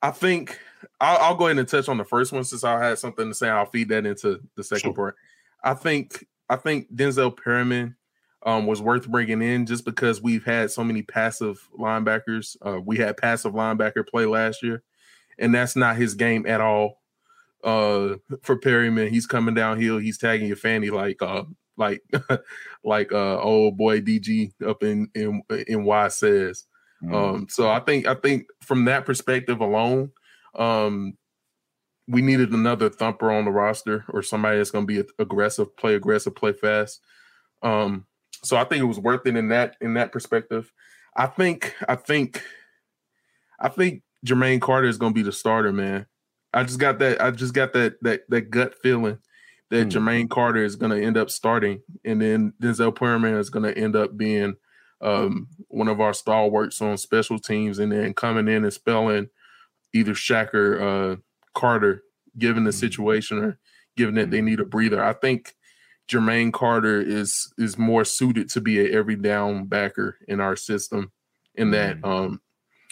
I 0.00 0.10
think 0.10 0.58
I'll, 1.00 1.18
I'll, 1.18 1.34
go 1.34 1.46
ahead 1.46 1.58
and 1.58 1.68
touch 1.68 1.88
on 1.88 1.98
the 1.98 2.04
first 2.04 2.32
one 2.32 2.44
since 2.44 2.64
I 2.64 2.82
had 2.82 2.98
something 2.98 3.28
to 3.28 3.34
say. 3.34 3.48
I'll 3.48 3.66
feed 3.66 3.88
that 3.90 4.06
into 4.06 4.40
the 4.56 4.64
second 4.64 4.90
sure. 4.90 4.94
part. 4.94 5.16
I 5.62 5.74
think 5.74 6.26
I 6.48 6.56
think 6.56 6.92
Denzel 6.92 7.36
Perryman 7.36 7.96
um, 8.44 8.66
was 8.66 8.80
worth 8.80 9.08
bringing 9.08 9.42
in 9.42 9.66
just 9.66 9.84
because 9.84 10.22
we've 10.22 10.44
had 10.44 10.70
so 10.70 10.82
many 10.82 11.02
passive 11.02 11.68
linebackers. 11.78 12.56
Uh, 12.64 12.80
we 12.80 12.96
had 12.96 13.16
passive 13.16 13.52
linebacker 13.52 14.06
play 14.06 14.26
last 14.26 14.62
year, 14.62 14.82
and 15.38 15.54
that's 15.54 15.76
not 15.76 15.96
his 15.96 16.14
game 16.14 16.46
at 16.46 16.60
all 16.60 17.00
uh 17.64 18.16
for 18.42 18.56
Perryman. 18.56 19.08
He's 19.08 19.26
coming 19.26 19.54
downhill. 19.54 19.98
He's 19.98 20.18
tagging 20.18 20.46
your 20.46 20.56
fanny 20.56 20.90
like 20.90 21.20
uh 21.22 21.44
like 21.76 22.02
like 22.84 23.12
uh 23.12 23.40
old 23.40 23.76
boy 23.76 24.00
DG 24.00 24.52
up 24.66 24.82
in 24.82 25.10
in 25.14 25.42
in 25.66 25.84
Y 25.84 26.08
says. 26.08 26.64
Mm. 27.02 27.14
Um 27.14 27.46
so 27.48 27.70
I 27.70 27.80
think 27.80 28.06
I 28.06 28.14
think 28.14 28.46
from 28.62 28.84
that 28.86 29.06
perspective 29.06 29.60
alone, 29.60 30.12
um 30.54 31.16
we 32.08 32.22
needed 32.22 32.52
another 32.52 32.88
thumper 32.88 33.30
on 33.30 33.44
the 33.44 33.52
roster 33.52 34.04
or 34.08 34.22
somebody 34.22 34.56
that's 34.56 34.72
going 34.72 34.84
to 34.84 35.02
be 35.02 35.08
aggressive, 35.20 35.76
play 35.76 35.94
aggressive, 35.94 36.34
play 36.34 36.52
fast. 36.52 37.00
Um 37.62 38.06
so 38.42 38.56
I 38.56 38.64
think 38.64 38.80
it 38.80 38.86
was 38.86 38.98
worth 38.98 39.26
it 39.26 39.36
in 39.36 39.48
that 39.48 39.76
in 39.80 39.94
that 39.94 40.12
perspective. 40.12 40.72
I 41.16 41.26
think 41.26 41.74
I 41.88 41.96
think 41.96 42.42
I 43.58 43.68
think 43.68 44.02
Jermaine 44.26 44.60
Carter 44.60 44.88
is 44.88 44.98
going 44.98 45.12
to 45.12 45.18
be 45.18 45.22
the 45.22 45.32
starter, 45.32 45.72
man. 45.72 46.06
I 46.52 46.64
just 46.64 46.78
got 46.78 46.98
that. 46.98 47.20
I 47.22 47.30
just 47.30 47.54
got 47.54 47.72
that 47.74 48.02
that 48.02 48.22
that 48.28 48.50
gut 48.50 48.74
feeling 48.82 49.18
that 49.70 49.88
mm. 49.88 49.90
Jermaine 49.90 50.28
Carter 50.28 50.64
is 50.64 50.76
going 50.76 50.90
to 50.90 51.02
end 51.02 51.16
up 51.16 51.30
starting, 51.30 51.82
and 52.04 52.20
then 52.20 52.52
Denzel 52.60 52.94
Perryman 52.94 53.34
is 53.34 53.50
going 53.50 53.62
to 53.72 53.78
end 53.78 53.96
up 53.96 54.16
being 54.16 54.56
um, 55.00 55.48
one 55.68 55.88
of 55.88 56.00
our 56.00 56.12
stalwarts 56.12 56.80
on 56.82 56.98
special 56.98 57.38
teams, 57.38 57.78
and 57.78 57.92
then 57.92 58.14
coming 58.14 58.48
in 58.48 58.64
and 58.64 58.72
spelling 58.72 59.28
either 59.92 60.12
Shaq 60.12 60.54
or 60.54 60.80
uh, 60.80 61.16
Carter, 61.54 62.02
given 62.38 62.64
the 62.64 62.70
mm. 62.70 62.80
situation 62.80 63.38
or 63.38 63.58
given 63.96 64.14
that 64.16 64.30
they 64.30 64.40
need 64.40 64.60
a 64.60 64.64
breather. 64.64 65.02
I 65.02 65.12
think 65.12 65.54
Jermaine 66.10 66.52
Carter 66.52 67.00
is 67.00 67.52
is 67.56 67.78
more 67.78 68.04
suited 68.04 68.48
to 68.50 68.60
be 68.60 68.80
a 68.80 68.92
every 68.92 69.14
down 69.16 69.66
backer 69.66 70.18
in 70.26 70.40
our 70.40 70.56
system, 70.56 71.12
in 71.54 71.70
that 71.70 72.00
mm. 72.00 72.08
um, 72.08 72.40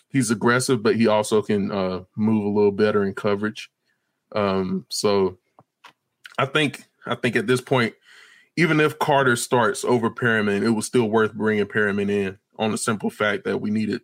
he's 0.09 0.31
aggressive, 0.31 0.83
but 0.83 0.97
he 0.97 1.09
also 1.09 1.43
can 1.43 1.73
uh, 1.73 2.05
move 2.17 2.45
a 2.45 2.49
little 2.49 2.73
better 2.73 3.05
in 3.05 3.15
coverage. 3.15 3.71
Um, 4.35 4.87
so 4.89 5.39
I 6.39 6.47
think 6.47 6.85
I 7.07 7.17
think 7.17 7.35
at 7.35 7.49
this 7.49 7.61
point, 7.61 7.95
even 8.57 8.79
if 8.79 9.01
Carter 9.01 9.35
starts 9.35 9.85
over 9.85 10.11
Perryman, 10.11 10.63
it 10.63 10.71
was 10.71 10.87
still 10.87 11.11
worth 11.11 11.35
bringing 11.35 11.67
Perryman 11.67 12.11
in 12.11 12.39
on 12.57 12.71
the 12.71 12.79
simple 12.79 13.11
fact 13.11 13.45
that 13.45 13.59
we 13.59 13.71
needed 13.71 14.03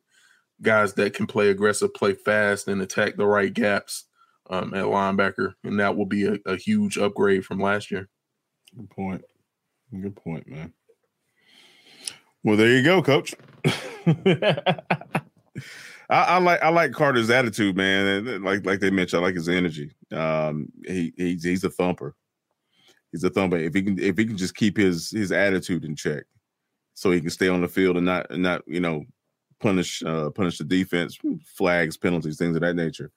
guys 0.61 0.95
that 0.95 1.15
can 1.15 1.27
play 1.27 1.51
aggressive, 1.51 1.95
play 1.95 2.15
fast, 2.15 2.67
and 2.67 2.83
attack 2.83 3.17
the 3.17 3.27
right 3.27 3.53
gaps 3.53 4.05
um, 4.51 4.75
at 4.75 4.87
linebacker, 4.87 5.55
and 5.63 5.79
that 5.79 5.97
will 5.97 6.07
be 6.07 6.27
a, 6.27 6.39
a 6.47 6.57
huge 6.57 6.99
upgrade 6.99 7.45
from 7.45 7.61
last 7.61 7.93
year. 7.93 8.09
Good 8.77 8.91
point. 8.91 9.25
Good 10.01 10.17
point, 10.17 10.49
man. 10.49 10.73
Well, 12.43 12.57
there 12.57 12.77
you 12.77 12.83
go, 12.83 13.03
coach. 13.03 13.35
I, 13.67 14.83
I, 16.11 16.39
like 16.39 16.63
I 16.63 16.69
like 16.69 16.93
Carter's 16.93 17.31
attitude, 17.31 17.77
man. 17.77 18.43
Like 18.43 18.67
like 18.67 18.81
they 18.81 18.91
mentioned, 18.91 19.23
I 19.23 19.27
like 19.27 19.37
his 19.37 19.49
energy. 19.49 19.93
Um, 20.13 20.69
he 20.87 21.13
he's 21.17 21.45
he's 21.45 21.65
a 21.65 21.71
thumper. 21.71 22.15
He's 23.13 23.25
a 23.25 23.31
thumper. 23.31 23.57
If 23.57 23.75
he 23.75 23.83
can 23.83 23.99
if 23.99 24.19
he 24.19 24.27
can 24.27 24.37
just 24.37 24.57
keep 24.57 24.77
his 24.77 25.11
his 25.11 25.33
attitude 25.33 25.85
in 25.85 25.97
check, 25.97 26.25
so 26.95 27.11
he 27.11 27.21
can 27.21 27.31
stay 27.31 27.49
on 27.49 27.63
the 27.63 27.69
field 27.69 27.97
and 27.97 28.05
not 28.05 28.31
and 28.31 28.43
not 28.43 28.63
you 28.67 28.81
know 28.81 29.05
punish 29.61 30.03
uh, 30.03 30.31
punish 30.31 30.59
the 30.59 30.65
defense, 30.65 31.19
flags, 31.57 31.97
penalties, 31.97 32.37
things 32.37 32.57
of 32.57 32.63
that 32.63 32.77
nature. 32.77 33.11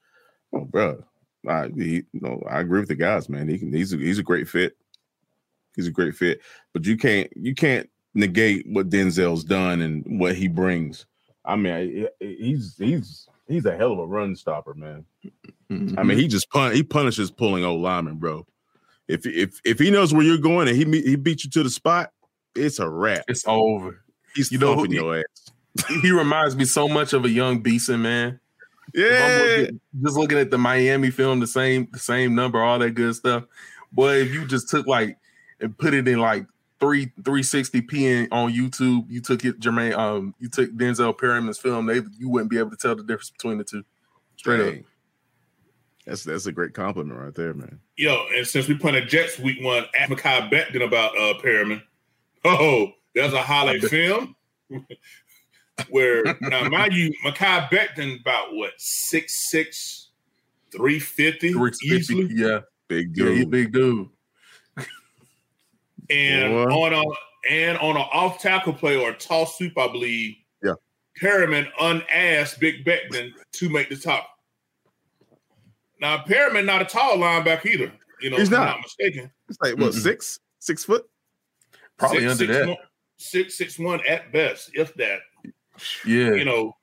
Oh, 0.53 0.63
bro, 0.63 1.03
I 1.47 1.67
he, 1.75 2.03
you 2.13 2.21
know, 2.21 2.41
I 2.49 2.61
agree 2.61 2.79
with 2.79 2.89
the 2.89 2.95
guys, 2.95 3.27
man. 3.27 3.47
He 3.49 3.57
can 3.57 3.73
he's 3.73 3.93
a, 3.93 3.97
he's 3.97 4.19
a 4.19 4.23
great 4.23 4.47
fit. 4.47 4.77
He's 5.77 5.87
a 5.87 5.91
great 5.91 6.15
fit, 6.15 6.41
but 6.73 6.85
you 6.85 6.97
can't 6.97 7.31
you 7.37 7.55
can't 7.55 7.89
negate 8.13 8.67
what 8.67 8.89
Denzel's 8.89 9.45
done 9.45 9.81
and 9.81 10.19
what 10.19 10.35
he 10.35 10.49
brings 10.49 11.05
I 11.47 11.55
mean, 11.55 12.07
he's 12.19 12.75
he's 12.77 13.29
he's 13.47 13.65
a 13.65 13.75
hell 13.75 13.93
of 13.93 13.99
a 13.99 14.05
run 14.05 14.35
stopper, 14.35 14.73
man. 14.73 15.05
Mm-hmm. 15.71 15.97
I 15.97 16.03
mean, 16.03 16.17
he 16.17 16.27
just 16.27 16.49
pun 16.49 16.73
he 16.73 16.83
punishes 16.83 17.31
pulling 17.31 17.63
old 17.63 17.81
linemen, 17.81 18.17
bro. 18.17 18.45
If 19.07 19.25
if 19.25 19.61
if 19.63 19.79
he 19.79 19.89
knows 19.89 20.13
where 20.13 20.23
you're 20.23 20.37
going 20.37 20.67
and 20.67 20.75
he 20.75 20.83
he 21.01 21.15
beat 21.15 21.45
you 21.45 21.49
to 21.51 21.63
the 21.63 21.69
spot, 21.69 22.11
it's 22.53 22.79
a 22.79 22.89
wrap. 22.89 23.23
It's 23.29 23.47
over. 23.47 24.03
He's 24.35 24.51
you 24.51 24.59
know 24.59 24.75
who, 24.75 24.93
your 24.93 25.19
ass. 25.19 25.51
he 26.01 26.11
reminds 26.11 26.57
me 26.57 26.65
so 26.65 26.89
much 26.89 27.13
of 27.13 27.23
a 27.23 27.29
young 27.29 27.59
Beason, 27.59 28.01
man. 28.01 28.41
Yeah, 28.93 29.57
looking, 29.59 29.79
just 30.03 30.17
looking 30.17 30.37
at 30.37 30.51
the 30.51 30.57
Miami 30.57 31.11
film, 31.11 31.39
the 31.39 31.47
same 31.47 31.87
the 31.93 31.99
same 31.99 32.35
number, 32.35 32.61
all 32.61 32.79
that 32.79 32.91
good 32.91 33.15
stuff. 33.15 33.45
Boy, 33.93 34.17
if 34.17 34.33
you 34.33 34.45
just 34.45 34.69
took 34.69 34.85
like 34.85 35.17
and 35.59 35.77
put 35.77 35.93
it 35.93 36.07
in 36.07 36.19
like 36.19 36.45
three 36.79 37.11
360p 37.21 38.27
on 38.31 38.53
YouTube, 38.53 39.05
you 39.09 39.21
took 39.21 39.43
it 39.45 39.59
Jermaine, 39.59 39.97
um, 39.97 40.35
you 40.39 40.49
took 40.49 40.71
Denzel 40.73 41.17
Perryman's 41.17 41.57
film, 41.57 41.85
they 41.85 42.01
you 42.17 42.29
wouldn't 42.29 42.51
be 42.51 42.57
able 42.59 42.71
to 42.71 42.77
tell 42.77 42.95
the 42.95 43.03
difference 43.03 43.29
between 43.31 43.57
the 43.57 43.63
two. 43.63 43.83
Straight 44.35 44.57
Dang. 44.57 44.79
up. 44.79 44.85
That's 46.05 46.23
that's 46.23 46.45
a 46.45 46.51
great 46.51 46.73
compliment 46.73 47.19
right 47.19 47.35
there, 47.35 47.53
man. 47.53 47.79
Yo, 47.97 48.25
and 48.33 48.47
since 48.47 48.67
we 48.67 48.77
put 48.77 48.95
a 48.95 49.05
Jets 49.05 49.39
week 49.39 49.57
one, 49.61 49.85
ask 49.99 50.09
Mekhi 50.11 50.49
Becton 50.51 50.83
about 50.85 51.17
uh 51.17 51.33
Perryman. 51.41 51.81
Oh, 52.45 52.91
there's 53.13 53.33
a 53.33 53.41
highlight 53.41 53.81
film 53.89 54.35
where 55.89 56.23
now 56.41 56.69
mind 56.69 56.93
you, 56.93 57.11
Mekhi 57.25 57.69
Becton 57.69 58.21
about 58.21 58.53
what 58.55 58.71
six 58.77 59.49
six, 59.49 60.11
350, 60.71 61.51
350 61.53 61.87
easily. 61.87 62.29
Yeah. 62.33 62.59
Big 62.87 63.17
Yeah, 63.17 63.29
he 63.31 63.39
dude. 63.39 63.51
big 63.51 63.73
dude. 63.73 64.07
And 66.09 66.53
Boy. 66.53 66.63
on 66.85 66.93
a 66.93 67.03
and 67.49 67.77
on 67.79 67.95
an 67.97 68.05
off 68.11 68.39
tackle 68.41 68.73
play 68.73 68.95
or 68.97 69.11
a 69.11 69.17
toss 69.17 69.57
sweep, 69.57 69.77
I 69.77 69.87
believe. 69.87 70.35
Yeah. 70.63 70.73
Perryman 71.17 71.67
unasked 71.79 72.59
Big 72.59 72.85
Becton 72.85 73.31
to 73.53 73.69
make 73.69 73.89
the 73.89 73.95
tackle. 73.97 74.27
Now 75.99 76.19
Perryman 76.23 76.65
not 76.65 76.81
a 76.81 76.85
tall 76.85 77.17
linebacker 77.17 77.65
either. 77.65 77.91
You 78.21 78.29
know, 78.31 78.37
He's 78.37 78.47
if 78.49 78.53
I'm 78.53 78.59
not. 78.65 78.75
not 78.77 78.81
mistaken. 78.81 79.31
It's 79.49 79.57
like 79.61 79.77
what 79.77 79.91
Mm-mm. 79.93 80.01
six 80.01 80.39
six 80.59 80.83
foot. 80.83 81.05
Probably 81.97 82.19
Six- 82.19 82.31
under 82.31 82.45
six 82.45 82.57
that. 82.59 82.67
one- 82.67 82.77
six 83.17 83.57
six 83.57 83.79
one 83.79 84.01
at 84.07 84.31
best, 84.31 84.71
if 84.73 84.93
that. 84.95 85.19
Yeah. 86.05 86.33
You 86.33 86.45
know, 86.45 86.75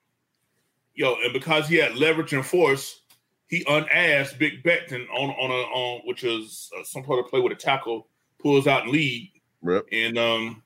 yo, 0.95 1.15
and 1.23 1.33
because 1.33 1.69
he 1.69 1.77
had 1.77 1.97
leverage 1.97 2.33
and 2.33 2.45
force, 2.45 3.03
he 3.49 3.65
unasked 3.69 4.39
Big 4.39 4.63
Becton 4.65 5.07
on 5.13 5.31
on 5.31 5.51
a 5.51 5.55
on 5.55 6.01
which 6.07 6.25
is 6.25 6.71
uh, 6.79 6.83
some 6.85 7.05
sort 7.05 7.25
of 7.25 7.31
play 7.31 7.41
with 7.41 7.53
a 7.53 7.57
tackle 7.57 8.09
pulls 8.45 8.67
out 8.69 8.83
and 8.85 8.93
lead, 8.93 9.33
Yep, 9.67 9.87
and 9.91 10.19
um, 10.19 10.63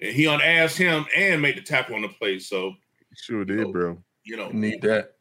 and 0.00 0.14
he 0.14 0.24
unasked 0.26 0.78
him 0.78 1.04
and 1.16 1.42
made 1.42 1.56
the 1.58 1.60
tackle 1.60 1.96
on 1.96 2.02
the 2.02 2.08
play. 2.08 2.38
So 2.38 2.74
sure 3.16 3.44
did, 3.44 3.70
bro. 3.72 3.98
you 4.24 4.36
know, 4.38 4.48
Need 4.50 4.80
that. 4.82 5.16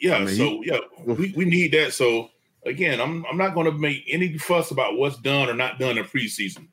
yeah. 0.00 0.16
I 0.16 0.24
mean, 0.24 0.34
so 0.34 0.62
yeah, 0.64 0.78
we, 1.04 1.32
we 1.36 1.44
need 1.44 1.72
that. 1.72 1.92
So 1.92 2.30
again, 2.66 3.00
I'm 3.00 3.24
I'm 3.26 3.36
not 3.36 3.54
going 3.54 3.66
to 3.66 3.72
make 3.72 4.04
any 4.08 4.36
fuss 4.38 4.70
about 4.70 4.96
what's 4.96 5.18
done 5.18 5.48
or 5.48 5.54
not 5.54 5.78
done 5.78 5.98
in 5.98 6.04
preseason. 6.04 6.66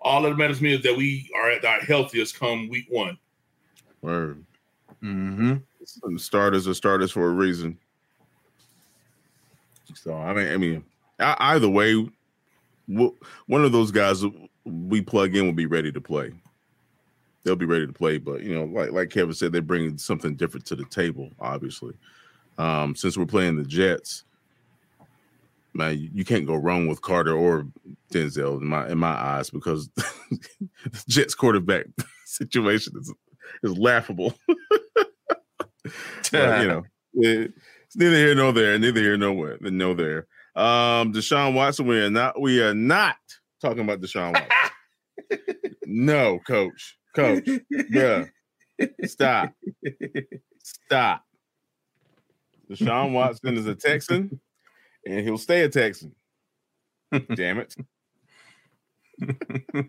All 0.00 0.22
that 0.22 0.36
matters 0.36 0.58
to 0.58 0.64
me 0.64 0.74
is 0.74 0.82
that 0.82 0.96
we 0.96 1.28
are 1.36 1.50
at 1.50 1.64
our 1.64 1.80
healthiest 1.80 2.38
come 2.38 2.68
week 2.68 2.86
one. 2.88 3.18
Word. 4.00 4.44
Mm-hmm. 5.02 5.54
Some 5.84 6.18
starters 6.18 6.66
are 6.68 6.74
starters 6.74 7.10
for 7.10 7.28
a 7.28 7.32
reason. 7.32 7.76
So 9.94 10.14
I 10.14 10.32
mean, 10.32 10.48
I 10.52 10.56
mean, 10.56 10.84
either 11.18 11.68
way, 11.68 12.08
we'll, 12.88 13.14
one 13.46 13.64
of 13.64 13.72
those 13.72 13.90
guys 13.90 14.24
we 14.64 15.00
plug 15.02 15.34
in 15.34 15.44
will 15.46 15.52
be 15.52 15.66
ready 15.66 15.90
to 15.92 16.00
play. 16.00 16.32
They'll 17.44 17.56
be 17.56 17.66
ready 17.66 17.86
to 17.86 17.92
play, 17.92 18.18
but 18.18 18.42
you 18.42 18.54
know, 18.54 18.64
like 18.64 18.92
like 18.92 19.10
Kevin 19.10 19.34
said, 19.34 19.52
they're 19.52 19.62
bringing 19.62 19.98
something 19.98 20.36
different 20.36 20.64
to 20.66 20.76
the 20.76 20.84
table. 20.84 21.30
Obviously, 21.40 21.94
um, 22.58 22.94
since 22.94 23.16
we're 23.16 23.26
playing 23.26 23.56
the 23.56 23.64
Jets, 23.64 24.22
man, 25.74 25.98
you, 25.98 26.08
you 26.14 26.24
can't 26.24 26.46
go 26.46 26.54
wrong 26.54 26.86
with 26.86 27.02
Carter 27.02 27.32
or 27.34 27.66
Denzel 28.12 28.60
in 28.60 28.68
my 28.68 28.88
in 28.88 28.98
my 28.98 29.08
eyes 29.10 29.50
because 29.50 29.88
the 29.96 31.04
Jets 31.08 31.34
quarterback 31.34 31.86
situation 32.26 32.92
is 33.00 33.12
is 33.64 33.76
laughable. 33.76 34.34
But, 36.30 36.62
you 36.62 36.68
know, 36.68 36.82
it- 37.14 37.52
it's 37.86 37.96
neither 37.96 38.16
here 38.16 38.34
nor 38.34 38.52
there, 38.52 38.78
neither 38.78 39.00
here 39.00 39.16
nor 39.18 39.32
where, 39.34 39.58
no 39.60 39.92
there. 39.92 40.26
Um, 40.54 41.12
Deshaun 41.12 41.54
Watson, 41.54 41.86
we 41.86 41.98
are 42.00 42.10
not, 42.10 42.40
we 42.40 42.60
are 42.62 42.74
not 42.74 43.16
talking 43.60 43.80
about 43.80 44.00
Deshaun 44.00 44.34
Watson. 44.34 45.40
no, 45.86 46.38
coach, 46.46 46.98
coach, 47.14 47.48
yeah, 47.90 48.24
stop, 49.04 49.52
stop. 50.58 51.24
Deshaun 52.70 53.12
Watson 53.12 53.56
is 53.56 53.66
a 53.66 53.74
Texan, 53.74 54.40
and 55.06 55.20
he'll 55.20 55.38
stay 55.38 55.62
a 55.62 55.68
Texan. 55.68 56.14
Damn 57.34 57.58
it. 57.58 57.74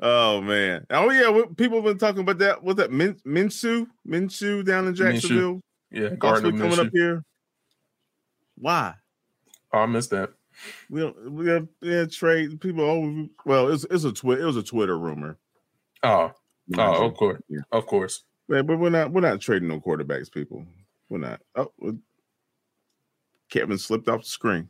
oh 0.00 0.40
man. 0.40 0.86
Oh 0.90 1.10
yeah, 1.10 1.44
people 1.56 1.78
have 1.78 1.84
been 1.84 1.98
talking 1.98 2.22
about 2.22 2.38
that. 2.38 2.62
What's 2.62 2.78
that 2.78 2.92
Min, 2.92 3.16
Minshew? 3.26 3.86
Minshew 4.06 4.64
down 4.64 4.86
in 4.88 4.94
Jacksonville? 4.94 5.60
Yeah, 5.90 6.10
Possibly 6.10 6.16
Gardner 6.18 6.50
coming 6.52 6.70
Minshew. 6.70 6.86
up 6.86 6.92
here. 6.92 7.24
Why? 8.56 8.94
Oh, 9.72 9.78
I 9.80 9.86
missed 9.86 10.10
that. 10.10 10.30
We 10.90 11.00
don't 11.00 11.32
we 11.32 11.48
have 11.48 11.66
yeah, 11.80 12.04
trade 12.04 12.60
people 12.60 12.84
oh 12.84 13.28
well 13.46 13.68
it's 13.72 13.84
it's 13.90 14.04
a 14.04 14.12
twi- 14.12 14.38
it 14.40 14.44
was 14.44 14.56
a 14.56 14.62
Twitter 14.62 14.98
rumor. 14.98 15.38
Oh, 16.02 16.32
We're 16.68 16.82
oh, 16.84 17.06
of 17.06 17.14
course, 17.14 17.40
Yeah. 17.48 17.60
of 17.72 17.86
course. 17.86 18.24
Yeah, 18.48 18.62
but 18.62 18.78
we're 18.78 18.90
not 18.90 19.12
we're 19.12 19.20
not 19.22 19.40
trading 19.40 19.68
no 19.68 19.80
quarterbacks, 19.80 20.30
people. 20.30 20.66
We're 21.08 21.18
not. 21.18 21.40
Oh, 21.56 21.72
well, 21.78 21.96
Kevin 23.50 23.78
slipped 23.78 24.08
off 24.08 24.22
the 24.22 24.28
screen. 24.28 24.68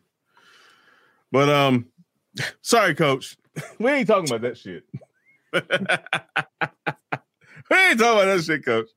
But 1.32 1.48
um, 1.48 1.86
sorry, 2.62 2.94
coach. 2.94 3.36
We 3.78 3.90
ain't 3.90 4.06
talking 4.08 4.30
about 4.32 4.40
that 4.42 4.56
shit. 4.56 4.84
we 5.52 5.58
ain't 5.60 5.68
talking 7.98 8.22
about 8.22 8.24
that 8.24 8.42
shit, 8.44 8.64
coach. 8.64 8.88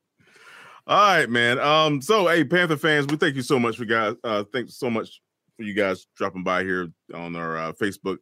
All 0.88 0.98
right, 0.98 1.30
man. 1.30 1.60
Um, 1.60 2.02
so 2.02 2.28
hey, 2.28 2.46
Panther 2.46 2.78
fans, 2.78 3.08
we 3.08 3.18
thank 3.18 3.36
you 3.36 3.42
so 3.42 3.60
much 3.60 3.76
for 3.76 3.84
guys. 3.84 4.16
Uh, 4.24 4.46
thanks 4.54 4.76
so 4.76 4.90
much 4.90 5.20
for 5.56 5.64
you 5.64 5.74
guys 5.74 6.08
dropping 6.16 6.44
by 6.44 6.64
here 6.64 6.90
on 7.14 7.36
our 7.36 7.58
uh, 7.58 7.74
Facebook, 7.74 8.18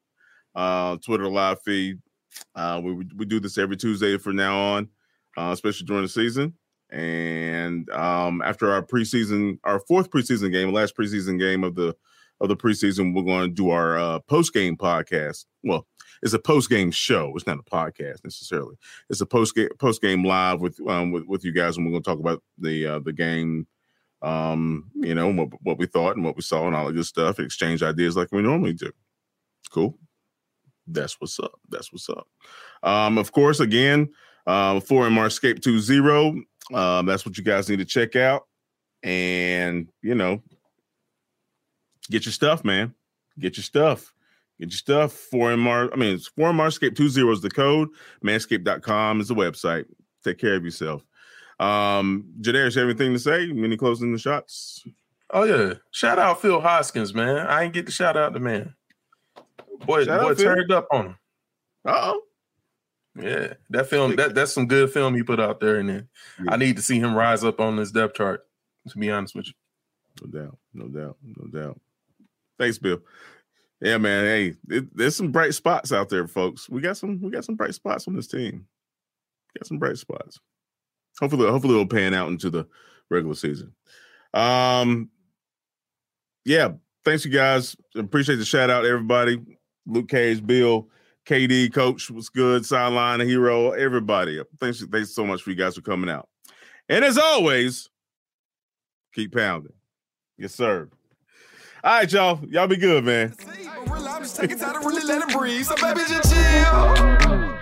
uh, 0.56 0.98
Twitter 0.98 1.28
live 1.28 1.62
feed. 1.62 2.00
Uh, 2.56 2.82
we 2.84 2.94
we 3.16 3.26
do 3.26 3.40
this 3.40 3.58
every 3.58 3.78
Tuesday 3.78 4.18
from 4.18 4.36
now 4.36 4.58
on, 4.58 4.90
uh, 5.38 5.52
especially 5.52 5.86
during 5.86 6.04
the 6.04 6.10
season. 6.10 6.54
And 6.92 7.90
um, 7.90 8.42
after 8.44 8.72
our 8.72 8.84
preseason, 8.84 9.60
our 9.64 9.80
fourth 9.80 10.10
preseason 10.10 10.52
game, 10.52 10.72
last 10.72 10.96
preseason 10.96 11.40
game 11.40 11.64
of 11.64 11.76
the 11.76 11.96
of 12.40 12.50
the 12.50 12.58
preseason, 12.58 13.16
we're 13.16 13.24
going 13.24 13.50
to 13.50 13.54
do 13.54 13.70
our 13.70 13.98
uh, 13.98 14.20
post 14.20 14.54
game 14.54 14.76
podcast. 14.78 15.46
Well, 15.64 15.88
it's 16.22 16.34
a 16.34 16.40
post 16.40 16.70
game 16.70 16.92
show. 16.92 17.32
It's 17.36 17.48
not 17.48 17.60
a 17.60 17.64
podcast 17.64 18.24
necessarily. 18.24 18.76
It's 19.10 19.22
a 19.22 19.26
post 19.26 19.56
game 19.56 19.70
post 19.80 20.02
game 20.02 20.24
live 20.24 20.62
with 20.62 20.80
um 20.88 21.12
with, 21.12 21.26
with 21.26 21.44
you 21.44 21.54
guys, 21.54 21.78
and 21.78 21.86
we're 21.86 21.92
going 21.92 22.04
to 22.04 22.10
talk 22.10 22.20
about 22.20 22.44
the 22.58 22.86
uh, 22.86 23.00
the 23.00 23.14
game, 23.14 23.68
um, 24.24 24.90
you 24.96 25.14
know, 25.14 25.32
what, 25.32 25.50
what 25.62 25.78
we 25.78 25.86
thought 25.86 26.16
and 26.16 26.26
what 26.26 26.38
we 26.38 26.42
saw 26.42 26.66
and 26.66 26.76
all 26.76 26.88
that 26.88 26.94
good 26.94 27.06
stuff. 27.06 27.40
Exchange 27.40 27.84
ideas 27.84 28.16
like 28.16 28.32
we 28.32 28.42
normally 28.42 28.74
do. 28.74 28.92
Cool. 29.70 29.98
That's 30.88 31.20
what's 31.20 31.40
up. 31.40 31.60
That's 31.70 31.92
what's 31.92 32.10
up. 32.10 32.28
Um, 32.82 33.18
of 33.18 33.32
course, 33.32 33.60
again, 33.60 34.10
uh, 34.48 34.80
for 34.80 35.08
Marscape 35.08 35.60
2.0, 35.60 36.76
um, 36.76 37.06
that's 37.06 37.26
what 37.26 37.38
you 37.38 37.44
guys 37.44 37.70
need 37.70 37.80
to 37.80 37.86
check 37.86 38.16
out. 38.16 38.44
And, 39.04 39.90
you 40.02 40.16
know, 40.16 40.42
get 42.10 42.26
your 42.26 42.34
stuff, 42.34 42.64
man. 42.64 42.94
Get 43.38 43.58
your 43.58 43.64
stuff. 43.64 44.14
Get 44.60 44.72
your 44.72 44.78
stuff. 44.78 45.12
Foreign 45.12 45.60
Mar, 45.60 45.90
I 45.92 45.98
mean, 45.98 46.16
it's 46.16 46.28
Foreign 46.28 46.56
Marscape 46.56 46.96
20 46.96 47.30
is 47.30 47.42
the 47.42 47.50
code. 47.50 47.90
Manscaped.com 48.24 49.20
is 49.20 49.28
the 49.28 49.36
website. 49.36 49.86
Take 50.24 50.38
care 50.38 50.56
of 50.56 50.64
yourself. 50.64 51.04
Um, 51.60 52.34
have 52.46 52.56
anything 52.56 53.14
to 53.14 53.20
say? 53.20 53.50
Any 53.50 53.78
closing 53.78 54.12
the 54.12 54.20
shots? 54.20 54.84
Oh 55.30 55.44
yeah, 55.44 55.76
shout 55.92 56.20
out 56.20 56.42
Phil 56.42 56.62
Hoskins, 56.62 57.14
man. 57.14 57.48
I 57.48 57.64
ain't 57.64 57.74
get 57.74 57.86
to 57.88 57.92
shout 57.92 58.18
out 58.18 58.34
the 58.34 58.40
man. 58.40 58.76
Boy, 59.86 60.06
Shout 60.06 60.22
boy 60.22 60.36
turned 60.36 60.72
up 60.72 60.88
on 60.92 61.06
him. 61.08 61.18
Uh-oh. 61.86 62.22
Yeah, 63.20 63.54
that 63.70 63.88
film 63.88 64.16
that 64.16 64.34
that's 64.34 64.54
some 64.54 64.68
good 64.68 64.92
film 64.92 65.14
he 65.16 65.22
put 65.22 65.40
out 65.40 65.60
there, 65.60 65.78
and 65.78 65.90
then 65.90 66.10
I 66.48 66.58
need 66.58 66.78
to 66.78 66.82
see 66.82 67.00
him 67.00 67.16
rise 67.16 67.44
up 67.44 67.60
on 67.60 67.76
this 67.76 67.92
depth 67.92 68.16
chart. 68.16 68.46
To 68.90 68.98
be 68.98 69.12
honest 69.12 69.36
with 69.36 69.48
you, 69.48 69.54
No 70.24 70.40
doubt, 70.40 70.58
no 70.74 70.88
doubt, 70.88 71.18
no 71.24 71.48
doubt. 71.48 71.80
Thanks, 72.58 72.78
Bill. 72.78 73.00
Yeah, 73.82 73.98
man. 73.98 74.26
Hey, 74.26 74.56
it, 74.70 74.96
there's 74.96 75.16
some 75.16 75.32
bright 75.32 75.54
spots 75.54 75.92
out 75.92 76.10
there, 76.10 76.28
folks. 76.28 76.70
We 76.70 76.82
got 76.82 76.98
some, 76.98 77.22
we 77.22 77.30
got 77.32 77.46
some 77.46 77.56
bright 77.56 77.74
spots 77.74 78.08
on 78.08 78.16
this 78.16 78.28
team. 78.28 78.68
Got 79.58 79.68
some 79.68 79.78
bright 79.78 79.98
spots. 79.98 80.40
Hopefully, 81.20 81.50
hopefully 81.50 81.74
it'll 81.74 81.88
pan 81.88 82.14
out 82.14 82.30
into 82.30 82.50
the 82.50 82.68
regular 83.10 83.36
season. 83.36 83.74
Um, 84.34 85.10
yeah. 86.46 86.70
Thanks, 87.06 87.26
you 87.26 87.32
guys. 87.32 87.76
Appreciate 87.96 88.38
the 88.38 88.46
shout 88.46 88.70
out, 88.70 88.86
everybody. 88.86 89.40
Luke 89.86 90.08
Cage, 90.08 90.46
Bill, 90.46 90.88
KD, 91.26 91.74
Coach 91.74 92.10
was 92.10 92.30
good. 92.30 92.66
Sideline 92.66 93.20
hero, 93.22 93.72
everybody. 93.72 94.42
Thanks, 94.60 94.84
thanks 94.86 95.14
so 95.14 95.26
much 95.26 95.42
for 95.42 95.50
you 95.50 95.56
guys 95.56 95.76
for 95.76 95.82
coming 95.82 96.10
out. 96.10 96.30
And 96.90 97.04
as 97.04 97.18
always, 97.18 97.90
keep 99.14 99.34
pounding. 99.34 99.74
Yes, 100.38 100.56
sir. 100.56 100.90
All 101.84 101.98
right, 102.00 102.12
y'all. 102.12 102.40
Y'all 102.50 102.68
be 102.68 102.78
good, 102.78 103.04
man. 103.04 103.36
Really, 103.46 103.68
I'm 104.08 104.24
just 104.24 104.38
taking 104.38 104.58
time 104.58 104.82
to 104.82 104.88
really 104.88 105.06
let 105.06 105.30
it 105.30 105.38
breathe. 105.38 105.66
So 105.66 105.76
baby, 105.76 106.02
just 106.08 106.34
chill. 106.34 107.53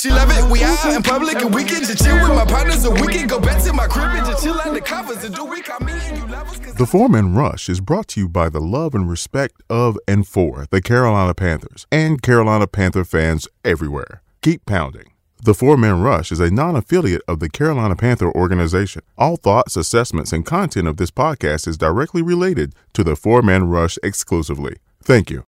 She 0.00 0.10
love 0.10 0.30
it. 0.30 0.48
We 0.48 0.62
out 0.62 0.94
in 0.94 1.02
public 1.02 1.42
and 1.42 1.52
chill 1.52 2.28
with 2.28 2.38
my 2.38 2.44
partners, 2.44 2.84
and 2.84 3.00
we 3.00 3.12
can 3.12 3.26
go 3.26 3.40
back 3.40 3.60
to 3.64 3.72
my 3.72 3.88
crib 3.88 4.10
and 4.10 4.26
just 4.26 4.44
chill 4.44 4.60
under 4.60 4.80
covers 4.80 5.24
and 5.24 5.34
do 5.34 5.44
we 5.44 5.56
me 5.56 5.92
and 5.92 6.16
you 6.18 6.72
The 6.74 6.86
Four 6.86 7.08
Man 7.08 7.34
Rush 7.34 7.68
is 7.68 7.80
brought 7.80 8.06
to 8.08 8.20
you 8.20 8.28
by 8.28 8.48
the 8.48 8.60
love 8.60 8.94
and 8.94 9.10
respect 9.10 9.60
of 9.68 9.98
and 10.06 10.24
for 10.24 10.66
the 10.70 10.80
Carolina 10.80 11.34
Panthers 11.34 11.86
and 11.90 12.22
Carolina 12.22 12.68
Panther 12.68 13.04
fans 13.04 13.48
everywhere. 13.64 14.22
Keep 14.40 14.66
pounding. 14.66 15.10
The 15.42 15.54
Four 15.54 15.76
Man 15.76 16.00
Rush 16.00 16.30
is 16.30 16.38
a 16.38 16.48
non 16.48 16.76
affiliate 16.76 17.22
of 17.26 17.40
the 17.40 17.48
Carolina 17.48 17.96
Panther 17.96 18.30
organization. 18.30 19.02
All 19.16 19.36
thoughts, 19.36 19.76
assessments, 19.76 20.32
and 20.32 20.46
content 20.46 20.86
of 20.86 20.98
this 20.98 21.10
podcast 21.10 21.66
is 21.66 21.76
directly 21.76 22.22
related 22.22 22.72
to 22.92 23.02
the 23.02 23.16
Four 23.16 23.42
Man 23.42 23.68
Rush 23.68 23.98
exclusively. 24.04 24.76
Thank 25.02 25.28
you. 25.28 25.47